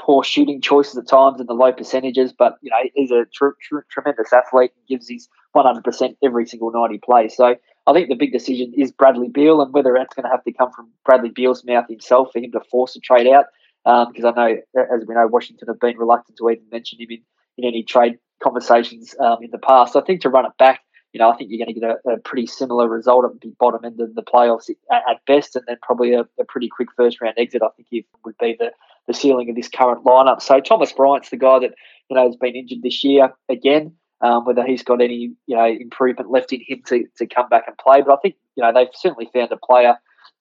poor 0.00 0.22
shooting 0.22 0.60
choices 0.60 0.96
at 0.96 1.08
times 1.08 1.40
and 1.40 1.48
the 1.48 1.54
low 1.54 1.72
percentages, 1.72 2.32
but 2.32 2.56
you 2.62 2.70
know 2.70 2.76
he's 2.94 3.10
a 3.10 3.26
tr- 3.34 3.58
tr- 3.60 3.86
tremendous 3.90 4.32
athlete 4.32 4.70
and 4.76 4.86
gives 4.88 5.08
his 5.08 5.28
100% 5.56 6.16
every 6.22 6.46
single 6.46 6.70
night 6.70 6.92
he 6.92 6.98
plays. 6.98 7.34
So 7.36 7.56
I 7.86 7.92
think 7.92 8.08
the 8.08 8.14
big 8.14 8.32
decision 8.32 8.72
is 8.76 8.92
Bradley 8.92 9.28
Beal 9.28 9.60
and 9.60 9.72
whether 9.74 9.92
that's 9.96 10.14
going 10.14 10.24
to 10.24 10.30
have 10.30 10.44
to 10.44 10.52
come 10.52 10.70
from 10.70 10.88
Bradley 11.04 11.30
Beal's 11.30 11.64
mouth 11.64 11.86
himself 11.88 12.28
for 12.32 12.38
him 12.38 12.52
to 12.52 12.60
force 12.70 12.94
a 12.94 13.00
trade 13.00 13.26
out 13.26 13.46
because 13.88 14.24
um, 14.24 14.34
I 14.36 14.50
know, 14.50 14.56
as 14.76 15.06
we 15.06 15.14
know, 15.14 15.26
Washington 15.26 15.68
have 15.68 15.80
been 15.80 15.96
reluctant 15.96 16.36
to 16.38 16.50
even 16.50 16.64
mention 16.70 17.00
him 17.00 17.08
in, 17.10 17.22
in 17.56 17.64
any 17.64 17.82
trade 17.82 18.18
conversations 18.42 19.14
um, 19.18 19.38
in 19.42 19.50
the 19.50 19.58
past. 19.58 19.94
So 19.94 20.00
I 20.00 20.04
think 20.04 20.20
to 20.22 20.28
run 20.28 20.44
it 20.44 20.52
back, 20.58 20.80
you 21.14 21.18
know, 21.18 21.30
I 21.30 21.36
think 21.36 21.50
you're 21.50 21.64
going 21.64 21.74
to 21.74 21.80
get 21.80 21.90
a, 21.90 22.16
a 22.16 22.18
pretty 22.18 22.46
similar 22.46 22.86
result 22.86 23.24
at 23.24 23.40
the 23.40 23.50
bottom 23.58 23.82
end 23.86 23.98
of 23.98 24.14
the 24.14 24.22
playoffs 24.22 24.68
at, 24.68 25.02
at 25.08 25.24
best, 25.26 25.56
and 25.56 25.64
then 25.66 25.78
probably 25.80 26.12
a, 26.12 26.26
a, 26.38 26.44
pretty 26.46 26.68
quick 26.68 26.88
first 26.98 27.22
round 27.22 27.36
exit. 27.38 27.62
I 27.62 27.68
think 27.76 28.04
would 28.26 28.36
be 28.38 28.56
the, 28.58 28.72
the 29.06 29.14
ceiling 29.14 29.48
of 29.48 29.56
this 29.56 29.68
current 29.68 30.04
lineup. 30.04 30.42
So 30.42 30.60
Thomas 30.60 30.92
Bryant's 30.92 31.30
the 31.30 31.38
guy 31.38 31.60
that 31.60 31.72
you 32.10 32.16
know 32.16 32.26
has 32.26 32.36
been 32.36 32.56
injured 32.56 32.82
this 32.82 33.02
year 33.02 33.32
again. 33.48 33.94
Um, 34.20 34.44
whether 34.44 34.66
he's 34.66 34.82
got 34.82 35.00
any 35.00 35.32
you 35.46 35.56
know 35.56 35.64
improvement 35.64 36.30
left 36.30 36.52
in 36.52 36.60
him 36.66 36.82
to, 36.88 37.04
to 37.16 37.26
come 37.26 37.48
back 37.48 37.64
and 37.68 37.78
play, 37.78 38.02
but 38.02 38.12
I 38.12 38.16
think 38.20 38.34
you 38.54 38.62
know 38.62 38.72
they've 38.74 38.88
certainly 38.92 39.30
found 39.32 39.50
a 39.50 39.56
player 39.56 39.96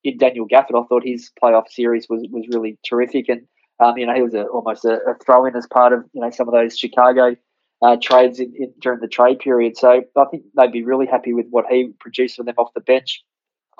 in 0.08 0.18
Daniel 0.18 0.47
Gafford, 0.47 0.82
I 0.82 0.88
thought 0.88 1.03
his 1.05 1.32
playoff 1.41 1.68
series 1.68 2.08
was, 2.10 2.26
was 2.32 2.47
really 2.49 2.78
terrific, 2.88 3.28
and 3.28 3.41
um, 3.80 3.97
you 3.97 4.05
know 4.05 4.16
he 4.16 4.22
was 4.22 4.34
a, 4.34 4.45
almost 4.45 4.86
a, 4.86 4.99
a 5.05 5.16
throw 5.24 5.45
in 5.45 5.55
as 5.55 5.68
part 5.68 5.91
of 5.91 6.03
you 6.14 6.22
know 6.22 6.30
some 6.30 6.47
of 6.47 6.53
those 6.53 6.78
Chicago 6.78 7.36
uh, 7.82 7.97
trades 8.01 8.39
in, 8.39 8.53
in, 8.58 8.74
during 8.82 9.01
the 9.01 9.08
trade 9.08 9.39
period. 9.39 9.78
So 9.78 10.01
I 10.16 10.26
think 10.32 10.43
they'd 10.55 10.72
be 10.72 10.84
really 10.84 11.05
happy 11.05 11.34
with 11.34 11.47
what 11.49 11.66
he 11.70 11.91
produced 11.99 12.38
for 12.38 12.43
them 12.43 12.55
off 12.58 12.74
the 12.74 12.82
bench 12.82 13.24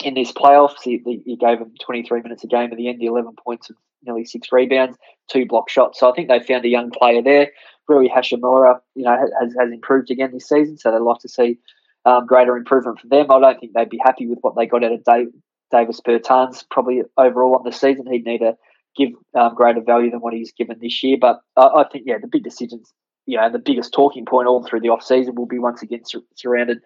in 0.04 0.14
this 0.14 0.32
playoffs. 0.32 0.82
He, 0.84 1.02
he 1.26 1.36
gave 1.38 1.60
them 1.60 1.74
23 1.84 2.22
minutes 2.22 2.44
a 2.44 2.48
game 2.48 2.72
at 2.72 2.78
the 2.78 2.90
end, 2.90 3.02
11 3.02 3.36
points 3.44 3.70
and 3.70 3.78
nearly 4.04 4.26
six 4.26 4.50
rebounds, 4.52 4.98
two 5.32 5.46
block 5.46 5.70
shots. 5.70 6.00
So 6.00 6.12
I 6.12 6.14
think 6.14 6.28
they 6.28 6.40
found 6.40 6.66
a 6.66 6.70
young 6.70 6.92
player 6.92 7.22
there. 7.24 7.52
Rui 7.88 8.10
Hachimura, 8.10 8.80
you 8.96 9.04
know, 9.06 9.18
has, 9.18 9.56
has 9.60 9.72
improved 9.72 10.12
again 10.12 10.32
this 10.34 10.48
season, 10.48 10.78
so 10.78 10.92
they'd 10.92 11.00
like 11.00 11.22
to 11.22 11.30
see 11.30 11.58
um, 12.06 12.26
greater 12.26 12.58
improvement 12.58 13.00
from 13.00 13.10
them. 13.10 13.32
I 13.32 13.40
don't 13.40 13.60
think 13.60 13.74
they'd 13.74 13.90
be 13.90 14.02
happy 14.04 14.28
with 14.28 14.40
what 14.42 14.56
they 14.56 14.66
got 14.66 14.84
out 14.84 14.92
of 14.92 15.04
Dave, 15.04 15.28
Davis 15.72 16.02
Bertans 16.06 16.64
probably 16.70 17.04
overall 17.18 17.56
on 17.56 17.64
the 17.64 17.72
season. 17.72 18.12
He'd 18.12 18.26
need 18.26 18.40
to 18.40 18.58
give 18.96 19.10
um, 19.36 19.56
greater 19.56 19.82
value 19.82 20.12
than 20.12 20.20
what 20.20 20.34
he's 20.34 20.52
given 20.52 20.78
this 20.82 21.04
year. 21.04 21.18
But 21.20 21.42
uh, 21.56 21.70
I 21.76 21.86
think, 21.92 22.06
yeah, 22.08 22.18
the 22.20 22.28
big 22.28 22.44
decisions, 22.44 22.94
you 23.26 23.38
know, 23.38 23.46
and 23.46 23.54
the 23.54 23.60
biggest 23.60 23.94
talking 23.94 24.26
point 24.26 24.48
all 24.48 24.64
through 24.64 24.82
the 24.82 24.90
off 24.90 25.04
season 25.04 25.36
will 25.36 25.46
be 25.46 25.60
once 25.60 25.82
again 25.82 26.04
sur- 26.06 26.22
surrounded 26.36 26.80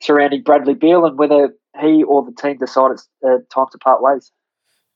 surrounding 0.00 0.42
Bradley 0.42 0.74
Beal 0.74 1.04
and 1.04 1.18
whether 1.18 1.54
he 1.78 2.02
or 2.02 2.24
the 2.24 2.32
team 2.32 2.56
decide 2.56 2.92
it's 2.92 3.08
uh, 3.22 3.36
time 3.54 3.66
to 3.70 3.78
part 3.78 4.02
ways. 4.02 4.32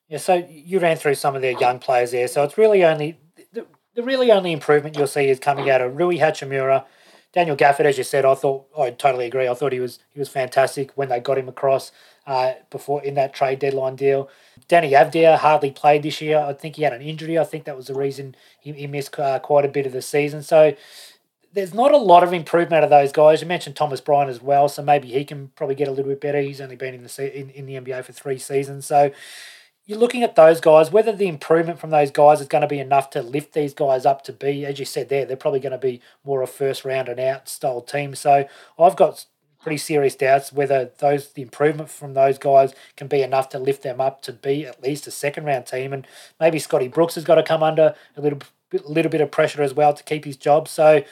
Yeah, 0.08 0.18
so 0.18 0.46
you 0.48 0.78
ran 0.78 0.96
through 0.96 1.14
some 1.14 1.36
of 1.36 1.42
their 1.42 1.58
young 1.58 1.78
players 1.78 2.12
there. 2.12 2.28
So 2.28 2.42
it's 2.42 2.58
really 2.58 2.84
only 2.84 3.18
the, 3.52 3.66
the 3.94 4.02
really 4.02 4.32
only 4.32 4.52
improvement 4.52 4.96
you'll 4.96 5.06
see 5.06 5.28
is 5.28 5.38
coming 5.38 5.68
out 5.70 5.80
of 5.80 5.96
Rui 5.96 6.16
Hachimura. 6.16 6.84
Daniel 7.32 7.56
Gafford, 7.56 7.84
as 7.84 7.98
you 7.98 8.04
said, 8.04 8.24
I 8.24 8.34
thought 8.34 8.66
I 8.78 8.90
totally 8.90 9.26
agree. 9.26 9.48
I 9.48 9.54
thought 9.54 9.72
he 9.72 9.80
was 9.80 9.98
he 10.10 10.18
was 10.18 10.28
fantastic 10.28 10.92
when 10.94 11.08
they 11.08 11.20
got 11.20 11.38
him 11.38 11.48
across 11.48 11.90
uh, 12.26 12.52
before 12.70 13.02
in 13.02 13.14
that 13.14 13.34
trade 13.34 13.58
deadline 13.58 13.96
deal. 13.96 14.28
Deni 14.68 14.92
Avdija 14.92 15.38
hardly 15.38 15.70
played 15.70 16.02
this 16.02 16.20
year. 16.20 16.38
I 16.38 16.52
think 16.52 16.76
he 16.76 16.82
had 16.82 16.92
an 16.92 17.02
injury. 17.02 17.38
I 17.38 17.44
think 17.44 17.64
that 17.64 17.76
was 17.76 17.86
the 17.88 17.94
reason 17.94 18.34
he, 18.60 18.72
he 18.72 18.86
missed 18.86 19.18
uh, 19.18 19.38
quite 19.38 19.64
a 19.64 19.68
bit 19.68 19.86
of 19.86 19.92
the 19.92 20.02
season. 20.02 20.42
So 20.42 20.74
there's 21.52 21.74
not 21.74 21.92
a 21.92 21.96
lot 21.98 22.22
of 22.24 22.32
improvement 22.32 22.78
out 22.78 22.84
of 22.84 22.90
those 22.90 23.12
guys. 23.12 23.40
You 23.40 23.46
mentioned 23.46 23.76
Thomas 23.76 24.00
Bryant 24.00 24.30
as 24.30 24.42
well, 24.42 24.68
so 24.68 24.82
maybe 24.82 25.08
he 25.08 25.24
can 25.24 25.48
probably 25.54 25.76
get 25.76 25.88
a 25.88 25.92
little 25.92 26.10
bit 26.10 26.20
better. 26.20 26.40
He's 26.40 26.60
only 26.60 26.76
been 26.76 26.94
in 26.94 27.02
the 27.02 27.38
in, 27.40 27.50
in 27.50 27.66
the 27.66 27.74
NBA 27.74 28.04
for 28.04 28.12
three 28.12 28.38
seasons, 28.38 28.86
so 28.86 29.12
you're 29.86 29.98
looking 29.98 30.22
at 30.22 30.34
those 30.34 30.60
guys, 30.60 30.90
whether 30.90 31.12
the 31.12 31.28
improvement 31.28 31.78
from 31.78 31.90
those 31.90 32.10
guys 32.10 32.40
is 32.40 32.48
going 32.48 32.62
to 32.62 32.68
be 32.68 32.78
enough 32.78 33.10
to 33.10 33.22
lift 33.22 33.52
these 33.52 33.74
guys 33.74 34.06
up 34.06 34.22
to 34.24 34.32
be, 34.32 34.64
as 34.64 34.78
you 34.78 34.84
said 34.86 35.10
there, 35.10 35.26
they're 35.26 35.36
probably 35.36 35.60
going 35.60 35.72
to 35.72 35.78
be 35.78 36.00
more 36.24 36.40
a 36.42 36.46
first 36.46 36.86
round 36.86 37.08
and 37.08 37.20
out 37.20 37.48
style 37.48 37.82
team. 37.82 38.14
So 38.14 38.48
I've 38.78 38.96
got 38.96 39.26
pretty 39.64 39.78
serious 39.78 40.14
doubts 40.14 40.52
whether 40.52 40.92
those 40.98 41.32
the 41.32 41.42
improvement 41.42 41.88
from 41.88 42.12
those 42.12 42.38
guys 42.38 42.74
can 42.96 43.08
be 43.08 43.22
enough 43.22 43.48
to 43.48 43.58
lift 43.58 43.82
them 43.82 44.00
up 44.00 44.20
to 44.22 44.32
be 44.32 44.66
at 44.66 44.82
least 44.82 45.06
a 45.06 45.10
second 45.10 45.44
round 45.44 45.66
team. 45.66 45.92
And 45.92 46.06
maybe 46.38 46.58
Scotty 46.58 46.86
Brooks 46.86 47.16
has 47.16 47.24
got 47.24 47.36
to 47.36 47.42
come 47.42 47.62
under 47.62 47.94
a 48.16 48.20
little 48.20 48.40
bit, 48.70 48.86
little 48.86 49.10
bit 49.10 49.22
of 49.22 49.30
pressure 49.30 49.62
as 49.62 49.72
well 49.72 49.94
to 49.94 50.04
keep 50.04 50.26
his 50.26 50.36
job. 50.36 50.68
So 50.68 51.02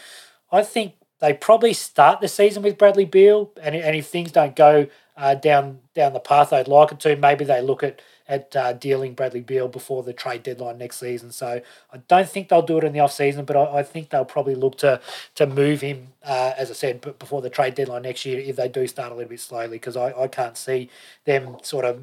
I 0.52 0.62
think 0.62 0.94
they 1.20 1.32
probably 1.32 1.72
start 1.72 2.20
the 2.20 2.28
season 2.28 2.62
with 2.62 2.76
Bradley 2.76 3.06
Beal, 3.06 3.52
and, 3.62 3.74
and 3.74 3.96
if 3.96 4.08
things 4.08 4.32
don't 4.32 4.54
go 4.54 4.88
uh, 5.16 5.34
down 5.34 5.80
down 5.94 6.12
the 6.12 6.20
path 6.20 6.50
they'd 6.50 6.68
like 6.68 6.92
it 6.92 7.00
to, 7.00 7.16
maybe 7.16 7.44
they 7.44 7.62
look 7.62 7.82
at 7.82 8.00
at 8.32 8.56
uh, 8.56 8.72
dealing 8.72 9.12
Bradley 9.14 9.42
Beal 9.42 9.68
before 9.68 10.02
the 10.02 10.14
trade 10.14 10.42
deadline 10.42 10.78
next 10.78 10.96
season. 10.98 11.30
So 11.30 11.60
I 11.92 11.96
don't 12.08 12.28
think 12.28 12.48
they'll 12.48 12.62
do 12.62 12.78
it 12.78 12.84
in 12.84 12.92
the 12.92 13.00
off 13.00 13.12
season, 13.12 13.44
but 13.44 13.56
I, 13.56 13.80
I 13.80 13.82
think 13.82 14.08
they'll 14.08 14.24
probably 14.24 14.54
look 14.54 14.78
to 14.78 15.00
to 15.34 15.46
move 15.46 15.82
him, 15.82 16.08
uh, 16.24 16.52
as 16.56 16.70
I 16.70 16.74
said, 16.74 17.00
before 17.18 17.42
the 17.42 17.50
trade 17.50 17.74
deadline 17.74 18.02
next 18.02 18.24
year 18.24 18.40
if 18.40 18.56
they 18.56 18.68
do 18.68 18.86
start 18.86 19.12
a 19.12 19.14
little 19.14 19.28
bit 19.28 19.40
slowly, 19.40 19.76
because 19.76 19.96
I, 19.96 20.08
I 20.24 20.28
can't 20.28 20.56
see 20.56 20.88
them 21.24 21.58
sort 21.62 21.84
of 21.84 22.00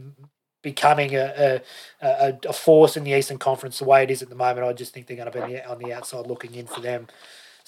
becoming 0.61 1.15
a, 1.15 1.61
a, 2.01 2.37
a 2.47 2.53
force 2.53 2.97
in 2.97 3.03
the 3.05 3.17
Eastern 3.17 3.37
Conference 3.37 3.79
the 3.79 3.85
way 3.85 4.03
it 4.03 4.11
is 4.11 4.21
at 4.21 4.29
the 4.29 4.35
moment. 4.35 4.67
I 4.67 4.73
just 4.73 4.93
think 4.93 5.07
they're 5.07 5.17
going 5.17 5.31
to 5.31 5.47
be 5.47 5.61
on 5.61 5.79
the 5.79 5.93
outside 5.93 6.27
looking 6.27 6.53
in 6.53 6.67
for 6.67 6.81
them. 6.81 7.07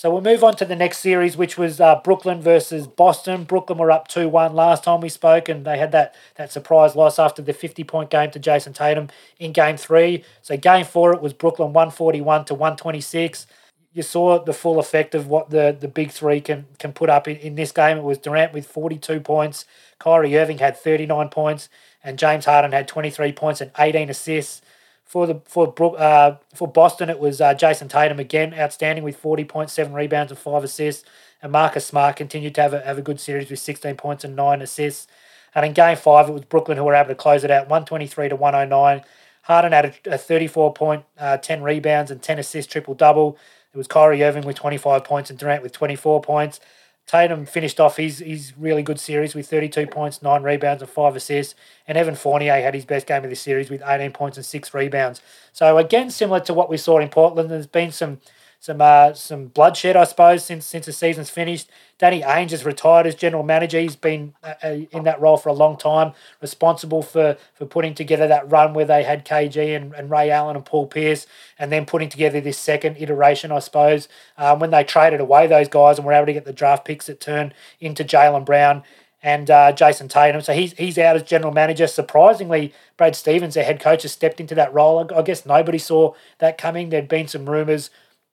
So 0.02 0.10
we'll 0.10 0.22
move 0.22 0.44
on 0.44 0.56
to 0.56 0.66
the 0.66 0.76
next 0.76 0.98
series, 0.98 1.38
which 1.38 1.60
was 1.60 1.80
uh, 1.80 2.02
Brooklyn 2.04 2.42
versus 2.42 2.88
Boston. 2.88 3.44
Brooklyn 3.44 3.78
were 3.78 3.92
up 3.92 4.08
2 4.08 4.28
1 4.30 4.56
last 4.56 4.84
time 4.84 5.00
we 5.00 5.10
spoke, 5.10 5.48
and 5.48 5.64
they 5.64 5.78
had 5.78 5.92
that, 5.92 6.16
that 6.38 6.52
surprise 6.52 6.96
loss 6.96 7.20
after 7.20 7.44
the 7.44 7.54
50 7.54 7.84
point 7.84 8.10
game 8.10 8.32
to 8.32 8.40
Jayson 8.40 8.74
Tatum 8.74 9.10
in 9.38 9.52
game 9.52 9.78
three. 9.78 10.24
So 10.42 10.58
game 10.58 10.86
four, 10.86 11.14
it 11.14 11.22
was 11.22 11.34
Brooklyn 11.34 11.72
141 11.74 12.46
to 12.46 12.56
126. 12.56 13.46
You 13.94 14.02
saw 14.02 14.44
the 14.44 14.54
full 14.54 14.80
effect 14.80 15.14
of 15.14 15.28
what 15.28 15.52
the, 15.52 15.78
the 15.80 15.88
big 15.88 16.10
three 16.10 16.42
can, 16.42 16.66
can 16.80 16.94
put 16.94 17.12
up 17.12 17.28
in, 17.28 17.38
in 17.38 17.54
this 17.54 17.72
game. 17.72 18.00
It 18.00 18.04
was 18.04 18.18
Durant 18.18 18.54
with 18.54 18.66
42 18.66 19.20
points, 19.20 19.66
Kyrie 20.00 20.36
Irving 20.36 20.58
had 20.58 20.78
39 20.78 21.30
points, 21.30 21.70
and 22.04 22.18
James 22.18 22.46
Harden 22.46 22.72
had 22.72 22.88
23 22.88 23.34
points 23.34 23.62
and 23.62 23.70
18 23.78 24.10
assists. 24.10 24.64
For 25.12 25.28
the 25.28 25.42
for 25.44 25.74
uh, 26.00 26.38
for 26.56 26.70
Boston, 26.70 27.10
it 27.10 27.20
was 27.20 27.42
uh, 27.42 27.54
Jayson 27.54 27.90
Tatum 27.90 28.18
again, 28.18 28.54
outstanding 28.58 29.04
with 29.04 29.18
forty 29.18 29.44
point 29.44 29.70
seven 29.70 29.92
rebounds 29.92 30.32
and 30.32 30.40
five 30.40 30.64
assists. 30.64 31.04
And 31.42 31.52
Marcus 31.52 31.86
Smart 31.86 32.16
continued 32.16 32.56
to 32.56 32.62
have 32.62 32.74
a, 32.74 32.80
have 32.80 32.98
a 32.98 33.02
good 33.02 33.20
series 33.20 33.50
with 33.50 33.60
sixteen 33.60 33.98
points 33.98 34.24
and 34.24 34.38
nine 34.38 34.62
assists. 34.62 35.08
And 35.54 35.66
in 35.66 35.74
Game 35.74 35.98
Five, 35.98 36.30
it 36.30 36.32
was 36.32 36.46
Brooklyn 36.46 36.78
who 36.78 36.86
were 36.86 36.96
able 36.96 37.10
to 37.10 37.16
close 37.16 37.44
it 37.44 37.52
out, 37.52 37.68
one 37.68 37.84
twenty 37.84 38.08
three 38.08 38.30
to 38.30 38.38
one 38.38 38.54
hundred 38.54 38.70
nine. 38.70 39.04
Harden 39.42 39.74
had 39.74 39.86
a, 40.06 40.14
a 40.14 40.18
thirty 40.18 40.48
four 40.48 40.74
point, 40.74 41.04
uh, 41.18 41.36
ten 41.36 41.62
rebounds 41.62 42.10
and 42.10 42.22
ten 42.22 42.40
assists, 42.40 42.72
triple 42.72 42.94
double. 42.94 43.38
It 43.74 43.78
was 43.78 43.88
Kyrie 43.88 44.24
Irving 44.24 44.46
with 44.46 44.56
twenty 44.56 44.78
five 44.78 45.04
points 45.04 45.30
and 45.30 45.38
Durant 45.38 45.62
with 45.62 45.74
twenty 45.74 45.98
four 45.98 46.22
points. 46.22 46.62
Tatum 47.08 47.46
finished 47.46 47.80
off 47.80 47.98
his, 47.98 48.20
his 48.20 48.54
really 48.58 48.84
good 48.84 49.00
series 49.00 49.36
with 49.36 49.50
32 49.50 49.88
points, 49.88 50.22
9 50.22 50.44
rebounds, 50.44 50.82
and 50.82 50.90
5 50.90 51.16
assists. 51.16 51.56
And 51.88 51.98
Evan 51.98 52.16
Fournier 52.16 52.62
had 52.62 52.74
his 52.74 52.86
best 52.86 53.06
game 53.06 53.24
of 53.24 53.30
the 53.30 53.36
series 53.36 53.70
with 53.70 53.82
18 53.86 54.12
points 54.12 54.38
and 54.38 54.46
6 54.46 54.74
rebounds. 54.74 55.22
So, 55.52 55.78
again, 55.78 56.10
similar 56.10 56.40
to 56.42 56.54
what 56.54 56.70
we 56.70 56.78
saw 56.78 57.00
in 57.00 57.10
Portland, 57.10 57.50
there's 57.50 57.68
been 57.68 57.92
some 57.92 58.20
some 58.62 58.80
uh, 58.80 59.12
some 59.14 59.48
bloodshed, 59.48 59.96
I 59.96 60.04
suppose, 60.04 60.46
since 60.46 60.68
since 60.68 60.86
the 60.86 60.94
season's 60.94 61.32
finished. 61.32 61.68
Danny 61.98 62.22
Ainge 62.22 62.52
has 62.52 62.64
retired 62.64 63.08
as 63.08 63.16
general 63.16 63.42
manager. 63.42 63.80
He's 63.80 63.96
been 63.96 64.36
uh, 64.44 64.54
uh, 64.64 64.78
in 64.92 65.04
that 65.04 65.20
role 65.20 65.38
for 65.38 65.50
a 65.50 65.54
long 65.54 65.78
time, 65.78 66.14
responsible 66.42 67.02
for 67.02 67.38
for 67.56 67.66
putting 67.66 67.96
together 67.96 68.28
that 68.28 68.52
run 68.52 68.76
where 68.76 68.86
they 68.86 69.02
had 69.02 69.26
KG 69.26 69.76
and, 69.76 69.96
and 69.96 70.12
Ray 70.12 70.30
Allen 70.30 70.56
and 70.56 70.64
Paul 70.64 70.86
Pierce, 70.86 71.26
and 71.58 71.72
then 71.72 71.88
putting 71.88 72.08
together 72.08 72.40
this 72.40 72.60
second 72.60 72.98
iteration, 72.98 73.52
I 73.52 73.60
suppose, 73.60 74.08
um, 74.38 74.60
when 74.60 74.70
they 74.70 74.84
traded 74.84 75.22
away 75.22 75.48
those 75.48 75.68
guys 75.68 75.98
and 75.98 76.06
were 76.06 76.14
able 76.14 76.28
to 76.28 76.34
get 76.34 76.46
the 76.46 76.54
draft 76.54 76.86
picks 76.86 77.08
that 77.08 77.20
turned 77.20 77.56
into 77.80 78.04
Jaylen 78.04 78.46
Brown 78.46 78.84
and 79.24 79.50
uh, 79.50 79.72
Jayson 79.72 80.08
Tatum. 80.08 80.42
So 80.42 80.54
he's 80.54 80.74
he's 80.74 81.00
out 81.00 81.16
as 81.16 81.24
general 81.24 81.52
manager. 81.52 81.88
Surprisingly, 81.88 82.76
Brad 82.96 83.16
Stevens, 83.16 83.56
their 83.56 83.64
head 83.64 83.80
coach, 83.80 84.04
has 84.04 84.12
stepped 84.12 84.40
into 84.40 84.54
that 84.54 84.72
role. 84.72 85.10
I 85.16 85.24
guess 85.24 85.48
nobody 85.48 85.80
saw 85.80 86.14
that 86.38 86.60
coming. 86.60 86.90
There'd 86.90 87.08
been 87.08 87.28
some 87.28 87.50
rumours 87.50 87.90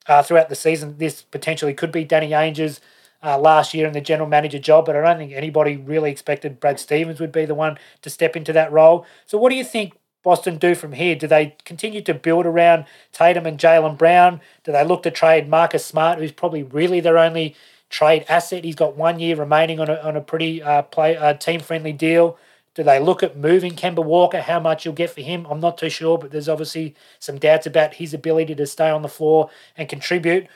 uh, 0.09 0.23
throughout 0.23 0.49
the 0.49 0.57
season. 0.57 0.97
This 0.99 1.23
potentially 1.23 1.75
could 1.75 1.93
be 1.93 2.05
Danny 2.05 2.31
Ainge's 2.31 2.81
uh, 3.23 3.39
last 3.39 3.75
year 3.75 3.87
in 3.87 3.93
the 3.93 4.01
general 4.01 4.29
manager 4.29 4.59
job, 4.59 4.87
but 4.87 4.97
I 4.97 5.01
don't 5.03 5.19
think 5.19 5.33
anybody 5.33 5.77
really 5.77 6.11
expected 6.11 6.61
Brad 6.61 6.79
Stevens 6.79 7.21
would 7.21 7.33
be 7.33 7.45
the 7.45 7.55
one 7.55 7.79
to 8.03 8.11
step 8.11 8.37
into 8.37 8.53
that 8.53 8.73
role. 8.73 9.05
So, 9.27 9.39
what 9.39 9.51
do 9.51 9.57
you 9.57 9.65
think 9.65 9.95
Boston 10.23 10.57
do 10.57 10.75
from 10.75 10.93
here? 10.93 11.15
Do 11.15 11.27
they 11.27 11.57
continue 11.65 12.01
to 12.03 12.15
build 12.15 12.47
around 12.47 12.85
Tatum 13.13 13.47
and 13.47 13.59
Jaylen 13.59 13.99
Brown? 13.99 14.41
Do 14.65 14.73
they 14.73 14.85
look 14.85 15.03
to 15.03 15.11
trade 15.11 15.49
Marcus 15.49 15.85
Smart, 15.85 16.19
who's 16.19 16.33
probably 16.33 16.63
really 16.63 17.01
their 17.01 17.19
only 17.19 17.57
trade 17.91 18.25
asset? 18.29 18.65
He's 18.65 18.77
got 18.77 18.97
one 18.97 19.19
year 19.19 19.37
remaining 19.37 19.81
on 19.81 19.89
a, 19.89 19.97
on 19.97 20.17
a 20.17 20.21
pretty 20.21 20.63
uh, 20.63 20.83
play 20.83 21.17
uh, 21.17 21.35
team 21.35 21.61
friendly 21.61 21.93
deal. 21.93 22.39
Do 22.79 22.85
they 22.85 23.01
look 23.01 23.25
at 23.25 23.37
moving 23.37 23.75
Kemba 23.75 24.05
Walker? 24.05 24.41
How 24.41 24.61
much 24.61 24.85
you'll 24.85 24.95
get 24.95 25.11
for 25.11 25.21
him? 25.21 25.49
I'm 25.51 25.59
not 25.59 25.79
too 25.79 25.91
sure, 25.91 26.17
but 26.17 26.31
there's 26.31 26.49
obviously 26.49 26.95
some 27.19 27.37
doubts 27.37 27.67
about 27.67 27.95
his 27.95 28.15
ability 28.15 28.55
to 28.55 28.67
stay 28.69 28.89
on 28.89 29.03
the 29.03 29.09
floor 29.09 29.51
and 29.77 29.89
contribute. 29.89 30.47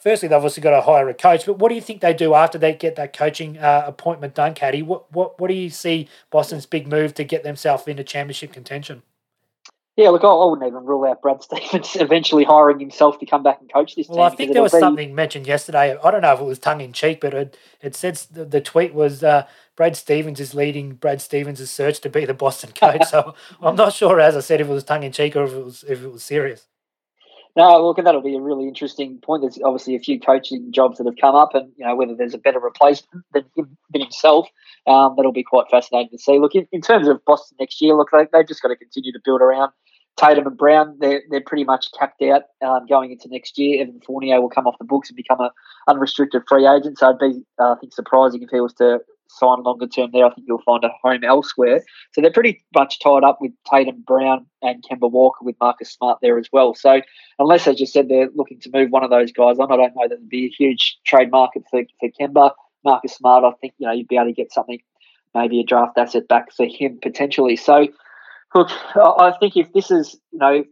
Firstly, 0.00 0.28
they've 0.28 0.36
obviously 0.36 0.62
got 0.62 0.76
to 0.76 0.82
hire 0.82 1.08
a 1.08 1.14
coach, 1.14 1.44
but 1.44 1.58
what 1.58 1.70
do 1.70 1.74
you 1.74 1.80
think 1.80 2.00
they 2.00 2.14
do 2.14 2.34
after 2.34 2.56
they 2.56 2.72
get 2.72 2.94
that 2.94 3.12
coaching 3.12 3.58
uh, 3.58 3.82
appointment 3.84 4.36
done, 4.36 4.54
Caddy? 4.54 4.80
What, 4.80 5.12
what 5.12 5.40
what 5.40 5.48
do 5.48 5.54
you 5.54 5.70
see 5.70 6.08
Boston's 6.30 6.66
big 6.66 6.86
move 6.86 7.14
to 7.14 7.24
get 7.24 7.42
themselves 7.42 7.88
into 7.88 8.04
championship 8.04 8.52
contention? 8.52 9.02
Yeah, 9.96 10.08
look, 10.08 10.24
I 10.24 10.32
wouldn't 10.32 10.66
even 10.66 10.84
rule 10.84 11.04
out 11.04 11.20
Brad 11.20 11.42
Stevens 11.42 11.96
eventually 11.96 12.44
hiring 12.44 12.78
himself 12.78 13.18
to 13.18 13.26
come 13.26 13.42
back 13.42 13.60
and 13.60 13.70
coach 13.72 13.96
this 13.96 14.08
well, 14.08 14.16
team. 14.16 14.20
Well, 14.20 14.32
I 14.32 14.36
think 14.36 14.52
there 14.52 14.62
was 14.62 14.72
be... 14.72 14.78
something 14.78 15.14
mentioned 15.14 15.48
yesterday. 15.48 15.96
I 16.02 16.10
don't 16.12 16.22
know 16.22 16.32
if 16.32 16.40
it 16.40 16.44
was 16.44 16.58
tongue 16.58 16.80
in 16.80 16.92
cheek, 16.92 17.20
but 17.20 17.34
it, 17.34 17.58
it 17.80 17.94
said 17.96 18.16
the, 18.30 18.44
the 18.44 18.60
tweet 18.60 18.94
was 18.94 19.22
uh, 19.22 19.46
Brad 19.76 19.96
Stevens 19.96 20.40
is 20.40 20.54
leading 20.54 20.94
Brad 20.94 21.20
Stevens' 21.20 21.68
search 21.70 22.00
to 22.00 22.10
be 22.10 22.24
the 22.24 22.34
Boston 22.34 22.72
coach. 22.74 23.04
so 23.04 23.34
I'm 23.60 23.76
not 23.76 23.92
sure, 23.92 24.20
as 24.20 24.36
I 24.36 24.40
said, 24.40 24.60
if 24.60 24.68
it 24.68 24.72
was 24.72 24.84
tongue 24.84 25.02
in 25.02 25.12
cheek 25.12 25.36
or 25.36 25.44
if 25.44 25.52
it 25.52 25.64
was 25.64 25.84
if 25.88 26.02
it 26.02 26.12
was 26.12 26.22
serious. 26.22 26.66
No, 27.54 27.86
look, 27.86 27.98
and 27.98 28.06
that'll 28.06 28.22
be 28.22 28.34
a 28.34 28.40
really 28.40 28.66
interesting 28.66 29.18
point. 29.18 29.42
There's 29.42 29.58
obviously 29.62 29.94
a 29.94 30.00
few 30.00 30.18
coaching 30.18 30.72
jobs 30.72 30.96
that 30.96 31.06
have 31.06 31.16
come 31.20 31.34
up, 31.34 31.54
and 31.54 31.70
you 31.76 31.84
know 31.84 31.94
whether 31.94 32.14
there's 32.14 32.32
a 32.32 32.38
better 32.38 32.60
replacement 32.60 33.24
than 33.34 33.44
him 33.54 33.76
than 33.90 34.02
himself. 34.02 34.48
Um, 34.86 35.14
that'll 35.16 35.32
be 35.32 35.44
quite 35.44 35.66
fascinating 35.70 36.10
to 36.10 36.18
see. 36.18 36.38
Look, 36.38 36.54
in, 36.54 36.66
in 36.72 36.80
terms 36.80 37.08
of 37.08 37.22
Boston 37.26 37.56
next 37.60 37.80
year, 37.82 37.94
look, 37.94 38.08
they, 38.10 38.26
they've 38.32 38.48
just 38.48 38.62
got 38.62 38.68
to 38.68 38.76
continue 38.76 39.12
to 39.12 39.20
build 39.22 39.42
around 39.42 39.70
Tatum 40.16 40.46
and 40.46 40.56
Brown, 40.56 40.96
they're, 41.00 41.22
they're 41.30 41.40
pretty 41.40 41.64
much 41.64 41.86
capped 41.98 42.22
out 42.22 42.42
um, 42.62 42.86
going 42.86 43.12
into 43.12 43.28
next 43.28 43.58
year. 43.58 43.82
Evan 43.82 44.00
Fournier 44.06 44.40
will 44.40 44.50
come 44.50 44.66
off 44.66 44.78
the 44.78 44.84
books 44.84 45.08
and 45.08 45.16
become 45.16 45.40
an 45.40 45.50
unrestricted 45.88 46.42
free 46.46 46.66
agent. 46.66 46.98
So 46.98 47.08
I'd 47.08 47.18
be, 47.18 47.42
uh, 47.58 47.72
I 47.72 47.76
think, 47.80 47.94
surprising 47.94 48.42
if 48.42 48.50
he 48.50 48.60
was 48.60 48.74
to 48.74 49.00
sign 49.38 49.62
longer 49.62 49.86
term 49.86 50.10
there. 50.12 50.26
I 50.26 50.34
think 50.34 50.46
you'll 50.48 50.62
find 50.62 50.84
a 50.84 50.90
home 51.02 51.24
elsewhere. 51.24 51.82
So 52.12 52.20
they're 52.20 52.32
pretty 52.32 52.64
much 52.74 53.00
tied 53.00 53.24
up 53.24 53.38
with 53.40 53.52
Tatum, 53.70 54.02
Brown, 54.06 54.46
and 54.62 54.84
Kemba 54.88 55.10
Walker 55.10 55.44
with 55.44 55.56
Marcus 55.60 55.92
Smart 55.92 56.18
there 56.22 56.38
as 56.38 56.48
well. 56.52 56.74
So 56.74 57.00
unless, 57.38 57.66
as 57.66 57.80
you 57.80 57.86
said, 57.86 58.08
they're 58.08 58.30
looking 58.34 58.60
to 58.60 58.70
move 58.72 58.90
one 58.90 59.04
of 59.04 59.10
those 59.10 59.32
guys 59.32 59.58
on, 59.58 59.72
I 59.72 59.76
don't 59.76 59.94
know 59.96 60.08
that 60.08 60.16
there'd 60.16 60.28
be 60.28 60.46
a 60.46 60.56
huge 60.56 60.98
trade 61.04 61.30
market 61.30 61.62
for, 61.70 61.82
for 62.00 62.08
Kemba. 62.20 62.52
Marcus 62.84 63.14
Smart, 63.14 63.44
I 63.44 63.52
think, 63.60 63.74
you 63.78 63.86
know, 63.86 63.92
you'd 63.92 64.08
be 64.08 64.16
able 64.16 64.26
to 64.26 64.32
get 64.32 64.52
something, 64.52 64.80
maybe 65.34 65.60
a 65.60 65.64
draft 65.64 65.96
asset 65.96 66.26
back 66.28 66.52
for 66.52 66.66
him 66.66 66.98
potentially. 67.00 67.56
So 67.56 67.86
Look, 68.54 68.70
I 68.96 69.32
think 69.40 69.56
if 69.56 69.72
this 69.72 69.90
is, 69.90 70.18
you 70.30 70.38
know, 70.38 70.64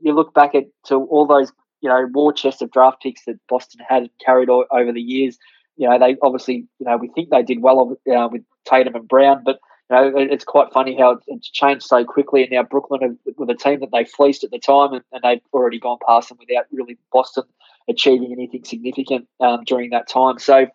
you 0.00 0.14
look 0.14 0.32
back 0.32 0.54
at 0.54 0.64
to 0.86 0.94
all 0.94 1.26
those, 1.26 1.52
you 1.82 1.88
know, 1.88 2.08
war 2.12 2.32
chest 2.32 2.62
of 2.62 2.70
draft 2.70 3.02
picks 3.02 3.24
that 3.26 3.38
Boston 3.48 3.84
had 3.86 4.08
carried 4.24 4.48
over 4.48 4.92
the 4.92 5.00
years, 5.00 5.38
you 5.76 5.88
know, 5.88 5.98
they 5.98 6.16
obviously, 6.22 6.66
you 6.78 6.86
know, 6.86 6.96
we 6.96 7.08
think 7.08 7.30
they 7.30 7.42
did 7.42 7.62
well 7.62 7.96
uh, 8.10 8.28
with 8.30 8.42
Tatum 8.64 8.94
and 8.94 9.08
Brown, 9.08 9.42
but 9.44 9.58
you 9.90 9.96
know, 9.96 10.12
it's 10.16 10.44
quite 10.44 10.72
funny 10.72 10.96
how 10.96 11.20
it's 11.28 11.50
changed 11.50 11.86
so 11.86 12.04
quickly. 12.04 12.42
And 12.42 12.50
now 12.50 12.64
Brooklyn 12.64 13.18
with 13.36 13.50
a 13.50 13.54
team 13.54 13.80
that 13.80 13.90
they 13.92 14.04
fleeced 14.04 14.42
at 14.42 14.50
the 14.50 14.58
time, 14.58 14.94
and, 14.94 15.04
and 15.12 15.22
they've 15.22 15.40
already 15.52 15.78
gone 15.78 15.98
past 16.06 16.28
them 16.28 16.38
without 16.40 16.66
really 16.72 16.98
Boston 17.12 17.44
achieving 17.88 18.32
anything 18.32 18.64
significant 18.64 19.28
um, 19.40 19.62
during 19.64 19.90
that 19.90 20.08
time. 20.08 20.38
So, 20.38 20.66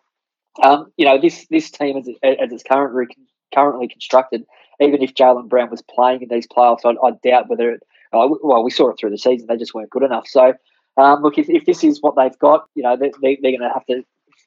um, 0.62 0.90
you 0.96 1.04
know, 1.04 1.20
this 1.20 1.46
this 1.50 1.70
team 1.70 1.98
as, 1.98 2.08
as 2.22 2.52
it's 2.52 2.62
currently 2.62 3.14
currently 3.54 3.88
constructed, 3.88 4.44
even 4.80 5.02
if 5.02 5.14
Jaylen 5.14 5.48
Brown 5.48 5.70
was 5.70 5.82
playing 5.82 6.22
in 6.22 6.28
these 6.28 6.46
playoffs, 6.46 6.84
I, 6.84 6.92
I 7.06 7.12
doubt 7.22 7.48
whether 7.48 7.70
it. 7.72 7.82
Uh, 8.14 8.28
well, 8.42 8.62
we 8.62 8.70
saw 8.70 8.90
it 8.90 8.98
through 8.98 9.10
the 9.10 9.18
season; 9.18 9.46
they 9.46 9.56
just 9.56 9.74
weren't 9.74 9.90
good 9.90 10.02
enough. 10.02 10.26
So, 10.26 10.54
um, 10.96 11.22
look, 11.22 11.38
if, 11.38 11.48
if 11.48 11.64
this 11.64 11.82
is 11.84 12.00
what 12.00 12.14
they've 12.16 12.38
got, 12.38 12.66
you 12.74 12.82
know, 12.82 12.96
they, 12.96 13.10
they're 13.20 13.36
going 13.36 13.60
to 13.60 13.70
have 13.72 13.86
to 13.86 14.04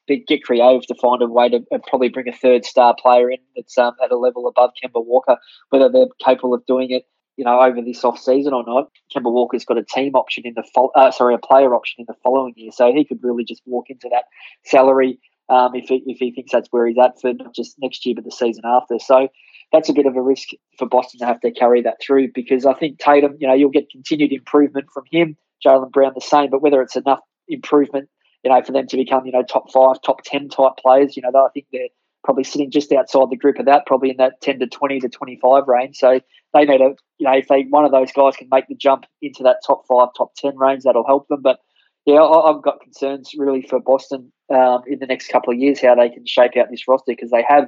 get 0.08 0.43
creative 0.43 0.86
to 0.88 0.95
find 1.01 1.22
a 1.22 1.28
way 1.28 1.49
to 1.49 1.62
probably 1.88 2.10
bring 2.10 2.28
a 2.28 2.34
third 2.34 2.66
star 2.66 2.95
player 2.99 3.30
in 3.30 3.39
that's 3.56 3.78
um, 3.78 3.93
at 4.03 4.12
a 4.12 4.18
level 4.18 4.47
above 4.47 4.72
Kemba 4.82 5.03
Walker. 5.06 5.38
Whether 5.70 5.89
they're 5.89 6.08
capable 6.24 6.53
of 6.53 6.66
doing 6.66 6.91
it, 6.91 7.03
you 7.38 7.45
know, 7.45 7.60
over 7.60 7.82
this 7.82 8.03
off 8.03 8.20
season 8.20 8.53
or 8.53 8.64
not, 8.66 8.89
Kemba 9.16 9.32
Walker's 9.32 9.66
got 9.66 9.78
a 9.78 9.84
team 9.84 10.16
option 10.16 10.43
in 10.45 10.53
the 10.56 10.64
fo- 10.74 10.91
uh, 10.95 11.12
sorry, 11.12 11.36
a 11.36 11.38
player 11.38 11.76
option 11.76 11.97
in 11.99 12.06
the 12.08 12.16
following 12.24 12.53
year, 12.56 12.72
so 12.72 12.91
he 12.93 13.06
could 13.06 13.20
really 13.22 13.43
just 13.43 13.62
walk 13.66 13.86
into 13.89 14.10
that 14.12 14.26
salary 14.64 15.20
um, 15.49 15.76
if 15.76 15.88
he, 15.88 16.03
if 16.06 16.18
he 16.18 16.32
thinks 16.32 16.51
that's 16.51 16.70
where 16.72 16.88
he's 16.88 16.97
at 16.97 17.20
for 17.22 17.34
not 17.34 17.53
just 17.53 17.76
next 17.80 18.06
year 18.06 18.16
but 18.16 18.24
the 18.24 18.32
season 18.32 18.64
after. 18.66 18.97
So 18.99 19.28
that's 19.72 19.89
a 19.89 19.93
bit 19.93 20.06
of 20.06 20.16
a 20.16 20.22
risk 20.22 20.49
for 20.78 20.88
Boston 20.88 21.20
to 21.20 21.26
have 21.26 21.41
to 21.41 21.51
carry 21.51 21.82
that 21.84 21.97
through 22.01 22.30
because 22.34 22.66
I 22.66 22.74
think 22.74 22.99
Tatum, 22.99 23.38
you 23.39 23.47
know, 23.47 23.53
you'll 23.53 23.70
get 23.70 23.89
continued 23.89 24.32
improvement 24.32 24.88
from 24.93 25.03
him. 25.12 25.38
Jaylen 25.66 25.91
Brown 25.91 26.12
the 26.14 26.22
same, 26.22 26.49
but 26.49 26.62
whether 26.62 26.82
it's 26.82 26.95
enough 26.95 27.22
improvement 27.47 28.10
you 28.46 28.52
know, 28.52 28.62
for 28.62 28.72
them 28.72 28.86
to 28.86 28.96
become, 28.96 29.26
you 29.26 29.32
know, 29.32 29.41
top 29.41 29.72
five, 29.72 29.96
top 30.06 30.22
10 30.24 30.50
type 30.50 30.74
players. 30.80 31.18
You 31.18 31.24
know, 31.24 31.32
I 31.36 31.50
think 31.52 31.66
they're 31.74 31.89
probably 32.24 32.43
sitting 32.43 32.70
just 32.70 32.91
outside 32.91 33.32
the 33.32 33.36
group 33.36 33.58
of 33.58 33.66
that, 33.66 33.88
probably 33.88 34.12
in 34.12 34.18
that 34.18 34.39
10 34.41 34.60
to 34.60 34.68
20 34.68 35.00
to 35.00 35.10
25 35.10 35.64
range. 35.68 35.98
So 35.98 36.22
they 36.54 36.66
need 36.66 36.78
to, 36.78 36.93
you 37.18 37.26
know, 37.28 37.36
if 37.36 37.48
they 37.48 37.64
one 37.64 37.86
of 37.86 37.91
those 37.91 38.12
guys 38.12 38.36
can 38.36 38.48
make 38.52 38.68
the 38.68 38.76
jump 38.76 39.06
into 39.20 39.41
that 39.43 39.62
top 39.66 39.82
five, 39.89 40.10
top 40.16 40.36
10 40.38 40.58
range, 40.58 40.84
that'll 40.84 41.08
help 41.08 41.28
them. 41.28 41.41
But 41.41 41.58
yeah, 42.06 42.22
I, 42.22 42.52
have 42.52 42.62
got 42.62 42.82
concerns 42.82 43.32
really 43.36 43.64
for 43.64 43.80
Boston 43.80 44.32
um, 44.54 44.84
in 44.86 45.00
the 45.00 45.08
next 45.08 45.30
couple 45.30 45.52
of 45.52 45.60
years 45.60 45.82
how 45.82 45.96
they 45.96 46.10
can 46.10 46.28
shape 46.28 46.52
out 46.56 46.68
this 46.70 46.88
roster 46.88 47.14
because 47.14 47.32
they 47.32 47.43
have, 47.48 47.68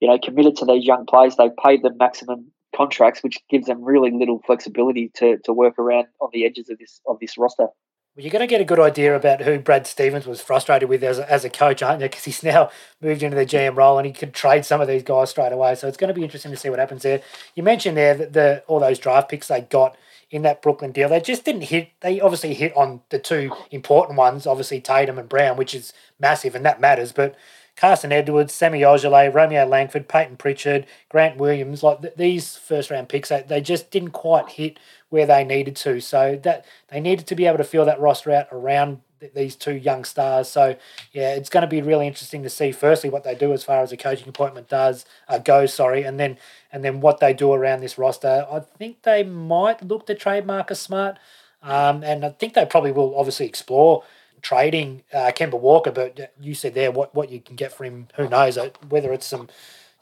you 0.00 0.08
know, 0.08 0.18
committed 0.18 0.56
to 0.56 0.64
these 0.64 0.86
young 0.86 1.04
players. 1.04 1.36
They've 1.36 1.50
paid 1.62 1.82
them 1.82 1.98
maximum 1.98 2.50
contracts, 2.74 3.22
which 3.22 3.38
gives 3.50 3.66
them 3.66 3.84
really 3.84 4.10
little 4.10 4.40
flexibility 4.46 5.10
to, 5.16 5.36
to 5.44 5.52
work 5.52 5.78
around 5.78 6.06
on 6.22 6.30
the 6.32 6.46
edges 6.46 6.70
of 6.70 6.78
this 6.78 7.02
of 7.06 7.18
this 7.20 7.36
roster. 7.36 7.68
Well, 8.16 8.22
you're 8.22 8.30
going 8.30 8.46
to 8.46 8.46
get 8.46 8.60
a 8.60 8.64
good 8.64 8.78
idea 8.78 9.16
about 9.16 9.42
who 9.42 9.58
Brad 9.58 9.88
Stevens 9.88 10.24
was 10.24 10.40
frustrated 10.40 10.88
with 10.88 11.02
as 11.02 11.18
a, 11.18 11.28
as 11.28 11.44
a 11.44 11.50
coach, 11.50 11.82
aren't 11.82 12.00
you? 12.00 12.08
Because 12.08 12.22
he's 12.22 12.44
now 12.44 12.70
moved 13.00 13.24
into 13.24 13.36
the 13.36 13.44
GM 13.44 13.76
role 13.76 13.98
and 13.98 14.06
he 14.06 14.12
could 14.12 14.32
trade 14.32 14.64
some 14.64 14.80
of 14.80 14.86
these 14.86 15.02
guys 15.02 15.30
straight 15.30 15.50
away. 15.50 15.74
So 15.74 15.88
it's 15.88 15.96
going 15.96 16.08
to 16.08 16.14
be 16.14 16.22
interesting 16.22 16.52
to 16.52 16.56
see 16.56 16.70
what 16.70 16.78
happens 16.78 17.02
there. 17.02 17.22
You 17.56 17.64
mentioned 17.64 17.96
there 17.96 18.14
that 18.14 18.32
the 18.32 18.62
all 18.68 18.78
those 18.78 19.00
draft 19.00 19.30
picks 19.30 19.48
they 19.48 19.62
got 19.62 19.96
in 20.30 20.42
that 20.42 20.62
Brooklyn 20.62 20.92
deal, 20.92 21.08
they 21.08 21.20
just 21.20 21.44
didn't 21.44 21.62
hit. 21.62 21.90
They 22.02 22.20
obviously 22.20 22.54
hit 22.54 22.76
on 22.76 23.00
the 23.08 23.18
two 23.18 23.50
important 23.72 24.16
ones, 24.16 24.46
obviously 24.46 24.80
Tatum 24.80 25.18
and 25.18 25.28
Brown, 25.28 25.56
which 25.56 25.74
is 25.74 25.92
massive 26.20 26.54
and 26.54 26.64
that 26.64 26.80
matters. 26.80 27.10
But 27.10 27.34
Carsen 27.76 28.12
Edwards, 28.12 28.54
Semi 28.54 28.82
Ojeleye, 28.82 29.34
Romeo 29.34 29.66
Langford, 29.66 30.08
Payton 30.08 30.36
Pritchard, 30.36 30.86
Grant 31.08 31.36
Williams, 31.36 31.82
like 31.82 32.00
th- 32.00 32.14
these 32.14 32.56
first 32.56 32.90
round 32.90 33.08
picks, 33.08 33.30
they, 33.30 33.42
they 33.42 33.60
just 33.60 33.90
didn't 33.90 34.12
quite 34.12 34.50
hit 34.50 34.78
where 35.14 35.26
they 35.26 35.44
needed 35.44 35.76
to. 35.76 36.00
So 36.00 36.38
that 36.42 36.66
they 36.88 36.98
needed 36.98 37.28
to 37.28 37.36
be 37.36 37.46
able 37.46 37.58
to 37.58 37.64
fill 37.64 37.84
that 37.84 38.00
roster 38.00 38.32
out 38.32 38.48
around 38.50 39.00
these 39.32 39.54
two 39.54 39.74
young 39.74 40.04
stars. 40.04 40.48
So 40.48 40.76
yeah, 41.12 41.34
it's 41.34 41.48
going 41.48 41.62
to 41.62 41.68
be 41.68 41.80
really 41.80 42.08
interesting 42.08 42.42
to 42.42 42.50
see. 42.50 42.72
Firstly, 42.72 43.10
what 43.10 43.22
they 43.22 43.36
do 43.36 43.52
as 43.52 43.62
far 43.62 43.80
as 43.80 43.92
a 43.92 43.96
coaching 43.96 44.28
appointment 44.28 44.68
does 44.68 45.06
uh, 45.28 45.66
sorry, 45.68 46.02
and 46.02 46.18
then 46.18 46.36
and 46.72 46.82
then 46.82 47.00
what 47.00 47.20
they 47.20 47.32
do 47.32 47.52
around 47.52 47.80
this 47.80 47.96
roster. 47.96 48.44
I 48.50 48.58
think 48.58 49.02
they 49.02 49.22
might 49.22 49.84
look 49.84 50.06
to 50.06 50.16
trade 50.16 50.46
Marcus 50.46 50.80
Smart, 50.80 51.16
um, 51.62 52.02
and 52.02 52.24
I 52.24 52.30
think 52.30 52.54
they 52.54 52.66
probably 52.66 52.90
will 52.90 53.16
obviously 53.16 53.46
explore 53.46 54.02
trading 54.42 55.04
uh, 55.12 55.30
Kemba 55.34 55.58
Walker, 55.58 55.92
but 55.92 56.34
you 56.40 56.54
said 56.54 56.74
there 56.74 56.90
what, 56.90 57.14
what 57.14 57.30
you 57.30 57.40
can 57.40 57.56
get 57.56 57.72
for 57.72 57.84
him, 57.84 58.08
who 58.16 58.28
knows? 58.28 58.58
Uh, 58.58 58.70
whether 58.88 59.12
it's 59.12 59.26
some, 59.26 59.48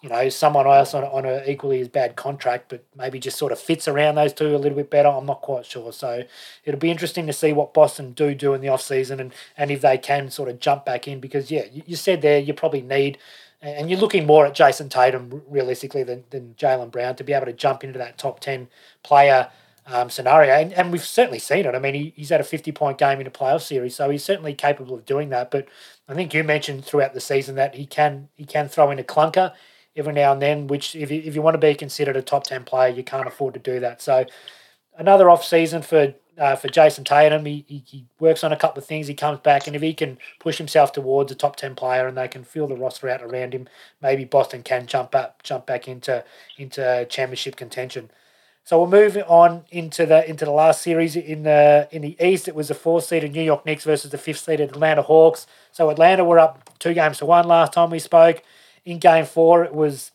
you 0.03 0.09
know, 0.09 0.29
someone 0.29 0.67
else 0.67 0.95
on, 0.95 1.05
on 1.05 1.25
an 1.25 1.45
equally 1.47 1.81
as 1.81 1.89
bad 1.89 2.17
contract, 2.17 2.69
but 2.69 2.85
maybe 2.97 3.21
just 3.21 3.39
sort 3.39 3.53
of 3.53 3.59
fits 3.59 3.87
around 3.87 4.17
those 4.17 4.33
two 4.33 4.55
a 4.55 4.59
little 4.59 4.77
bit 4.77 4.91
better. 4.91 5.09
I'm 5.09 5.27
not 5.27 5.41
quite 5.41 5.65
sure. 5.65 5.93
So 5.93 6.25
it'll 6.65 6.81
be 6.81 6.91
interesting 6.91 7.27
to 7.29 7.33
see 7.33 7.53
what 7.53 7.73
Boston 7.73 8.13
do 8.13 8.35
do 8.35 8.53
in 8.53 8.61
the 8.61 8.69
off 8.69 8.83
season 8.83 9.21
and, 9.21 9.33
and 9.57 9.71
if 9.71 9.81
they 9.81 9.97
can 9.97 10.29
sort 10.31 10.49
of 10.49 10.59
jump 10.59 10.85
back 10.85 11.07
in 11.07 11.21
because, 11.21 11.51
yeah, 11.51 11.65
you, 11.73 11.83
you 11.87 11.97
said 11.97 12.21
there 12.21 12.41
you 12.41 12.53
probably 12.53 12.83
need 12.83 13.17
and 13.63 13.89
you're 13.89 14.01
looking 14.01 14.27
more 14.27 14.45
at 14.45 14.55
Jayson 14.55 14.89
Tatum 14.89 15.43
realistically 15.49 16.03
than, 16.03 16.25
than 16.31 16.55
Jaylen 16.59 16.91
Brown 16.91 17.15
to 17.15 17.25
be 17.25 17.33
able 17.33 17.47
to 17.47 17.53
jump 17.53 17.85
into 17.85 17.99
that 17.99 18.19
top 18.19 18.41
10 18.41 18.67
player 19.05 19.51
um, 19.87 20.11
scenario. 20.11 20.53
And, 20.53 20.73
and 20.73 20.91
we've 20.91 21.05
certainly 21.05 21.39
seen 21.39 21.67
it. 21.67 21.75
I 21.75 21.79
mean, 21.79 21.95
he, 21.95 22.13
he's 22.17 22.31
had 22.31 22.41
a 22.41 22.45
50 22.45 22.73
point 22.73 22.99
game 22.99 23.21
in 23.21 23.27
a 23.29 23.31
playoff 23.31 23.63
series, 23.63 23.95
so 23.95 24.11
he's 24.11 24.25
certainly 24.25 24.55
capable 24.55 24.97
of 24.97 25.07
doing 25.07 25.29
that. 25.29 25.53
But 25.53 25.69
I 26.09 26.15
think 26.15 26.35
you 26.35 26.43
mentioned 26.43 26.85
throughout 26.85 27.15
the 27.15 27.21
season 27.21 27.55
that 27.55 27.77
he 27.77 27.87
can 27.87 28.29
he 28.35 28.45
can 28.45 28.69
throw 28.69 28.91
in 28.91 28.99
a 28.99 29.05
clunker 29.05 29.53
every 29.97 30.12
now 30.12 30.32
and 30.32 30.43
then, 30.43 30.66
which 30.66 30.95
if 30.97 31.11
you, 31.11 31.22
if 31.24 31.34
you 31.34 31.43
want 31.43 31.55
to 31.55 31.59
be 31.59 31.74
considered 31.74 32.16
a 32.16 32.22
top 32.22 32.45
10 32.45 32.64
player, 32.64 32.93
you 32.93 33.03
can't 33.03 33.26
afford 33.26 33.55
to 33.55 33.61
do 33.61 33.80
that. 33.80 34.01
So 34.01 34.24
another 34.97 35.30
off 35.30 35.45
season 35.45 35.82
for 35.82 36.14
uh, 36.38 36.57
for 36.57 36.68
Jayson 36.68 37.05
Tatum. 37.05 37.45
He, 37.45 37.64
he, 37.68 37.84
he, 37.86 38.07
works 38.18 38.43
on 38.43 38.53
a 38.53 38.57
couple 38.57 38.78
of 38.78 38.86
things. 38.86 39.07
He 39.07 39.14
comes 39.14 39.40
back, 39.40 39.66
and 39.66 39.76
if 39.76 39.82
he 39.82 39.93
can 39.93 40.18
push 40.40 40.59
himself 40.59 40.93
towards 40.93 41.30
a 41.30 41.34
top 41.34 41.57
ten 41.57 41.74
player, 41.74 42.07
and 42.07 42.16
they 42.16 42.28
can 42.28 42.45
fill 42.45 42.66
the 42.66 42.76
roster 42.76 43.09
out 43.09 43.22
around 43.22 43.53
him, 43.53 43.68
maybe 44.01 44.24
Boston 44.24 44.62
can 44.62 44.86
jump 44.86 45.14
up, 45.14 45.43
jump 45.43 45.66
back 45.66 45.86
into 45.86 46.24
into 46.57 47.07
championship 47.11 47.57
contention. 47.57 48.11
So 48.64 48.78
we'll 48.78 48.90
move 48.90 49.16
on 49.26 49.64
into 49.70 50.07
the 50.07 50.28
into 50.28 50.45
the 50.45 50.53
last 50.53 50.82
series 50.82 51.16
in 51.16 51.43
the 51.43 51.88
in 51.90 52.03
the 52.03 52.16
East. 52.24 52.49
It 52.49 52.55
was 52.55 52.68
the 52.68 52.74
fourth 52.74 53.05
seed 53.05 53.22
seeded 53.22 53.32
New 53.32 53.43
York 53.43 53.66
Knicks 53.66 53.84
versus 53.84 54.11
the 54.11 54.18
fifth 54.18 54.38
seed 54.38 54.59
seeded 54.59 54.70
Atlanta 54.70 55.03
Hawks. 55.03 55.47
So 55.72 55.90
Atlanta 55.90 56.24
were 56.24 56.38
up 56.38 56.78
two 56.78 56.95
games 56.95 57.18
to 57.18 57.26
one 57.26 57.47
last 57.47 57.72
time 57.72 57.90
we 57.90 57.99
spoke. 57.99 58.43
In 58.85 58.99
game 58.99 59.24
four, 59.24 59.64
it 59.64 59.74
was 59.74 60.11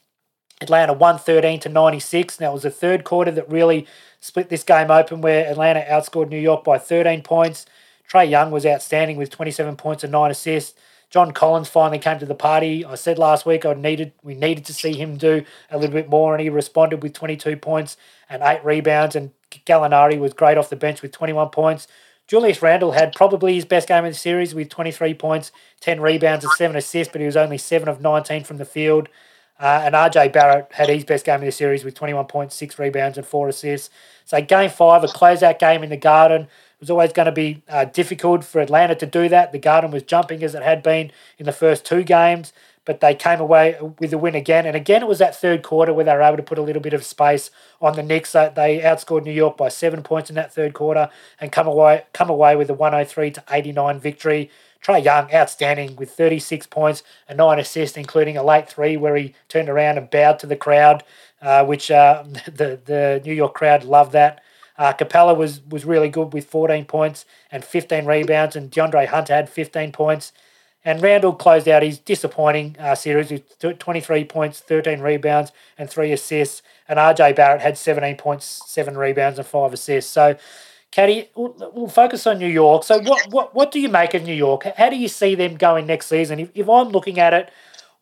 Atlanta 0.60 0.94
113 0.94 1.60
to 1.62 1.70
96. 1.70 2.40
Now 2.40 2.52
it 2.52 2.54
was 2.54 2.64
the 2.64 2.70
third 2.70 3.04
quarter 3.04 3.32
that 3.32 3.50
really 3.50 3.88
split 4.20 4.50
this 4.50 4.64
game 4.64 4.92
open 4.92 5.22
where 5.22 5.46
Atlanta 5.46 5.86
outscored 5.88 6.30
New 6.30 6.40
York 6.40 6.64
by 6.64 6.78
13 6.78 7.22
points. 7.22 7.66
Trae 8.10 8.30
Young 8.30 8.52
was 8.52 8.66
outstanding 8.66 9.18
with 9.18 9.30
27 9.30 9.76
points 9.76 10.04
and 10.04 10.12
nine 10.12 10.32
assists. 10.32 10.80
John 11.10 11.32
Collins 11.32 11.70
finally 11.70 12.00
came 12.00 12.20
to 12.20 12.26
the 12.26 12.36
party. 12.36 12.84
I 12.84 12.96
said 12.96 13.18
last 13.18 13.46
week 13.46 13.66
I 13.66 13.74
needed 13.74 14.12
we 14.24 14.36
needed 14.36 14.66
to 14.66 14.74
see 14.74 14.94
him 14.94 15.16
do 15.18 15.46
a 15.72 15.78
little 15.78 15.94
bit 15.94 16.10
more, 16.10 16.34
and 16.34 16.42
he 16.42 16.50
responded 16.50 17.02
with 17.02 17.14
22 17.14 17.56
points 17.58 17.96
and 18.30 18.44
eight 18.44 18.64
rebounds. 18.66 19.16
And 19.16 19.32
Gallinari 19.50 20.20
was 20.20 20.34
great 20.34 20.58
off 20.58 20.70
the 20.70 20.76
bench 20.76 21.02
with 21.02 21.14
21 21.14 21.50
points. 21.50 21.88
Julius 22.28 22.62
Randle 22.62 22.92
had 22.92 23.16
probably 23.16 23.56
his 23.56 23.64
best 23.64 23.88
game 23.88 24.04
in 24.04 24.12
the 24.12 24.18
series 24.18 24.54
with 24.54 24.70
23 24.70 25.14
points, 25.14 25.52
10 25.80 26.02
rebounds, 26.02 26.44
and 26.44 26.54
seven 26.54 26.76
assists, 26.76 27.12
but 27.12 27.22
he 27.22 27.26
was 27.26 27.38
only 27.38 27.58
seven 27.58 27.88
of 27.88 28.02
19 28.02 28.44
from 28.44 28.58
the 28.58 28.66
field. 28.66 29.08
Uh, 29.60 29.82
and 29.86 29.96
RJ 29.96 30.34
Barrett 30.34 30.68
had 30.74 30.90
his 30.90 31.06
best 31.06 31.26
game 31.26 31.40
in 31.40 31.46
the 31.46 31.52
series 31.52 31.84
with 31.84 31.96
21.6 31.96 32.78
rebounds, 32.78 33.18
and 33.18 33.26
four 33.26 33.48
assists. 33.48 33.90
So, 34.26 34.40
game 34.42 34.70
five, 34.70 35.04
a 35.04 35.08
closeout 35.08 35.58
game 35.58 35.84
in 35.84 35.90
the 35.90 35.98
Garden. 35.98 36.42
It 36.42 36.82
was 36.82 36.92
always 36.92 37.12
going 37.12 37.26
to 37.26 37.32
be 37.32 37.64
uh, 37.68 37.86
difficult 37.86 38.44
for 38.44 38.62
Atlanta 38.62 38.94
to 38.96 39.06
do 39.08 39.30
that. 39.30 39.52
The 39.52 39.58
Garden 39.58 39.90
was 39.90 40.04
jumping 40.04 40.44
as 40.44 40.54
it 40.54 40.62
had 40.62 40.84
been 40.84 41.12
in 41.40 41.48
the 41.48 41.52
first 41.52 41.86
two 41.86 42.04
games, 42.04 42.54
but 42.88 43.02
they 43.02 43.14
came 43.14 43.42
away 43.42 43.78
with 44.00 44.12
the 44.12 44.18
win 44.18 44.34
again. 44.34 44.66
And 44.66 44.74
again, 44.74 45.02
it 45.02 45.10
was 45.10 45.20
that 45.20 45.36
third 45.36 45.62
quarter 45.62 45.94
where 45.94 46.06
they 46.06 46.14
were 46.14 46.22
able 46.22 46.38
to 46.38 46.44
put 46.44 46.58
a 46.58 46.62
little 46.62 46.82
bit 46.82 46.94
of 46.94 47.04
space 47.04 47.52
on 47.82 47.98
the 47.98 48.02
Knicks. 48.02 48.32
They 48.32 48.80
outscored 48.80 49.26
New 49.26 49.34
York 49.34 49.58
by 49.58 49.68
seven 49.68 50.02
points 50.04 50.30
in 50.30 50.38
that 50.38 50.54
third 50.54 50.74
quarter 50.74 51.10
and 51.42 51.52
come 51.52 51.68
away 51.68 52.06
come 52.14 52.30
away 52.30 52.56
with 52.56 52.70
a 52.70 52.74
103 52.74 53.32
to 53.32 53.44
89 53.52 54.00
victory. 54.00 54.50
Trae 54.82 55.04
Young, 55.04 55.34
outstanding 55.34 55.98
with 55.98 56.12
36 56.12 56.68
points 56.68 57.04
and 57.28 57.38
nine 57.38 57.60
assists, 57.60 57.98
including 57.98 58.38
a 58.38 58.44
late 58.44 58.70
three 58.70 58.96
where 58.96 59.18
he 59.18 59.34
turned 59.50 59.68
around 59.68 59.98
and 59.98 60.10
bowed 60.10 60.40
to 60.40 60.48
the 60.48 60.56
crowd, 60.56 61.04
uh, 61.42 61.66
which 61.66 61.92
uh, 61.92 62.24
the, 62.46 62.80
the 62.86 63.22
New 63.26 63.34
York 63.34 63.54
crowd 63.54 63.84
loved 63.84 64.14
that. 64.14 64.42
Uh, 64.78 64.94
Capela 64.94 65.36
was 65.36 65.60
was 65.70 65.84
really 65.84 66.08
good 66.08 66.32
with 66.32 66.46
14 66.46 66.86
points 66.86 67.26
and 67.52 67.66
15 67.66 68.06
rebounds, 68.06 68.56
and 68.56 68.72
DeAndre 68.72 69.08
Hunter 69.08 69.34
had 69.34 69.50
15 69.50 69.92
points. 69.92 70.32
And 70.88 71.02
Randle 71.02 71.34
closed 71.34 71.68
out 71.68 71.84
his 71.84 71.98
disappointing 71.98 72.78
uh, 72.80 72.96
series 72.96 73.30
with 73.30 73.60
23 73.60 74.24
points, 74.24 74.62
13 74.62 75.02
rebounds, 75.02 75.52
and 75.78 75.90
three 75.90 76.14
assists. 76.14 76.62
And 76.88 76.98
RJ 76.98 77.36
Barrett 77.36 77.60
had 77.60 77.78
17 77.78 78.16
points, 78.16 78.62
seven 78.68 78.98
rebounds, 78.98 79.38
and 79.38 79.46
five 79.46 79.74
assists. 79.74 80.10
So, 80.10 80.38
Caddy, 80.90 81.30
we'll, 81.36 81.74
we'll 81.76 81.90
focus 81.90 82.26
on 82.26 82.40
New 82.40 82.48
York. 82.48 82.86
So, 82.86 83.00
what, 83.00 83.28
what 83.32 83.54
what 83.54 83.70
do 83.74 83.82
you 83.82 83.90
make 83.90 84.14
of 84.14 84.24
New 84.24 84.34
York? 84.34 84.64
How 84.78 84.90
do 84.90 84.96
you 84.96 85.10
see 85.10 85.36
them 85.36 85.58
going 85.58 85.88
next 85.88 86.06
season? 86.06 86.40
If, 86.40 86.52
if 86.56 86.70
I'm 86.70 86.88
looking 86.88 87.20
at 87.20 87.34
it, 87.34 87.52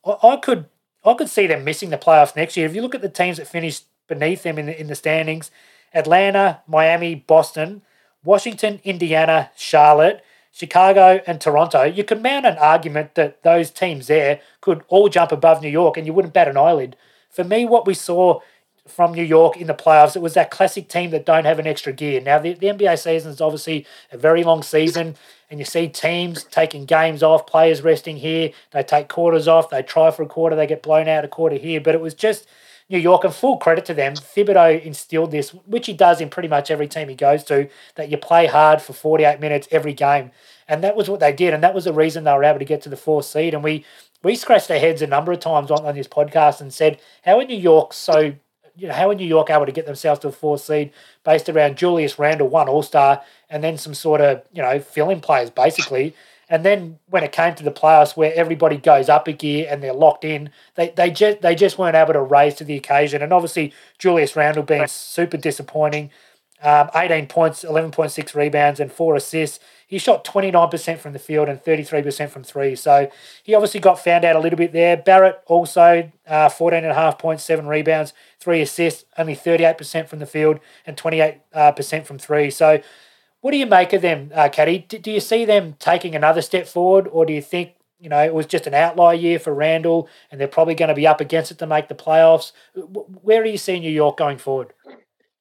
I, 0.05 0.37
could 0.37 0.65
I 1.03 1.15
could 1.15 1.29
see 1.29 1.47
them 1.47 1.63
missing 1.63 1.89
the 1.89 1.97
playoffs 1.97 2.35
next 2.35 2.55
year. 2.55 2.67
If 2.67 2.75
you 2.75 2.83
look 2.83 2.93
at 2.93 3.01
the 3.01 3.09
teams 3.09 3.37
that 3.37 3.47
finished 3.47 3.85
beneath 4.07 4.43
them 4.43 4.59
in 4.59 4.67
the, 4.67 4.79
in 4.79 4.85
the 4.85 4.95
standings, 4.95 5.49
Atlanta, 5.91 6.61
Miami, 6.67 7.15
Boston, 7.15 7.81
Washington, 8.23 8.79
Indiana, 8.83 9.49
Charlotte, 9.55 10.23
Chicago, 10.55 11.21
and 11.27 11.41
Toronto, 11.41 11.83
you 11.83 12.03
can 12.03 12.21
mount 12.21 12.45
an 12.45 12.57
argument 12.57 13.15
that 13.15 13.43
those 13.43 13.69
teams 13.69 14.07
there 14.07 14.39
could 14.61 14.83
all 14.87 15.09
jump 15.09 15.31
above 15.31 15.61
New 15.61 15.69
York 15.69 15.97
and 15.97 16.07
you 16.07 16.13
wouldn't 16.13 16.33
bat 16.33 16.47
an 16.47 16.57
eyelid 16.57 16.95
for 17.35 17.43
me, 17.43 17.65
what 17.65 17.85
we 17.85 17.93
saw 17.93 18.39
from 18.87 19.13
New 19.13 19.23
York 19.23 19.57
in 19.57 19.67
the 19.67 19.73
playoffs, 19.73 20.15
it 20.15 20.21
was 20.21 20.35
that 20.35 20.51
classic 20.51 20.87
team 20.87 21.09
that 21.09 21.25
don't 21.25 21.43
have 21.43 21.59
an 21.59 21.67
extra 21.67 21.91
gear. 21.91 22.21
Now, 22.21 22.39
the, 22.39 22.53
the 22.53 22.67
NBA 22.67 22.97
season 22.99 23.31
is 23.31 23.41
obviously 23.41 23.85
a 24.11 24.17
very 24.17 24.43
long 24.43 24.63
season, 24.63 25.15
and 25.49 25.59
you 25.59 25.65
see 25.65 25.89
teams 25.89 26.45
taking 26.45 26.85
games 26.85 27.21
off, 27.21 27.45
players 27.45 27.81
resting 27.81 28.17
here, 28.17 28.51
they 28.71 28.83
take 28.83 29.09
quarters 29.09 29.47
off, 29.47 29.69
they 29.69 29.81
try 29.81 30.11
for 30.11 30.23
a 30.23 30.27
quarter, 30.27 30.55
they 30.55 30.67
get 30.67 30.83
blown 30.83 31.09
out 31.09 31.25
a 31.25 31.27
quarter 31.27 31.57
here. 31.57 31.81
But 31.81 31.95
it 31.95 32.01
was 32.01 32.13
just 32.13 32.47
New 32.89 32.99
York, 32.99 33.23
and 33.23 33.33
full 33.33 33.57
credit 33.57 33.85
to 33.85 33.93
them. 33.93 34.13
Thibodeau 34.13 34.81
instilled 34.83 35.31
this, 35.31 35.51
which 35.51 35.87
he 35.87 35.93
does 35.93 36.21
in 36.21 36.29
pretty 36.29 36.47
much 36.47 36.69
every 36.69 36.87
team 36.87 37.09
he 37.09 37.15
goes 37.15 37.43
to, 37.45 37.67
that 37.95 38.09
you 38.09 38.17
play 38.17 38.45
hard 38.45 38.81
for 38.81 38.93
48 38.93 39.39
minutes 39.39 39.67
every 39.71 39.93
game. 39.93 40.31
And 40.67 40.83
that 40.83 40.95
was 40.95 41.09
what 41.09 41.19
they 41.19 41.33
did, 41.33 41.53
and 41.53 41.63
that 41.63 41.73
was 41.73 41.85
the 41.85 41.93
reason 41.93 42.23
they 42.23 42.33
were 42.33 42.43
able 42.43 42.59
to 42.59 42.65
get 42.65 42.81
to 42.83 42.89
the 42.89 42.97
fourth 42.97 43.25
seed. 43.25 43.53
And 43.53 43.63
we 43.63 43.85
we 44.23 44.35
scratched 44.35 44.71
our 44.71 44.79
heads 44.79 45.03
a 45.03 45.07
number 45.07 45.31
of 45.31 45.39
times 45.39 45.69
on, 45.69 45.85
on 45.85 45.93
this 45.93 46.07
podcast 46.07 46.59
and 46.59 46.73
said, 46.73 46.99
how 47.23 47.39
are 47.39 47.45
New 47.45 47.57
York 47.57 47.93
so 47.93 48.33
you 48.77 48.87
know, 48.87 48.93
how 48.93 49.09
are 49.09 49.15
New 49.15 49.27
York 49.27 49.49
able 49.49 49.65
to 49.65 49.71
get 49.71 49.85
themselves 49.85 50.19
to 50.21 50.27
a 50.27 50.31
fourth 50.31 50.61
seed 50.61 50.91
based 51.23 51.47
around 51.47 51.77
Julius 51.77 52.19
Randle, 52.19 52.49
one 52.49 52.67
All 52.67 52.83
Star, 52.83 53.21
and 53.49 53.63
then 53.63 53.77
some 53.77 53.93
sort 53.93 54.21
of 54.21 54.43
you 54.51 54.61
know 54.61 54.79
filling 54.79 55.21
players 55.21 55.49
basically. 55.49 56.15
And 56.49 56.63
then 56.63 56.99
when 57.07 57.23
it 57.23 57.31
came 57.31 57.55
to 57.55 57.63
the 57.63 57.71
playoffs, 57.71 58.15
where 58.15 58.33
everybody 58.35 58.77
goes 58.77 59.09
up 59.09 59.27
a 59.27 59.33
gear 59.33 59.67
and 59.69 59.81
they're 59.81 59.93
locked 59.93 60.23
in, 60.23 60.49
they 60.75 60.89
they 60.89 61.09
just 61.09 61.41
they 61.41 61.55
just 61.55 61.77
weren't 61.77 61.95
able 61.95 62.13
to 62.13 62.21
raise 62.21 62.55
to 62.55 62.63
the 62.63 62.75
occasion. 62.75 63.21
And 63.21 63.33
obviously 63.33 63.73
Julius 63.97 64.35
Randle 64.35 64.63
being 64.63 64.87
super 64.87 65.37
disappointing. 65.37 66.11
Um, 66.63 66.89
18 66.95 67.27
points, 67.27 67.63
11.6 67.63 68.33
rebounds, 68.33 68.79
and 68.79 68.91
four 68.91 69.15
assists. 69.15 69.59
He 69.87 69.99
shot 69.99 70.25
29% 70.25 70.97
from 70.97 71.13
the 71.13 71.19
field 71.19 71.47
and 71.47 71.61
33% 71.61 72.29
from 72.29 72.43
three. 72.43 72.75
So 72.75 73.11
he 73.43 73.53
obviously 73.53 73.81
got 73.81 73.99
found 73.99 74.25
out 74.25 74.35
a 74.35 74.39
little 74.39 74.57
bit 74.57 74.71
there. 74.71 74.97
Barrett 74.97 75.41
also 75.45 76.09
uh, 76.25 76.49
14.5 76.49 77.19
points, 77.19 77.43
seven 77.43 77.67
rebounds, 77.67 78.13
three 78.39 78.61
assists, 78.61 79.05
only 79.17 79.35
38% 79.35 80.07
from 80.07 80.19
the 80.19 80.25
field 80.25 80.59
and 80.87 80.97
28% 80.97 81.39
uh, 81.53 82.01
from 82.03 82.17
three. 82.17 82.49
So 82.49 82.81
what 83.45 83.51
do 83.51 83.57
you 83.57 83.67
make 83.67 83.93
of 83.93 84.01
them, 84.01 84.31
uh, 84.33 84.49
Caddy? 84.49 84.79
Do, 84.79 84.97
do 84.97 85.11
you 85.11 85.19
see 85.19 85.45
them 85.45 85.75
taking 85.77 86.15
another 86.15 86.41
step 86.41 86.65
forward, 86.65 87.07
or 87.11 87.27
do 87.27 87.33
you 87.33 87.43
think 87.43 87.75
you 87.99 88.09
know 88.09 88.23
it 88.23 88.33
was 88.33 88.47
just 88.47 88.65
an 88.65 88.73
outlier 88.73 89.13
year 89.13 89.37
for 89.37 89.53
Randle, 89.53 90.09
and 90.31 90.41
they're 90.41 90.47
probably 90.47 90.73
going 90.73 90.89
to 90.89 90.95
be 90.95 91.05
up 91.05 91.21
against 91.21 91.51
it 91.51 91.59
to 91.59 91.67
make 91.67 91.87
the 91.87 91.93
playoffs? 91.93 92.53
Where 92.73 93.43
do 93.43 93.51
you 93.51 93.59
see 93.59 93.79
New 93.79 93.91
York 93.91 94.17
going 94.17 94.39
forward? 94.39 94.73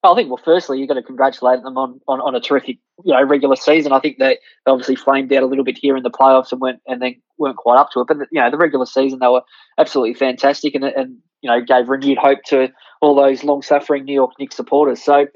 I 0.03 0.15
think, 0.15 0.29
well, 0.29 0.39
firstly, 0.45 0.79
you've 0.79 0.89
got 0.89 0.97
to 0.97 1.03
congratulate 1.03 1.63
them 1.63 1.79
on, 1.79 1.99
on, 2.07 2.21
on 2.21 2.35
a 2.35 2.41
terrific, 2.41 2.77
you 3.07 3.15
know, 3.15 3.23
regular 3.23 3.57
season. 3.57 3.93
I 3.93 4.01
think 4.01 4.19
they 4.19 4.37
obviously 4.67 4.97
flamed 4.97 5.33
out 5.33 5.43
a 5.43 5.47
little 5.47 5.65
bit 5.65 5.79
here 5.79 5.97
in 5.97 6.03
the 6.03 6.11
playoffs 6.11 6.53
and 6.53 6.61
went 6.61 6.81
and 6.87 7.01
then 7.01 7.15
weren't 7.39 7.57
quite 7.57 7.79
up 7.79 7.91
to 7.93 8.01
it. 8.01 8.09
But 8.09 8.19
you 8.31 8.39
know, 8.39 8.51
the 8.51 8.59
regular 8.59 8.85
season 8.85 9.21
they 9.21 9.29
were 9.29 9.45
absolutely 9.79 10.13
fantastic 10.13 10.75
and 10.75 10.85
and 10.85 11.17
you 11.41 11.49
know 11.49 11.63
gave 11.63 11.89
renewed 11.89 12.19
hope 12.19 12.41
to 12.49 12.69
all 13.01 13.15
those 13.15 13.45
long 13.45 13.63
suffering 13.63 14.05
New 14.05 14.13
York 14.13 14.33
Knicks 14.39 14.57
supporters. 14.57 15.03
So 15.03 15.27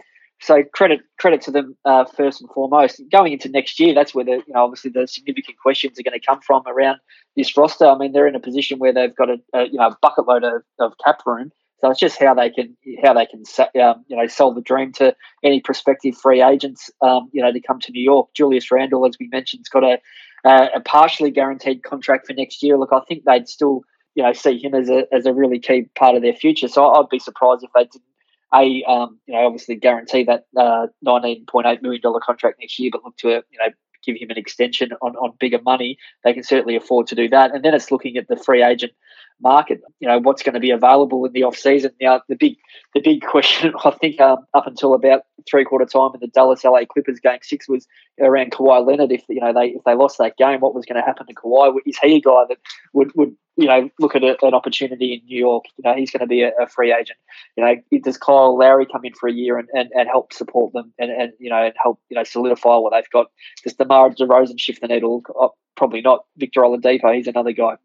so 0.41 0.63
credit 0.73 1.01
credit 1.19 1.41
to 1.43 1.51
them 1.51 1.77
uh, 1.85 2.05
first 2.05 2.41
and 2.41 2.51
foremost. 2.51 3.03
Going 3.11 3.33
into 3.33 3.49
next 3.49 3.81
year, 3.81 3.95
that's 3.95 4.15
where 4.15 4.25
the 4.25 4.43
you 4.47 4.55
know 4.55 4.65
obviously 4.65 4.91
the 4.91 5.07
significant 5.07 5.59
questions 5.59 5.99
are 5.99 6.03
going 6.03 6.19
to 6.19 6.25
come 6.25 6.41
from 6.41 6.63
around 6.67 6.99
this 7.37 7.57
roster. 7.57 7.87
I 7.87 7.97
mean, 7.97 8.13
they're 8.13 8.29
in 8.29 8.37
a 8.37 8.41
position 8.41 8.79
where 8.79 8.93
they've 8.93 9.15
got 9.15 9.31
a, 9.31 9.37
a 9.55 9.65
you 9.65 9.79
know 9.79 9.95
bucket 10.01 10.27
load 10.27 10.45
of, 10.45 10.63
of 10.79 10.93
cap 11.05 11.21
room. 11.27 11.51
So 11.81 11.91
it's 11.91 12.01
just 12.01 12.21
how 12.21 12.35
they 12.35 12.51
can 12.51 12.77
how 13.05 13.15
they 13.15 13.27
can 13.27 13.43
um, 13.83 14.05
you 14.09 14.17
know 14.17 14.27
sell 14.27 14.53
the 14.53 14.61
dream 14.61 14.93
to 14.95 15.15
any 15.43 15.61
prospective 15.61 16.17
free 16.17 16.43
agents 16.43 16.91
um, 17.03 17.29
you 17.33 17.43
know 17.43 17.53
to 17.53 17.61
come 17.61 17.81
to 17.81 17.93
New 17.93 18.03
York. 18.03 18.29
Julius 18.35 18.71
Randle, 18.71 19.07
as 19.07 19.17
we 19.19 19.29
mentioned, 19.29 19.61
has 19.61 19.69
got 19.69 19.85
a 19.85 19.99
a 20.45 20.81
partially 20.85 21.31
guaranteed 21.31 21.83
contract 21.83 22.27
for 22.27 22.33
next 22.33 22.63
year. 22.63 22.79
Look, 22.79 22.93
I 22.93 23.01
think 23.09 23.25
they'd 23.25 23.49
still 23.49 23.83
you 24.15 24.23
know 24.23 24.33
see 24.33 24.59
him 24.59 24.75
as 24.75 24.89
a 24.89 25.05
as 25.13 25.27
a 25.27 25.35
really 25.35 25.59
key 25.59 25.89
part 25.97 26.17
of 26.17 26.23
their 26.23 26.35
future. 26.35 26.69
So 26.69 26.91
I'd 26.91 27.09
be 27.11 27.19
surprised 27.19 27.65
if 27.65 27.71
they 27.75 27.85
didn't 27.85 28.03
a 28.55 28.83
um, 28.85 29.19
you 29.27 29.35
know 29.35 29.47
obviously 29.47 29.77
guarantee 29.77 30.25
that 30.25 30.47
uh, 30.57 30.87
nineteen 31.03 31.45
point 31.47 31.67
eight 31.67 31.83
million 31.83 32.01
dollar 32.01 32.21
contract 32.21 32.59
next 32.61 32.79
year, 32.79 32.91
but 32.93 33.05
look 33.05 33.17
to 33.19 33.29
you 33.29 33.59
know 33.59 33.69
give 34.05 34.17
him 34.17 34.31
an 34.31 34.39
extension 34.39 34.91
on, 35.03 35.17
on 35.17 35.33
bigger 35.39 35.61
money. 35.63 35.99
They 36.25 36.33
can 36.33 36.43
certainly 36.43 36.77
afford 36.77 37.09
to 37.09 37.15
do 37.15 37.29
that. 37.31 37.55
And 37.55 37.65
then 37.65 37.75
it's 37.75 37.91
looking 37.91 38.17
at 38.17 38.29
the 38.29 38.37
free 38.37 38.63
agent 38.63 38.93
market. 39.41 39.81
You 40.01 40.09
know 40.09 40.19
what's 40.19 40.43
going 40.43 40.55
to 40.55 40.61
be 40.61 40.71
available 40.71 41.25
in 41.25 41.33
the 41.33 41.45
off 41.45 41.57
season. 41.57 41.93
Now 42.01 42.23
the 42.29 42.37
big 42.37 42.57
the 42.95 43.01
big 43.01 43.23
question 43.23 43.73
I 43.85 43.91
think 43.91 44.21
um, 44.21 44.39
up 44.55 44.67
until 44.67 44.95
about 44.95 45.23
three 45.49 45.65
quarter 45.65 45.87
time 45.87 46.11
in 46.15 46.21
the 46.21 46.29
Dallas 46.29 46.65
LA 46.65 46.85
Clippers 46.91 47.21
game 47.21 47.39
six 47.43 47.69
was 47.69 47.87
around 48.21 48.53
Kawhi 48.53 48.87
Leonard. 48.87 49.13
If 49.13 49.25
you 49.29 49.41
know 49.41 49.53
they 49.53 49.69
if 49.69 49.85
they 49.85 49.95
lost 49.95 50.19
that 50.19 50.37
game, 50.37 50.61
what 50.61 50.75
was 50.75 50.85
going 50.85 51.01
to 51.01 51.07
happen 51.07 51.27
to 51.27 51.35
Kawhi? 51.35 51.77
Is 51.87 51.99
he 51.99 52.17
a 52.17 52.21
guy 52.21 52.45
that 52.49 52.59
would 52.93 53.13
would 53.15 53.35
you 53.57 53.67
know 53.67 53.89
look 53.99 54.15
at 54.15 54.23
a, 54.23 54.37
an 54.45 54.55
opportunity 54.55 55.15
in 55.15 55.27
New 55.27 55.39
York? 55.39 55.65
You 55.77 55.89
know 55.89 55.97
he's 55.97 56.11
going 56.11 56.21
to 56.21 56.27
be 56.27 56.43
a, 56.43 56.51
a, 56.61 56.67
free 56.67 56.93
agent. 56.93 57.19
You 57.57 57.65
know 57.65 58.01
does 58.03 58.19
Kyle 58.19 58.59
Lowry 58.59 58.87
come 58.87 59.05
in 59.05 59.15
for 59.15 59.29
a 59.29 59.33
year 59.33 59.59
and, 59.59 59.69
and, 59.73 59.91
and 59.95 60.09
help 60.09 60.33
support 60.33 60.73
them 60.73 60.93
and, 60.99 61.11
and 61.11 61.33
you 61.39 61.51
know 61.51 61.65
and 61.65 61.75
help 61.83 62.01
you 62.09 62.17
know 62.17 62.25
solidify 62.25 62.77
what 62.77 62.93
they've 62.93 63.11
got? 63.11 63.27
Does 63.63 63.75
DeMar 63.75 64.11
DeRozan 64.11 64.59
shift 64.59 64.81
the 64.81 64.89
needle? 64.89 65.23
Oh, 65.35 65.55
probably 65.77 66.01
not. 66.01 66.25
Victor 66.37 66.63
Oladipo, 66.63 67.15
he's 67.15 67.29
another 67.29 67.53
guy 67.53 67.77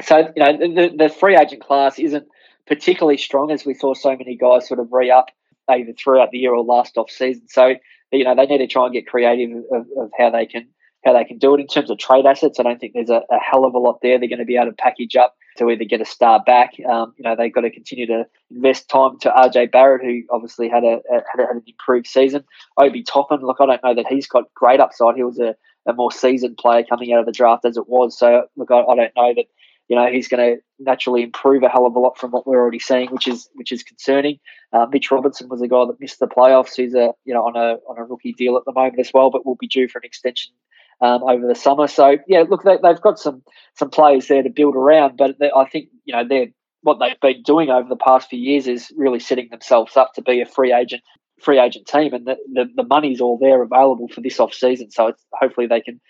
so 0.00 0.32
you 0.34 0.42
know 0.42 0.56
the, 0.56 0.94
the 0.96 1.08
free 1.08 1.36
agent 1.36 1.62
class 1.62 1.98
isn't 1.98 2.26
particularly 2.66 3.18
strong 3.18 3.50
as 3.50 3.64
we 3.64 3.74
saw 3.74 3.94
so 3.94 4.10
many 4.10 4.36
guys 4.36 4.68
sort 4.68 4.80
of 4.80 4.88
re 4.92 5.10
up 5.10 5.26
either 5.68 5.92
throughout 5.92 6.30
the 6.30 6.38
year 6.38 6.54
or 6.54 6.64
last 6.64 6.96
off 6.96 7.10
season. 7.10 7.48
So 7.48 7.74
you 8.10 8.24
know 8.24 8.34
they 8.34 8.46
need 8.46 8.58
to 8.58 8.66
try 8.66 8.84
and 8.84 8.94
get 8.94 9.06
creative 9.06 9.56
of, 9.72 9.86
of 9.98 10.10
how 10.18 10.30
they 10.30 10.46
can 10.46 10.68
how 11.04 11.12
they 11.12 11.24
can 11.24 11.38
do 11.38 11.54
it 11.54 11.60
in 11.60 11.66
terms 11.66 11.90
of 11.90 11.98
trade 11.98 12.26
assets. 12.26 12.60
I 12.60 12.62
don't 12.62 12.78
think 12.78 12.92
there's 12.94 13.10
a, 13.10 13.22
a 13.30 13.38
hell 13.38 13.64
of 13.64 13.74
a 13.74 13.78
lot 13.78 13.98
there. 14.02 14.18
They're 14.18 14.28
going 14.28 14.38
to 14.38 14.44
be 14.44 14.56
able 14.56 14.70
to 14.70 14.76
package 14.76 15.16
up 15.16 15.34
to 15.56 15.68
either 15.68 15.84
get 15.84 16.00
a 16.00 16.04
star 16.04 16.42
back. 16.44 16.74
Um, 16.88 17.12
you 17.16 17.24
know 17.24 17.34
they've 17.36 17.52
got 17.52 17.62
to 17.62 17.70
continue 17.70 18.06
to 18.06 18.24
invest 18.50 18.88
time 18.88 19.18
to 19.20 19.30
RJ 19.30 19.72
Barrett, 19.72 20.04
who 20.04 20.22
obviously 20.34 20.68
had 20.68 20.84
a, 20.84 21.00
a 21.10 21.14
had, 21.30 21.40
a, 21.40 21.46
had 21.46 21.56
an 21.56 21.62
improved 21.66 22.06
season. 22.06 22.44
Obi 22.80 23.02
Toppin, 23.02 23.40
look, 23.40 23.58
I 23.60 23.66
don't 23.66 23.82
know 23.82 23.94
that 23.94 24.06
he's 24.06 24.26
got 24.26 24.52
great 24.54 24.80
upside. 24.80 25.16
He 25.16 25.24
was 25.24 25.38
a, 25.40 25.56
a 25.86 25.92
more 25.92 26.12
seasoned 26.12 26.56
player 26.56 26.84
coming 26.88 27.12
out 27.12 27.20
of 27.20 27.26
the 27.26 27.32
draft 27.32 27.64
as 27.64 27.76
it 27.76 27.88
was. 27.88 28.16
So 28.16 28.44
look, 28.56 28.70
I, 28.70 28.80
I 28.80 28.94
don't 28.94 29.16
know 29.16 29.34
that 29.36 29.46
you 29.92 29.98
know 29.98 30.10
he's 30.10 30.26
going 30.26 30.56
to 30.56 30.62
naturally 30.78 31.22
improve 31.22 31.62
a 31.62 31.68
hell 31.68 31.84
of 31.84 31.94
a 31.94 31.98
lot 31.98 32.16
from 32.16 32.30
what 32.30 32.46
we're 32.46 32.58
already 32.58 32.78
seeing, 32.78 33.10
which 33.10 33.28
is 33.28 33.50
which 33.52 33.70
is 33.70 33.82
concerning. 33.82 34.38
Uh, 34.72 34.86
Mitch 34.90 35.10
Robinson 35.10 35.50
was 35.50 35.60
a 35.60 35.68
guy 35.68 35.84
that 35.84 36.00
missed 36.00 36.18
the 36.18 36.26
playoffs. 36.26 36.76
He's 36.76 36.94
a 36.94 37.12
you 37.26 37.34
know 37.34 37.42
on 37.42 37.56
a 37.56 37.76
on 37.86 37.98
a 37.98 38.04
rookie 38.04 38.32
deal 38.32 38.56
at 38.56 38.62
the 38.64 38.72
moment 38.72 38.98
as 38.98 39.10
well, 39.12 39.30
but 39.30 39.44
will 39.44 39.58
be 39.60 39.68
due 39.68 39.88
for 39.88 39.98
an 39.98 40.06
extension 40.06 40.54
um, 41.02 41.22
over 41.24 41.46
the 41.46 41.54
summer. 41.54 41.88
So 41.88 42.16
yeah, 42.26 42.44
look, 42.48 42.62
they, 42.62 42.78
have 42.82 43.02
got 43.02 43.18
some 43.18 43.42
some 43.76 43.90
players 43.90 44.28
there 44.28 44.42
to 44.42 44.48
build 44.48 44.76
around, 44.76 45.18
but 45.18 45.36
I 45.54 45.66
think 45.66 45.90
you 46.06 46.16
know 46.16 46.26
they're 46.26 46.46
what 46.80 46.98
they've 46.98 47.20
been 47.20 47.42
doing 47.42 47.68
over 47.68 47.86
the 47.86 47.94
past 47.94 48.30
few 48.30 48.40
years 48.40 48.66
is 48.66 48.90
really 48.96 49.20
setting 49.20 49.50
themselves 49.50 49.94
up 49.98 50.14
to 50.14 50.22
be 50.22 50.40
a 50.40 50.46
free 50.46 50.72
agent 50.72 51.02
free 51.42 51.58
agent 51.58 51.86
team, 51.86 52.14
and 52.14 52.26
the, 52.26 52.36
the, 52.52 52.64
the 52.76 52.84
money's 52.84 53.20
all 53.20 53.38
there 53.40 53.62
available 53.62 54.08
for 54.08 54.20
this 54.20 54.40
off 54.40 54.54
season. 54.54 54.90
So 54.90 55.08
it's, 55.08 55.24
hopefully 55.32 55.66
they 55.66 55.80
can 55.80 56.00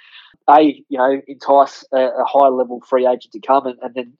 a 0.48 0.84
you 0.88 0.98
know 0.98 1.20
entice 1.26 1.84
a, 1.92 1.98
a 1.98 2.24
high 2.24 2.48
level 2.48 2.80
free 2.80 3.06
agent 3.06 3.32
to 3.32 3.40
come 3.40 3.66
and, 3.66 3.78
and 3.82 3.94
then 3.94 4.12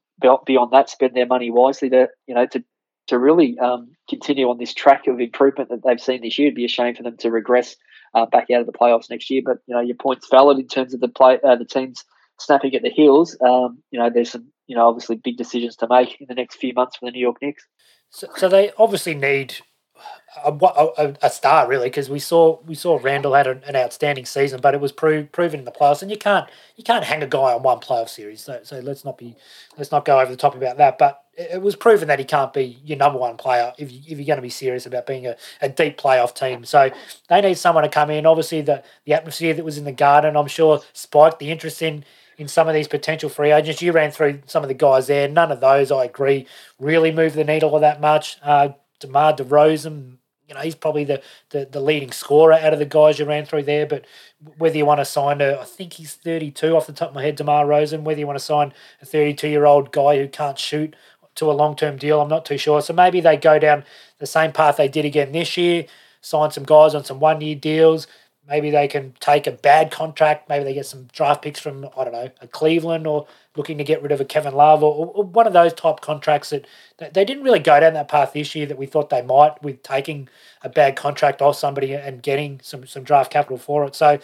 beyond 0.47 0.73
that 0.73 0.89
spend 0.89 1.15
their 1.15 1.27
money 1.27 1.51
wisely 1.51 1.91
to 1.91 2.09
you 2.27 2.35
know 2.35 2.47
to 2.47 2.63
to 3.09 3.19
really 3.19 3.59
um, 3.59 3.91
continue 4.09 4.49
on 4.49 4.59
this 4.59 4.73
track 4.73 5.09
of 5.09 5.21
improvement 5.21 5.69
that 5.71 5.83
they've 5.85 6.01
seen 6.01 6.23
this 6.23 6.39
year. 6.39 6.49
It'd 6.49 6.55
be 6.55 6.65
a 6.65 6.69
shame 6.69 6.95
for 6.95 7.03
them 7.03 7.17
to 7.19 7.31
regress 7.31 7.75
uh, 8.15 8.27
back 8.27 8.49
out 8.51 8.61
of 8.61 8.67
the 8.67 8.73
playoffs 8.73 9.11
next 9.11 9.29
year. 9.29 9.43
But 9.45 9.59
you 9.67 9.75
know 9.75 9.81
your 9.81 9.97
point's 9.97 10.29
valid 10.31 10.59
in 10.59 10.69
terms 10.69 10.95
of 10.95 11.01
the 11.01 11.09
play 11.09 11.39
uh, 11.43 11.57
the 11.57 11.65
teams 11.65 12.05
snapping 12.39 12.75
at 12.75 12.83
the 12.83 12.91
heels. 12.91 13.37
Um, 13.45 13.83
you 13.91 13.99
know 13.99 14.11
there's 14.11 14.31
some 14.31 14.47
you 14.67 14.77
know 14.77 14.89
obviously 14.89 15.17
big 15.17 15.37
decisions 15.37 15.77
to 15.77 15.89
make 15.89 16.21
in 16.21 16.27
the 16.29 16.35
next 16.35 16.57
few 16.57 16.73
months 16.73 16.97
for 16.97 17.07
the 17.07 17.13
New 17.13 17.21
York 17.21 17.37
Knicks. 17.43 17.65
So, 18.11 18.29
so 18.37 18.49
they 18.49 18.73
obviously 18.79 19.15
need 19.15 19.57
a, 20.45 20.51
a, 20.51 21.15
a 21.23 21.31
star 21.31 21.69
really 21.69 21.87
because 21.87 22.09
we 22.09 22.19
saw 22.19 22.59
we 22.63 22.75
saw 22.75 22.99
Randle 23.03 23.35
had 23.35 23.47
an, 23.47 23.63
an 23.67 23.77
outstanding 23.77 24.25
season, 24.25 24.61
but 24.61 24.75
it 24.75 24.81
was 24.81 24.93
pro- 24.93 25.25
proven 25.25 25.61
in 25.61 25.65
the 25.65 25.71
playoffs, 25.71 26.03
and 26.03 26.11
you 26.11 26.17
can't 26.17 26.49
you 26.77 26.85
can't 26.85 27.05
hang 27.05 27.23
a 27.23 27.27
guy 27.27 27.53
on 27.53 27.63
one 27.63 27.79
playoff 27.79 28.09
series. 28.09 28.41
So, 28.41 28.61
so 28.63 28.81
let's 28.81 29.05
not 29.05 29.19
be 29.19 29.37
let's 29.77 29.91
not 29.91 30.05
go 30.05 30.21
over 30.21 30.31
the 30.31 30.37
top 30.37 30.55
about 30.55 30.79
that. 30.79 30.99
But 30.99 31.23
it, 31.35 31.51
it 31.55 31.63
was 31.63 31.77
proven 31.77 32.09
that 32.09 32.19
he 32.19 32.25
can't 32.25 32.53
be 32.53 32.79
your 32.85 32.99
number 32.99 33.19
one 33.19 33.37
player 33.37 33.73
if 33.79 33.93
you, 33.93 34.01
if 34.07 34.19
you're 34.19 34.27
going 34.27 34.37
to 34.37 34.43
be 34.43 34.51
serious 34.51 34.87
about 34.87 35.07
being 35.07 35.27
a, 35.27 35.37
a 35.61 35.69
deep 35.69 35.99
playoff 35.99 36.35
team. 36.35 36.65
So 36.65 36.91
they 37.29 37.41
need 37.41 37.59
someone 37.59 37.85
to 37.85 37.91
come 37.91 38.11
in. 38.11 38.25
Obviously, 38.27 38.63
the 38.63 38.83
the 39.05 39.13
atmosphere 39.15 39.55
that 39.55 39.65
was 39.65 39.79
in 39.79 39.85
the 39.85 39.93
Garden, 39.93 40.37
I'm 40.37 40.49
sure, 40.49 40.81
spiked 40.93 41.41
the 41.41 41.51
interest 41.51 41.83
in 41.83 42.05
in 42.39 42.49
some 42.49 42.69
of 42.69 42.75
these 42.75 42.89
potential 42.89 43.29
free 43.29 43.53
agents. 43.53 43.83
You 43.83 43.93
ran 43.93 44.11
through 44.11 44.41
some 44.47 44.63
of 44.63 44.69
the 44.69 44.75
guys 44.75 45.07
there. 45.07 45.29
None 45.29 45.53
of 45.53 45.61
those, 45.61 45.93
I 45.93 46.05
agree, 46.05 46.47
really 46.79 47.13
move 47.13 47.35
the 47.35 47.45
needle 47.45 47.71
all 47.71 47.81
that 47.81 48.01
much. 48.01 48.39
Uh, 48.43 48.71
DeMar 49.03 49.35
DeRozan, 49.35 50.17
you 50.49 50.55
know, 50.55 50.61
he's 50.61 50.75
probably 50.75 51.05
the, 51.05 51.23
the, 51.51 51.69
the 51.71 51.81
leading 51.81 52.11
scorer 52.11 52.55
out 52.55 52.73
of 52.73 52.79
the 52.79 52.87
guys 52.87 53.19
you 53.19 53.25
ran 53.25 53.45
through 53.45 53.63
there. 53.65 53.87
But 53.87 54.07
whether 54.59 54.77
you 54.77 54.87
want 54.87 55.01
to 55.01 55.05
sign 55.05 55.41
a, 55.41 55.61
I 55.61 55.65
think 55.65 55.95
he's 55.95 56.15
32 56.15 56.77
off 56.77 56.87
the 56.87 56.93
top 56.93 57.11
of 57.11 57.15
my 57.15 57.23
head, 57.23 57.37
DeMar 57.37 57.67
DeRozan, 57.67 58.03
whether 58.03 58.21
you 58.21 58.27
want 58.27 58.39
to 58.39 58.45
sign 58.45 58.73
a 59.01 59.07
32 59.07 59.49
year 59.49 59.67
old 59.67 59.93
guy 59.93 60.19
who 60.19 60.29
can't 60.29 60.59
shoot 60.59 60.97
to 61.35 61.51
a 61.51 61.53
long 61.53 61.77
term 61.77 61.97
deal, 61.97 62.21
I'm 62.21 62.29
not 62.29 62.45
too 62.45 62.59
sure. 62.59 62.83
So 62.83 62.93
maybe 62.93 63.21
they 63.21 63.37
go 63.37 63.59
down 63.59 63.85
the 64.19 64.27
same 64.27 64.53
path 64.53 64.77
they 64.77 64.89
did 64.89 65.05
again 65.05 65.33
this 65.33 65.57
year, 65.57 65.87
sign 66.21 66.51
some 66.51 66.65
guys 66.65 66.95
on 66.95 67.05
some 67.05 67.21
one 67.21 67.41
year 67.41 67.57
deals, 67.57 68.07
maybe 68.49 68.71
they 68.71 68.89
can 68.89 69.15
take 69.21 69.47
a 69.47 69.53
bad 69.53 69.91
contract. 69.91 70.49
Maybe 70.49 70.65
they 70.65 70.75
get 70.75 70.87
some 70.87 71.05
draft 71.13 71.43
picks 71.43 71.61
from 71.61 71.89
I 71.97 72.05
don't 72.05 72.13
know 72.13 72.31
a 72.41 72.49
Cleveland 72.49 73.07
or 73.07 73.27
looking 73.57 73.79
to 73.79 73.85
get 73.85 74.03
rid 74.03 74.13
of 74.13 74.21
a 74.21 74.25
Kevin 74.25 74.55
Love 74.55 74.83
or, 74.83 75.07
or 75.07 75.25
one 75.25 75.47
of 75.47 75.53
those 75.53 75.73
type 75.73 76.01
contracts 76.01 76.51
that, 76.51 76.67
that 76.99 77.15
they 77.15 77.25
didn't 77.25 77.45
really 77.45 77.59
go 77.59 77.79
down 77.79 77.95
that 77.95 78.09
path 78.09 78.33
this 78.33 78.55
year 78.55 78.67
that 78.67 78.79
we 78.79 78.87
thought 78.87 79.11
they 79.11 79.23
might 79.23 79.63
with 79.63 79.83
taking 79.83 80.29
a 80.63 80.69
bad 80.69 80.97
contract 80.97 81.41
off 81.41 81.57
somebody 81.57 81.95
and 81.95 82.23
getting 82.23 82.61
some 82.63 82.87
some 82.87 83.05
draft 83.05 83.31
capital 83.31 83.59
for 83.59 83.85
it. 83.85 83.95
So 83.95 84.19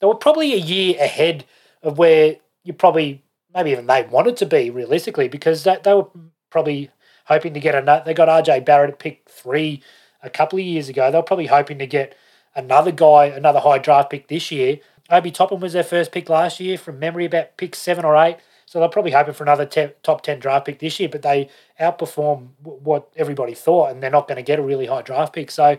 they 0.00 0.06
were 0.06 0.14
probably 0.14 0.52
a 0.54 0.58
year 0.58 0.96
ahead 1.00 1.44
of 1.82 1.98
where 1.98 2.36
you 2.62 2.72
probably 2.72 3.22
maybe 3.54 3.70
even 3.70 3.86
they 3.86 4.02
wanted 4.04 4.36
to 4.36 4.46
be 4.46 4.70
realistically 4.70 5.28
because 5.28 5.64
they, 5.64 5.78
they 5.82 5.94
were 5.94 6.06
probably 6.50 6.90
hoping 7.24 7.54
to 7.54 7.60
get 7.60 7.74
a 7.74 7.82
nut. 7.82 8.04
they 8.04 8.14
got 8.14 8.28
RJ 8.28 8.64
Barrett 8.64 8.90
at 8.90 8.98
pick 8.98 9.28
three 9.28 9.82
a 10.22 10.30
couple 10.30 10.58
of 10.58 10.64
years 10.64 10.88
ago. 10.88 11.10
They 11.10 11.16
were 11.16 11.22
probably 11.22 11.46
hoping 11.46 11.78
to 11.78 11.86
get 11.86 12.16
another 12.56 12.90
guy, 12.90 13.26
another 13.26 13.60
high 13.60 13.78
draft 13.78 14.10
pick 14.10 14.28
this 14.28 14.50
year. 14.50 14.80
Obi 15.10 15.30
Toppin 15.30 15.60
was 15.60 15.74
their 15.74 15.84
first 15.84 16.10
pick 16.10 16.28
last 16.28 16.58
year 16.58 16.76
from 16.76 16.98
memory, 16.98 17.26
about 17.26 17.56
pick 17.56 17.76
seven 17.76 18.04
or 18.04 18.16
eight. 18.16 18.38
So 18.64 18.80
they're 18.80 18.88
probably 18.88 19.12
hoping 19.12 19.34
for 19.34 19.44
another 19.44 19.64
te- 19.64 19.92
top 20.02 20.22
10 20.22 20.40
draft 20.40 20.66
pick 20.66 20.80
this 20.80 20.98
year, 20.98 21.08
but 21.08 21.22
they 21.22 21.48
outperform 21.80 22.48
w- 22.64 22.80
what 22.82 23.08
everybody 23.14 23.54
thought, 23.54 23.92
and 23.92 24.02
they're 24.02 24.10
not 24.10 24.26
going 24.26 24.36
to 24.36 24.42
get 24.42 24.58
a 24.58 24.62
really 24.62 24.86
high 24.86 25.02
draft 25.02 25.32
pick. 25.32 25.52
So 25.52 25.78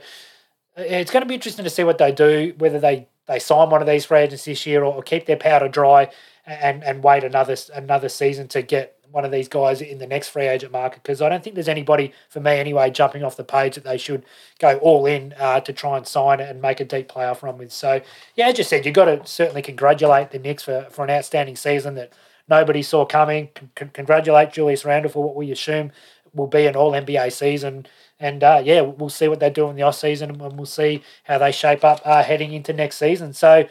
it's 0.78 1.12
going 1.12 1.22
to 1.22 1.28
be 1.28 1.36
interesting 1.36 1.66
to 1.66 1.70
see 1.70 1.84
what 1.84 1.98
they 1.98 2.14
do, 2.14 2.54
whether 2.58 2.80
they, 2.80 3.10
they 3.26 3.40
sign 3.40 3.70
one 3.70 3.82
of 3.82 3.88
these 3.88 4.06
free 4.06 4.20
agents 4.20 4.46
this 4.46 4.66
year 4.66 4.84
or, 4.84 4.94
or 4.94 5.04
keep 5.04 5.26
their 5.26 5.36
powder 5.36 5.68
dry 5.68 6.10
and, 6.46 6.82
and 6.84 7.04
wait 7.04 7.26
another 7.26 7.58
another 7.76 8.08
season 8.08 8.48
to 8.48 8.62
get 8.62 8.97
one 9.12 9.26
of 9.26 9.32
these 9.32 9.48
guys 9.48 9.82
in 9.82 10.00
the 10.00 10.08
next 10.08 10.30
free 10.30 10.48
agent 10.48 10.72
market 10.72 11.02
because 11.02 11.22
I 11.22 11.30
don't 11.30 11.44
think 11.44 11.56
there's 11.56 11.70
anybody 11.70 12.14
for 12.30 12.40
me 12.40 12.52
anyway 12.52 12.90
jumping 12.90 13.24
off 13.24 13.38
the 13.38 13.44
page 13.44 13.76
that 13.76 13.84
they 13.84 13.98
should 13.98 14.26
go 14.60 14.78
all 14.78 15.06
in 15.06 15.34
uh, 15.40 15.60
to 15.62 15.74
try 15.74 15.98
and 15.98 16.06
sign 16.06 16.40
and 16.40 16.62
make 16.62 16.80
a 16.80 16.86
deep 16.86 17.10
playoff 17.10 17.42
run 17.42 17.58
with. 17.58 17.72
So 17.72 18.02
yeah, 18.36 18.48
as 18.48 18.58
you 18.58 18.64
said, 18.64 18.86
you've 18.86 18.96
got 18.96 19.06
to 19.06 19.26
certainly 19.26 19.62
congratulate 19.62 20.32
the 20.32 20.40
Knicks 20.40 20.64
for, 20.64 20.88
for 20.90 21.04
an 21.04 21.12
outstanding 21.12 21.56
season 21.56 21.96
that 21.96 22.14
nobody 22.50 22.82
saw 22.82 23.06
coming. 23.06 23.50
C- 23.78 23.90
congratulate 23.94 24.52
Julius 24.52 24.86
Randle 24.86 25.12
for 25.12 25.24
what 25.24 25.36
we 25.36 25.52
assume 25.52 25.92
will 26.34 26.48
be 26.48 26.66
an 26.66 26.76
All 26.76 26.92
NBA 26.92 27.32
season. 27.32 27.88
And 28.20 28.44
uh, 28.44 28.62
yeah, 28.64 28.82
we'll 28.82 29.10
see 29.10 29.28
what 29.28 29.40
they 29.40 29.50
do 29.50 29.70
in 29.70 29.76
the 29.76 29.84
off 29.84 29.96
season, 29.96 30.32
and 30.42 30.58
we'll 30.58 30.66
see 30.66 31.04
how 31.24 31.38
they 31.38 31.52
shape 31.52 31.84
up 31.84 32.02
uh, 32.04 32.24
heading 32.24 32.52
into 32.52 32.74
next 32.74 32.98
season. 32.98 33.34
So 33.34 33.68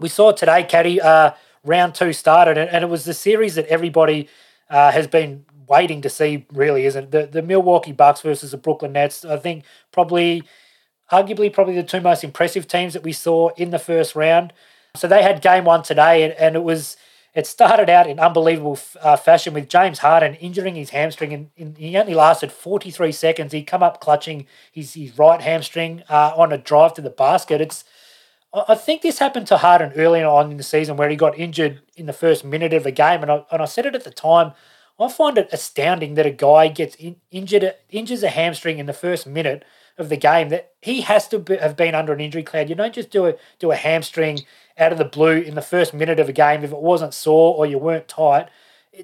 we 0.00 0.08
saw 0.08 0.32
today, 0.32 0.64
Caddy. 0.64 1.00
Uh, 1.00 1.32
round 1.64 1.94
two 1.94 2.12
started, 2.12 2.58
and, 2.58 2.84
it 2.84 2.88
was 2.88 3.04
the 3.04 3.14
series 3.14 3.54
that 3.54 3.66
everybody 3.66 4.28
uh, 4.68 4.90
has 4.92 5.06
been 5.06 5.44
waiting 5.68 6.02
to 6.02 6.10
see. 6.10 6.46
Really, 6.52 6.86
isn't 6.86 7.04
it? 7.04 7.10
the 7.10 7.26
the 7.26 7.42
Milwaukee 7.42 7.92
Bucks 7.92 8.20
versus 8.20 8.50
the 8.50 8.56
Brooklyn 8.56 8.92
Nets? 8.92 9.24
I 9.24 9.36
think 9.36 9.64
probably, 9.92 10.42
arguably, 11.10 11.52
probably 11.52 11.74
the 11.74 11.82
two 11.82 12.00
most 12.00 12.24
impressive 12.24 12.66
teams 12.66 12.94
that 12.94 13.02
we 13.02 13.12
saw 13.12 13.48
in 13.50 13.70
the 13.70 13.78
first 13.78 14.14
round. 14.16 14.52
So 14.94 15.08
they 15.08 15.22
had 15.22 15.40
game 15.40 15.64
one 15.64 15.82
today, 15.82 16.22
and, 16.24 16.32
and 16.34 16.56
it 16.56 16.64
was 16.64 16.96
it 17.34 17.46
started 17.46 17.88
out 17.88 18.06
in 18.06 18.18
unbelievable 18.18 18.78
uh, 19.00 19.16
fashion 19.16 19.54
with 19.54 19.68
James 19.68 20.00
Harden 20.00 20.34
injuring 20.34 20.74
his 20.74 20.90
hamstring, 20.90 21.32
and, 21.32 21.50
and, 21.56 21.78
he 21.78 21.96
only 21.96 22.14
lasted 22.14 22.52
43 22.52 23.10
seconds. 23.10 23.52
He 23.52 23.62
come 23.62 23.82
up 23.82 24.00
clutching 24.00 24.46
his, 24.70 24.92
his 24.92 25.16
right 25.18 25.40
hamstring 25.40 26.02
uh, 26.10 26.32
on 26.36 26.52
a 26.52 26.58
drive 26.58 26.92
to 26.94 27.00
the 27.00 27.08
basket. 27.08 27.62
It's 27.62 27.84
I 28.54 28.74
think 28.74 29.00
this 29.00 29.18
happened 29.18 29.46
to 29.46 29.56
Harden 29.56 29.92
early 29.96 30.22
on 30.22 30.50
in 30.50 30.58
the 30.58 30.62
season 30.62 30.96
where 30.96 31.08
he 31.08 31.16
got 31.16 31.38
injured 31.38 31.80
in 31.96 32.04
the 32.04 32.12
first 32.12 32.44
minute 32.44 32.74
of 32.74 32.84
a 32.84 32.90
game. 32.90 33.22
And 33.22 33.30
I, 33.30 33.44
and 33.50 33.62
I 33.62 33.64
said 33.64 33.86
it 33.86 33.94
at 33.94 34.04
the 34.04 34.10
time, 34.10 34.52
I 35.00 35.08
find 35.08 35.38
it 35.38 35.48
astounding 35.52 36.14
that 36.14 36.26
a 36.26 36.30
guy 36.30 36.68
gets 36.68 36.94
in, 36.96 37.16
injured, 37.30 37.74
injures 37.88 38.22
a 38.22 38.28
hamstring 38.28 38.78
in 38.78 38.86
the 38.86 38.92
first 38.92 39.26
minute 39.26 39.64
of 39.96 40.10
the 40.10 40.16
game, 40.16 40.50
that 40.50 40.72
he 40.82 41.00
has 41.02 41.28
to 41.28 41.38
be, 41.38 41.56
have 41.56 41.76
been 41.76 41.94
under 41.94 42.12
an 42.12 42.20
injury 42.20 42.42
cloud. 42.42 42.68
You 42.68 42.74
don't 42.74 42.94
just 42.94 43.10
do 43.10 43.26
a, 43.26 43.34
do 43.58 43.70
a 43.70 43.76
hamstring 43.76 44.40
out 44.78 44.92
of 44.92 44.98
the 44.98 45.04
blue 45.04 45.38
in 45.38 45.54
the 45.54 45.62
first 45.62 45.94
minute 45.94 46.20
of 46.20 46.28
a 46.28 46.32
game 46.32 46.62
if 46.62 46.72
it 46.72 46.78
wasn't 46.78 47.14
sore 47.14 47.56
or 47.56 47.66
you 47.66 47.78
weren't 47.78 48.08
tight. 48.08 48.48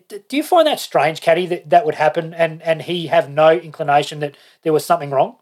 Do 0.08 0.36
you 0.36 0.42
find 0.42 0.66
that 0.66 0.80
strange, 0.80 1.22
Caddy, 1.22 1.46
that 1.46 1.70
that 1.70 1.86
would 1.86 1.94
happen 1.94 2.34
and, 2.34 2.62
and 2.62 2.82
he 2.82 3.06
have 3.06 3.30
no 3.30 3.52
inclination 3.52 4.20
that 4.20 4.36
there 4.62 4.72
was 4.72 4.84
something 4.84 5.10
wrong? 5.10 5.36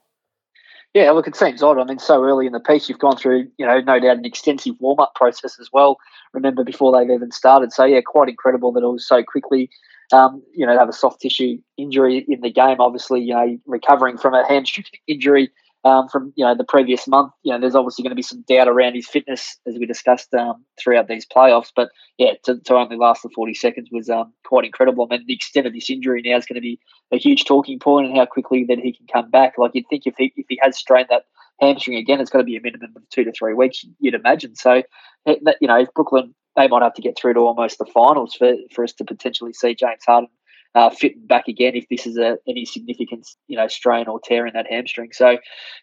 Yeah, 0.96 1.10
look, 1.10 1.28
it 1.28 1.36
seems 1.36 1.62
odd. 1.62 1.78
I 1.78 1.84
mean, 1.84 1.98
so 1.98 2.24
early 2.24 2.46
in 2.46 2.54
the 2.54 2.58
piece, 2.58 2.88
you've 2.88 2.98
gone 2.98 3.18
through, 3.18 3.48
you 3.58 3.66
know, 3.66 3.80
no 3.80 4.00
doubt 4.00 4.16
an 4.16 4.24
extensive 4.24 4.76
warm 4.80 4.98
up 4.98 5.14
process 5.14 5.60
as 5.60 5.68
well. 5.70 5.98
Remember 6.32 6.64
before 6.64 6.90
they've 6.90 7.14
even 7.14 7.32
started. 7.32 7.70
So 7.70 7.84
yeah, 7.84 8.00
quite 8.00 8.30
incredible 8.30 8.72
that 8.72 8.82
it 8.82 8.86
was 8.86 9.06
so 9.06 9.22
quickly. 9.22 9.68
Um, 10.10 10.42
you 10.54 10.64
know, 10.64 10.78
have 10.78 10.88
a 10.88 10.94
soft 10.94 11.20
tissue 11.20 11.58
injury 11.76 12.24
in 12.26 12.40
the 12.40 12.50
game. 12.50 12.80
Obviously, 12.80 13.20
you 13.20 13.34
know, 13.34 13.58
recovering 13.66 14.16
from 14.16 14.32
a 14.32 14.48
hamstring 14.48 14.86
injury 15.06 15.50
um, 15.86 16.08
from 16.08 16.32
you 16.34 16.44
know 16.44 16.54
the 16.54 16.64
previous 16.64 17.06
month. 17.06 17.32
You 17.44 17.52
know, 17.52 17.60
there's 17.60 17.76
obviously 17.76 18.02
going 18.02 18.10
to 18.10 18.16
be 18.16 18.22
some 18.22 18.44
doubt 18.48 18.66
around 18.66 18.94
his 18.94 19.06
fitness 19.06 19.56
as 19.66 19.76
we 19.78 19.86
discussed 19.86 20.34
um, 20.34 20.64
throughout 20.78 21.06
these 21.06 21.24
playoffs. 21.24 21.70
But 21.74 21.90
yeah, 22.18 22.32
to, 22.44 22.58
to 22.58 22.74
only 22.74 22.96
last 22.96 23.22
the 23.22 23.30
40 23.32 23.54
seconds 23.54 23.88
was 23.92 24.10
um, 24.10 24.32
quite 24.44 24.64
incredible. 24.64 25.06
I 25.08 25.16
mean, 25.16 25.26
the 25.28 25.34
extent 25.34 25.66
of 25.66 25.72
this 25.72 25.88
injury 25.88 26.22
now 26.24 26.36
is 26.36 26.46
going 26.46 26.56
to 26.56 26.60
be 26.60 26.80
a 27.12 27.18
huge 27.18 27.44
talking 27.44 27.78
point, 27.78 28.08
and 28.08 28.16
how 28.16 28.26
quickly 28.26 28.64
that 28.64 28.78
he 28.78 28.92
can 28.92 29.06
come 29.06 29.30
back. 29.30 29.54
Like 29.58 29.72
you'd 29.74 29.86
think 29.88 30.02
if 30.06 30.14
he 30.18 30.32
if 30.36 30.46
he 30.48 30.58
has 30.60 30.76
strained 30.76 31.08
that 31.10 31.22
hamstring 31.60 31.96
again, 31.96 32.20
it's 32.20 32.30
got 32.30 32.38
to 32.38 32.44
be 32.44 32.56
a 32.56 32.60
minimum 32.60 32.92
of 32.96 33.08
two 33.10 33.22
to 33.22 33.32
three 33.32 33.54
weeks. 33.54 33.84
You'd 34.00 34.14
imagine. 34.14 34.56
So 34.56 34.82
you 35.26 35.68
know, 35.68 35.78
if 35.78 35.94
Brooklyn 35.94 36.34
they 36.56 36.68
might 36.68 36.82
have 36.82 36.94
to 36.94 37.02
get 37.02 37.18
through 37.18 37.34
to 37.34 37.40
almost 37.40 37.78
the 37.78 37.84
finals 37.84 38.34
for, 38.34 38.54
for 38.74 38.82
us 38.82 38.94
to 38.94 39.04
potentially 39.04 39.52
see 39.52 39.74
James 39.74 40.02
Harden 40.06 40.30
uh, 40.76 40.90
fit 40.90 41.26
back 41.26 41.48
again 41.48 41.74
if 41.74 41.86
this 41.88 42.06
is 42.06 42.18
a, 42.18 42.36
any 42.46 42.66
significant 42.66 43.26
you 43.48 43.56
know 43.56 43.66
strain 43.66 44.06
or 44.06 44.20
tear 44.20 44.46
in 44.46 44.52
that 44.52 44.70
hamstring. 44.70 45.10
So 45.12 45.38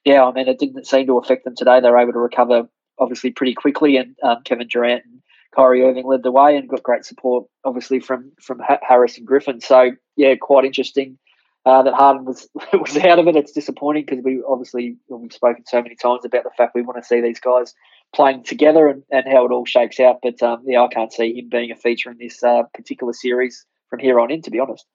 yeah, 0.06 0.24
I 0.24 0.32
mean 0.32 0.48
it 0.48 0.60
didn't 0.60 0.86
seem 0.86 1.08
to 1.08 1.18
affect 1.18 1.46
them 1.46 1.56
today. 1.58 1.82
They 1.82 1.90
were 1.90 2.00
able 2.00 2.14
to 2.14 2.20
recover 2.20 2.70
obviously 3.00 3.32
pretty 3.32 3.56
quickly, 3.56 3.98
and 3.98 4.16
um, 4.24 4.38
Kevin 4.46 4.68
Durant 4.68 5.04
and 5.06 5.22
Kyrie 5.56 5.82
Irving 5.84 6.06
led 6.06 6.22
the 6.22 6.32
way 6.32 6.56
and 6.56 6.70
got 6.70 6.84
great 6.84 7.06
support 7.06 7.46
obviously 7.66 8.00
from 8.00 8.32
from 8.40 8.62
Harris 8.88 9.18
and 9.18 9.26
Griffin. 9.26 9.60
So 9.62 9.92
yeah, 10.16 10.36
quite 10.40 10.64
interesting. 10.64 11.18
Uh, 11.66 11.82
that 11.82 11.94
Harden 11.94 12.26
was 12.26 12.48
was 12.74 12.96
out 12.98 13.18
of 13.18 13.28
it. 13.28 13.36
It's 13.36 13.52
disappointing 13.52 14.06
because 14.06 14.24
we 14.24 14.44
obviously 14.48 14.98
we've 15.10 15.34
spoken 15.34 15.64
so 15.66 15.82
many 15.82 15.96
times 15.96 16.24
about 16.24 16.44
the 16.44 16.52
fact 16.56 16.76
we 16.76 16.84
want 16.84 17.02
to 17.02 17.08
see 17.08 17.20
these 17.20 17.40
guys 17.40 17.74
playing 18.14 18.44
together 18.44 18.88
and, 18.88 19.02
and 19.10 19.26
how 19.28 19.44
it 19.44 19.52
all 19.52 19.66
shakes 19.66 20.00
out. 20.00 20.18
But 20.22 20.44
um, 20.44 20.62
yeah, 20.68 20.84
I 20.84 20.88
can't 20.88 21.12
see 21.12 21.34
him 21.34 21.50
being 21.50 21.72
a 21.72 21.76
feature 21.76 22.12
in 22.12 22.18
this 22.20 22.44
uh, 22.44 22.64
particular 22.76 23.14
series 23.14 23.66
from 23.94 24.00
here 24.00 24.20
on 24.20 24.32
in, 24.32 24.42
to 24.42 24.50
be 24.50 24.60
honest. 24.60 24.88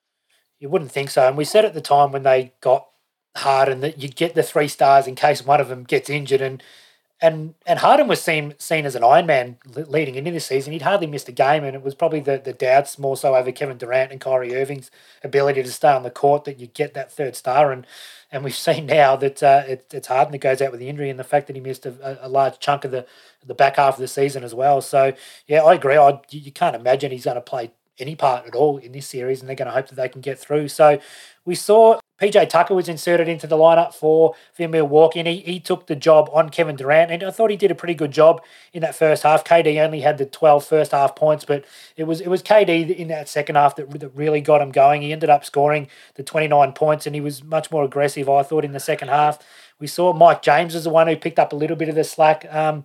You 0.58 0.68
wouldn't 0.68 0.90
think 0.90 1.10
so. 1.10 1.28
And 1.28 1.36
we 1.36 1.44
said 1.44 1.64
at 1.64 1.72
the 1.72 1.80
time 1.80 2.10
when 2.10 2.24
they 2.24 2.52
got 2.60 2.88
Harden 3.36 3.78
that 3.80 4.02
you'd 4.02 4.16
get 4.16 4.34
the 4.34 4.42
three 4.42 4.66
stars 4.66 5.06
in 5.06 5.14
case 5.14 5.46
one 5.46 5.60
of 5.60 5.68
them 5.68 5.84
gets 5.84 6.10
injured. 6.10 6.40
And 6.40 6.60
and 7.20 7.54
and 7.64 7.78
Harden 7.78 8.08
was 8.08 8.20
seen 8.20 8.54
seen 8.58 8.84
as 8.84 8.96
an 8.96 9.04
Iron 9.04 9.26
Man 9.26 9.56
leading 9.66 10.16
into 10.16 10.32
this 10.32 10.46
season. 10.46 10.72
He'd 10.72 10.82
hardly 10.82 11.06
missed 11.06 11.28
a 11.28 11.32
game, 11.32 11.62
and 11.62 11.76
it 11.76 11.82
was 11.82 11.94
probably 11.94 12.18
the, 12.18 12.40
the 12.44 12.52
doubts 12.52 12.98
more 12.98 13.16
so 13.16 13.36
over 13.36 13.52
Kevin 13.52 13.78
Durant 13.78 14.10
and 14.10 14.20
Kyrie 14.20 14.56
Irving's 14.56 14.90
ability 15.22 15.62
to 15.62 15.70
stay 15.70 15.92
on 15.92 16.02
the 16.02 16.10
court 16.10 16.44
that 16.44 16.58
you 16.58 16.66
get 16.66 16.94
that 16.94 17.12
third 17.12 17.36
star. 17.36 17.70
And 17.70 17.86
and 18.32 18.42
we've 18.42 18.54
seen 18.68 18.86
now 18.86 19.14
that 19.16 19.42
uh, 19.42 19.62
it, 19.66 19.86
it's 19.92 20.08
Harden 20.08 20.32
that 20.32 20.38
goes 20.38 20.60
out 20.60 20.72
with 20.72 20.80
the 20.80 20.88
injury, 20.88 21.10
and 21.10 21.18
the 21.18 21.24
fact 21.24 21.46
that 21.46 21.56
he 21.56 21.62
missed 21.62 21.86
a, 21.86 22.18
a 22.24 22.28
large 22.28 22.58
chunk 22.58 22.84
of 22.84 22.90
the 22.90 23.06
the 23.46 23.54
back 23.54 23.76
half 23.76 23.94
of 23.94 24.00
the 24.00 24.08
season 24.08 24.42
as 24.42 24.54
well. 24.54 24.80
So 24.80 25.12
yeah, 25.46 25.62
I 25.62 25.74
agree. 25.74 25.96
I 25.96 26.20
you 26.30 26.52
can't 26.52 26.76
imagine 26.76 27.12
he's 27.12 27.24
going 27.24 27.36
to 27.36 27.40
play 27.40 27.72
any 27.98 28.14
part 28.14 28.46
at 28.46 28.54
all 28.54 28.78
in 28.78 28.92
this 28.92 29.06
series, 29.06 29.40
and 29.40 29.48
they're 29.48 29.56
going 29.56 29.66
to 29.66 29.74
hope 29.74 29.88
that 29.88 29.96
they 29.96 30.08
can 30.08 30.20
get 30.20 30.38
through. 30.38 30.68
So 30.68 31.00
we 31.44 31.54
saw 31.54 32.00
PJ 32.20 32.48
Tucker 32.48 32.74
was 32.74 32.88
inserted 32.88 33.28
into 33.28 33.46
the 33.46 33.56
lineup 33.56 33.94
for, 33.94 34.34
for 34.52 34.66
Milwaukee, 34.66 35.20
and 35.20 35.28
he, 35.28 35.38
he 35.38 35.60
took 35.60 35.86
the 35.86 35.94
job 35.94 36.28
on 36.32 36.48
Kevin 36.48 36.74
Durant, 36.74 37.12
and 37.12 37.22
I 37.22 37.30
thought 37.30 37.50
he 37.50 37.56
did 37.56 37.70
a 37.70 37.76
pretty 37.76 37.94
good 37.94 38.10
job 38.10 38.42
in 38.72 38.82
that 38.82 38.96
first 38.96 39.22
half. 39.22 39.44
KD 39.44 39.82
only 39.82 40.00
had 40.00 40.18
the 40.18 40.26
12 40.26 40.64
first 40.64 40.90
half 40.90 41.14
points, 41.14 41.44
but 41.44 41.64
it 41.96 42.04
was 42.04 42.20
it 42.20 42.28
was 42.28 42.42
KD 42.42 42.94
in 42.94 43.08
that 43.08 43.28
second 43.28 43.54
half 43.54 43.76
that, 43.76 43.88
that 44.00 44.08
really 44.10 44.40
got 44.40 44.60
him 44.60 44.72
going. 44.72 45.02
He 45.02 45.12
ended 45.12 45.30
up 45.30 45.44
scoring 45.44 45.86
the 46.16 46.24
29 46.24 46.72
points, 46.72 47.06
and 47.06 47.14
he 47.14 47.20
was 47.20 47.44
much 47.44 47.70
more 47.70 47.84
aggressive, 47.84 48.28
I 48.28 48.42
thought, 48.42 48.64
in 48.64 48.72
the 48.72 48.80
second 48.80 49.08
half. 49.08 49.38
We 49.78 49.86
saw 49.86 50.12
Mike 50.12 50.42
James 50.42 50.74
as 50.74 50.84
the 50.84 50.90
one 50.90 51.06
who 51.06 51.16
picked 51.16 51.38
up 51.38 51.52
a 51.52 51.56
little 51.56 51.76
bit 51.76 51.88
of 51.88 51.94
the 51.94 52.02
slack. 52.02 52.52
Um, 52.52 52.82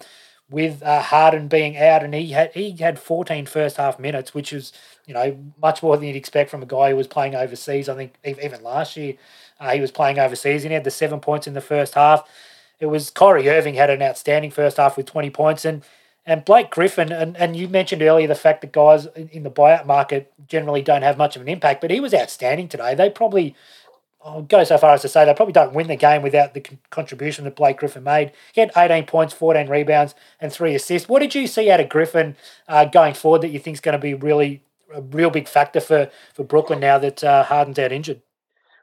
with 0.50 0.84
uh, 0.84 1.02
Harden 1.02 1.48
being 1.48 1.78
out, 1.78 2.04
and 2.04 2.14
he 2.14 2.32
had 2.32 2.54
he 2.54 2.72
had 2.78 3.00
14 3.00 3.46
first 3.46 3.78
half 3.78 4.00
minutes, 4.00 4.34
which 4.34 4.54
is 4.54 4.74
you 5.06 5.14
know 5.14 5.38
much 5.62 5.82
more 5.82 5.98
than 5.98 6.08
you'd 6.08 6.16
expect 6.16 6.50
from 6.50 6.64
a 6.64 6.68
guy 6.68 6.92
who 6.92 6.96
was 6.96 7.08
playing 7.08 7.36
overseas. 7.36 7.90
I 7.90 7.96
think 7.96 8.16
even 8.24 8.64
last 8.64 8.96
year 8.98 9.16
uh, 9.60 9.72
he 9.72 9.82
was 9.82 9.92
playing 9.92 10.20
overseas, 10.20 10.64
and 10.64 10.72
he 10.72 10.76
had 10.76 10.84
the 10.84 10.92
seven 10.92 11.20
points 11.20 11.48
in 11.48 11.54
the 11.54 11.62
first 11.62 11.96
half. 11.96 12.28
It 12.80 12.88
was 12.88 13.10
Kyrie 13.10 13.50
Irving 13.50 13.76
had 13.76 13.90
an 13.90 14.02
outstanding 14.02 14.52
first 14.52 14.78
half 14.78 14.98
with 14.98 15.06
20 15.06 15.30
points, 15.30 15.66
and 15.66 15.84
and 16.26 16.46
Blake 16.46 16.70
Griffin, 16.70 17.12
and, 17.12 17.36
and 17.36 17.56
you 17.56 17.68
mentioned 17.68 18.02
earlier 18.02 18.28
the 18.28 18.36
fact 18.36 18.62
that 18.62 18.72
guys 18.72 19.08
in 19.16 19.44
the 19.44 19.52
buyout 19.52 19.86
market 19.86 20.32
generally 20.48 20.82
don't 20.82 21.02
have 21.02 21.18
much 21.18 21.36
of 21.36 21.42
an 21.42 21.50
impact, 21.50 21.82
but 21.82 21.92
he 21.92 22.00
was 22.00 22.14
outstanding 22.14 22.70
today. 22.70 22.96
They 22.96 23.10
probably 23.10 23.56
I'll 24.26 24.42
go 24.42 24.64
so 24.64 24.78
far 24.78 24.94
as 24.94 25.02
to 25.02 25.10
say 25.10 25.26
they 25.26 25.34
probably 25.34 25.54
don't 25.54 25.74
win 25.74 25.88
the 25.88 25.96
game 25.96 26.22
without 26.22 26.54
the 26.54 26.62
contribution 26.90 27.44
that 27.44 27.56
Blake 27.56 27.78
Griffin 27.78 28.04
made. 28.04 28.32
He 28.54 28.62
had 28.62 28.72
18 28.76 29.06
points, 29.06 29.34
14 29.34 29.68
rebounds, 29.68 30.16
and 30.40 30.52
three 30.52 30.76
assists. 30.76 31.10
What 31.10 31.20
did 31.20 31.36
you 31.36 31.46
see 31.46 31.70
out 31.70 31.82
of 31.82 31.90
Griffin 31.90 32.38
uh, 32.68 32.86
going 32.86 33.16
forward 33.16 33.42
that 33.42 33.50
you 33.50 33.60
think 33.60 33.76
is 33.76 33.82
going 33.82 33.94
to 33.94 34.02
be 34.02 34.14
really 34.14 34.64
a 34.94 35.02
real 35.02 35.30
big 35.30 35.48
factor 35.48 35.82
for, 35.82 36.10
for 36.34 36.44
Brooklyn 36.44 36.80
now 36.80 36.98
that 37.00 37.24
uh, 37.24 37.44
Harden's 37.44 37.80
out 37.80 37.92
injured? 37.92 38.22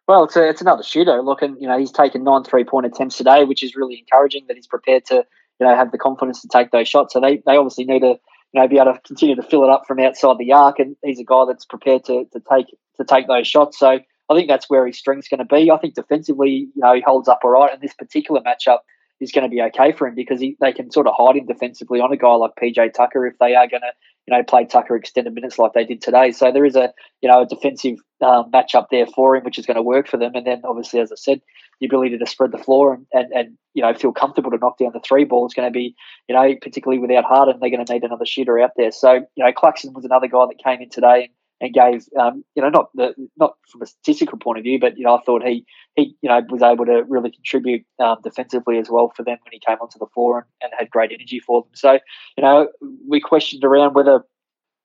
Well, 0.06 0.24
it's 0.24 0.36
a, 0.36 0.48
it's 0.48 0.60
another 0.60 0.82
shooter. 0.82 1.22
Look, 1.22 1.40
and 1.40 1.56
you 1.60 1.68
know 1.68 1.78
he's 1.78 1.92
taken 1.92 2.24
nine 2.24 2.42
three 2.42 2.64
point 2.64 2.84
attempts 2.84 3.16
today, 3.16 3.44
which 3.44 3.62
is 3.62 3.76
really 3.76 4.00
encouraging. 4.00 4.44
That 4.48 4.56
he's 4.56 4.66
prepared 4.66 5.04
to 5.06 5.24
you 5.60 5.66
know 5.66 5.74
have 5.76 5.92
the 5.92 5.98
confidence 5.98 6.42
to 6.42 6.48
take 6.48 6.72
those 6.72 6.88
shots. 6.88 7.12
So 7.12 7.20
they 7.20 7.36
they 7.46 7.56
obviously 7.56 7.84
need 7.84 8.00
to 8.00 8.18
you 8.52 8.60
know 8.60 8.66
be 8.66 8.78
able 8.78 8.94
to 8.94 9.00
continue 9.06 9.36
to 9.36 9.42
fill 9.42 9.62
it 9.62 9.70
up 9.70 9.84
from 9.86 10.00
outside 10.00 10.36
the 10.38 10.52
arc, 10.52 10.80
and 10.80 10.96
he's 11.04 11.20
a 11.20 11.24
guy 11.24 11.44
that's 11.46 11.64
prepared 11.64 12.04
to 12.06 12.24
to 12.32 12.42
take 12.50 12.66
to 12.96 13.04
take 13.04 13.28
those 13.28 13.46
shots. 13.46 13.78
So 13.78 14.00
I 14.30 14.34
think 14.34 14.48
that's 14.48 14.70
where 14.70 14.86
his 14.86 14.96
strength's 14.96 15.28
going 15.28 15.38
to 15.38 15.44
be. 15.44 15.70
I 15.70 15.78
think 15.78 15.94
defensively, 15.94 16.68
you 16.74 16.82
know, 16.82 16.94
he 16.94 17.02
holds 17.04 17.28
up 17.28 17.40
all 17.42 17.50
right, 17.50 17.72
and 17.72 17.82
this 17.82 17.94
particular 17.94 18.40
matchup 18.40 18.78
is 19.20 19.32
going 19.32 19.44
to 19.44 19.54
be 19.54 19.60
okay 19.60 19.92
for 19.92 20.06
him 20.06 20.14
because 20.14 20.40
he, 20.40 20.56
they 20.60 20.72
can 20.72 20.90
sort 20.90 21.06
of 21.06 21.14
hide 21.16 21.36
him 21.36 21.46
defensively 21.46 22.00
on 22.00 22.12
a 22.12 22.16
guy 22.16 22.32
like 22.34 22.52
PJ 22.62 22.94
Tucker 22.94 23.26
if 23.26 23.38
they 23.38 23.54
are 23.54 23.68
going 23.68 23.82
to 23.82 23.92
you 24.30 24.36
know, 24.36 24.42
play 24.44 24.64
Tucker 24.64 24.96
extended 24.96 25.34
minutes 25.34 25.58
like 25.58 25.72
they 25.72 25.84
did 25.84 26.00
today. 26.00 26.30
So 26.30 26.52
there 26.52 26.64
is 26.64 26.76
a, 26.76 26.92
you 27.20 27.28
know, 27.28 27.42
a 27.42 27.46
defensive 27.46 27.98
um, 28.20 28.50
matchup 28.52 28.86
there 28.90 29.06
for 29.06 29.34
him, 29.34 29.44
which 29.44 29.58
is 29.58 29.66
going 29.66 29.76
to 29.76 29.82
work 29.82 30.06
for 30.06 30.18
them. 30.18 30.32
And 30.34 30.46
then 30.46 30.62
obviously, 30.64 31.00
as 31.00 31.10
I 31.10 31.16
said, 31.16 31.40
the 31.80 31.86
ability 31.86 32.16
to 32.16 32.26
spread 32.26 32.52
the 32.52 32.58
floor 32.58 32.94
and, 32.94 33.06
and, 33.12 33.32
and 33.32 33.58
you 33.74 33.82
know, 33.82 33.92
feel 33.94 34.12
comfortable 34.12 34.50
to 34.50 34.58
knock 34.58 34.78
down 34.78 34.92
the 34.92 35.00
three 35.00 35.24
ball 35.24 35.46
is 35.46 35.54
going 35.54 35.66
to 35.66 35.72
be, 35.72 35.94
you 36.28 36.34
know, 36.34 36.54
particularly 36.62 37.00
without 37.00 37.24
Harden, 37.24 37.58
they're 37.60 37.70
going 37.70 37.84
to 37.84 37.92
need 37.92 38.04
another 38.04 38.26
shooter 38.26 38.60
out 38.60 38.70
there. 38.76 38.92
So, 38.92 39.14
you 39.34 39.44
know, 39.44 39.52
Claxton 39.52 39.94
was 39.94 40.04
another 40.04 40.28
guy 40.28 40.46
that 40.46 40.62
came 40.62 40.80
in 40.80 40.90
today 40.90 41.24
and 41.24 41.32
and 41.60 41.74
gave 41.74 42.06
um, 42.18 42.44
you 42.54 42.62
know 42.62 42.68
not 42.68 42.90
the 42.94 43.14
not 43.36 43.54
from 43.70 43.82
a 43.82 43.86
statistical 43.86 44.38
point 44.38 44.58
of 44.58 44.64
view, 44.64 44.78
but 44.80 44.96
you 44.96 45.04
know 45.04 45.16
I 45.16 45.20
thought 45.22 45.46
he 45.46 45.64
he 45.94 46.14
you 46.22 46.28
know 46.28 46.40
was 46.48 46.62
able 46.62 46.86
to 46.86 47.02
really 47.08 47.30
contribute 47.30 47.84
um, 47.98 48.16
defensively 48.22 48.78
as 48.78 48.88
well 48.90 49.12
for 49.14 49.22
them 49.22 49.38
when 49.42 49.52
he 49.52 49.60
came 49.60 49.78
onto 49.80 49.98
the 49.98 50.06
floor 50.14 50.38
and, 50.38 50.46
and 50.62 50.72
had 50.78 50.90
great 50.90 51.12
energy 51.12 51.40
for 51.40 51.62
them. 51.62 51.70
So 51.74 51.98
you 52.36 52.42
know 52.42 52.68
we 53.08 53.20
questioned 53.20 53.64
around 53.64 53.94
whether 53.94 54.24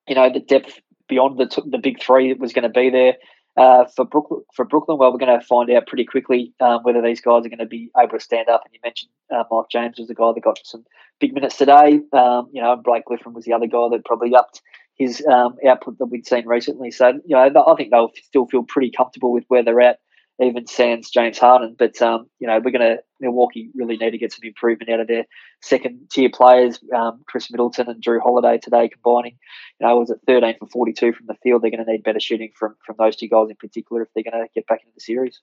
you 0.08 0.16
know 0.16 0.30
the 0.32 0.40
depth 0.40 0.80
beyond 1.08 1.38
the 1.38 1.64
the 1.66 1.78
big 1.78 2.02
three 2.02 2.34
was 2.34 2.54
going 2.54 2.64
to 2.64 2.70
be 2.70 2.90
there. 2.90 3.16
Uh, 3.58 3.86
for 3.96 4.04
Brooklyn, 4.04 4.42
for 4.54 4.66
Brooklyn, 4.66 4.98
well, 4.98 5.14
we're 5.14 5.18
going 5.18 5.40
to 5.40 5.46
find 5.46 5.70
out 5.72 5.88
pretty 5.88 6.04
quickly 6.04 6.54
um, 6.60 6.82
whether 6.84 7.02
these 7.02 7.22
guys 7.22 7.46
are 7.46 7.50
going 7.50 7.58
to 7.60 7.66
be 7.66 7.90
able 7.98 8.12
to 8.12 8.20
stand 8.20 8.50
up. 8.50 8.64
And 8.66 8.74
you 8.74 8.82
mentioned 8.84 9.12
uh, 9.34 9.44
Mike 9.50 9.68
James 9.72 9.98
was 9.98 10.10
the 10.10 10.14
guy 10.14 10.30
that 10.34 10.44
got 10.44 10.60
some 10.66 10.84
big 11.22 11.34
minutes 11.34 11.56
today. 11.56 12.02
Um, 12.12 12.50
you 12.52 12.62
know, 12.62 12.76
Blake 12.76 13.06
Griffin 13.06 13.34
was 13.34 13.46
the 13.46 13.54
other 13.54 13.68
guy 13.68 13.88
that 13.92 14.04
probably 14.04 14.36
upped 14.36 14.62
his 14.98 15.26
um, 15.28 15.56
output 15.68 15.98
that 16.00 16.06
we'd 16.06 16.28
seen 16.28 16.48
recently. 16.48 16.92
So, 16.92 17.08
you 17.26 17.36
know, 17.36 17.66
I 17.68 17.76
think 17.76 17.92
they'll 17.92 18.12
still 18.24 18.46
feel 18.46 18.64
pretty 18.64 18.92
comfortable 18.92 19.32
with 19.34 19.44
where 19.50 19.64
they're 19.64 19.82
at, 19.82 20.00
even 20.42 20.68
sans 20.68 21.10
James 21.10 21.38
Harden. 21.38 21.76
But, 21.78 22.02
um, 22.02 22.28
you 22.40 22.48
know, 22.48 22.60
we're 22.64 22.72
going 22.72 22.98
to, 22.98 23.00
Milwaukee 23.20 23.70
really 23.76 23.98
need 23.98 24.12
to 24.12 24.18
get 24.18 24.32
some 24.32 24.42
improvement 24.44 24.90
out 24.90 25.02
of 25.02 25.08
their 25.08 25.26
second 25.62 26.08
tier 26.12 26.30
players, 26.34 26.80
um, 26.96 27.22
Khris 27.28 27.52
Middleton 27.52 27.90
and 27.90 28.02
Jrue 28.02 28.22
Holiday 28.22 28.58
today 28.58 28.90
combining. 28.90 29.38
You 29.80 29.88
know, 29.88 29.98
was 29.98 30.10
it 30.10 30.20
13 30.28 30.56
for 30.60 30.68
42 30.68 31.14
from 31.14 31.26
the 31.28 31.36
field? 31.44 31.62
They're 31.62 31.72
going 31.72 31.86
to 31.86 31.92
need 31.92 32.04
better 32.04 32.20
shooting 32.20 32.52
from, 32.58 32.76
from 32.86 32.96
those 32.98 33.16
two 33.16 33.28
guys 33.28 33.50
in 33.50 33.56
particular 33.58 34.02
if 34.02 34.10
they're 34.14 34.30
going 34.30 34.44
to 34.44 34.50
get 34.54 34.68
back 34.68 34.82
into 34.82 34.94
the 34.96 35.02
series. 35.02 35.42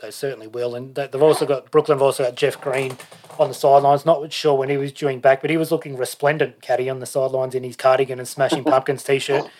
They 0.00 0.10
certainly 0.10 0.46
will, 0.46 0.74
and 0.74 0.94
they've 0.94 1.22
also 1.22 1.44
got 1.44 1.70
Brooklyn. 1.70 1.98
Have 1.98 2.02
also 2.02 2.24
got 2.24 2.34
Jeff 2.34 2.60
Green 2.60 2.96
on 3.38 3.48
the 3.48 3.54
sidelines. 3.54 4.06
Not 4.06 4.32
sure 4.32 4.54
when 4.54 4.68
he 4.68 4.76
was 4.76 4.92
due 4.92 5.18
back, 5.18 5.40
but 5.40 5.50
he 5.50 5.56
was 5.56 5.70
looking 5.70 5.96
resplendent, 5.96 6.62
caddy 6.62 6.88
on 6.88 7.00
the 7.00 7.06
sidelines 7.06 7.54
in 7.54 7.64
his 7.64 7.76
cardigan 7.76 8.18
and 8.18 8.26
Smashing 8.28 8.64
Pumpkins 8.64 9.02
t-shirt. 9.02 9.50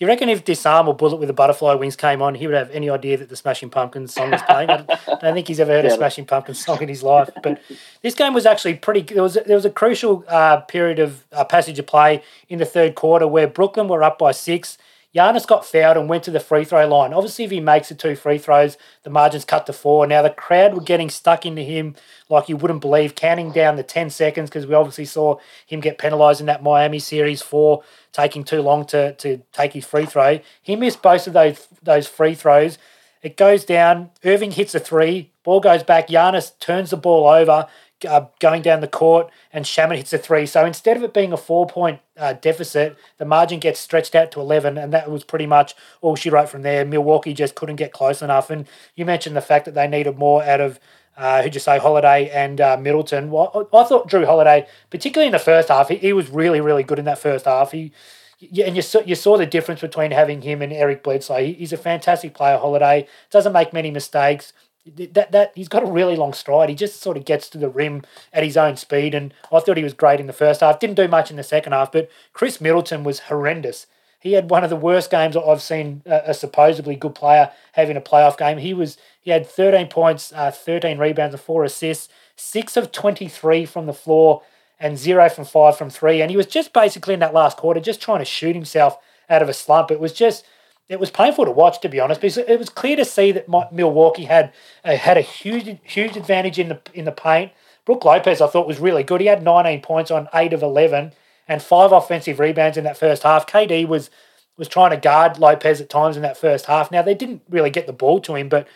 Do 0.00 0.06
you 0.06 0.08
reckon 0.08 0.30
if 0.30 0.46
Disarm 0.46 0.88
or 0.88 0.94
Bullet 0.94 1.16
with 1.16 1.26
the 1.26 1.34
Butterfly 1.34 1.74
Wings 1.74 1.94
came 1.94 2.22
on, 2.22 2.34
he 2.34 2.46
would 2.46 2.56
have 2.56 2.70
any 2.70 2.88
idea 2.88 3.18
that 3.18 3.28
the 3.28 3.36
Smashing 3.36 3.68
Pumpkins 3.68 4.14
song 4.14 4.30
was 4.30 4.40
playing? 4.40 4.70
I 4.70 4.86
don't, 5.20 5.34
think 5.34 5.46
he's 5.46 5.60
ever 5.60 5.72
heard 5.72 5.84
a 5.84 5.90
Smashing 5.90 6.24
Pumpkins 6.24 6.64
song 6.64 6.80
in 6.80 6.88
his 6.88 7.02
life. 7.02 7.28
But 7.42 7.60
this 8.00 8.14
game 8.14 8.32
was 8.32 8.46
actually 8.46 8.76
pretty. 8.76 9.02
There 9.02 9.22
was 9.22 9.34
there 9.34 9.56
was 9.56 9.66
a 9.66 9.70
crucial 9.70 10.24
uh, 10.26 10.60
period 10.60 11.00
of 11.00 11.26
uh, 11.32 11.44
passage 11.44 11.78
of 11.78 11.86
play 11.86 12.22
in 12.48 12.58
the 12.58 12.64
third 12.64 12.94
quarter 12.94 13.26
where 13.26 13.46
Brooklyn 13.46 13.88
were 13.88 14.02
up 14.02 14.18
by 14.18 14.32
six. 14.32 14.78
Giannis 15.14 15.46
got 15.46 15.66
fouled 15.66 15.96
and 15.96 16.08
went 16.08 16.22
to 16.24 16.30
the 16.30 16.38
free 16.38 16.64
throw 16.64 16.86
line. 16.86 17.12
Obviously, 17.12 17.44
if 17.44 17.50
he 17.50 17.58
makes 17.58 17.88
the 17.88 17.96
two 17.96 18.14
free 18.14 18.38
throws, 18.38 18.76
the 19.02 19.10
margin's 19.10 19.44
cut 19.44 19.66
to 19.66 19.72
four. 19.72 20.06
Now, 20.06 20.22
the 20.22 20.30
crowd 20.30 20.74
were 20.74 20.80
getting 20.80 21.10
stuck 21.10 21.44
into 21.44 21.62
him 21.62 21.96
like 22.28 22.48
you 22.48 22.56
wouldn't 22.56 22.80
believe, 22.80 23.16
counting 23.16 23.50
down 23.50 23.74
the 23.74 23.82
10 23.82 24.10
seconds 24.10 24.48
because 24.48 24.66
we 24.66 24.74
obviously 24.74 25.04
saw 25.04 25.38
him 25.66 25.80
get 25.80 25.98
penalised 25.98 26.40
in 26.40 26.46
that 26.46 26.62
Miami 26.62 27.00
series 27.00 27.42
for 27.42 27.82
taking 28.12 28.44
too 28.44 28.62
long 28.62 28.84
to, 28.86 29.14
to 29.14 29.42
take 29.52 29.72
his 29.72 29.84
free 29.84 30.06
throw. 30.06 30.38
He 30.62 30.76
missed 30.76 31.02
both 31.02 31.26
of 31.26 31.32
those, 31.32 31.66
those 31.82 32.06
free 32.06 32.36
throws. 32.36 32.78
It 33.20 33.36
goes 33.36 33.64
down. 33.64 34.10
Irving 34.24 34.52
hits 34.52 34.74
a 34.74 34.80
three. 34.80 35.32
Ball 35.42 35.60
goes 35.60 35.82
back. 35.82 36.08
Giannis 36.08 36.58
turns 36.60 36.90
the 36.90 36.96
ball 36.96 37.26
over 37.26 37.66
uh, 38.04 38.26
going 38.38 38.62
down 38.62 38.80
the 38.80 38.88
court, 38.88 39.30
and 39.52 39.64
Shamet 39.64 39.96
hits 39.96 40.12
a 40.12 40.18
three. 40.18 40.46
So 40.46 40.64
instead 40.64 40.96
of 40.96 41.02
it 41.02 41.14
being 41.14 41.32
a 41.32 41.36
four 41.36 41.66
point 41.66 42.00
uh, 42.16 42.34
deficit, 42.34 42.96
the 43.18 43.24
margin 43.24 43.60
gets 43.60 43.80
stretched 43.80 44.14
out 44.14 44.30
to 44.32 44.40
11, 44.40 44.78
and 44.78 44.92
that 44.92 45.10
was 45.10 45.24
pretty 45.24 45.46
much 45.46 45.74
all 46.00 46.16
she 46.16 46.30
wrote 46.30 46.48
from 46.48 46.62
there. 46.62 46.84
Milwaukee 46.84 47.34
just 47.34 47.54
couldn't 47.54 47.76
get 47.76 47.92
close 47.92 48.22
enough. 48.22 48.50
And 48.50 48.66
you 48.94 49.04
mentioned 49.04 49.36
the 49.36 49.40
fact 49.40 49.64
that 49.64 49.74
they 49.74 49.86
needed 49.86 50.18
more 50.18 50.42
out 50.42 50.60
of. 50.60 50.80
Uh, 51.16 51.42
who'd 51.42 51.52
you 51.52 51.60
say, 51.60 51.78
Holiday 51.78 52.30
and 52.30 52.62
uh, 52.62 52.78
Middleton? 52.78 53.30
Well, 53.30 53.68
I 53.74 53.84
thought 53.84 54.08
Jrue 54.08 54.24
Holiday, 54.24 54.66
particularly 54.88 55.26
in 55.26 55.32
the 55.32 55.38
first 55.38 55.68
half, 55.68 55.88
he, 55.88 55.96
he 55.96 56.14
was 56.14 56.30
really, 56.30 56.62
really 56.62 56.82
good 56.82 56.98
in 56.98 57.04
that 57.04 57.18
first 57.18 57.44
half. 57.44 57.72
He, 57.72 57.92
yeah, 58.38 58.64
and 58.64 58.74
you 58.74 58.80
saw, 58.80 59.00
you 59.00 59.14
saw 59.14 59.36
the 59.36 59.44
difference 59.44 59.82
between 59.82 60.12
having 60.12 60.40
him 60.40 60.62
and 60.62 60.72
Eric 60.72 61.02
Bledsoe. 61.02 61.44
He, 61.44 61.52
he's 61.52 61.74
a 61.74 61.76
fantastic 61.76 62.32
player, 62.32 62.56
Holiday. 62.56 63.06
Doesn't 63.28 63.52
make 63.52 63.74
many 63.74 63.90
mistakes 63.90 64.54
that 64.86 65.32
that 65.32 65.52
he's 65.54 65.68
got 65.68 65.82
a 65.82 65.86
really 65.86 66.16
long 66.16 66.32
stride. 66.32 66.68
He 66.68 66.74
just 66.74 67.00
sort 67.00 67.16
of 67.16 67.24
gets 67.24 67.48
to 67.50 67.58
the 67.58 67.68
rim 67.68 68.02
at 68.32 68.44
his 68.44 68.56
own 68.56 68.76
speed, 68.76 69.14
and 69.14 69.34
I 69.52 69.60
thought 69.60 69.76
he 69.76 69.84
was 69.84 69.92
great 69.92 70.20
in 70.20 70.26
the 70.26 70.32
first 70.32 70.60
half. 70.60 70.80
Didn't 70.80 70.96
do 70.96 71.08
much 71.08 71.30
in 71.30 71.36
the 71.36 71.42
second 71.42 71.72
half, 71.72 71.92
but 71.92 72.10
Khris 72.32 72.60
Middleton 72.60 73.04
was 73.04 73.20
horrendous. 73.20 73.86
He 74.20 74.32
had 74.34 74.50
one 74.50 74.64
of 74.64 74.70
the 74.70 74.76
worst 74.76 75.10
games 75.10 75.34
I've 75.34 75.62
seen 75.62 76.02
a, 76.04 76.34
supposedly 76.34 76.94
good 76.94 77.14
player 77.14 77.50
having 77.72 77.96
a 77.96 78.02
playoff 78.02 78.36
game. 78.36 78.58
He 78.58 78.74
was 78.74 78.98
he 79.20 79.30
had 79.30 79.46
13 79.46 79.88
points, 79.88 80.32
uh, 80.32 80.50
13 80.50 80.98
rebounds, 80.98 81.34
and 81.34 81.42
four 81.42 81.64
assists, 81.64 82.08
six 82.36 82.76
of 82.76 82.92
23 82.92 83.64
from 83.64 83.86
the 83.86 83.94
floor, 83.94 84.42
and 84.78 84.98
zero 84.98 85.28
from 85.28 85.44
five 85.44 85.76
from 85.76 85.90
three. 85.90 86.20
And 86.20 86.30
he 86.30 86.36
was 86.36 86.46
just 86.46 86.72
basically 86.72 87.14
in 87.14 87.20
that 87.20 87.34
last 87.34 87.56
quarter 87.56 87.80
just 87.80 88.00
trying 88.00 88.18
to 88.18 88.24
shoot 88.24 88.54
himself 88.54 88.98
out 89.28 89.42
of 89.42 89.48
a 89.48 89.54
slump. 89.54 89.90
It 89.90 90.00
was 90.00 90.12
just 90.12 90.44
it 90.90 90.98
was 90.98 91.10
painful 91.10 91.44
to 91.44 91.52
watch, 91.52 91.80
to 91.80 91.88
be 91.88 92.00
honest, 92.00 92.20
because 92.20 92.36
it 92.36 92.58
was 92.58 92.68
clear 92.68 92.96
to 92.96 93.04
see 93.04 93.30
that 93.30 93.48
Milwaukee 93.72 94.24
had 94.24 94.52
uh, 94.84 94.96
had 94.96 95.16
a 95.16 95.20
huge 95.20 95.78
huge 95.84 96.16
advantage 96.16 96.58
in 96.58 96.68
the 96.68 96.80
in 96.92 97.04
the 97.04 97.12
paint. 97.12 97.52
Brook 97.86 98.04
Lopez, 98.04 98.40
I 98.40 98.48
thought, 98.48 98.66
was 98.66 98.80
really 98.80 99.04
good. 99.04 99.20
He 99.20 99.28
had 99.28 99.42
19 99.42 99.82
points 99.82 100.10
on 100.10 100.28
eight 100.34 100.52
of 100.52 100.62
11 100.62 101.12
and 101.48 101.62
five 101.62 101.92
offensive 101.92 102.38
rebounds 102.40 102.76
in 102.76 102.84
that 102.84 102.96
first 102.96 103.22
half. 103.22 103.46
KD 103.46 103.86
was 103.86 104.10
was 104.58 104.66
trying 104.66 104.90
to 104.90 104.96
guard 104.96 105.38
Lopez 105.38 105.80
at 105.80 105.88
times 105.88 106.16
in 106.16 106.22
that 106.22 106.36
first 106.36 106.66
half. 106.66 106.90
Now 106.90 107.02
they 107.02 107.14
didn't 107.14 107.42
really 107.48 107.70
get 107.70 107.86
the 107.86 107.92
ball 107.92 108.20
to 108.22 108.34
him, 108.34 108.48
but 108.48 108.66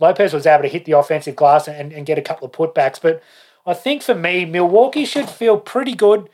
Lopez 0.00 0.32
was 0.32 0.46
able 0.46 0.62
to 0.62 0.68
hit 0.68 0.86
the 0.86 0.92
offensive 0.92 1.36
glass 1.36 1.68
and, 1.68 1.92
and 1.92 2.06
get 2.06 2.18
a 2.18 2.22
couple 2.22 2.46
of 2.46 2.52
putbacks. 2.52 2.98
But 3.00 3.22
I 3.66 3.74
think 3.74 4.02
for 4.02 4.14
me, 4.14 4.46
Milwaukee 4.46 5.04
should 5.04 5.28
feel 5.28 5.58
pretty 5.58 5.94
good 5.94 6.30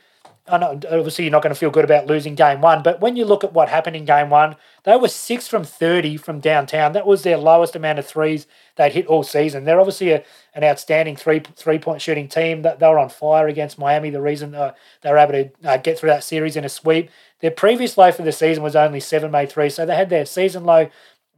I 0.47 0.59
know, 0.59 0.79
obviously, 0.91 1.25
you're 1.25 1.31
not 1.31 1.41
going 1.41 1.53
to 1.53 1.59
feel 1.59 1.71
good 1.71 1.85
about 1.85 2.05
losing 2.05 2.35
game 2.35 2.61
one, 2.61 2.83
but 2.83 3.01
when 3.01 3.15
you 3.15 3.25
look 3.25 3.43
at 3.43 3.53
what 3.53 3.67
happened 3.67 3.95
in 3.95 4.05
game 4.05 4.29
one, 4.29 4.55
they 4.85 4.95
were 4.95 5.07
six 5.07 5.47
from 5.47 5.63
30 5.63 6.17
from 6.17 6.39
downtown. 6.39 6.93
That 6.93 7.07
was 7.07 7.23
their 7.23 7.37
lowest 7.37 7.75
amount 7.75 7.99
of 7.99 8.05
threes 8.05 8.45
they'd 8.75 8.91
hit 8.93 9.07
all 9.07 9.23
season. 9.23 9.65
They're 9.65 9.79
obviously 9.79 10.11
a, 10.11 10.23
an 10.53 10.63
outstanding 10.63 11.15
three 11.15 11.39
three 11.55 11.79
point 11.79 12.01
shooting 12.01 12.27
team. 12.27 12.61
That 12.61 12.79
they 12.79 12.87
were 12.87 12.99
on 12.99 13.09
fire 13.09 13.47
against 13.47 13.79
Miami. 13.79 14.11
The 14.11 14.21
reason 14.21 14.53
uh, 14.53 14.73
they 15.01 15.11
were 15.11 15.17
able 15.17 15.33
to 15.33 15.69
uh, 15.69 15.77
get 15.77 15.97
through 15.97 16.11
that 16.11 16.23
series 16.23 16.55
in 16.55 16.63
a 16.63 16.69
sweep. 16.69 17.09
Their 17.41 17.51
previous 17.51 17.97
low 17.97 18.11
for 18.11 18.21
the 18.21 18.31
season 18.31 18.63
was 18.63 18.75
only 18.75 18.99
seven 18.99 19.31
made 19.31 19.51
three, 19.51 19.69
so 19.69 19.85
they 19.85 19.95
had 19.95 20.09
their 20.09 20.25
season 20.25 20.63
low 20.63 20.89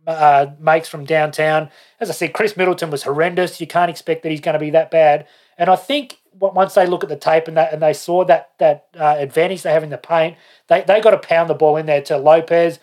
uh, 0.05 0.47
makes 0.59 0.89
from 0.89 1.05
downtown. 1.05 1.69
As 1.99 2.09
I 2.09 2.13
said, 2.13 2.33
Khris 2.33 2.57
Middleton 2.57 2.89
was 2.89 3.03
horrendous. 3.03 3.61
You 3.61 3.67
can't 3.67 3.89
expect 3.89 4.23
that 4.23 4.29
he's 4.29 4.41
going 4.41 4.53
to 4.53 4.59
be 4.59 4.69
that 4.71 4.91
bad. 4.91 5.25
And 5.57 5.69
I 5.69 5.75
think 5.75 6.19
once 6.39 6.75
they 6.75 6.85
look 6.85 7.03
at 7.03 7.09
the 7.09 7.15
tape 7.15 7.47
and 7.47 7.57
that 7.57 7.73
and 7.73 7.81
they 7.81 7.93
saw 7.93 8.25
that 8.25 8.51
that 8.59 8.87
uh, 8.97 9.15
advantage 9.17 9.61
they 9.61 9.71
have 9.71 9.83
in 9.83 9.89
the 9.89 9.97
paint, 9.97 10.35
they 10.67 10.81
they 10.81 10.99
got 10.99 11.11
to 11.11 11.17
pound 11.17 11.49
the 11.49 11.53
ball 11.53 11.77
in 11.77 11.85
there 11.85 12.01
to 12.03 12.17
Lopez. 12.17 12.79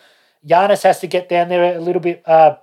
Giannis 0.47 0.83
has 0.83 0.99
to 0.99 1.07
get 1.07 1.29
down 1.29 1.49
there 1.49 1.75
a 1.75 1.79
little 1.79 2.01
bit 2.01 2.21
uh, 2.27 2.57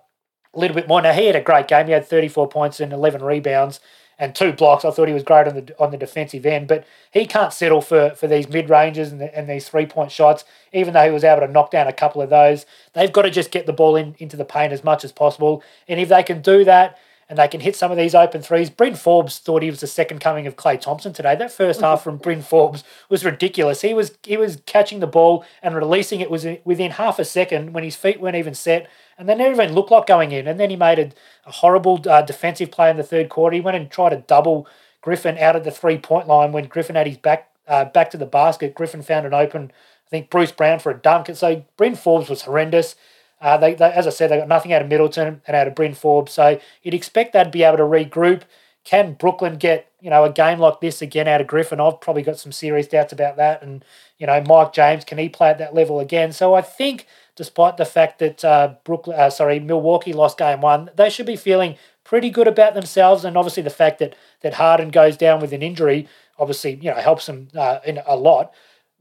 a 0.55 0.59
little 0.59 0.75
bit 0.75 0.89
more. 0.89 1.01
Now 1.03 1.13
he 1.13 1.27
had 1.27 1.37
a 1.37 1.41
great 1.41 1.69
game. 1.69 1.87
He 1.87 1.93
had 1.93 2.07
34 2.07 2.49
points 2.49 2.81
and 2.81 2.93
11 2.93 3.23
rebounds 3.23 3.81
and 4.19 4.35
two 4.35 4.53
blocks. 4.53 4.85
I 4.85 4.91
thought 4.91 5.09
he 5.09 5.15
was 5.15 5.23
great 5.23 5.49
on 5.49 5.55
the 5.55 5.75
on 5.79 5.91
the 5.91 5.97
defensive 5.97 6.47
end, 6.47 6.69
but 6.69 6.87
he 7.11 7.27
can't 7.27 7.53
settle 7.53 7.81
for 7.81 8.11
for 8.11 8.27
these 8.27 8.49
mid 8.49 8.71
ranges 8.71 9.11
and, 9.11 9.21
the, 9.21 9.37
and 9.37 9.49
these 9.49 9.69
three 9.69 9.87
point 9.87 10.13
shots. 10.13 10.45
Even 10.73 10.95
though 10.95 11.05
he 11.05 11.11
was 11.11 11.25
able 11.25 11.47
to 11.47 11.53
knock 11.53 11.71
down 11.71 11.87
a 11.87 11.93
couple 11.93 12.23
of 12.23 12.31
those, 12.31 12.67
they've 12.93 13.13
got 13.13 13.23
to 13.23 13.31
just 13.31 13.51
get 13.51 13.67
the 13.67 13.73
ball 13.73 13.97
in 13.97 14.15
into 14.19 14.37
the 14.37 14.45
paint 14.45 14.73
as 14.73 14.85
much 14.85 15.05
as 15.05 15.13
possible. 15.13 15.63
And 15.89 15.99
if 15.99 16.09
they 16.09 16.23
can 16.23 16.41
do 16.41 16.65
that 16.65 16.99
and 17.29 17.39
they 17.39 17.49
can 17.49 17.61
hit 17.61 17.77
some 17.77 17.91
of 17.91 17.97
these 17.97 18.15
open 18.15 18.43
threes. 18.43 18.71
Bryn 18.71 18.95
Forbes 18.95 19.39
thought 19.39 19.63
he 19.63 19.71
was 19.71 19.81
the 19.81 19.87
second 19.87 20.21
coming 20.21 20.47
of 20.47 20.57
Klay 20.57 20.81
Thompson 20.81 21.13
today. 21.13 21.35
That 21.35 21.53
first 21.53 21.81
half 21.81 22.03
from 22.03 22.19
Bryn 22.19 22.43
Forbes 22.43 22.85
was 23.09 23.25
ridiculous. 23.25 23.81
He 23.81 23.95
was 23.95 24.19
he 24.23 24.37
was 24.37 24.63
catching 24.67 25.01
the 25.01 25.07
ball 25.07 25.45
and 25.63 25.75
releasing 25.75 26.21
it 26.21 26.31
was 26.31 26.47
within 26.65 26.93
half 26.93 27.19
a 27.19 27.25
second 27.25 27.73
when 27.73 27.85
his 27.85 27.97
feet 27.97 28.21
weren't 28.21 28.37
even 28.37 28.55
set, 28.55 28.89
and 29.17 29.29
they 29.29 29.35
never 29.35 29.63
even 29.63 29.75
looked 29.75 29.91
like 29.91 30.07
going 30.07 30.33
in. 30.33 30.47
And 30.47 30.61
then 30.61 30.71
he 30.71 30.77
made 30.77 30.99
a, 30.99 31.11
a 31.47 31.53
horrible 31.53 32.01
uh, 32.09 32.23
defensive 32.23 32.71
play 32.71 32.91
in 32.91 32.97
the 32.97 33.03
third 33.03 33.29
quarter. 33.29 33.55
He 33.55 33.61
went 33.61 33.77
and 33.77 33.91
tried 33.91 34.11
to 34.11 34.17
double 34.17 34.67
Griffin 35.01 35.39
out 35.39 35.57
of 35.57 35.65
the 35.65 35.71
three 35.71 35.99
point 35.99 36.29
line 36.29 36.53
when 36.53 36.67
Griffin 36.67 36.97
had 36.97 37.07
his 37.07 37.19
back 37.19 37.51
uh, 37.67 37.85
back 37.85 38.11
to 38.11 38.17
the 38.17 38.27
basket. 38.27 38.75
Griffin 38.75 39.03
found 39.03 39.27
an 39.27 39.35
open, 39.35 39.73
I 40.07 40.11
think 40.11 40.31
Bruce 40.31 40.53
Brown 40.53 40.79
for 40.79 40.91
a 40.91 40.99
dunk. 40.99 41.29
And 41.29 41.39
so 41.39 41.65
Bryn 41.77 41.95
Forbes 41.95 42.29
was 42.29 42.43
horrendous. 42.43 42.97
Uh, 43.43 43.57
they, 43.59 43.75
they, 43.75 43.91
as 43.93 44.07
I 44.07 44.11
said, 44.11 44.31
they 44.31 44.39
got 44.39 44.49
nothing 44.49 44.73
out 44.73 44.83
of 44.83 44.89
Middleton 44.89 45.43
and 45.47 45.57
out 45.57 45.67
of 45.67 45.75
Bryn 45.75 45.95
Forbes. 45.95 46.33
So 46.33 46.59
you'd 46.83 46.95
expect 46.95 47.33
they'd 47.33 47.51
be 47.51 47.65
able 47.65 47.79
to 47.79 47.83
regroup, 47.83 48.43
Can 48.85 49.15
Brooklyn 49.15 49.57
get 49.57 49.89
you 50.01 50.11
know 50.11 50.25
a 50.25 50.33
game 50.33 50.59
like 50.59 50.81
this 50.81 51.03
again 51.03 51.29
out 51.29 51.41
of 51.41 51.47
Griffin? 51.47 51.81
I've 51.81 52.01
probably 52.01 52.23
got 52.23 52.39
some 52.39 52.53
serious 52.53 52.87
doubts 52.87 53.13
about 53.13 53.37
that. 53.37 53.63
And 53.63 53.85
you 54.19 54.27
know, 54.27 54.41
Mike 54.47 54.73
James 54.73 55.05
can 55.05 55.19
he 55.19 55.29
play 55.29 55.51
at 55.51 55.59
that 55.59 55.75
level 55.75 56.01
again? 56.01 56.33
So 56.33 56.55
I 56.55 56.63
think, 56.63 57.07
despite 57.37 57.77
the 57.77 57.85
fact 57.85 58.21
that 58.21 58.45
uh, 58.45 58.75
Brooklyn, 58.85 59.19
uh, 59.19 59.31
sorry, 59.31 59.59
Milwaukee 59.61 60.13
lost 60.13 60.39
game 60.39 60.61
one, 60.61 60.91
they 60.97 61.11
should 61.11 61.27
be 61.27 61.37
feeling 61.37 61.77
pretty 62.05 62.31
good 62.31 62.49
about 62.49 62.75
themselves. 62.75 63.25
And 63.25 63.37
obviously, 63.37 63.63
the 63.63 63.71
fact 63.71 63.99
that 63.99 64.15
that 64.41 64.55
Harden 64.55 64.91
goes 64.91 65.17
down 65.17 65.41
with 65.41 65.53
an 65.53 65.63
injury 65.63 66.09
obviously 66.39 66.75
you 66.83 66.91
know 66.91 66.97
helps 66.97 67.27
them 67.27 67.49
uh, 67.57 67.79
in 67.87 68.01
a 68.07 68.17
lot. 68.17 68.53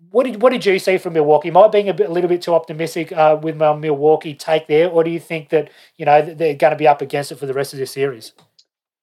What 0.09 0.25
did 0.25 0.41
what 0.41 0.51
did 0.51 0.65
you 0.65 0.79
see 0.79 0.97
from 0.97 1.13
Milwaukee? 1.13 1.49
Am 1.49 1.57
I 1.57 1.67
being 1.67 1.87
a, 1.87 1.93
bit, 1.93 2.09
a 2.09 2.11
little 2.11 2.29
bit 2.29 2.41
too 2.41 2.53
optimistic 2.53 3.11
uh, 3.11 3.37
with 3.41 3.55
my 3.55 3.73
Milwaukee 3.73 4.33
take 4.33 4.67
there, 4.67 4.89
or 4.89 5.03
do 5.03 5.11
you 5.11 5.19
think 5.19 5.49
that 5.49 5.69
you 5.95 6.05
know 6.05 6.21
they're 6.21 6.55
going 6.55 6.71
to 6.71 6.77
be 6.77 6.87
up 6.87 7.01
against 7.01 7.31
it 7.31 7.35
for 7.35 7.45
the 7.45 7.53
rest 7.53 7.73
of 7.73 7.79
the 7.79 7.85
series? 7.85 8.33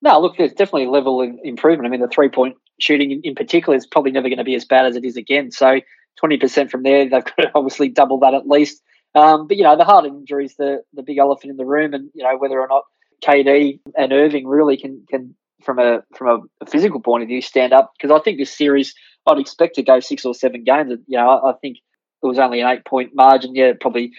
No, 0.02 0.20
look, 0.20 0.36
there's 0.36 0.52
definitely 0.52 0.84
a 0.84 0.90
level 0.90 1.22
of 1.22 1.30
improvement. 1.44 1.86
I 1.86 1.90
mean, 1.90 2.00
the 2.00 2.08
three 2.08 2.28
point 2.28 2.56
shooting 2.80 3.10
in, 3.12 3.20
in 3.22 3.34
particular 3.34 3.76
is 3.76 3.86
probably 3.86 4.10
never 4.10 4.28
going 4.28 4.38
to 4.38 4.44
be 4.44 4.54
as 4.54 4.64
bad 4.64 4.86
as 4.86 4.96
it 4.96 5.04
is 5.04 5.16
again. 5.16 5.50
So, 5.52 5.80
twenty 6.16 6.36
percent 6.36 6.70
from 6.70 6.82
there, 6.82 7.04
they've 7.08 7.24
got 7.24 7.36
to 7.36 7.50
obviously 7.54 7.88
double 7.88 8.18
that 8.20 8.34
at 8.34 8.48
least. 8.48 8.82
Um, 9.14 9.46
but 9.46 9.56
you 9.56 9.62
know, 9.62 9.76
the 9.76 9.84
heart 9.84 10.04
injury 10.04 10.46
is 10.46 10.56
the 10.56 10.82
the 10.94 11.02
big 11.02 11.18
elephant 11.18 11.52
in 11.52 11.56
the 11.56 11.64
room, 11.64 11.94
and 11.94 12.10
you 12.14 12.24
know 12.24 12.36
whether 12.36 12.60
or 12.60 12.68
not 12.68 12.84
KD 13.24 13.80
and 13.96 14.12
Irving 14.12 14.46
really 14.46 14.76
can 14.76 15.04
can 15.08 15.34
from 15.62 15.78
a 15.78 16.02
from 16.14 16.48
a 16.60 16.66
physical 16.66 17.00
point 17.00 17.22
of 17.22 17.28
view 17.28 17.42
stand 17.42 17.72
up 17.72 17.92
because 17.96 18.14
I 18.14 18.22
think 18.22 18.38
this 18.38 18.56
series 18.56 18.94
I'd 19.28 19.38
expect 19.38 19.74
to 19.76 19.82
go 19.82 20.00
six 20.00 20.24
or 20.24 20.34
seven 20.34 20.64
games. 20.64 20.90
And, 20.90 21.02
you 21.06 21.18
know, 21.18 21.28
I, 21.28 21.50
I 21.50 21.52
think 21.54 21.78
it 22.22 22.26
was 22.26 22.38
only 22.38 22.60
an 22.60 22.68
eight 22.68 22.84
point 22.84 23.14
margin. 23.14 23.54
Yeah, 23.54 23.72
probably. 23.80 24.12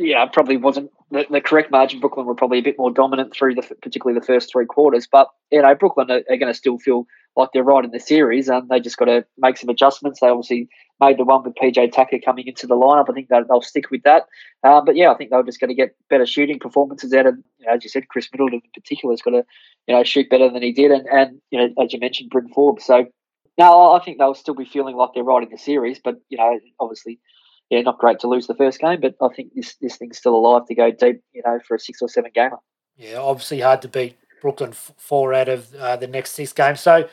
Yeah, 0.00 0.26
probably 0.26 0.56
wasn't 0.56 0.92
the, 1.10 1.26
the, 1.28 1.40
correct 1.40 1.72
margin. 1.72 1.98
Brooklyn 1.98 2.24
were 2.24 2.34
probably 2.36 2.58
a 2.58 2.62
bit 2.62 2.78
more 2.78 2.92
dominant 2.92 3.34
through 3.34 3.56
the 3.56 3.62
particularly 3.82 4.18
the 4.18 4.24
first 4.24 4.52
three 4.52 4.66
quarters. 4.66 5.08
But 5.10 5.28
you 5.50 5.60
know, 5.60 5.74
Brooklyn 5.74 6.08
are, 6.10 6.22
are 6.30 6.36
going 6.36 6.52
to 6.52 6.54
still 6.54 6.78
feel 6.78 7.06
like 7.36 7.50
they're 7.52 7.64
right 7.64 7.84
in 7.84 7.90
the 7.90 8.00
series, 8.00 8.48
and 8.48 8.68
they 8.68 8.80
just 8.80 8.96
got 8.96 9.06
to 9.06 9.24
make 9.38 9.56
some 9.56 9.68
adjustments. 9.70 10.20
They 10.20 10.28
obviously 10.28 10.68
made 11.00 11.18
the 11.18 11.24
one 11.24 11.44
with 11.44 11.54
PJ 11.54 11.92
Tucker 11.92 12.18
coming 12.24 12.46
into 12.46 12.66
the 12.66 12.74
lineup. 12.74 13.08
I 13.08 13.12
think 13.12 13.28
they'll, 13.28 13.44
they'll 13.44 13.62
stick 13.62 13.90
with 13.90 14.02
that. 14.02 14.24
Um, 14.64 14.84
but 14.84 14.96
yeah, 14.96 15.10
I 15.10 15.16
think 15.16 15.30
they're 15.30 15.42
just 15.42 15.60
going 15.60 15.68
to 15.68 15.74
get 15.74 15.96
better 16.10 16.26
shooting 16.26 16.58
performances 16.58 17.14
out 17.14 17.26
of, 17.26 17.36
you 17.58 17.66
know, 17.66 17.74
as 17.74 17.84
you 17.84 17.90
said, 17.90 18.08
Khris 18.08 18.28
Middleton 18.32 18.60
in 18.64 18.70
particular 18.74 19.12
has 19.12 19.22
got 19.22 19.30
to, 19.30 19.44
you 19.86 19.94
know, 19.94 20.02
shoot 20.04 20.28
better 20.28 20.50
than 20.50 20.62
he 20.62 20.72
did, 20.72 20.90
and 20.90 21.06
and 21.06 21.40
you 21.50 21.58
know, 21.58 21.82
as 21.82 21.92
you 21.92 22.00
mentioned, 22.00 22.30
Bryn 22.30 22.48
Forbes. 22.48 22.84
So 22.84 23.06
no, 23.58 23.92
I 23.92 24.02
think 24.02 24.18
they'll 24.18 24.34
still 24.34 24.54
be 24.54 24.64
feeling 24.64 24.96
like 24.96 25.10
they're 25.14 25.24
right 25.24 25.42
in 25.42 25.50
the 25.50 25.58
series, 25.58 25.98
but 26.02 26.16
you 26.28 26.38
know, 26.38 26.58
obviously, 26.78 27.18
yeah, 27.70 27.80
not 27.82 27.98
great 27.98 28.20
to 28.20 28.28
lose 28.28 28.46
the 28.46 28.54
first 28.54 28.80
game, 28.80 29.00
but 29.00 29.16
I 29.20 29.28
think 29.34 29.52
this 29.54 29.74
this 29.80 29.96
thing's 29.96 30.18
still 30.18 30.36
alive 30.36 30.66
to 30.66 30.74
go 30.74 30.90
deep, 30.90 31.22
you 31.32 31.42
know, 31.44 31.58
for 31.66 31.74
a 31.74 31.78
six 31.78 32.00
or 32.00 32.08
seven 32.08 32.30
gamer. 32.34 32.58
Yeah, 32.96 33.16
obviously 33.16 33.60
hard 33.60 33.82
to 33.82 33.88
beat 33.88 34.16
Brooklyn 34.40 34.72
four 34.72 35.34
out 35.34 35.48
of 35.48 35.74
uh, 35.74 35.96
the 35.96 36.06
next 36.06 36.32
six 36.32 36.52
games. 36.52 36.80
So, 36.80 37.08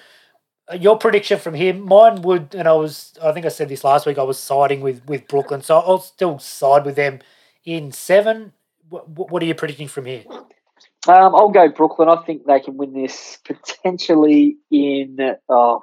uh, 0.71 0.75
your 0.75 0.97
prediction 0.97 1.39
from 1.39 1.55
here, 1.55 1.73
mine 1.73 2.21
would, 2.21 2.53
and 2.53 2.67
I 2.67 2.73
was, 2.73 3.13
I 3.21 3.31
think 3.31 3.45
I 3.45 3.49
said 3.49 3.69
this 3.69 3.83
last 3.83 4.05
week, 4.05 4.19
I 4.19 4.23
was 4.23 4.39
siding 4.39 4.81
with 4.81 5.03
with 5.07 5.27
Brooklyn, 5.27 5.61
so 5.61 5.79
I'll 5.79 5.99
still 5.99 6.37
side 6.37 6.85
with 6.85 6.95
them 6.95 7.19
in 7.65 7.91
seven. 7.91 8.53
What, 8.87 9.31
what 9.31 9.41
are 9.41 9.45
you 9.47 9.55
predicting 9.55 9.87
from 9.87 10.05
here? 10.05 10.23
Um, 11.07 11.35
I'll 11.35 11.49
go 11.49 11.69
Brooklyn. 11.69 12.07
I 12.07 12.23
think 12.23 12.45
they 12.45 12.59
can 12.59 12.77
win 12.77 12.93
this 12.93 13.39
potentially 13.45 14.57
in. 14.69 15.17
Uh, 15.49 15.77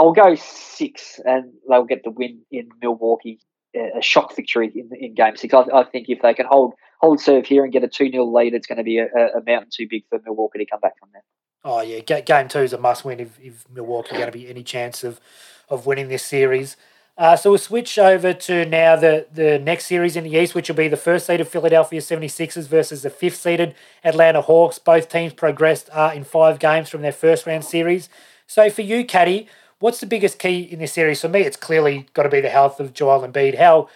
I'll 0.00 0.12
go 0.12 0.34
six, 0.34 1.20
and 1.26 1.52
they'll 1.68 1.84
get 1.84 2.04
the 2.04 2.10
win 2.10 2.40
in 2.50 2.70
Milwaukee. 2.80 3.38
A 3.74 4.00
shock 4.00 4.34
victory 4.34 4.72
in 4.74 4.90
in 4.98 5.14
Game 5.14 5.36
Six. 5.36 5.52
I, 5.54 5.64
I 5.72 5.84
think 5.84 6.08
if 6.08 6.22
they 6.22 6.32
can 6.32 6.46
hold 6.46 6.72
hold 7.00 7.20
serve 7.20 7.46
here 7.46 7.64
and 7.64 7.72
get 7.72 7.84
a 7.84 7.88
two 7.88 8.10
0 8.10 8.24
lead, 8.24 8.54
it's 8.54 8.66
going 8.66 8.78
to 8.78 8.82
be 8.82 8.98
a, 8.98 9.06
a, 9.06 9.42
mountain 9.46 9.68
too 9.70 9.86
big 9.88 10.04
for 10.08 10.18
Milwaukee 10.24 10.58
to 10.58 10.66
come 10.66 10.80
back 10.80 10.98
from 10.98 11.10
there. 11.12 11.22
Oh 11.62 11.80
yeah, 11.82 12.00
game 12.00 12.48
two 12.48 12.60
is 12.60 12.72
a 12.72 12.78
must 12.78 13.04
win 13.04 13.20
if, 13.20 13.38
if 13.38 13.64
Milwaukee 13.70 14.12
going 14.12 14.26
to 14.26 14.32
be 14.32 14.48
any 14.48 14.64
chance 14.64 15.04
of 15.04 15.20
of 15.68 15.86
winning 15.86 16.08
this 16.08 16.24
series. 16.24 16.76
Uh, 17.16 17.36
so 17.36 17.50
we'll 17.50 17.58
switch 17.58 17.98
over 17.98 18.32
to 18.32 18.64
now 18.64 18.96
the, 18.96 19.26
the 19.30 19.58
next 19.58 19.84
series 19.84 20.16
in 20.16 20.24
the 20.24 20.30
East, 20.30 20.54
which 20.54 20.68
will 20.68 20.76
be 20.76 20.88
the 20.88 20.96
first 20.96 21.26
seeded 21.26 21.46
Philadelphia 21.46 22.00
76ers 22.00 22.66
versus 22.66 23.02
the 23.02 23.10
fifth 23.10 23.36
seeded 23.36 23.74
Atlanta 24.02 24.40
Hawks. 24.40 24.78
Both 24.78 25.10
teams 25.10 25.34
progressed 25.34 25.90
uh, 25.92 26.12
in 26.14 26.24
five 26.24 26.58
games 26.58 26.88
from 26.88 27.02
their 27.02 27.12
first 27.12 27.46
round 27.46 27.64
series. 27.64 28.08
So 28.46 28.70
for 28.70 28.80
you, 28.82 29.04
Caddy, 29.04 29.48
what's 29.80 30.00
the 30.00 30.06
biggest 30.06 30.38
key 30.38 30.60
in 30.60 30.78
this 30.78 30.92
series? 30.92 31.20
For 31.20 31.28
me, 31.28 31.40
it's 31.40 31.56
clearly 31.56 32.06
got 32.14 32.22
to 32.22 32.28
be 32.28 32.40
the 32.40 32.50
health 32.50 32.78
of 32.78 32.94
Joel 32.94 33.26
Embiid. 33.26 33.58
How, 33.58 33.88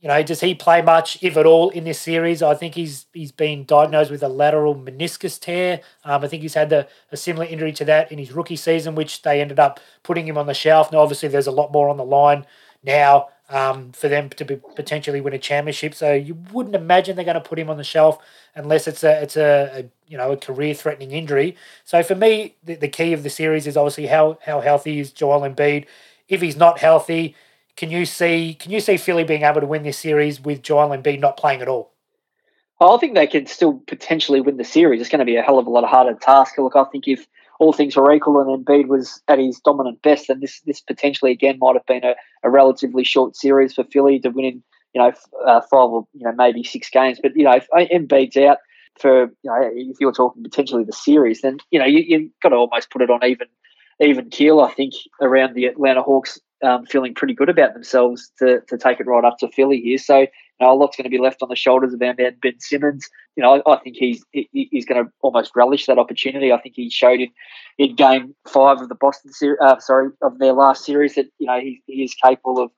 you 0.00 0.08
know, 0.08 0.22
does 0.22 0.40
he 0.40 0.54
play 0.54 0.82
much, 0.82 1.18
if 1.22 1.36
at 1.36 1.46
all, 1.46 1.70
in 1.70 1.84
this 1.84 1.98
series? 1.98 2.42
I 2.42 2.54
think 2.54 2.74
he's 2.74 3.06
he's 3.12 3.32
been 3.32 3.64
diagnosed 3.64 4.10
with 4.10 4.22
a 4.22 4.28
lateral 4.28 4.74
meniscus 4.76 5.40
tear. 5.40 5.80
Um, 6.04 6.22
I 6.22 6.28
think 6.28 6.42
he's 6.42 6.54
had 6.54 6.70
the, 6.70 6.86
a 7.10 7.16
similar 7.16 7.46
injury 7.46 7.72
to 7.72 7.84
that 7.86 8.12
in 8.12 8.18
his 8.18 8.32
rookie 8.32 8.56
season, 8.56 8.94
which 8.94 9.22
they 9.22 9.40
ended 9.40 9.58
up 9.58 9.80
putting 10.02 10.28
him 10.28 10.38
on 10.38 10.46
the 10.46 10.54
shelf. 10.54 10.92
Now, 10.92 11.00
obviously, 11.00 11.28
there's 11.28 11.46
a 11.46 11.52
lot 11.52 11.72
more 11.72 11.88
on 11.88 11.96
the 11.96 12.04
line 12.04 12.46
now 12.82 13.28
um, 13.50 13.92
for 13.92 14.08
them 14.08 14.30
to 14.30 14.44
be 14.44 14.56
potentially 14.74 15.20
win 15.20 15.34
a 15.34 15.38
championship. 15.38 15.94
So 15.94 16.12
you 16.12 16.34
wouldn't 16.52 16.74
imagine 16.74 17.16
they're 17.16 17.24
going 17.24 17.34
to 17.34 17.40
put 17.40 17.58
him 17.58 17.68
on 17.70 17.76
the 17.76 17.84
shelf 17.84 18.18
unless 18.54 18.86
it's 18.86 19.04
a 19.04 19.22
it's 19.22 19.36
a, 19.36 19.70
a 19.74 19.90
you 20.08 20.16
know 20.16 20.32
a 20.32 20.36
career 20.36 20.74
threatening 20.74 21.10
injury. 21.10 21.56
So 21.84 22.02
for 22.02 22.14
me, 22.14 22.56
the, 22.64 22.76
the 22.76 22.88
key 22.88 23.12
of 23.12 23.22
the 23.22 23.30
series 23.30 23.66
is 23.66 23.76
obviously 23.76 24.06
how 24.06 24.38
how 24.44 24.60
healthy 24.60 24.98
is 25.00 25.12
Joel 25.12 25.40
Embiid. 25.40 25.86
If 26.28 26.40
he's 26.40 26.56
not 26.56 26.78
healthy, 26.78 27.36
can 27.76 27.90
you 27.90 28.06
see 28.06 28.54
can 28.54 28.70
you 28.70 28.80
see 28.80 28.96
Philly 28.96 29.24
being 29.24 29.42
able 29.42 29.60
to 29.60 29.66
win 29.66 29.82
this 29.82 29.98
series 29.98 30.40
with 30.40 30.62
Joel 30.62 30.90
Embiid 30.90 31.20
not 31.20 31.36
playing 31.36 31.60
at 31.60 31.68
all? 31.68 31.92
I 32.80 32.96
think 32.98 33.14
they 33.14 33.26
can 33.26 33.46
still 33.46 33.80
potentially 33.86 34.40
win 34.40 34.56
the 34.56 34.64
series. 34.64 35.00
It's 35.00 35.08
going 35.08 35.20
to 35.20 35.24
be 35.24 35.36
a 35.36 35.42
hell 35.42 35.58
of 35.58 35.66
a 35.66 35.70
lot 35.70 35.84
of 35.84 35.90
harder 35.90 36.14
task. 36.14 36.58
Look, 36.58 36.76
I 36.76 36.84
think 36.84 37.06
if 37.06 37.26
all 37.64 37.72
things 37.72 37.96
were 37.96 38.12
equal 38.12 38.40
and 38.40 38.64
Embiid 38.64 38.88
was 38.88 39.22
at 39.26 39.38
his 39.38 39.58
dominant 39.60 40.02
best, 40.02 40.28
then 40.28 40.40
this 40.40 40.60
this 40.66 40.80
potentially 40.80 41.32
again 41.32 41.58
might 41.58 41.74
have 41.74 41.86
been 41.86 42.04
a, 42.04 42.14
a 42.42 42.50
relatively 42.50 43.04
short 43.04 43.34
series 43.36 43.72
for 43.72 43.84
Philly 43.84 44.18
to 44.20 44.28
win 44.28 44.44
in 44.44 44.62
you 44.92 45.00
know 45.00 45.12
uh, 45.46 45.62
five 45.62 45.88
or 45.88 46.06
you 46.12 46.24
know 46.24 46.32
maybe 46.36 46.62
six 46.62 46.90
games. 46.90 47.18
But 47.22 47.34
you 47.34 47.44
know 47.44 47.52
if 47.54 47.66
Embiid's 47.72 48.36
out 48.36 48.58
for 49.00 49.22
you 49.42 49.50
know 49.50 49.70
if 49.74 49.96
you're 49.98 50.12
talking 50.12 50.42
potentially 50.42 50.84
the 50.84 50.92
series, 50.92 51.40
then 51.40 51.56
you 51.70 51.78
know 51.78 51.86
you, 51.86 52.04
you've 52.06 52.30
got 52.42 52.50
to 52.50 52.56
almost 52.56 52.90
put 52.90 53.00
it 53.00 53.10
on 53.10 53.24
even 53.24 53.48
even 53.98 54.28
keel. 54.28 54.60
I 54.60 54.72
think 54.72 54.92
around 55.22 55.54
the 55.54 55.64
Atlanta 55.64 56.02
Hawks 56.02 56.38
um, 56.62 56.84
feeling 56.84 57.14
pretty 57.14 57.34
good 57.34 57.48
about 57.48 57.72
themselves 57.72 58.30
to, 58.38 58.60
to 58.68 58.76
take 58.76 59.00
it 59.00 59.06
right 59.06 59.24
up 59.24 59.38
to 59.38 59.48
Philly 59.48 59.80
here. 59.80 59.98
So 59.98 60.26
you 60.60 60.66
know, 60.66 60.72
a 60.72 60.76
lot's 60.76 60.96
going 60.96 61.04
to 61.04 61.10
be 61.10 61.18
left 61.18 61.42
on 61.42 61.48
the 61.48 61.56
shoulders 61.56 61.92
of 61.92 62.02
our 62.02 62.14
man 62.16 62.36
Ben 62.40 62.58
Simmons. 62.58 63.08
You 63.36 63.42
know, 63.42 63.62
I, 63.66 63.72
I 63.74 63.78
think 63.80 63.96
he's 63.96 64.24
he, 64.32 64.48
he's 64.52 64.84
going 64.84 65.04
to 65.04 65.10
almost 65.20 65.52
relish 65.56 65.86
that 65.86 65.98
opportunity. 65.98 66.52
I 66.52 66.60
think 66.60 66.74
he 66.76 66.90
showed 66.90 67.20
in 67.20 67.30
in 67.78 67.96
Game 67.96 68.34
Five 68.46 68.80
of 68.80 68.88
the 68.88 68.94
Boston 68.94 69.32
series, 69.32 69.58
uh, 69.60 69.78
sorry, 69.80 70.10
of 70.22 70.38
their 70.38 70.52
last 70.52 70.84
series 70.84 71.16
that 71.16 71.26
you 71.38 71.46
know 71.46 71.58
he, 71.58 71.82
he 71.86 72.04
is 72.04 72.14
capable 72.14 72.62
of 72.62 72.70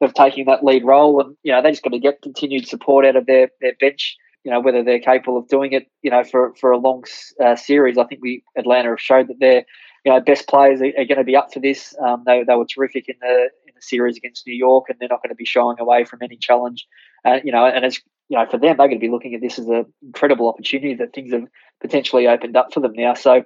of 0.00 0.14
taking 0.14 0.46
that 0.46 0.64
lead 0.64 0.84
role, 0.84 1.20
and 1.20 1.36
you 1.42 1.52
know 1.52 1.62
they 1.62 1.70
just 1.70 1.82
got 1.82 1.90
to 1.90 1.98
get 1.98 2.22
continued 2.22 2.66
support 2.66 3.04
out 3.04 3.16
of 3.16 3.26
their 3.26 3.50
their 3.60 3.74
bench. 3.78 4.16
You 4.44 4.52
know 4.52 4.60
whether 4.60 4.82
they're 4.82 5.00
capable 5.00 5.36
of 5.36 5.48
doing 5.48 5.72
it. 5.72 5.86
You 6.02 6.10
know 6.10 6.24
for 6.24 6.54
for 6.58 6.70
a 6.70 6.78
long 6.78 7.04
uh, 7.44 7.56
series, 7.56 7.98
I 7.98 8.04
think 8.04 8.22
we 8.22 8.42
Atlanta 8.56 8.90
have 8.90 9.00
showed 9.00 9.28
that 9.28 9.40
they're 9.40 9.64
you 10.04 10.12
know, 10.12 10.20
best 10.20 10.48
players 10.48 10.80
are, 10.80 11.04
going 11.04 11.18
to 11.18 11.24
be 11.24 11.36
up 11.36 11.52
for 11.52 11.60
this. 11.60 11.94
Um, 12.00 12.22
they, 12.24 12.42
they 12.44 12.54
were 12.54 12.64
terrific 12.64 13.08
in 13.08 13.16
the 13.20 13.50
the 13.78 13.82
series 13.82 14.16
against 14.16 14.46
New 14.46 14.54
York, 14.54 14.86
and 14.88 14.98
they're 14.98 15.08
not 15.08 15.22
going 15.22 15.30
to 15.30 15.36
be 15.36 15.44
shying 15.44 15.78
away 15.78 16.04
from 16.04 16.20
any 16.22 16.36
challenge. 16.36 16.86
Uh, 17.24 17.38
you 17.44 17.52
know, 17.52 17.64
and 17.64 17.84
it's 17.84 18.00
you 18.28 18.38
know 18.38 18.46
for 18.46 18.58
them, 18.58 18.76
they're 18.76 18.88
going 18.88 19.00
to 19.00 19.06
be 19.06 19.10
looking 19.10 19.34
at 19.34 19.40
this 19.40 19.58
as 19.58 19.68
an 19.68 19.86
incredible 20.02 20.48
opportunity 20.48 20.94
that 20.94 21.12
things 21.12 21.32
have 21.32 21.46
potentially 21.80 22.26
opened 22.26 22.56
up 22.56 22.72
for 22.72 22.80
them 22.80 22.92
now. 22.94 23.14
So, 23.14 23.44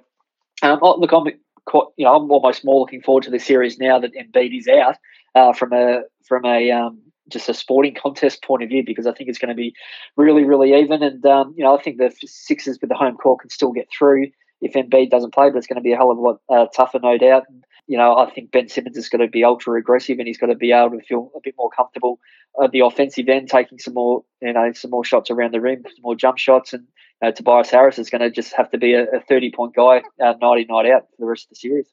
um, 0.61 0.79
oh, 0.81 0.99
look, 0.99 1.11
I'm 1.11 1.25
quite, 1.65 1.87
you 1.97 2.05
know 2.05 2.15
I'm 2.15 2.31
almost 2.31 2.65
more 2.65 2.79
looking 2.79 3.01
forward 3.01 3.23
to 3.23 3.31
the 3.31 3.39
series 3.39 3.77
now 3.77 3.99
that 3.99 4.11
Embiid 4.13 4.57
is 4.57 4.67
out 4.67 4.95
uh, 5.35 5.53
from 5.53 5.73
a 5.73 6.01
from 6.27 6.45
a 6.45 6.71
um, 6.71 6.99
just 7.29 7.49
a 7.49 7.53
sporting 7.53 7.95
contest 7.95 8.43
point 8.43 8.63
of 8.63 8.69
view 8.69 8.83
because 8.85 9.07
I 9.07 9.13
think 9.13 9.29
it's 9.29 9.39
going 9.39 9.49
to 9.49 9.55
be 9.55 9.73
really, 10.17 10.43
really 10.43 10.73
even. 10.73 11.01
And 11.03 11.25
um, 11.25 11.53
you 11.57 11.63
know, 11.63 11.77
I 11.77 11.81
think 11.81 11.97
the 11.97 12.11
Sixers 12.25 12.79
with 12.81 12.89
the 12.89 12.95
home 12.95 13.17
court 13.17 13.41
can 13.41 13.49
still 13.49 13.71
get 13.71 13.87
through 13.97 14.27
if 14.61 14.73
Embiid 14.73 15.09
doesn't 15.09 15.33
play, 15.33 15.49
but 15.49 15.57
it's 15.57 15.67
going 15.67 15.75
to 15.75 15.81
be 15.81 15.91
a 15.91 15.97
hell 15.97 16.11
of 16.11 16.17
a 16.17 16.21
lot 16.21 16.39
uh, 16.49 16.65
tougher, 16.75 16.99
no 17.01 17.17
doubt. 17.17 17.43
And, 17.49 17.63
you 17.87 17.97
know, 17.97 18.15
I 18.15 18.29
think 18.31 18.51
Ben 18.51 18.69
Simmons 18.69 18.97
is 18.97 19.09
going 19.09 19.21
to 19.21 19.27
be 19.27 19.43
ultra 19.43 19.77
aggressive, 19.77 20.17
and 20.19 20.27
he's 20.27 20.37
got 20.37 20.47
to 20.47 20.55
be 20.55 20.71
able 20.71 20.91
to 20.91 21.05
feel 21.05 21.31
a 21.35 21.39
bit 21.43 21.55
more 21.57 21.69
comfortable 21.69 22.19
at 22.63 22.71
the 22.71 22.81
offensive 22.81 23.27
end, 23.27 23.49
taking 23.49 23.79
some 23.79 23.93
more, 23.93 24.23
you 24.41 24.53
know, 24.53 24.71
some 24.73 24.91
more 24.91 25.03
shots 25.03 25.29
around 25.29 25.53
the 25.53 25.61
rim, 25.61 25.83
some 25.83 26.01
more 26.01 26.15
jump 26.15 26.37
shots, 26.37 26.73
and 26.73 26.83
you 27.21 27.27
know, 27.27 27.31
Tobias 27.31 27.69
Harris 27.69 27.99
is 27.99 28.09
going 28.09 28.21
to 28.21 28.31
just 28.31 28.53
have 28.53 28.69
to 28.71 28.77
be 28.77 28.93
a, 28.93 29.03
a 29.03 29.19
thirty-point 29.27 29.75
guy 29.75 30.01
uh, 30.23 30.33
night 30.41 30.59
in, 30.59 30.67
night 30.69 30.89
out 30.89 31.01
for 31.09 31.15
the 31.19 31.25
rest 31.25 31.45
of 31.45 31.49
the 31.49 31.55
series. 31.55 31.87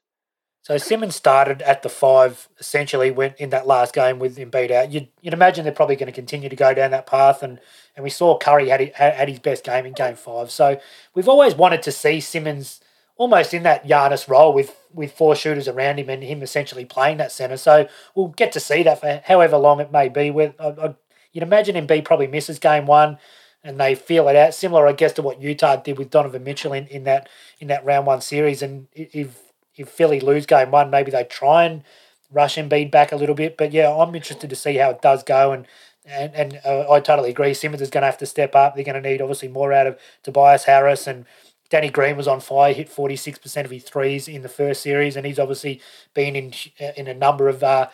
So 0.63 0.77
Simmons 0.77 1.15
started 1.15 1.63
at 1.63 1.81
the 1.81 1.89
five, 1.89 2.47
essentially 2.59 3.09
went 3.09 3.37
in 3.37 3.49
that 3.49 3.65
last 3.65 3.95
game 3.95 4.19
with 4.19 4.37
Embiid 4.37 4.69
out. 4.69 4.91
You'd, 4.91 5.07
you'd 5.19 5.33
imagine 5.33 5.63
they're 5.63 5.73
probably 5.73 5.95
going 5.95 6.05
to 6.05 6.13
continue 6.13 6.49
to 6.49 6.55
go 6.55 6.75
down 6.75 6.91
that 6.91 7.07
path, 7.07 7.41
and, 7.41 7.59
and 7.95 8.03
we 8.03 8.11
saw 8.11 8.37
Curry 8.37 8.69
had, 8.69 8.93
had 8.93 9.27
his 9.27 9.39
best 9.39 9.63
game 9.63 9.87
in 9.87 9.93
Game 9.93 10.15
Five. 10.15 10.51
So 10.51 10.79
we've 11.15 11.27
always 11.27 11.55
wanted 11.55 11.81
to 11.81 11.91
see 11.91 12.19
Simmons 12.19 12.79
almost 13.17 13.53
in 13.53 13.63
that 13.63 13.87
Giannis 13.87 14.27
role 14.27 14.53
with 14.53 14.75
with 14.93 15.13
four 15.13 15.35
shooters 15.35 15.67
around 15.67 15.99
him 15.99 16.09
and 16.09 16.23
him 16.23 16.41
essentially 16.41 16.85
playing 16.85 17.17
that 17.17 17.31
center. 17.31 17.57
So 17.57 17.87
we'll 18.15 18.27
get 18.27 18.51
to 18.53 18.59
see 18.59 18.83
that 18.83 18.99
for 18.99 19.21
however 19.25 19.57
long 19.57 19.79
it 19.79 19.91
may 19.91 20.09
be. 20.09 20.31
With 20.31 20.53
I, 20.59 20.67
I, 20.69 20.95
you'd 21.31 21.43
imagine 21.43 21.75
Embiid 21.75 22.05
probably 22.05 22.27
misses 22.27 22.59
Game 22.59 22.85
One. 22.85 23.17
and 23.63 23.79
they 23.79 23.95
feel 23.95 24.27
it 24.27 24.35
out. 24.35 24.53
Similar, 24.53 24.87
I 24.87 24.93
guess, 24.93 25.13
to 25.13 25.21
what 25.21 25.41
Utah 25.41 25.75
did 25.75 25.97
with 25.97 26.09
Donovan 26.09 26.43
Mitchell 26.43 26.73
in, 26.73 26.87
in 26.87 27.03
that 27.03 27.29
in 27.59 27.67
that 27.67 27.85
round 27.85 28.07
one 28.07 28.21
series. 28.21 28.61
And 28.61 28.87
if 28.93 29.39
if 29.75 29.89
Philly 29.89 30.19
lose 30.19 30.45
game 30.45 30.71
one, 30.71 30.89
maybe 30.89 31.11
they 31.11 31.23
try 31.23 31.65
and 31.65 31.83
rush 32.31 32.55
Embiid 32.57 32.91
back 32.91 33.11
a 33.11 33.15
little 33.15 33.35
bit. 33.35 33.57
But 33.57 33.71
yeah, 33.71 33.91
I'm 33.93 34.15
interested 34.15 34.49
to 34.49 34.55
see 34.55 34.75
how 34.77 34.89
it 34.91 35.01
does 35.01 35.23
go. 35.23 35.51
And 35.51 35.67
and, 36.05 36.33
and 36.33 36.61
uh, 36.65 36.91
I 36.91 36.99
totally 36.99 37.29
agree. 37.29 37.53
Simmons 37.53 37.81
is 37.81 37.91
going 37.91 38.01
to 38.01 38.07
have 38.07 38.17
to 38.19 38.25
step 38.25 38.55
up. 38.55 38.75
They're 38.75 38.83
going 38.83 39.01
to 39.01 39.09
need 39.09 39.21
obviously 39.21 39.47
more 39.49 39.71
out 39.71 39.85
of 39.85 39.99
Tobias 40.23 40.63
Harris 40.63 41.05
and 41.05 41.25
Danny 41.71 41.89
Green 41.89 42.17
was 42.17 42.27
on 42.27 42.41
fire, 42.41 42.73
hit 42.73 42.89
46% 42.89 43.63
of 43.63 43.71
his 43.71 43.83
threes 43.83 44.27
in 44.27 44.41
the 44.41 44.49
first 44.49 44.81
series, 44.83 45.15
and 45.15 45.25
he's 45.25 45.39
obviously 45.39 45.81
been 46.13 46.35
in 46.35 46.53
in 46.97 47.07
a 47.07 47.13
number 47.13 47.47
of 47.47 47.63
uh, 47.63 47.87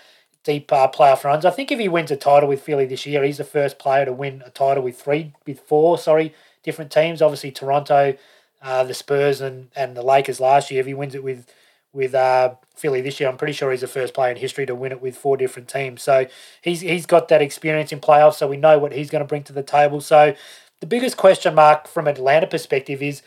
deep 0.44 0.74
uh, 0.74 0.90
playoff 0.90 1.24
runs. 1.24 1.46
I 1.46 1.52
think 1.52 1.72
if 1.72 1.78
he 1.78 1.88
wins 1.88 2.10
a 2.10 2.16
title 2.16 2.50
with 2.50 2.62
Philly 2.62 2.88
this 2.88 3.06
year, 3.06 3.24
he's 3.24 3.38
the 3.38 3.44
first 3.44 3.78
player 3.78 4.04
to 4.06 4.12
win 4.12 4.42
a 4.44 4.50
title 4.50 4.82
with 4.82 5.00
three, 5.00 5.32
with 5.46 5.60
four, 5.60 6.00
sorry, 6.00 6.34
different 6.64 6.92
teams. 6.92 7.22
Obviously, 7.22 7.52
Toronto, 7.52 8.18
uh, 8.64 8.84
the 8.84 8.96
Spurs, 8.96 9.42
and, 9.42 9.70
and 9.76 9.96
the 9.96 10.02
Lakers 10.02 10.40
last 10.40 10.72
year. 10.72 10.82
If 10.82 10.88
he 10.88 10.96
wins 10.96 11.14
it 11.14 11.24
with 11.24 11.46
with 11.94 12.16
uh, 12.16 12.56
Philly 12.76 13.02
this 13.02 13.20
year, 13.20 13.30
I'm 13.30 13.38
pretty 13.38 13.54
sure 13.54 13.70
he's 13.70 13.82
the 13.82 13.88
first 13.88 14.16
player 14.16 14.32
in 14.32 14.38
history 14.38 14.66
to 14.66 14.74
win 14.74 14.92
it 14.92 15.02
with 15.04 15.16
four 15.16 15.38
different 15.38 15.70
teams. 15.70 16.02
So 16.02 16.26
he's 16.64 16.82
he's 16.82 17.06
got 17.06 17.28
that 17.28 17.44
experience 17.44 17.92
in 17.92 18.00
playoffs, 18.00 18.38
so 18.38 18.48
we 18.48 18.58
know 18.58 18.80
what 18.80 18.94
he's 18.94 19.12
going 19.12 19.24
to 19.24 19.28
bring 19.28 19.44
to 19.44 19.54
the 19.54 19.62
table. 19.62 20.02
So 20.02 20.34
the 20.80 20.88
biggest 20.88 21.16
question 21.16 21.54
mark 21.54 21.88
from 21.88 22.08
Atlanta 22.08 22.48
perspective 22.48 23.04
is 23.04 23.22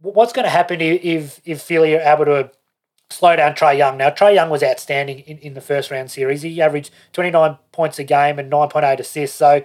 what's 0.00 0.32
going 0.32 0.44
to 0.44 0.50
happen 0.50 0.80
if 0.80 1.40
if 1.44 1.62
Philly 1.62 1.96
are 1.96 2.00
able 2.00 2.24
to 2.26 2.50
slow 3.10 3.36
down 3.36 3.54
Trae 3.54 3.76
Young? 3.76 3.96
Now 3.96 4.10
Trae 4.10 4.34
Young 4.34 4.50
was 4.50 4.62
outstanding 4.62 5.20
in, 5.20 5.38
in 5.38 5.54
the 5.54 5.60
first 5.60 5.90
round 5.90 6.10
series. 6.10 6.42
He 6.42 6.60
averaged 6.60 6.90
29 7.12 7.58
points 7.72 7.98
a 7.98 8.04
game 8.04 8.38
and 8.38 8.50
9.8 8.50 8.98
assists. 9.00 9.36
So 9.36 9.62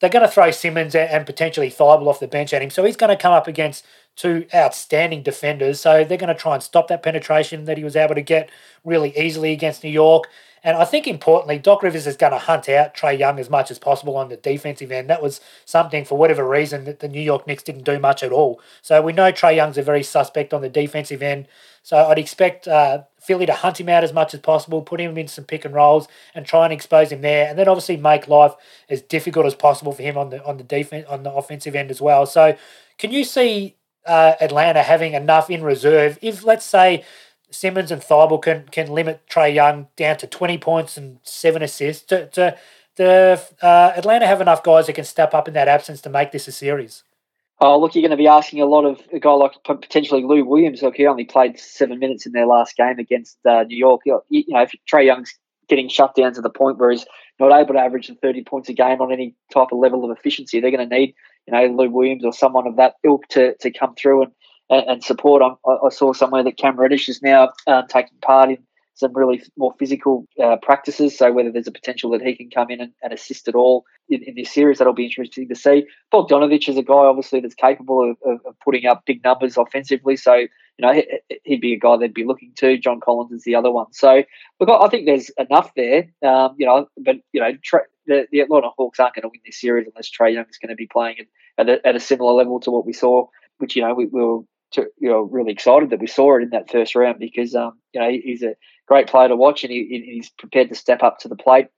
they're 0.00 0.10
going 0.10 0.26
to 0.26 0.32
throw 0.32 0.50
Simmons 0.50 0.94
and 0.94 1.26
potentially 1.26 1.70
Thybulle 1.70 2.06
off 2.06 2.20
the 2.20 2.28
bench 2.28 2.52
at 2.52 2.62
him. 2.62 2.70
So 2.70 2.84
he's 2.84 2.96
going 2.96 3.10
to 3.10 3.20
come 3.20 3.32
up 3.32 3.48
against 3.48 3.84
two 4.14 4.46
outstanding 4.54 5.22
defenders. 5.22 5.80
So 5.80 6.04
they're 6.04 6.18
going 6.18 6.34
to 6.34 6.40
try 6.40 6.54
and 6.54 6.62
stop 6.62 6.88
that 6.88 7.02
penetration 7.02 7.64
that 7.64 7.78
he 7.78 7.84
was 7.84 7.96
able 7.96 8.14
to 8.14 8.22
get 8.22 8.50
really 8.84 9.16
easily 9.16 9.52
against 9.52 9.82
New 9.82 9.90
York. 9.90 10.28
And 10.62 10.76
I 10.76 10.84
think 10.84 11.06
importantly, 11.06 11.58
Doc 11.58 11.82
Rivers 11.82 12.06
is 12.06 12.16
going 12.16 12.32
to 12.32 12.38
hunt 12.38 12.68
out 12.68 12.94
Trae 12.94 13.18
Young 13.18 13.38
as 13.38 13.50
much 13.50 13.70
as 13.70 13.78
possible 13.78 14.16
on 14.16 14.28
the 14.28 14.36
defensive 14.36 14.90
end. 14.90 15.08
That 15.08 15.22
was 15.22 15.40
something, 15.64 16.04
for 16.04 16.18
whatever 16.18 16.46
reason, 16.46 16.84
that 16.84 17.00
the 17.00 17.08
New 17.08 17.20
York 17.20 17.46
Knicks 17.46 17.62
didn't 17.62 17.84
do 17.84 17.98
much 17.98 18.22
at 18.22 18.32
all. 18.32 18.60
So 18.82 19.00
we 19.02 19.12
know 19.12 19.32
Trae 19.32 19.56
Young's 19.56 19.78
a 19.78 19.82
very 19.82 20.02
suspect 20.02 20.52
on 20.52 20.62
the 20.62 20.68
defensive 20.68 21.22
end. 21.22 21.46
So 21.82 21.96
I'd 21.96 22.18
expect 22.18 22.68
uh, 22.68 23.04
Philly 23.20 23.46
to 23.46 23.54
hunt 23.54 23.80
him 23.80 23.88
out 23.88 24.04
as 24.04 24.12
much 24.12 24.34
as 24.34 24.40
possible, 24.40 24.82
put 24.82 25.00
him 25.00 25.16
in 25.16 25.28
some 25.28 25.44
pick 25.44 25.64
and 25.64 25.74
rolls, 25.74 26.06
and 26.34 26.44
try 26.44 26.64
and 26.64 26.72
expose 26.72 27.10
him 27.10 27.22
there, 27.22 27.48
and 27.48 27.58
then 27.58 27.68
obviously 27.68 27.96
make 27.96 28.28
life 28.28 28.54
as 28.90 29.00
difficult 29.00 29.46
as 29.46 29.54
possible 29.54 29.92
for 29.92 30.02
him 30.02 30.18
on 30.18 30.30
the 30.30 30.44
on 30.44 30.58
the 30.58 30.64
defense 30.64 31.06
on 31.08 31.22
the 31.22 31.32
offensive 31.32 31.74
end 31.74 31.90
as 31.90 32.00
well. 32.00 32.26
So, 32.26 32.56
can 32.98 33.10
you 33.10 33.24
see 33.24 33.78
uh, 34.08 34.34
Atlanta 34.40 34.82
having 34.82 35.12
enough 35.12 35.50
in 35.50 35.62
reserve 35.62 36.18
if, 36.22 36.44
let's 36.44 36.64
say, 36.64 37.04
Simmons 37.50 37.90
and 37.90 38.02
Thybulle 38.02 38.42
can 38.42 38.68
can 38.68 38.88
limit 38.88 39.22
Trae 39.28 39.54
Young 39.54 39.88
down 39.96 40.16
to 40.18 40.26
twenty 40.26 40.58
points 40.58 40.96
and 40.96 41.18
seven 41.22 41.62
assists. 41.62 42.04
To, 42.06 42.26
to 42.28 42.56
the 42.96 43.40
uh, 43.62 43.92
Atlanta 43.96 44.26
have 44.26 44.40
enough 44.40 44.62
guys 44.62 44.86
that 44.86 44.94
can 44.94 45.04
step 45.04 45.32
up 45.32 45.48
in 45.48 45.54
that 45.54 45.68
absence 45.68 46.00
to 46.02 46.10
make 46.10 46.32
this 46.32 46.48
a 46.48 46.52
series. 46.52 47.04
Oh, 47.60 47.78
look, 47.78 47.94
you're 47.94 48.02
going 48.02 48.10
to 48.10 48.16
be 48.16 48.28
asking 48.28 48.60
a 48.60 48.66
lot 48.66 48.84
of 48.84 49.00
a 49.12 49.18
guy 49.18 49.32
like 49.32 49.52
potentially 49.64 50.22
Lou 50.22 50.44
Williams. 50.44 50.82
Look, 50.82 50.96
he 50.96 51.06
only 51.06 51.24
played 51.24 51.58
seven 51.58 51.98
minutes 51.98 52.24
in 52.24 52.32
their 52.32 52.46
last 52.46 52.76
game 52.76 52.98
against 52.98 53.38
uh, 53.44 53.64
New 53.64 53.76
York. 53.76 54.02
You 54.04 54.20
know, 54.48 54.62
if 54.62 54.72
Trae 54.90 55.06
Young's 55.06 55.34
getting 55.68 55.88
shut 55.88 56.14
down 56.14 56.34
to 56.34 56.40
the 56.40 56.50
point 56.50 56.78
where 56.78 56.90
he's 56.90 57.04
not 57.40 57.52
able 57.52 57.74
to 57.74 57.80
average 57.80 58.08
the 58.08 58.14
30 58.14 58.44
points 58.44 58.68
a 58.68 58.72
game 58.72 59.00
on 59.00 59.12
any 59.12 59.34
type 59.52 59.68
of 59.72 59.78
level 59.78 60.04
of 60.04 60.16
efficiency, 60.16 60.60
they're 60.60 60.70
going 60.70 60.88
to 60.88 60.96
need, 60.96 61.14
you 61.46 61.52
know, 61.52 61.66
Lou 61.66 61.90
Williams 61.90 62.24
or 62.24 62.32
someone 62.32 62.66
of 62.66 62.76
that 62.76 62.94
ilk 63.04 63.26
to, 63.30 63.54
to 63.56 63.70
come 63.72 63.94
through 63.96 64.22
and 64.22 64.32
and, 64.70 64.84
and 64.88 65.04
support. 65.04 65.42
I, 65.42 65.70
I, 65.70 65.88
saw 65.90 66.12
somewhere 66.12 66.42
that 66.44 66.56
Cam 66.56 66.78
Reddish 66.78 67.08
is 67.08 67.22
now 67.22 67.50
uh, 67.66 67.82
taking 67.88 68.18
part 68.20 68.50
in 68.50 68.58
some 68.98 69.12
really 69.14 69.40
more 69.56 69.72
physical 69.78 70.26
uh, 70.42 70.56
practices. 70.60 71.16
So 71.16 71.32
whether 71.32 71.52
there's 71.52 71.68
a 71.68 71.72
potential 71.72 72.10
that 72.10 72.22
he 72.22 72.34
can 72.34 72.50
come 72.50 72.68
in 72.70 72.80
and, 72.80 72.92
and 73.00 73.12
assist 73.12 73.46
at 73.46 73.54
all 73.54 73.84
in, 74.08 74.22
in, 74.24 74.34
this 74.34 74.52
series, 74.52 74.78
that'll 74.78 74.92
be 74.92 75.06
interesting 75.06 75.48
to 75.48 75.54
see. 75.54 75.86
Bogdanovic 76.12 76.68
is 76.68 76.76
a 76.76 76.82
guy 76.82 76.94
obviously 76.94 77.38
that's 77.38 77.54
capable 77.54 78.10
of, 78.10 78.40
of, 78.44 78.58
putting 78.64 78.86
up 78.86 79.04
big 79.06 79.22
numbers 79.22 79.56
offensively. 79.56 80.16
So 80.16 80.34
you 80.34 80.48
know 80.80 80.92
he, 80.92 81.54
would 81.54 81.60
be 81.60 81.74
a 81.74 81.78
guy 81.78 81.96
they'd 81.96 82.12
be 82.12 82.24
looking 82.24 82.52
to. 82.56 82.76
John 82.76 82.98
Collins 83.00 83.32
is 83.32 83.44
the 83.44 83.54
other 83.54 83.70
one. 83.70 83.92
So 83.92 84.24
look, 84.58 84.68
I 84.68 84.88
think 84.88 85.06
there's 85.06 85.30
enough 85.38 85.72
there. 85.76 86.08
Um, 86.26 86.56
you 86.58 86.66
know, 86.66 86.88
but 86.98 87.16
you 87.32 87.40
know. 87.40 87.52
Tra- 87.62 87.86
the, 88.08 88.26
the 88.32 88.40
Atlanta 88.40 88.70
Hawks 88.78 88.98
aren't 88.98 89.14
going 89.14 89.24
to 89.24 89.28
win 89.28 89.42
this 89.44 89.60
series 89.60 89.86
unless 89.86 90.08
Trae 90.10 90.32
Young 90.32 90.46
is 90.48 90.56
going 90.56 90.70
to 90.70 90.74
be 90.74 90.86
playing 90.86 91.16
at, 91.18 91.26
at, 91.58 91.68
a, 91.68 91.86
at 91.88 91.94
a 91.94 92.00
similar 92.00 92.32
level 92.32 92.58
to 92.60 92.70
what 92.70 92.86
we 92.86 92.94
saw, 92.94 93.26
which 93.58 93.76
you 93.76 93.82
know 93.82 93.92
we, 93.92 94.06
we 94.06 94.24
were 94.24 94.40
to, 94.72 94.86
you 94.98 95.08
know 95.08 95.22
really 95.22 95.52
excited 95.52 95.90
that 95.90 96.00
we 96.00 96.06
saw 96.06 96.36
it 96.36 96.42
in 96.42 96.50
that 96.50 96.70
first 96.70 96.94
round 96.94 97.18
because 97.18 97.54
um, 97.54 97.78
you 97.92 98.00
know 98.00 98.10
he's 98.10 98.42
a 98.42 98.54
great 98.86 99.06
player 99.06 99.28
to 99.28 99.36
watch 99.36 99.64
and 99.64 99.72
he, 99.72 100.04
he's 100.14 100.30
prepared 100.30 100.68
to 100.70 100.74
step 100.74 101.02
up 101.02 101.18
to 101.18 101.28
the 101.28 101.36
plate. 101.36 101.68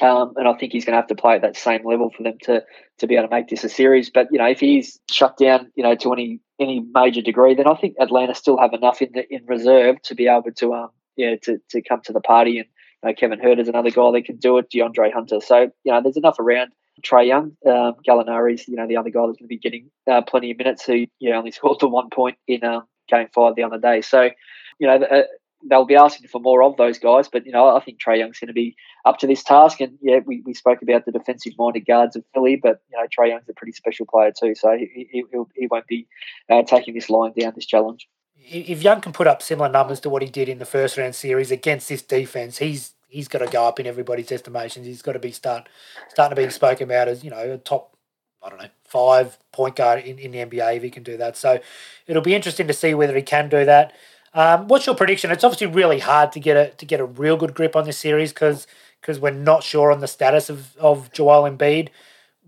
Um, 0.00 0.32
and 0.36 0.48
I 0.48 0.54
think 0.54 0.72
he's 0.72 0.84
going 0.84 0.94
to 0.94 1.00
have 1.00 1.06
to 1.06 1.14
play 1.14 1.36
at 1.36 1.42
that 1.42 1.56
same 1.56 1.86
level 1.86 2.10
for 2.10 2.24
them 2.24 2.36
to 2.42 2.64
to 2.98 3.06
be 3.06 3.14
able 3.14 3.28
to 3.28 3.34
make 3.34 3.48
this 3.48 3.62
a 3.62 3.68
series. 3.68 4.10
But 4.10 4.28
you 4.32 4.38
know, 4.38 4.46
if 4.46 4.58
he's 4.58 4.98
shut 5.10 5.36
down, 5.36 5.70
you 5.76 5.84
know, 5.84 5.94
to 5.96 6.12
any 6.12 6.40
any 6.58 6.84
major 6.92 7.22
degree, 7.22 7.54
then 7.54 7.68
I 7.68 7.74
think 7.74 7.94
Atlanta 8.00 8.34
still 8.34 8.58
have 8.58 8.72
enough 8.72 9.00
in 9.02 9.10
the 9.12 9.24
in 9.32 9.44
reserve 9.46 10.02
to 10.02 10.14
be 10.14 10.26
able 10.26 10.52
to 10.56 10.74
um 10.74 10.90
yeah 11.16 11.36
to, 11.42 11.58
to 11.70 11.82
come 11.82 12.00
to 12.02 12.12
the 12.12 12.20
party. 12.20 12.58
And 12.58 12.68
you 13.02 13.08
know, 13.08 13.14
Kevin 13.14 13.38
Huerter 13.38 13.60
is 13.60 13.68
another 13.68 13.90
guy 13.90 14.10
that 14.12 14.24
can 14.24 14.36
do 14.36 14.58
it. 14.58 14.70
DeAndre 14.70 15.12
Hunter. 15.12 15.40
So 15.40 15.70
you 15.84 15.92
know, 15.92 16.02
there's 16.02 16.16
enough 16.16 16.40
around 16.40 16.72
Trae 17.02 17.26
Young. 17.26 17.56
Um, 17.66 17.94
Gallinari's, 18.06 18.68
you 18.68 18.76
know, 18.76 18.86
the 18.86 18.96
other 18.96 19.10
guy 19.10 19.26
that's 19.26 19.38
going 19.38 19.46
to 19.46 19.48
be 19.48 19.58
getting 19.58 19.90
uh, 20.10 20.22
plenty 20.22 20.50
of 20.50 20.58
minutes 20.58 20.84
who, 20.84 21.06
you 21.18 21.30
know, 21.30 21.38
only 21.38 21.50
scored 21.50 21.80
the 21.80 21.88
one 21.88 22.10
point 22.10 22.36
in 22.46 22.62
um, 22.64 22.84
game 23.08 23.28
five 23.34 23.54
the 23.56 23.62
other 23.62 23.78
day. 23.78 24.00
So, 24.00 24.30
you 24.78 24.86
know, 24.86 24.96
uh, 24.96 25.22
they'll 25.68 25.84
be 25.84 25.96
asking 25.96 26.28
for 26.28 26.40
more 26.40 26.62
of 26.62 26.76
those 26.76 26.98
guys. 26.98 27.28
But, 27.28 27.46
you 27.46 27.52
know, 27.52 27.74
I 27.74 27.80
think 27.80 27.98
Trae 28.00 28.18
Young's 28.18 28.38
going 28.38 28.48
to 28.48 28.54
be 28.54 28.76
up 29.04 29.18
to 29.18 29.26
this 29.26 29.42
task. 29.42 29.80
And, 29.80 29.98
yeah, 30.00 30.20
we, 30.24 30.42
we 30.44 30.54
spoke 30.54 30.82
about 30.82 31.04
the 31.04 31.12
defensive 31.12 31.54
minded 31.58 31.86
guards 31.86 32.16
of 32.16 32.24
Philly, 32.32 32.56
but, 32.56 32.80
you 32.90 32.98
know, 32.98 33.06
Trae 33.06 33.30
Young's 33.30 33.48
a 33.48 33.54
pretty 33.54 33.72
special 33.72 34.06
player 34.06 34.32
too. 34.38 34.54
So 34.54 34.76
he, 34.76 35.08
he, 35.10 35.24
he 35.54 35.66
won't 35.66 35.86
be 35.86 36.06
uh, 36.50 36.62
taking 36.62 36.94
this 36.94 37.10
line 37.10 37.32
down, 37.38 37.52
this 37.54 37.66
challenge. 37.66 38.08
If 38.36 38.82
Young 38.82 39.00
can 39.00 39.12
put 39.12 39.26
up 39.26 39.40
similar 39.40 39.70
numbers 39.70 40.00
to 40.00 40.10
what 40.10 40.20
he 40.20 40.28
did 40.28 40.50
in 40.50 40.58
the 40.58 40.66
first 40.66 40.98
round 40.98 41.14
series 41.14 41.50
against 41.50 41.88
this 41.88 42.02
defense, 42.02 42.58
he's 42.58 42.93
he's 43.14 43.28
got 43.28 43.38
to 43.38 43.46
go 43.46 43.64
up 43.64 43.78
in 43.78 43.86
everybody's 43.86 44.32
estimations. 44.32 44.86
He's 44.86 45.02
got 45.02 45.12
to 45.12 45.18
be 45.18 45.30
start 45.30 45.68
starting 46.08 46.36
to 46.36 46.42
be 46.42 46.50
spoken 46.50 46.84
about 46.84 47.08
as 47.08 47.22
you 47.22 47.30
know 47.30 47.52
a 47.52 47.58
top 47.58 47.96
I 48.42 48.50
don't 48.50 48.60
know 48.60 48.68
five 48.84 49.38
point 49.52 49.76
guard 49.76 50.04
in, 50.04 50.18
in 50.18 50.32
the 50.32 50.38
NBA 50.38 50.76
if 50.76 50.82
he 50.82 50.90
can 50.90 51.04
do 51.04 51.16
that. 51.16 51.36
So 51.36 51.60
it'll 52.06 52.22
be 52.22 52.34
interesting 52.34 52.66
to 52.66 52.74
see 52.74 52.92
whether 52.92 53.14
he 53.14 53.22
can 53.22 53.48
do 53.48 53.64
that. 53.64 53.92
Um, 54.34 54.66
what's 54.66 54.86
your 54.86 54.96
prediction? 54.96 55.30
It's 55.30 55.44
obviously 55.44 55.68
really 55.68 56.00
hard 56.00 56.32
to 56.32 56.40
get 56.40 56.56
a 56.56 56.70
to 56.74 56.84
get 56.84 57.00
a 57.00 57.04
real 57.04 57.36
good 57.36 57.54
grip 57.54 57.76
on 57.76 57.84
this 57.84 57.98
series 57.98 58.32
because 58.32 58.66
because 59.00 59.20
we're 59.20 59.30
not 59.30 59.62
sure 59.62 59.92
on 59.92 60.00
the 60.00 60.08
status 60.08 60.50
of 60.50 60.76
of 60.76 61.12
Joel 61.12 61.48
Embiid. 61.48 61.90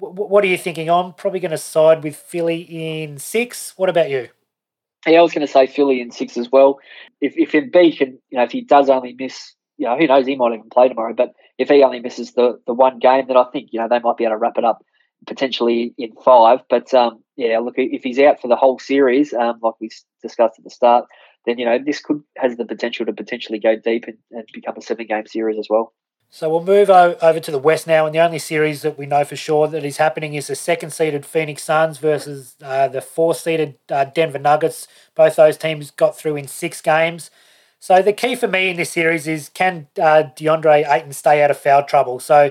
W- 0.00 0.28
what 0.28 0.42
are 0.42 0.48
you 0.48 0.58
thinking? 0.58 0.90
I'm 0.90 1.12
probably 1.12 1.40
going 1.40 1.52
to 1.52 1.58
side 1.58 2.02
with 2.02 2.16
Philly 2.16 2.60
in 2.62 3.18
six. 3.18 3.72
What 3.76 3.88
about 3.88 4.10
you? 4.10 4.28
Yeah, 5.06 5.20
I 5.20 5.22
was 5.22 5.32
going 5.32 5.46
to 5.46 5.52
say 5.52 5.68
Philly 5.68 6.00
in 6.00 6.10
six 6.10 6.36
as 6.36 6.50
well. 6.50 6.80
If 7.20 7.34
if 7.36 7.52
Embiid 7.52 7.98
can, 7.98 8.18
you 8.30 8.38
know, 8.38 8.44
if 8.44 8.50
he 8.50 8.62
does 8.62 8.90
only 8.90 9.14
miss 9.16 9.54
you 9.76 9.86
know, 9.86 9.96
who 9.96 10.06
knows, 10.06 10.26
he 10.26 10.36
might 10.36 10.54
even 10.54 10.70
play 10.70 10.88
tomorrow. 10.88 11.14
But 11.14 11.32
if 11.58 11.68
he 11.68 11.82
only 11.82 12.00
misses 12.00 12.32
the, 12.32 12.60
the 12.66 12.74
one 12.74 12.98
game, 12.98 13.26
then 13.28 13.36
I 13.36 13.44
think, 13.52 13.70
you 13.72 13.80
know, 13.80 13.88
they 13.88 13.98
might 13.98 14.16
be 14.16 14.24
able 14.24 14.34
to 14.34 14.38
wrap 14.38 14.58
it 14.58 14.64
up 14.64 14.84
potentially 15.26 15.94
in 15.98 16.12
five. 16.24 16.60
But 16.68 16.92
um, 16.94 17.22
yeah, 17.36 17.58
look, 17.58 17.74
if 17.76 18.02
he's 18.02 18.18
out 18.18 18.40
for 18.40 18.48
the 18.48 18.56
whole 18.56 18.78
series, 18.78 19.32
um, 19.32 19.58
like 19.62 19.74
we 19.80 19.90
discussed 20.22 20.58
at 20.58 20.64
the 20.64 20.70
start, 20.70 21.06
then, 21.46 21.58
you 21.58 21.64
know, 21.64 21.78
this 21.78 22.00
could 22.00 22.22
has 22.36 22.56
the 22.56 22.64
potential 22.64 23.06
to 23.06 23.12
potentially 23.12 23.58
go 23.58 23.76
deep 23.76 24.04
and, 24.06 24.18
and 24.30 24.46
become 24.52 24.76
a 24.76 24.82
seven 24.82 25.06
game 25.06 25.26
series 25.26 25.58
as 25.58 25.68
well. 25.70 25.92
So 26.28 26.50
we'll 26.50 26.64
move 26.64 26.90
over 26.90 27.38
to 27.38 27.50
the 27.52 27.58
West 27.58 27.86
now, 27.86 28.04
and 28.04 28.12
the 28.12 28.18
only 28.18 28.40
series 28.40 28.82
that 28.82 28.98
we 28.98 29.06
know 29.06 29.24
for 29.24 29.36
sure 29.36 29.68
that 29.68 29.84
is 29.84 29.98
happening 29.98 30.34
is 30.34 30.48
the 30.48 30.56
second-seeded 30.56 31.24
Phoenix 31.24 31.62
Suns 31.62 31.98
versus 31.98 32.56
uh, 32.60 32.88
the 32.88 33.00
four-seeded 33.00 33.76
uh, 33.88 34.06
Denver 34.06 34.40
Nuggets. 34.40 34.88
Both 35.14 35.36
those 35.36 35.56
teams 35.56 35.92
got 35.92 36.18
through 36.18 36.34
in 36.34 36.48
six 36.48 36.82
games. 36.82 37.30
So 37.86 38.02
the 38.02 38.12
key 38.12 38.34
for 38.34 38.48
me 38.48 38.68
in 38.68 38.76
this 38.76 38.90
series 38.90 39.28
is 39.28 39.48
can 39.48 39.86
uh, 39.96 40.24
DeAndre 40.34 40.92
Ayton 40.92 41.12
stay 41.12 41.40
out 41.40 41.52
of 41.52 41.56
foul 41.56 41.84
trouble? 41.84 42.18
So 42.18 42.50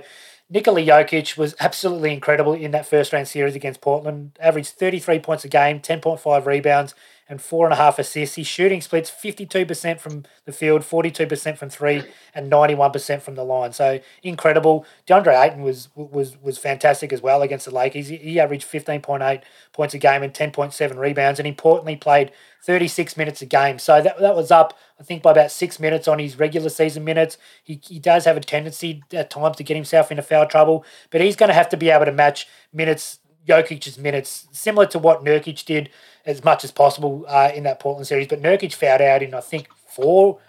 Nikola 0.49 0.80
Jokic 0.80 1.36
was 1.36 1.56
absolutely 1.60 2.14
incredible 2.14 2.53
in 2.53 2.72
that 2.72 2.86
first 2.86 3.12
round 3.12 3.28
series 3.28 3.53
against 3.53 3.82
Portland. 3.82 4.38
Averaged 4.40 4.70
33 4.70 5.20
points 5.20 5.44
a 5.44 5.49
game, 5.49 5.82
10.5 5.82 6.45
rebounds, 6.45 6.95
and 7.27 7.41
four 7.41 7.65
and 7.65 7.73
a 7.73 7.77
half 7.77 7.97
assists. 7.97 8.35
His 8.35 8.47
shooting 8.47 8.81
splits 8.81 9.10
52% 9.10 9.99
from 9.99 10.26
the 10.45 10.52
field, 10.52 10.81
42% 10.84 11.57
from 11.57 11.69
three, 11.69 12.03
and 12.34 12.52
91% 12.52 13.22
from 13.22 13.35
the 13.35 13.43
line. 13.43 13.73
So 13.73 13.99
incredible. 14.22 14.85
DeAndre 15.07 15.45
Ayton 15.45 15.64
was 15.64 15.89
was 15.95 16.41
was 16.41 16.57
fantastic 16.57 17.11
as 17.11 17.22
well 17.22 17.41
against 17.41 17.65
the 17.65 17.73
Lakers. 17.73 18.07
He, 18.07 18.35
averaged 18.39 18.69
15.8 18.69 19.41
points 19.72 19.93
a 19.93 19.97
game 19.97 20.22
and 20.22 20.34
10.7 20.34 20.97
rebounds, 20.97 21.39
and 21.39 21.47
importantly 21.47 21.95
played 21.95 22.31
36 22.64 23.15
minutes 23.15 23.41
a 23.41 23.45
game. 23.45 23.80
So 23.80 24.02
that, 24.02 24.19
that 24.19 24.35
was 24.35 24.52
up, 24.52 24.77
I 24.99 25.03
think, 25.03 25.23
by 25.23 25.31
about 25.31 25.52
six 25.52 25.80
minutes 25.80 26.07
on 26.07 26.19
his 26.19 26.38
regular 26.38 26.69
season 26.69 27.03
minutes. 27.03 27.38
He, 27.64 27.80
he 27.84 27.99
does 27.99 28.26
have 28.26 28.38
a 28.38 28.41
tendency 28.41 29.03
at 29.14 29.30
times 29.30 29.57
to 29.57 29.64
get 29.64 29.76
himself 29.76 30.11
into 30.11 30.23
foul 30.23 30.47
trouble, 30.47 30.84
but 31.11 31.22
he's 31.22 31.35
going 31.35 31.49
to 31.49 31.53
have 31.53 31.69
to 31.69 31.77
be 31.77 31.89
able 31.89 32.06
to 32.06 32.11
match 32.11 32.47
minutes 32.73 33.19
Jokic's 33.47 33.97
minutes, 33.97 34.47
similar 34.51 34.85
to 34.88 34.99
what 34.99 35.23
Nurkic 35.23 35.65
did 35.65 35.89
as 36.26 36.43
much 36.43 36.63
as 36.63 36.72
possible 36.72 37.26
uh, 37.27 37.51
in 37.53 37.63
that 37.63 37.80
Portland 37.80 38.07
series. 38.07 38.27
But 38.27 38.41
Nurkic 38.41 38.73
fouled 38.73 39.01
out 39.01 39.22
in, 39.22 39.34
I 39.34 39.41
think, 39.41 39.67
four 39.88 40.39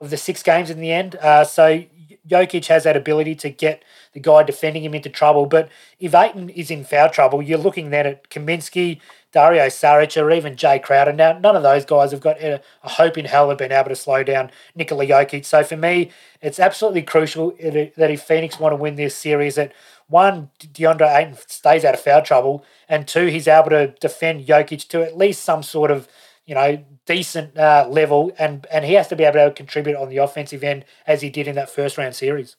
of 0.00 0.10
the 0.10 0.16
six 0.16 0.42
games 0.42 0.70
in 0.70 0.80
the 0.80 0.92
end. 0.92 1.16
Uh, 1.16 1.44
so 1.44 1.84
Jokic 2.28 2.66
has 2.66 2.84
that 2.84 2.96
ability 2.96 3.34
to 3.36 3.50
get 3.50 3.82
the 4.12 4.20
guy 4.20 4.42
defending 4.42 4.82
him 4.82 4.94
into 4.94 5.08
trouble. 5.08 5.46
But 5.46 5.68
if 5.98 6.14
Ayton 6.14 6.50
is 6.50 6.70
in 6.70 6.84
foul 6.84 7.10
trouble, 7.10 7.42
you're 7.42 7.58
looking 7.58 7.90
then 7.90 8.06
at 8.06 8.30
Kaminsky, 8.30 9.00
Dario 9.32 9.66
Saric, 9.66 10.20
or 10.20 10.30
even 10.30 10.56
Jae 10.56 10.82
Crowder. 10.82 11.12
Now, 11.12 11.38
none 11.38 11.56
of 11.56 11.62
those 11.62 11.84
guys 11.84 12.10
have 12.10 12.20
got 12.20 12.40
a, 12.40 12.60
a 12.82 12.88
hope 12.88 13.16
in 13.18 13.26
hell 13.26 13.50
of 13.50 13.58
being 13.58 13.72
able 13.72 13.90
to 13.90 13.96
slow 13.96 14.22
down 14.22 14.50
Nikola 14.74 15.06
Jokic. 15.06 15.44
So 15.44 15.62
for 15.62 15.76
me, 15.76 16.10
it's 16.40 16.58
absolutely 16.58 17.02
crucial 17.02 17.50
that 17.60 18.10
if 18.10 18.22
Phoenix 18.22 18.58
want 18.58 18.72
to 18.72 18.76
win 18.76 18.96
this 18.96 19.14
series, 19.14 19.54
that 19.54 19.72
one, 20.08 20.50
DeAndre 20.60 21.16
Ayton 21.16 21.36
stays 21.46 21.84
out 21.84 21.94
of 21.94 22.00
foul 22.00 22.22
trouble, 22.22 22.64
and 22.88 23.08
two, 23.08 23.26
he's 23.26 23.48
able 23.48 23.70
to 23.70 23.88
defend 24.00 24.46
Jokic 24.46 24.88
to 24.88 25.02
at 25.02 25.16
least 25.16 25.42
some 25.42 25.62
sort 25.62 25.90
of 25.90 26.08
you 26.46 26.54
know, 26.54 26.82
decent 27.06 27.58
uh, 27.58 27.86
level, 27.90 28.32
and 28.38 28.66
and 28.70 28.84
he 28.84 28.94
has 28.94 29.08
to 29.08 29.16
be 29.16 29.24
able 29.24 29.44
to 29.44 29.50
contribute 29.52 29.96
on 29.96 30.08
the 30.08 30.18
offensive 30.18 30.62
end 30.62 30.84
as 31.06 31.20
he 31.20 31.28
did 31.28 31.48
in 31.48 31.56
that 31.56 31.68
first 31.68 31.98
round 31.98 32.14
series. 32.14 32.56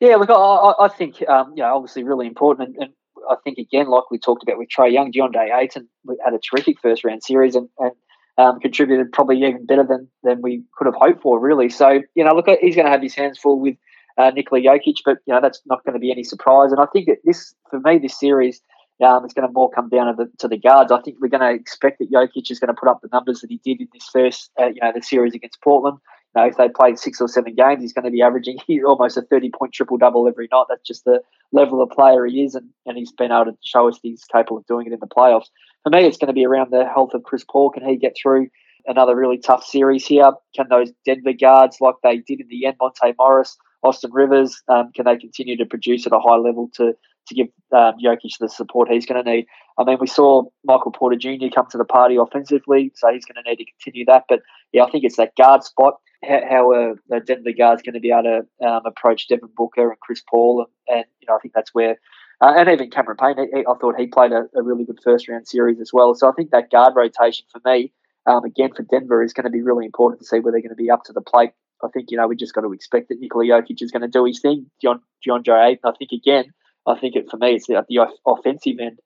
Yeah, 0.00 0.16
look, 0.16 0.28
I, 0.30 0.84
I 0.84 0.88
think 0.88 1.26
um, 1.28 1.52
you 1.56 1.62
know, 1.62 1.74
obviously, 1.74 2.04
really 2.04 2.26
important, 2.26 2.68
and, 2.68 2.76
and, 2.84 2.92
I 3.28 3.34
think 3.42 3.58
again, 3.58 3.88
like 3.88 4.08
we 4.10 4.18
talked 4.18 4.44
about 4.44 4.56
with 4.56 4.68
Trae 4.68 4.92
Young, 4.92 5.10
DeAndre 5.10 5.50
Ayton 5.52 5.88
had 6.24 6.32
a 6.32 6.38
terrific 6.38 6.78
first 6.80 7.02
round 7.02 7.24
series, 7.24 7.56
and, 7.56 7.68
and 7.78 7.90
um, 8.38 8.60
contributed 8.60 9.10
probably 9.12 9.38
even 9.38 9.64
better 9.64 9.82
than 9.82 10.08
than 10.22 10.42
we 10.42 10.62
could 10.76 10.86
have 10.86 10.94
hoped 10.94 11.22
for, 11.22 11.40
really. 11.40 11.70
So 11.70 12.02
you 12.14 12.22
know, 12.22 12.34
look, 12.34 12.46
he's 12.60 12.76
going 12.76 12.86
to 12.86 12.92
have 12.92 13.02
his 13.02 13.14
hands 13.14 13.38
full 13.38 13.58
with 13.58 13.76
uh, 14.18 14.30
Nikola 14.30 14.62
Jokic, 14.62 14.98
but 15.04 15.18
you 15.26 15.34
know 15.34 15.40
that's 15.40 15.60
not 15.66 15.84
going 15.84 15.94
to 15.94 16.00
be 16.00 16.10
any 16.10 16.24
surprise. 16.24 16.72
And 16.72 16.80
I 16.80 16.86
think 16.86 17.06
that 17.06 17.18
this, 17.24 17.54
for 17.70 17.80
me, 17.80 17.98
this 17.98 18.18
series 18.18 18.60
um, 19.04 19.24
it's 19.24 19.34
going 19.34 19.46
to 19.46 19.52
more 19.52 19.70
come 19.70 19.88
down 19.88 20.06
to 20.06 20.24
the, 20.24 20.30
to 20.38 20.48
the 20.48 20.56
guards. 20.56 20.90
I 20.90 21.00
think 21.02 21.18
we're 21.20 21.28
going 21.28 21.42
to 21.42 21.60
expect 21.60 21.98
that 21.98 22.10
Jokic 22.10 22.50
is 22.50 22.58
going 22.58 22.74
to 22.74 22.80
put 22.80 22.88
up 22.88 23.00
the 23.02 23.10
numbers 23.12 23.40
that 23.40 23.50
he 23.50 23.60
did 23.62 23.80
in 23.80 23.88
this 23.92 24.08
first, 24.10 24.50
uh, 24.60 24.66
you 24.66 24.80
know, 24.82 24.92
the 24.94 25.02
series 25.02 25.34
against 25.34 25.60
Portland. 25.60 25.98
You 26.34 26.42
know, 26.42 26.48
if 26.48 26.56
they 26.56 26.68
played 26.68 26.98
six 26.98 27.20
or 27.20 27.28
seven 27.28 27.54
games, 27.54 27.82
he's 27.82 27.92
going 27.92 28.06
to 28.06 28.10
be 28.10 28.22
averaging 28.22 28.58
almost 28.86 29.16
a 29.16 29.22
30 29.22 29.50
point 29.50 29.72
triple 29.74 29.98
double 29.98 30.26
every 30.26 30.48
night. 30.50 30.64
That's 30.68 30.86
just 30.86 31.04
the 31.04 31.20
level 31.52 31.82
of 31.82 31.90
player 31.90 32.24
he 32.24 32.42
is, 32.42 32.54
and, 32.54 32.68
and 32.86 32.96
he's 32.96 33.12
been 33.12 33.32
able 33.32 33.46
to 33.46 33.58
show 33.62 33.88
us 33.88 33.98
he's 34.02 34.24
capable 34.24 34.58
of 34.58 34.66
doing 34.66 34.86
it 34.86 34.92
in 34.92 35.00
the 35.00 35.06
playoffs. 35.06 35.48
For 35.82 35.90
me, 35.90 36.06
it's 36.06 36.16
going 36.16 36.28
to 36.28 36.34
be 36.34 36.46
around 36.46 36.72
the 36.72 36.86
health 36.86 37.12
of 37.12 37.22
Chris 37.22 37.44
Paul. 37.44 37.70
Can 37.70 37.86
he 37.86 37.96
get 37.96 38.16
through 38.20 38.48
another 38.86 39.14
really 39.14 39.38
tough 39.38 39.64
series 39.64 40.06
here? 40.06 40.32
Can 40.54 40.66
those 40.70 40.90
Denver 41.04 41.34
guards, 41.34 41.78
like 41.80 41.96
they 42.02 42.18
did 42.18 42.40
in 42.40 42.48
the 42.48 42.66
end, 42.66 42.76
Monte 42.80 43.14
Morris, 43.18 43.56
Austin 43.86 44.12
Rivers, 44.12 44.62
um, 44.68 44.92
can 44.94 45.04
they 45.04 45.16
continue 45.16 45.56
to 45.56 45.66
produce 45.66 46.06
at 46.06 46.12
a 46.12 46.18
high 46.18 46.36
level 46.36 46.70
to 46.74 46.94
to 47.26 47.34
give 47.34 47.48
um, 47.72 47.94
Jokic 48.02 48.38
the 48.40 48.48
support 48.48 48.90
he's 48.90 49.06
going 49.06 49.22
to 49.22 49.30
need. 49.30 49.46
I 49.78 49.84
mean, 49.84 49.98
we 50.00 50.06
saw 50.06 50.44
Michael 50.64 50.92
Porter 50.92 51.16
Jr. 51.16 51.48
come 51.54 51.66
to 51.70 51.78
the 51.78 51.84
party 51.84 52.16
offensively, 52.16 52.92
so 52.94 53.12
he's 53.12 53.24
going 53.24 53.42
to 53.42 53.48
need 53.48 53.56
to 53.56 53.64
continue 53.64 54.04
that. 54.06 54.24
But 54.28 54.40
yeah, 54.72 54.84
I 54.84 54.90
think 54.90 55.04
it's 55.04 55.16
that 55.16 55.36
guard 55.36 55.64
spot. 55.64 55.94
How, 56.24 56.40
how 56.48 56.72
uh, 56.72 57.18
Denver 57.26 57.52
guard's 57.52 57.82
going 57.82 57.94
to 57.94 58.00
be 58.00 58.10
able 58.10 58.44
to 58.60 58.66
um, 58.66 58.82
approach 58.86 59.28
Devin 59.28 59.50
Booker 59.54 59.90
and 59.90 60.00
Chris 60.00 60.22
Paul, 60.28 60.66
and, 60.88 60.96
and 60.98 61.04
you 61.20 61.26
know 61.28 61.36
I 61.36 61.38
think 61.40 61.54
that's 61.54 61.74
where, 61.74 61.98
uh, 62.40 62.54
and 62.56 62.68
even 62.70 62.90
Cameron 62.90 63.18
Payne. 63.18 63.48
He, 63.52 63.60
I 63.60 63.74
thought 63.80 63.98
he 63.98 64.06
played 64.06 64.32
a, 64.32 64.44
a, 64.54 64.62
really 64.62 64.84
good 64.84 64.98
first 65.04 65.28
round 65.28 65.46
series 65.46 65.80
as 65.80 65.90
well. 65.92 66.14
So 66.14 66.28
I 66.28 66.32
think 66.32 66.50
that 66.50 66.70
guard 66.70 66.94
rotation 66.96 67.44
for 67.52 67.60
me, 67.66 67.92
um, 68.26 68.44
again 68.44 68.72
for 68.74 68.82
Denver, 68.82 69.22
is 69.22 69.34
going 69.34 69.44
to 69.44 69.50
be 69.50 69.62
really 69.62 69.84
important 69.84 70.20
to 70.20 70.26
see 70.26 70.38
where 70.38 70.52
they're 70.52 70.62
going 70.62 70.70
to 70.70 70.74
be 70.74 70.90
up 70.90 71.04
to 71.04 71.12
the 71.12 71.20
plate. 71.20 71.50
I 71.82 71.88
think 71.92 72.10
you 72.10 72.16
know 72.16 72.26
we 72.26 72.36
just 72.36 72.54
got 72.54 72.62
to 72.62 72.72
expect 72.72 73.08
that 73.08 73.20
Nikola 73.20 73.44
Jokic 73.44 73.80
is 73.80 73.90
going 73.90 74.02
to 74.02 74.08
do 74.08 74.24
his 74.24 74.40
thing. 74.40 74.70
John 74.82 75.00
John 75.24 75.42
Joe 75.42 75.62
Ayton, 75.62 75.80
I 75.84 75.92
think 75.98 76.12
again 76.12 76.52
I 76.86 76.98
think 76.98 77.16
it, 77.16 77.28
for 77.30 77.36
me, 77.36 77.54
it's 77.54 77.66
the, 77.66 77.84
the 77.88 78.06
offensive 78.26 78.76
end 78.80 78.98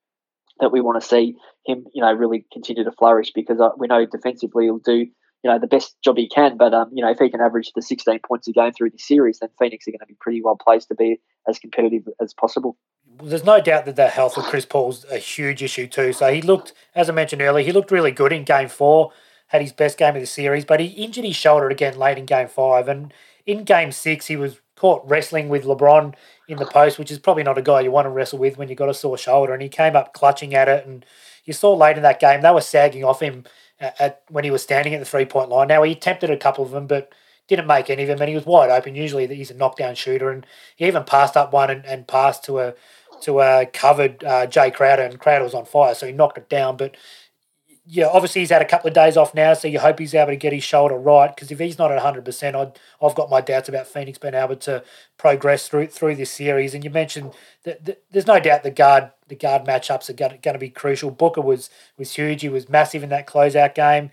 that 0.61 0.71
we 0.71 0.81
want 0.81 1.01
to 1.01 1.07
see 1.07 1.37
him, 1.65 1.85
you 1.95 2.03
know, 2.03 2.13
really 2.13 2.45
continue 2.53 2.85
to 2.85 2.93
flourish 2.93 3.33
because 3.35 3.61
uh, 3.61 3.71
we 3.79 3.87
know 3.87 4.05
defensively 4.05 4.65
he'll 4.65 4.79
do, 4.79 5.07
you 5.43 5.51
know, 5.51 5.59
the 5.59 5.67
best 5.67 5.97
job 6.05 6.19
he 6.19 6.29
can. 6.29 6.59
But 6.59 6.75
um, 6.75 6.91
you 6.93 7.03
know, 7.03 7.11
if 7.11 7.19
he 7.19 7.31
can 7.31 7.41
average 7.41 7.73
the 7.75 7.81
16 7.81 8.21
points 8.27 8.47
a 8.49 8.53
game 8.53 8.73
through 8.73 8.91
the 8.91 8.99
series, 8.99 9.39
then 9.39 9.49
Phoenix 9.59 9.89
are 9.89 9.93
going 9.93 10.01
to 10.01 10.07
be 10.07 10.17
pretty 10.21 10.43
well 10.43 10.57
placed 10.63 10.89
to 10.89 10.95
be 10.95 11.21
as 11.49 11.59
competitive 11.59 12.03
as 12.21 12.35
possible. 12.35 12.77
There's 13.23 13.45
no 13.45 13.61
doubt 13.61 13.87
that 13.87 13.97
the 13.97 14.09
health 14.09 14.37
of 14.37 14.45
Chris 14.45 14.67
Paul's 14.67 15.05
a 15.11 15.19
huge 15.19 15.63
issue 15.63 15.87
too. 15.87 16.13
So 16.13 16.33
he 16.33 16.43
looked, 16.43 16.75
as 16.95 17.09
I 17.09 17.13
mentioned 17.13 17.43
earlier, 17.43 17.65
he 17.65 17.73
looked 17.73 17.91
really 17.91 18.13
good 18.13 18.33
in 18.33 18.45
Game 18.45 18.69
Four, 18.69 19.13
had 19.51 19.63
his 19.63 19.73
best 19.73 19.99
game 19.99 20.17
of 20.17 20.21
the 20.21 20.27
series, 20.27 20.65
but 20.65 20.81
he 20.81 20.87
injured 20.87 21.25
his 21.25 21.37
shoulder 21.37 21.69
again 21.69 21.99
late 21.99 22.19
in 22.19 22.27
Game 22.27 22.49
Five, 22.49 22.89
and 22.89 23.13
in 23.47 23.65
Game 23.65 23.93
Six 23.93 24.27
he 24.27 24.37
was 24.37 24.61
caught 24.81 25.07
wrestling 25.07 25.51
with 25.51 25.65
LeBron 25.65 26.15
in 26.49 26.57
the 26.57 26.65
post, 26.65 26.99
which 26.99 27.11
is 27.11 27.19
probably 27.19 27.43
not 27.43 27.59
a 27.59 27.63
guy 27.63 27.81
you 27.81 27.91
want 27.91 28.07
to 28.07 28.11
wrestle 28.11 28.39
with 28.39 28.57
when 28.57 28.69
you've 28.69 28.79
got 28.79 28.89
a 28.89 28.95
sore 28.95 29.19
shoulder. 29.19 29.53
And 29.53 29.61
he 29.63 29.69
came 29.69 29.95
up 29.95 30.15
clutching 30.15 30.55
at 30.55 30.71
it. 30.71 30.87
And 30.87 31.05
you 31.45 31.53
saw 31.53 31.75
late 31.75 31.99
in 31.99 32.03
that 32.03 32.19
game, 32.19 32.41
they 32.41 32.51
were 32.51 32.63
sagging 32.63 33.05
off 33.05 33.21
him 33.21 33.45
at, 33.79 34.01
at 34.01 34.23
when 34.31 34.45
he 34.45 34.51
was 34.51 34.63
standing 34.63 34.95
at 34.95 34.99
the 34.99 35.05
three 35.05 35.27
point 35.27 35.51
line. 35.51 35.69
Now, 35.69 35.83
he 35.83 35.93
attempted 35.93 36.31
a 36.31 36.37
couple 36.37 36.65
of 36.65 36.71
them, 36.71 36.87
but 36.87 37.13
didn't 37.47 37.67
make 37.67 37.91
any 37.91 38.05
of 38.05 38.09
them. 38.09 38.23
And 38.23 38.31
he 38.31 38.35
was 38.35 38.47
wide 38.47 38.71
open. 38.71 38.95
Usually 38.95 39.27
he's 39.27 39.51
a 39.51 39.55
knockdown 39.55 39.95
shooter. 39.97 40.31
And 40.31 40.47
he 40.77 40.87
even 40.87 41.05
passed 41.05 41.37
up 41.37 41.53
one 41.53 41.69
and, 41.69 41.85
and 41.85 42.09
passed 42.09 42.43
to 42.45 42.61
a 42.61 42.75
to 43.21 43.41
a 43.41 43.67
covered 43.67 44.25
uh, 44.25 44.47
Jae 44.47 44.73
Crowder, 44.73 45.03
and 45.03 45.21
Crowder 45.21 45.45
was 45.45 45.53
on 45.53 45.67
fire, 45.67 45.95
so 45.95 46.07
he 46.07 46.13
knocked 46.15 46.39
it 46.39 46.49
down. 46.49 46.79
But 46.79 46.97
yeah, 47.93 48.07
obviously 48.07 48.43
he's 48.43 48.51
had 48.51 48.63
a 48.63 48.67
couple 48.67 48.87
of 48.87 48.95
days 48.95 49.17
off 49.17 49.35
now, 49.35 49.53
so 49.53 49.67
you 49.67 49.81
hope 49.81 49.99
he's 49.99 50.15
able 50.15 50.31
to 50.31 50.37
get 50.37 50.53
his 50.53 50.63
shoulder 50.63 50.95
right. 50.97 51.35
Because 51.35 51.51
if 51.51 51.59
he's 51.59 51.77
not 51.77 51.91
at 51.91 51.99
hundred 51.99 52.25
percent, 52.25 52.55
I've 52.55 52.71
I've 53.03 53.17
got 53.17 53.29
my 53.29 53.41
doubts 53.41 53.69
about 53.69 53.89
Phoenix 53.89 54.17
being 54.17 54.35
able 54.35 54.55
to 54.57 54.85
progress 55.19 55.69
through 55.69 55.89
through 55.89 56.15
this 56.15 56.31
series. 56.31 56.73
And 56.73 56.85
you 56.85 56.91
mentioned 56.91 57.33
that, 57.65 57.85
that 57.87 58.03
there's 58.13 58.29
no 58.29 58.39
doubt 58.39 58.63
the 58.63 58.71
guard 58.71 59.11
the 59.27 59.35
guard 59.35 59.65
matchups 59.65 60.09
are 60.09 60.13
going 60.13 60.41
to 60.41 60.59
be 60.59 60.71
crucial. 60.71 61.11
Booker 61.11 61.41
was 61.41 61.69
was 61.99 62.15
huge. 62.15 62.43
He 62.43 62.49
was 62.49 62.69
massive 62.69 63.03
in 63.03 63.09
that 63.09 63.27
closeout 63.27 63.75
game. 63.75 64.13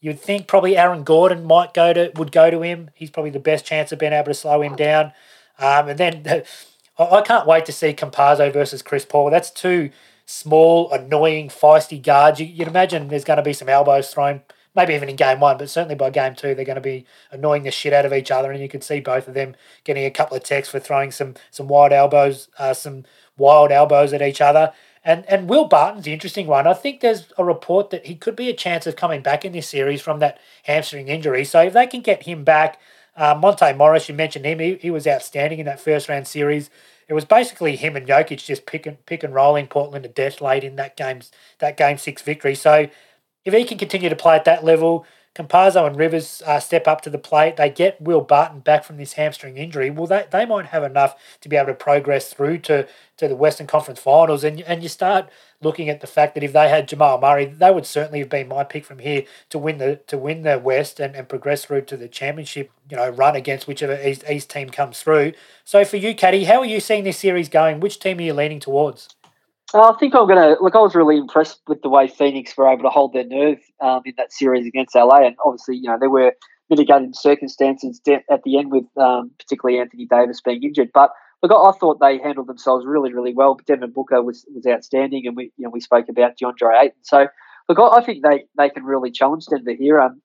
You'd 0.00 0.20
think 0.20 0.46
probably 0.46 0.78
Aaron 0.78 1.02
Gordon 1.02 1.44
might 1.44 1.74
go 1.74 1.92
to 1.92 2.10
would 2.14 2.32
go 2.32 2.50
to 2.50 2.62
him. 2.62 2.90
He's 2.94 3.10
probably 3.10 3.30
the 3.30 3.40
best 3.40 3.66
chance 3.66 3.92
of 3.92 3.98
being 3.98 4.14
able 4.14 4.28
to 4.28 4.34
slow 4.34 4.62
him 4.62 4.74
down. 4.74 5.12
Um, 5.58 5.88
and 5.90 5.98
then 5.98 6.44
I 6.98 7.20
can't 7.20 7.46
wait 7.46 7.66
to 7.66 7.72
see 7.72 7.92
Campazzo 7.92 8.50
versus 8.50 8.80
Chris 8.80 9.04
Paul. 9.04 9.30
That's 9.30 9.50
two 9.50 9.90
small, 10.28 10.92
annoying, 10.92 11.48
feisty 11.48 12.00
guards. 12.00 12.38
You, 12.38 12.54
would 12.58 12.68
imagine 12.68 13.08
there's 13.08 13.24
going 13.24 13.38
to 13.38 13.42
be 13.42 13.54
some 13.54 13.70
elbows 13.70 14.10
thrown, 14.10 14.42
maybe 14.76 14.92
even 14.92 15.08
in 15.08 15.16
game 15.16 15.40
one, 15.40 15.56
but 15.56 15.70
certainly 15.70 15.94
by 15.94 16.10
game 16.10 16.34
two, 16.34 16.54
they're 16.54 16.66
going 16.66 16.74
to 16.74 16.82
be 16.82 17.06
annoying 17.32 17.62
the 17.62 17.70
shit 17.70 17.94
out 17.94 18.04
of 18.04 18.12
each 18.12 18.30
other. 18.30 18.52
And 18.52 18.60
you 18.60 18.68
could 18.68 18.84
see 18.84 19.00
both 19.00 19.26
of 19.26 19.32
them 19.32 19.56
getting 19.84 20.04
a 20.04 20.10
couple 20.10 20.36
of 20.36 20.42
texts 20.44 20.70
for 20.70 20.80
throwing 20.80 21.12
some 21.12 21.34
some 21.50 21.66
wide 21.66 21.94
elbows, 21.94 22.48
uh, 22.58 22.74
some 22.74 23.04
wild 23.38 23.72
elbows 23.72 24.12
at 24.12 24.20
each 24.20 24.42
other. 24.42 24.74
And 25.02 25.24
and 25.30 25.48
Will 25.48 25.64
Barton's 25.64 26.04
the 26.04 26.12
interesting 26.12 26.46
one. 26.46 26.66
I 26.66 26.74
think 26.74 27.00
there's 27.00 27.32
a 27.38 27.44
report 27.44 27.88
that 27.88 28.04
he 28.04 28.14
could 28.14 28.36
be 28.36 28.50
a 28.50 28.54
chance 28.54 28.86
of 28.86 28.96
coming 28.96 29.22
back 29.22 29.46
in 29.46 29.52
this 29.52 29.66
series 29.66 30.02
from 30.02 30.18
that 30.18 30.38
hamstring 30.64 31.08
injury. 31.08 31.46
So 31.46 31.62
if 31.62 31.72
they 31.72 31.86
can 31.86 32.02
get 32.02 32.24
him 32.24 32.44
back, 32.44 32.78
uh, 33.16 33.34
Monte 33.34 33.72
Morris, 33.72 34.10
you 34.10 34.14
mentioned 34.14 34.44
him, 34.44 34.58
he, 34.58 34.74
he 34.74 34.90
was 34.90 35.06
outstanding 35.06 35.58
in 35.58 35.64
that 35.64 35.80
first 35.80 36.06
round 36.06 36.28
series 36.28 36.68
it 37.08 37.14
was 37.14 37.24
basically 37.24 37.76
him 37.76 37.96
and 37.96 38.06
Jokic 38.06 38.44
just 38.44 38.66
pick 38.66 38.86
and 38.86 39.04
pick 39.06 39.22
and 39.24 39.34
rolling 39.34 39.66
Portland 39.66 40.02
to 40.04 40.08
death 40.08 40.40
late 40.40 40.62
in 40.64 40.76
that 40.76 40.96
game's 40.96 41.30
that 41.58 41.76
game 41.76 41.98
six 41.98 42.22
victory. 42.22 42.54
So 42.54 42.88
if 43.44 43.54
he 43.54 43.64
can 43.64 43.78
continue 43.78 44.10
to 44.10 44.16
play 44.16 44.36
at 44.36 44.44
that 44.44 44.64
level, 44.64 45.06
Campazzo 45.38 45.86
and 45.86 45.96
Rivers 45.96 46.42
uh, 46.44 46.58
step 46.58 46.88
up 46.88 47.00
to 47.02 47.10
the 47.10 47.18
plate. 47.18 47.56
They 47.56 47.70
get 47.70 48.00
Will 48.00 48.20
Barton 48.20 48.58
back 48.58 48.82
from 48.82 48.96
this 48.96 49.12
hamstring 49.12 49.56
injury. 49.56 49.88
Well, 49.88 50.08
they, 50.08 50.26
they 50.28 50.44
might 50.44 50.66
have 50.66 50.82
enough 50.82 51.14
to 51.42 51.48
be 51.48 51.54
able 51.54 51.68
to 51.68 51.74
progress 51.74 52.32
through 52.32 52.58
to, 52.58 52.88
to 53.18 53.28
the 53.28 53.36
Western 53.36 53.68
Conference 53.68 54.00
Finals. 54.00 54.42
And, 54.42 54.60
and 54.62 54.82
you 54.82 54.88
start 54.88 55.30
looking 55.62 55.88
at 55.88 56.00
the 56.00 56.08
fact 56.08 56.34
that 56.34 56.42
if 56.42 56.52
they 56.52 56.68
had 56.68 56.88
Jamal 56.88 57.20
Murray, 57.20 57.44
they 57.44 57.70
would 57.70 57.86
certainly 57.86 58.18
have 58.18 58.28
been 58.28 58.48
my 58.48 58.64
pick 58.64 58.84
from 58.84 58.98
here 58.98 59.24
to 59.50 59.58
win 59.60 59.78
the 59.78 60.00
to 60.08 60.18
win 60.18 60.42
the 60.42 60.58
West 60.58 60.98
and, 60.98 61.14
and 61.14 61.28
progress 61.28 61.64
through 61.64 61.82
to 61.82 61.96
the 61.96 62.08
championship. 62.08 62.72
You 62.90 62.96
know, 62.96 63.10
run 63.10 63.36
against 63.36 63.68
whichever 63.68 63.96
East, 64.04 64.24
East 64.28 64.50
team 64.50 64.70
comes 64.70 65.00
through. 65.00 65.34
So 65.64 65.84
for 65.84 65.98
you, 65.98 66.16
Caddy, 66.16 66.44
how 66.44 66.58
are 66.60 66.66
you 66.66 66.80
seeing 66.80 67.04
this 67.04 67.18
series 67.18 67.48
going? 67.48 67.78
Which 67.78 68.00
team 68.00 68.18
are 68.18 68.22
you 68.22 68.34
leaning 68.34 68.58
towards? 68.60 69.08
I 69.74 69.92
think 70.00 70.14
I'm 70.14 70.26
going 70.26 70.38
to 70.38 70.62
look. 70.62 70.74
I 70.74 70.80
was 70.80 70.94
really 70.94 71.18
impressed 71.18 71.60
with 71.66 71.82
the 71.82 71.90
way 71.90 72.08
Phoenix 72.08 72.56
were 72.56 72.68
able 72.68 72.84
to 72.84 72.88
hold 72.88 73.12
their 73.12 73.26
nerve 73.26 73.58
um, 73.80 74.00
in 74.06 74.14
that 74.16 74.32
series 74.32 74.66
against 74.66 74.94
LA, 74.94 75.26
and 75.26 75.36
obviously, 75.44 75.76
you 75.76 75.90
know, 75.90 75.98
there 76.00 76.08
were 76.08 76.32
mitigating 76.70 77.12
circumstances 77.12 78.00
at 78.08 78.42
the 78.44 78.58
end 78.58 78.70
with 78.70 78.84
um, 78.96 79.30
particularly 79.38 79.80
Anthony 79.80 80.06
Davis 80.06 80.40
being 80.40 80.62
injured. 80.62 80.90
But 80.94 81.10
look, 81.42 81.52
I, 81.52 81.76
thought 81.78 82.00
they 82.00 82.18
handled 82.18 82.46
themselves 82.46 82.86
really, 82.86 83.12
really 83.12 83.34
well. 83.34 83.58
Devin 83.66 83.92
Booker 83.92 84.22
was 84.22 84.46
was 84.54 84.66
outstanding, 84.66 85.26
and 85.26 85.36
we 85.36 85.52
you 85.56 85.64
know 85.64 85.70
we 85.70 85.80
spoke 85.80 86.08
about 86.08 86.38
DeAndre 86.38 86.82
Ayton. 86.82 86.98
So 87.02 87.26
look, 87.68 87.78
I, 87.78 87.98
I 87.98 88.04
think 88.04 88.24
they 88.24 88.44
they 88.56 88.70
can 88.70 88.84
really 88.84 89.10
challenge 89.10 89.46
Denver 89.46 89.74
here. 89.78 90.00
Um, 90.00 90.22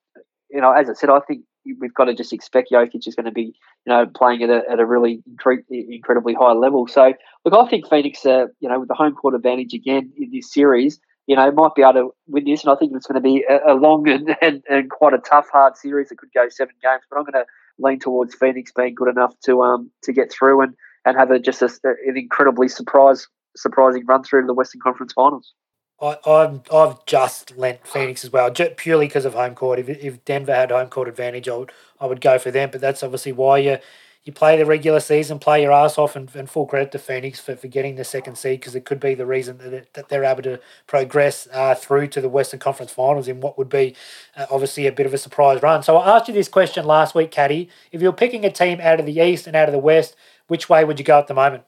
you 0.50 0.60
know, 0.60 0.72
as 0.72 0.88
I 0.88 0.94
said, 0.94 1.10
I 1.10 1.20
think 1.20 1.44
we've 1.78 1.94
got 1.94 2.04
to 2.04 2.14
just 2.14 2.32
expect 2.32 2.70
Jokic 2.70 3.06
is 3.06 3.14
going 3.14 3.26
to 3.26 3.32
be, 3.32 3.54
you 3.86 3.92
know, 3.92 4.06
playing 4.06 4.42
at 4.42 4.50
a, 4.50 4.62
at 4.70 4.80
a 4.80 4.86
really 4.86 5.22
incre- 5.30 5.64
incredibly 5.68 6.34
high 6.34 6.52
level. 6.52 6.86
So, 6.86 7.12
look, 7.44 7.54
I 7.54 7.68
think 7.68 7.88
Phoenix, 7.88 8.24
uh, 8.26 8.46
you 8.60 8.68
know, 8.68 8.80
with 8.80 8.88
the 8.88 8.94
home 8.94 9.14
court 9.14 9.34
advantage 9.34 9.74
again 9.74 10.12
in 10.16 10.30
this 10.32 10.52
series, 10.52 11.00
you 11.26 11.36
know, 11.36 11.50
might 11.52 11.74
be 11.74 11.82
able 11.82 11.92
to 11.94 12.10
win 12.28 12.44
this. 12.44 12.64
And 12.64 12.72
I 12.72 12.76
think 12.76 12.92
it's 12.94 13.06
going 13.06 13.22
to 13.22 13.26
be 13.26 13.44
a, 13.48 13.72
a 13.72 13.74
long 13.74 14.08
and, 14.08 14.36
and, 14.42 14.62
and, 14.68 14.90
quite 14.90 15.14
a 15.14 15.18
tough, 15.18 15.48
hard 15.50 15.76
series. 15.76 16.10
It 16.10 16.18
could 16.18 16.32
go 16.34 16.48
seven 16.48 16.74
games, 16.82 17.02
but 17.10 17.18
I'm 17.18 17.24
going 17.24 17.44
to 17.44 17.46
lean 17.78 17.98
towards 17.98 18.34
Phoenix 18.34 18.72
being 18.72 18.94
good 18.94 19.08
enough 19.08 19.34
to 19.44 19.62
um 19.62 19.90
to 20.04 20.12
get 20.12 20.30
through 20.30 20.60
and, 20.60 20.74
and 21.04 21.16
have 21.16 21.30
a, 21.30 21.40
just 21.40 21.60
a, 21.60 21.68
an 21.84 22.16
incredibly 22.16 22.68
surprise 22.68 23.26
surprising 23.56 24.04
run 24.06 24.22
through 24.22 24.42
to 24.42 24.46
the 24.46 24.54
Western 24.54 24.80
Conference 24.80 25.12
Finals. 25.12 25.54
I, 26.00 26.18
I've, 26.26 26.60
I've 26.72 27.06
just 27.06 27.56
lent 27.56 27.86
Phoenix 27.86 28.24
as 28.24 28.32
well, 28.32 28.50
purely 28.50 29.06
because 29.06 29.24
of 29.24 29.34
home 29.34 29.54
court. 29.54 29.78
If, 29.78 29.88
if 29.88 30.24
Denver 30.24 30.54
had 30.54 30.70
home 30.70 30.88
court 30.88 31.08
advantage, 31.08 31.48
I 31.48 31.56
would, 31.56 31.72
I 32.00 32.06
would 32.06 32.20
go 32.20 32.38
for 32.38 32.50
them. 32.50 32.70
But 32.70 32.80
that's 32.80 33.02
obviously 33.02 33.32
why 33.32 33.58
you 33.58 33.78
you 34.24 34.32
play 34.32 34.56
the 34.56 34.64
regular 34.64 35.00
season, 35.00 35.38
play 35.38 35.60
your 35.60 35.72
ass 35.72 35.98
off, 35.98 36.16
and, 36.16 36.34
and 36.34 36.48
full 36.48 36.64
credit 36.64 36.90
to 36.92 36.98
Phoenix 36.98 37.38
for, 37.38 37.56
for 37.56 37.68
getting 37.68 37.96
the 37.96 38.04
second 38.04 38.36
seed 38.36 38.58
because 38.58 38.74
it 38.74 38.86
could 38.86 38.98
be 38.98 39.14
the 39.14 39.26
reason 39.26 39.58
that, 39.58 39.72
it, 39.74 39.92
that 39.92 40.08
they're 40.08 40.24
able 40.24 40.42
to 40.42 40.58
progress 40.86 41.46
uh, 41.52 41.74
through 41.74 42.08
to 42.08 42.22
the 42.22 42.28
Western 42.28 42.58
Conference 42.58 42.90
Finals 42.90 43.28
in 43.28 43.40
what 43.40 43.58
would 43.58 43.68
be 43.68 43.94
uh, 44.34 44.46
obviously 44.50 44.86
a 44.86 44.92
bit 44.92 45.04
of 45.04 45.12
a 45.12 45.18
surprise 45.18 45.62
run. 45.62 45.82
So 45.82 45.98
I 45.98 46.16
asked 46.16 46.28
you 46.28 46.34
this 46.34 46.48
question 46.48 46.86
last 46.86 47.14
week, 47.14 47.30
Caddy. 47.30 47.68
If 47.92 48.00
you're 48.00 48.14
picking 48.14 48.46
a 48.46 48.50
team 48.50 48.80
out 48.80 48.98
of 48.98 49.04
the 49.04 49.20
East 49.20 49.46
and 49.46 49.54
out 49.54 49.68
of 49.68 49.72
the 49.72 49.78
West, 49.78 50.16
which 50.46 50.70
way 50.70 50.84
would 50.86 50.98
you 50.98 51.04
go 51.04 51.18
at 51.18 51.26
the 51.26 51.34
moment? 51.34 51.64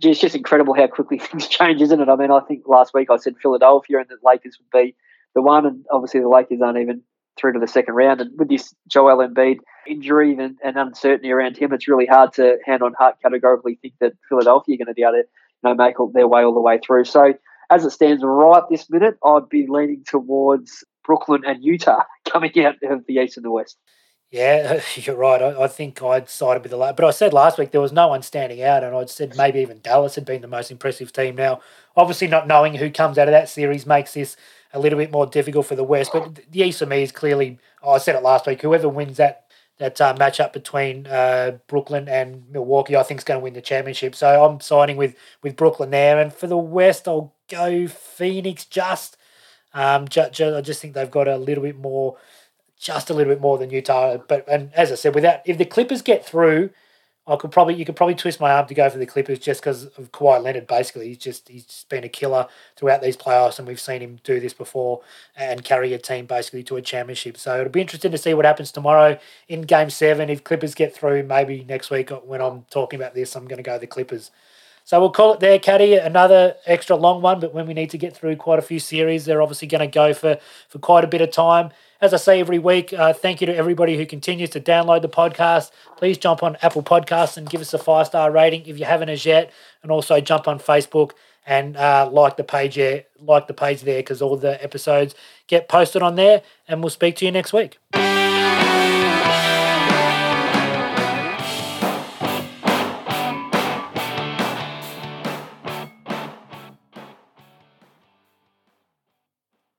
It's 0.00 0.20
just 0.20 0.34
incredible 0.34 0.74
how 0.74 0.86
quickly 0.86 1.18
things 1.20 1.48
change, 1.48 1.80
isn't 1.80 2.00
it? 2.00 2.08
I 2.08 2.16
mean, 2.16 2.30
I 2.30 2.40
think 2.40 2.64
last 2.66 2.94
week 2.94 3.10
I 3.10 3.16
said 3.16 3.34
Philadelphia 3.40 3.98
and 3.98 4.08
the 4.08 4.16
Lakers 4.22 4.58
would 4.58 4.82
be 4.82 4.94
the 5.34 5.42
one, 5.42 5.66
and 5.66 5.84
obviously 5.90 6.20
the 6.20 6.28
Lakers 6.28 6.60
aren't 6.62 6.78
even 6.78 7.02
through 7.36 7.52
to 7.52 7.58
the 7.58 7.66
second 7.66 7.94
round. 7.94 8.20
And 8.20 8.38
with 8.38 8.48
this 8.48 8.74
Joel 8.88 9.26
Embiid 9.26 9.58
injury 9.88 10.36
and, 10.38 10.56
and 10.62 10.76
uncertainty 10.76 11.30
around 11.30 11.56
him, 11.56 11.72
it's 11.72 11.88
really 11.88 12.06
hard 12.06 12.32
to 12.34 12.58
hand 12.64 12.82
on 12.82 12.94
heart 12.94 13.16
categorically 13.22 13.78
think 13.82 13.94
that 14.00 14.12
Philadelphia 14.28 14.74
are 14.74 14.78
going 14.78 14.86
to 14.86 14.94
be 14.94 15.02
able 15.02 15.12
to 15.12 15.18
you 15.18 15.24
know, 15.64 15.74
make 15.74 15.96
their 16.12 16.28
way 16.28 16.44
all 16.44 16.54
the 16.54 16.60
way 16.60 16.78
through. 16.78 17.04
So 17.04 17.34
as 17.70 17.84
it 17.84 17.90
stands 17.90 18.22
right 18.24 18.62
this 18.70 18.88
minute, 18.90 19.16
I'd 19.24 19.48
be 19.48 19.66
leaning 19.68 20.04
towards 20.06 20.84
Brooklyn 21.04 21.42
and 21.46 21.64
Utah 21.64 22.04
coming 22.28 22.52
out 22.64 22.76
of 22.84 23.04
the 23.06 23.14
East 23.14 23.36
and 23.36 23.44
the 23.44 23.50
West. 23.50 23.78
Yeah, 24.34 24.80
you're 24.96 25.14
right. 25.14 25.40
I, 25.40 25.62
I 25.62 25.68
think 25.68 26.02
I'd 26.02 26.28
sided 26.28 26.64
with 26.64 26.72
the 26.72 26.76
but 26.78 27.04
I 27.04 27.10
said 27.12 27.32
last 27.32 27.56
week 27.56 27.70
there 27.70 27.80
was 27.80 27.92
no 27.92 28.08
one 28.08 28.22
standing 28.22 28.62
out, 28.62 28.82
and 28.82 28.94
I'd 28.96 29.08
said 29.08 29.36
maybe 29.36 29.60
even 29.60 29.80
Dallas 29.80 30.16
had 30.16 30.24
been 30.24 30.42
the 30.42 30.48
most 30.48 30.72
impressive 30.72 31.12
team. 31.12 31.36
Now, 31.36 31.60
obviously, 31.96 32.26
not 32.26 32.48
knowing 32.48 32.74
who 32.74 32.90
comes 32.90 33.16
out 33.16 33.28
of 33.28 33.32
that 33.32 33.48
series 33.48 33.86
makes 33.86 34.14
this 34.14 34.36
a 34.72 34.80
little 34.80 34.98
bit 34.98 35.12
more 35.12 35.26
difficult 35.26 35.66
for 35.66 35.76
the 35.76 35.84
West. 35.84 36.10
But 36.12 36.40
the 36.50 36.62
East 36.62 36.80
for 36.80 36.86
me 36.86 37.04
is 37.04 37.12
clearly, 37.12 37.58
oh, 37.80 37.92
I 37.92 37.98
said 37.98 38.16
it 38.16 38.24
last 38.24 38.46
week, 38.48 38.60
whoever 38.62 38.88
wins 38.88 39.18
that 39.18 39.42
that 39.78 40.00
uh, 40.00 40.14
matchup 40.16 40.52
between 40.52 41.06
uh, 41.06 41.58
Brooklyn 41.68 42.08
and 42.08 42.44
Milwaukee, 42.50 42.96
I 42.96 43.04
think 43.04 43.18
is 43.20 43.24
going 43.24 43.38
to 43.38 43.44
win 43.44 43.54
the 43.54 43.60
championship. 43.62 44.16
So 44.16 44.44
I'm 44.44 44.58
signing 44.60 44.96
with 44.96 45.14
with 45.42 45.54
Brooklyn 45.54 45.90
there. 45.90 46.18
And 46.18 46.32
for 46.32 46.48
the 46.48 46.58
West, 46.58 47.06
I'll 47.06 47.32
go 47.48 47.86
Phoenix. 47.86 48.64
Just, 48.64 49.16
um, 49.72 50.08
ju- 50.08 50.30
ju- 50.30 50.56
I 50.56 50.60
just 50.60 50.80
think 50.80 50.94
they've 50.94 51.10
got 51.10 51.28
a 51.28 51.36
little 51.36 51.62
bit 51.64 51.76
more, 51.78 52.16
just 52.78 53.10
a 53.10 53.14
little 53.14 53.32
bit 53.32 53.40
more 53.40 53.58
than 53.58 53.70
Utah. 53.70 54.16
But 54.16 54.48
and 54.48 54.72
as 54.74 54.92
I 54.92 54.96
said, 54.96 55.14
without 55.14 55.40
if 55.44 55.58
the 55.58 55.64
Clippers 55.64 56.02
get 56.02 56.24
through 56.24 56.70
I 57.26 57.36
could 57.36 57.50
probably 57.50 57.74
you 57.74 57.86
could 57.86 57.96
probably 57.96 58.14
twist 58.14 58.38
my 58.38 58.50
arm 58.50 58.66
to 58.66 58.74
go 58.74 58.90
for 58.90 58.98
the 58.98 59.06
Clippers 59.06 59.38
just 59.38 59.62
because 59.62 59.84
of 59.84 60.12
Kawhi 60.12 60.42
Leonard. 60.42 60.66
Basically, 60.66 61.08
he's 61.08 61.18
just 61.18 61.48
he's 61.48 61.64
just 61.64 61.88
been 61.88 62.04
a 62.04 62.08
killer 62.08 62.46
throughout 62.76 63.00
these 63.00 63.16
playoffs, 63.16 63.58
and 63.58 63.66
we've 63.66 63.80
seen 63.80 64.02
him 64.02 64.20
do 64.24 64.40
this 64.40 64.52
before 64.52 65.00
and 65.34 65.64
carry 65.64 65.94
a 65.94 65.98
team 65.98 66.26
basically 66.26 66.62
to 66.64 66.76
a 66.76 66.82
championship. 66.82 67.38
So 67.38 67.60
it'll 67.60 67.70
be 67.70 67.80
interesting 67.80 68.12
to 68.12 68.18
see 68.18 68.34
what 68.34 68.44
happens 68.44 68.70
tomorrow 68.70 69.18
in 69.48 69.62
Game 69.62 69.88
Seven. 69.88 70.28
If 70.28 70.44
Clippers 70.44 70.74
get 70.74 70.94
through, 70.94 71.22
maybe 71.22 71.64
next 71.64 71.90
week 71.90 72.10
when 72.10 72.42
I'm 72.42 72.66
talking 72.70 73.00
about 73.00 73.14
this, 73.14 73.34
I'm 73.34 73.46
going 73.46 73.56
to 73.56 73.62
go 73.62 73.78
the 73.78 73.86
Clippers. 73.86 74.30
So 74.86 75.00
we'll 75.00 75.10
call 75.10 75.32
it 75.32 75.40
there, 75.40 75.58
Caddy. 75.58 75.94
Another 75.94 76.56
extra 76.66 76.94
long 76.94 77.22
one, 77.22 77.40
but 77.40 77.54
when 77.54 77.66
we 77.66 77.72
need 77.72 77.88
to 77.90 77.98
get 77.98 78.14
through 78.14 78.36
quite 78.36 78.58
a 78.58 78.62
few 78.62 78.78
series, 78.78 79.24
they're 79.24 79.40
obviously 79.40 79.66
going 79.66 79.80
to 79.80 79.86
go 79.86 80.12
for 80.12 80.38
for 80.68 80.78
quite 80.78 81.04
a 81.04 81.08
bit 81.08 81.22
of 81.22 81.30
time. 81.30 81.70
As 82.04 82.12
I 82.12 82.18
say 82.18 82.38
every 82.38 82.58
week, 82.58 82.92
uh, 82.92 83.14
thank 83.14 83.40
you 83.40 83.46
to 83.46 83.56
everybody 83.56 83.96
who 83.96 84.04
continues 84.04 84.50
to 84.50 84.60
download 84.60 85.00
the 85.00 85.08
podcast. 85.08 85.70
Please 85.96 86.18
jump 86.18 86.42
on 86.42 86.58
Apple 86.60 86.82
Podcasts 86.82 87.38
and 87.38 87.48
give 87.48 87.62
us 87.62 87.72
a 87.72 87.78
five 87.78 88.06
star 88.06 88.30
rating 88.30 88.66
if 88.66 88.78
you 88.78 88.84
haven't 88.84 89.08
as 89.08 89.24
yet, 89.24 89.50
and 89.82 89.90
also 89.90 90.20
jump 90.20 90.46
on 90.46 90.58
Facebook 90.58 91.12
and 91.46 91.78
uh, 91.78 92.06
like 92.12 92.36
the 92.36 92.44
page 92.44 92.74
there, 92.74 93.04
like 93.18 93.46
the 93.46 93.54
page 93.54 93.80
there 93.84 94.00
because 94.00 94.20
all 94.20 94.36
the 94.36 94.62
episodes 94.62 95.14
get 95.46 95.66
posted 95.66 96.02
on 96.02 96.16
there. 96.16 96.42
And 96.68 96.82
we'll 96.82 96.90
speak 96.90 97.16
to 97.16 97.24
you 97.24 97.32
next 97.32 97.54
week. 97.54 97.78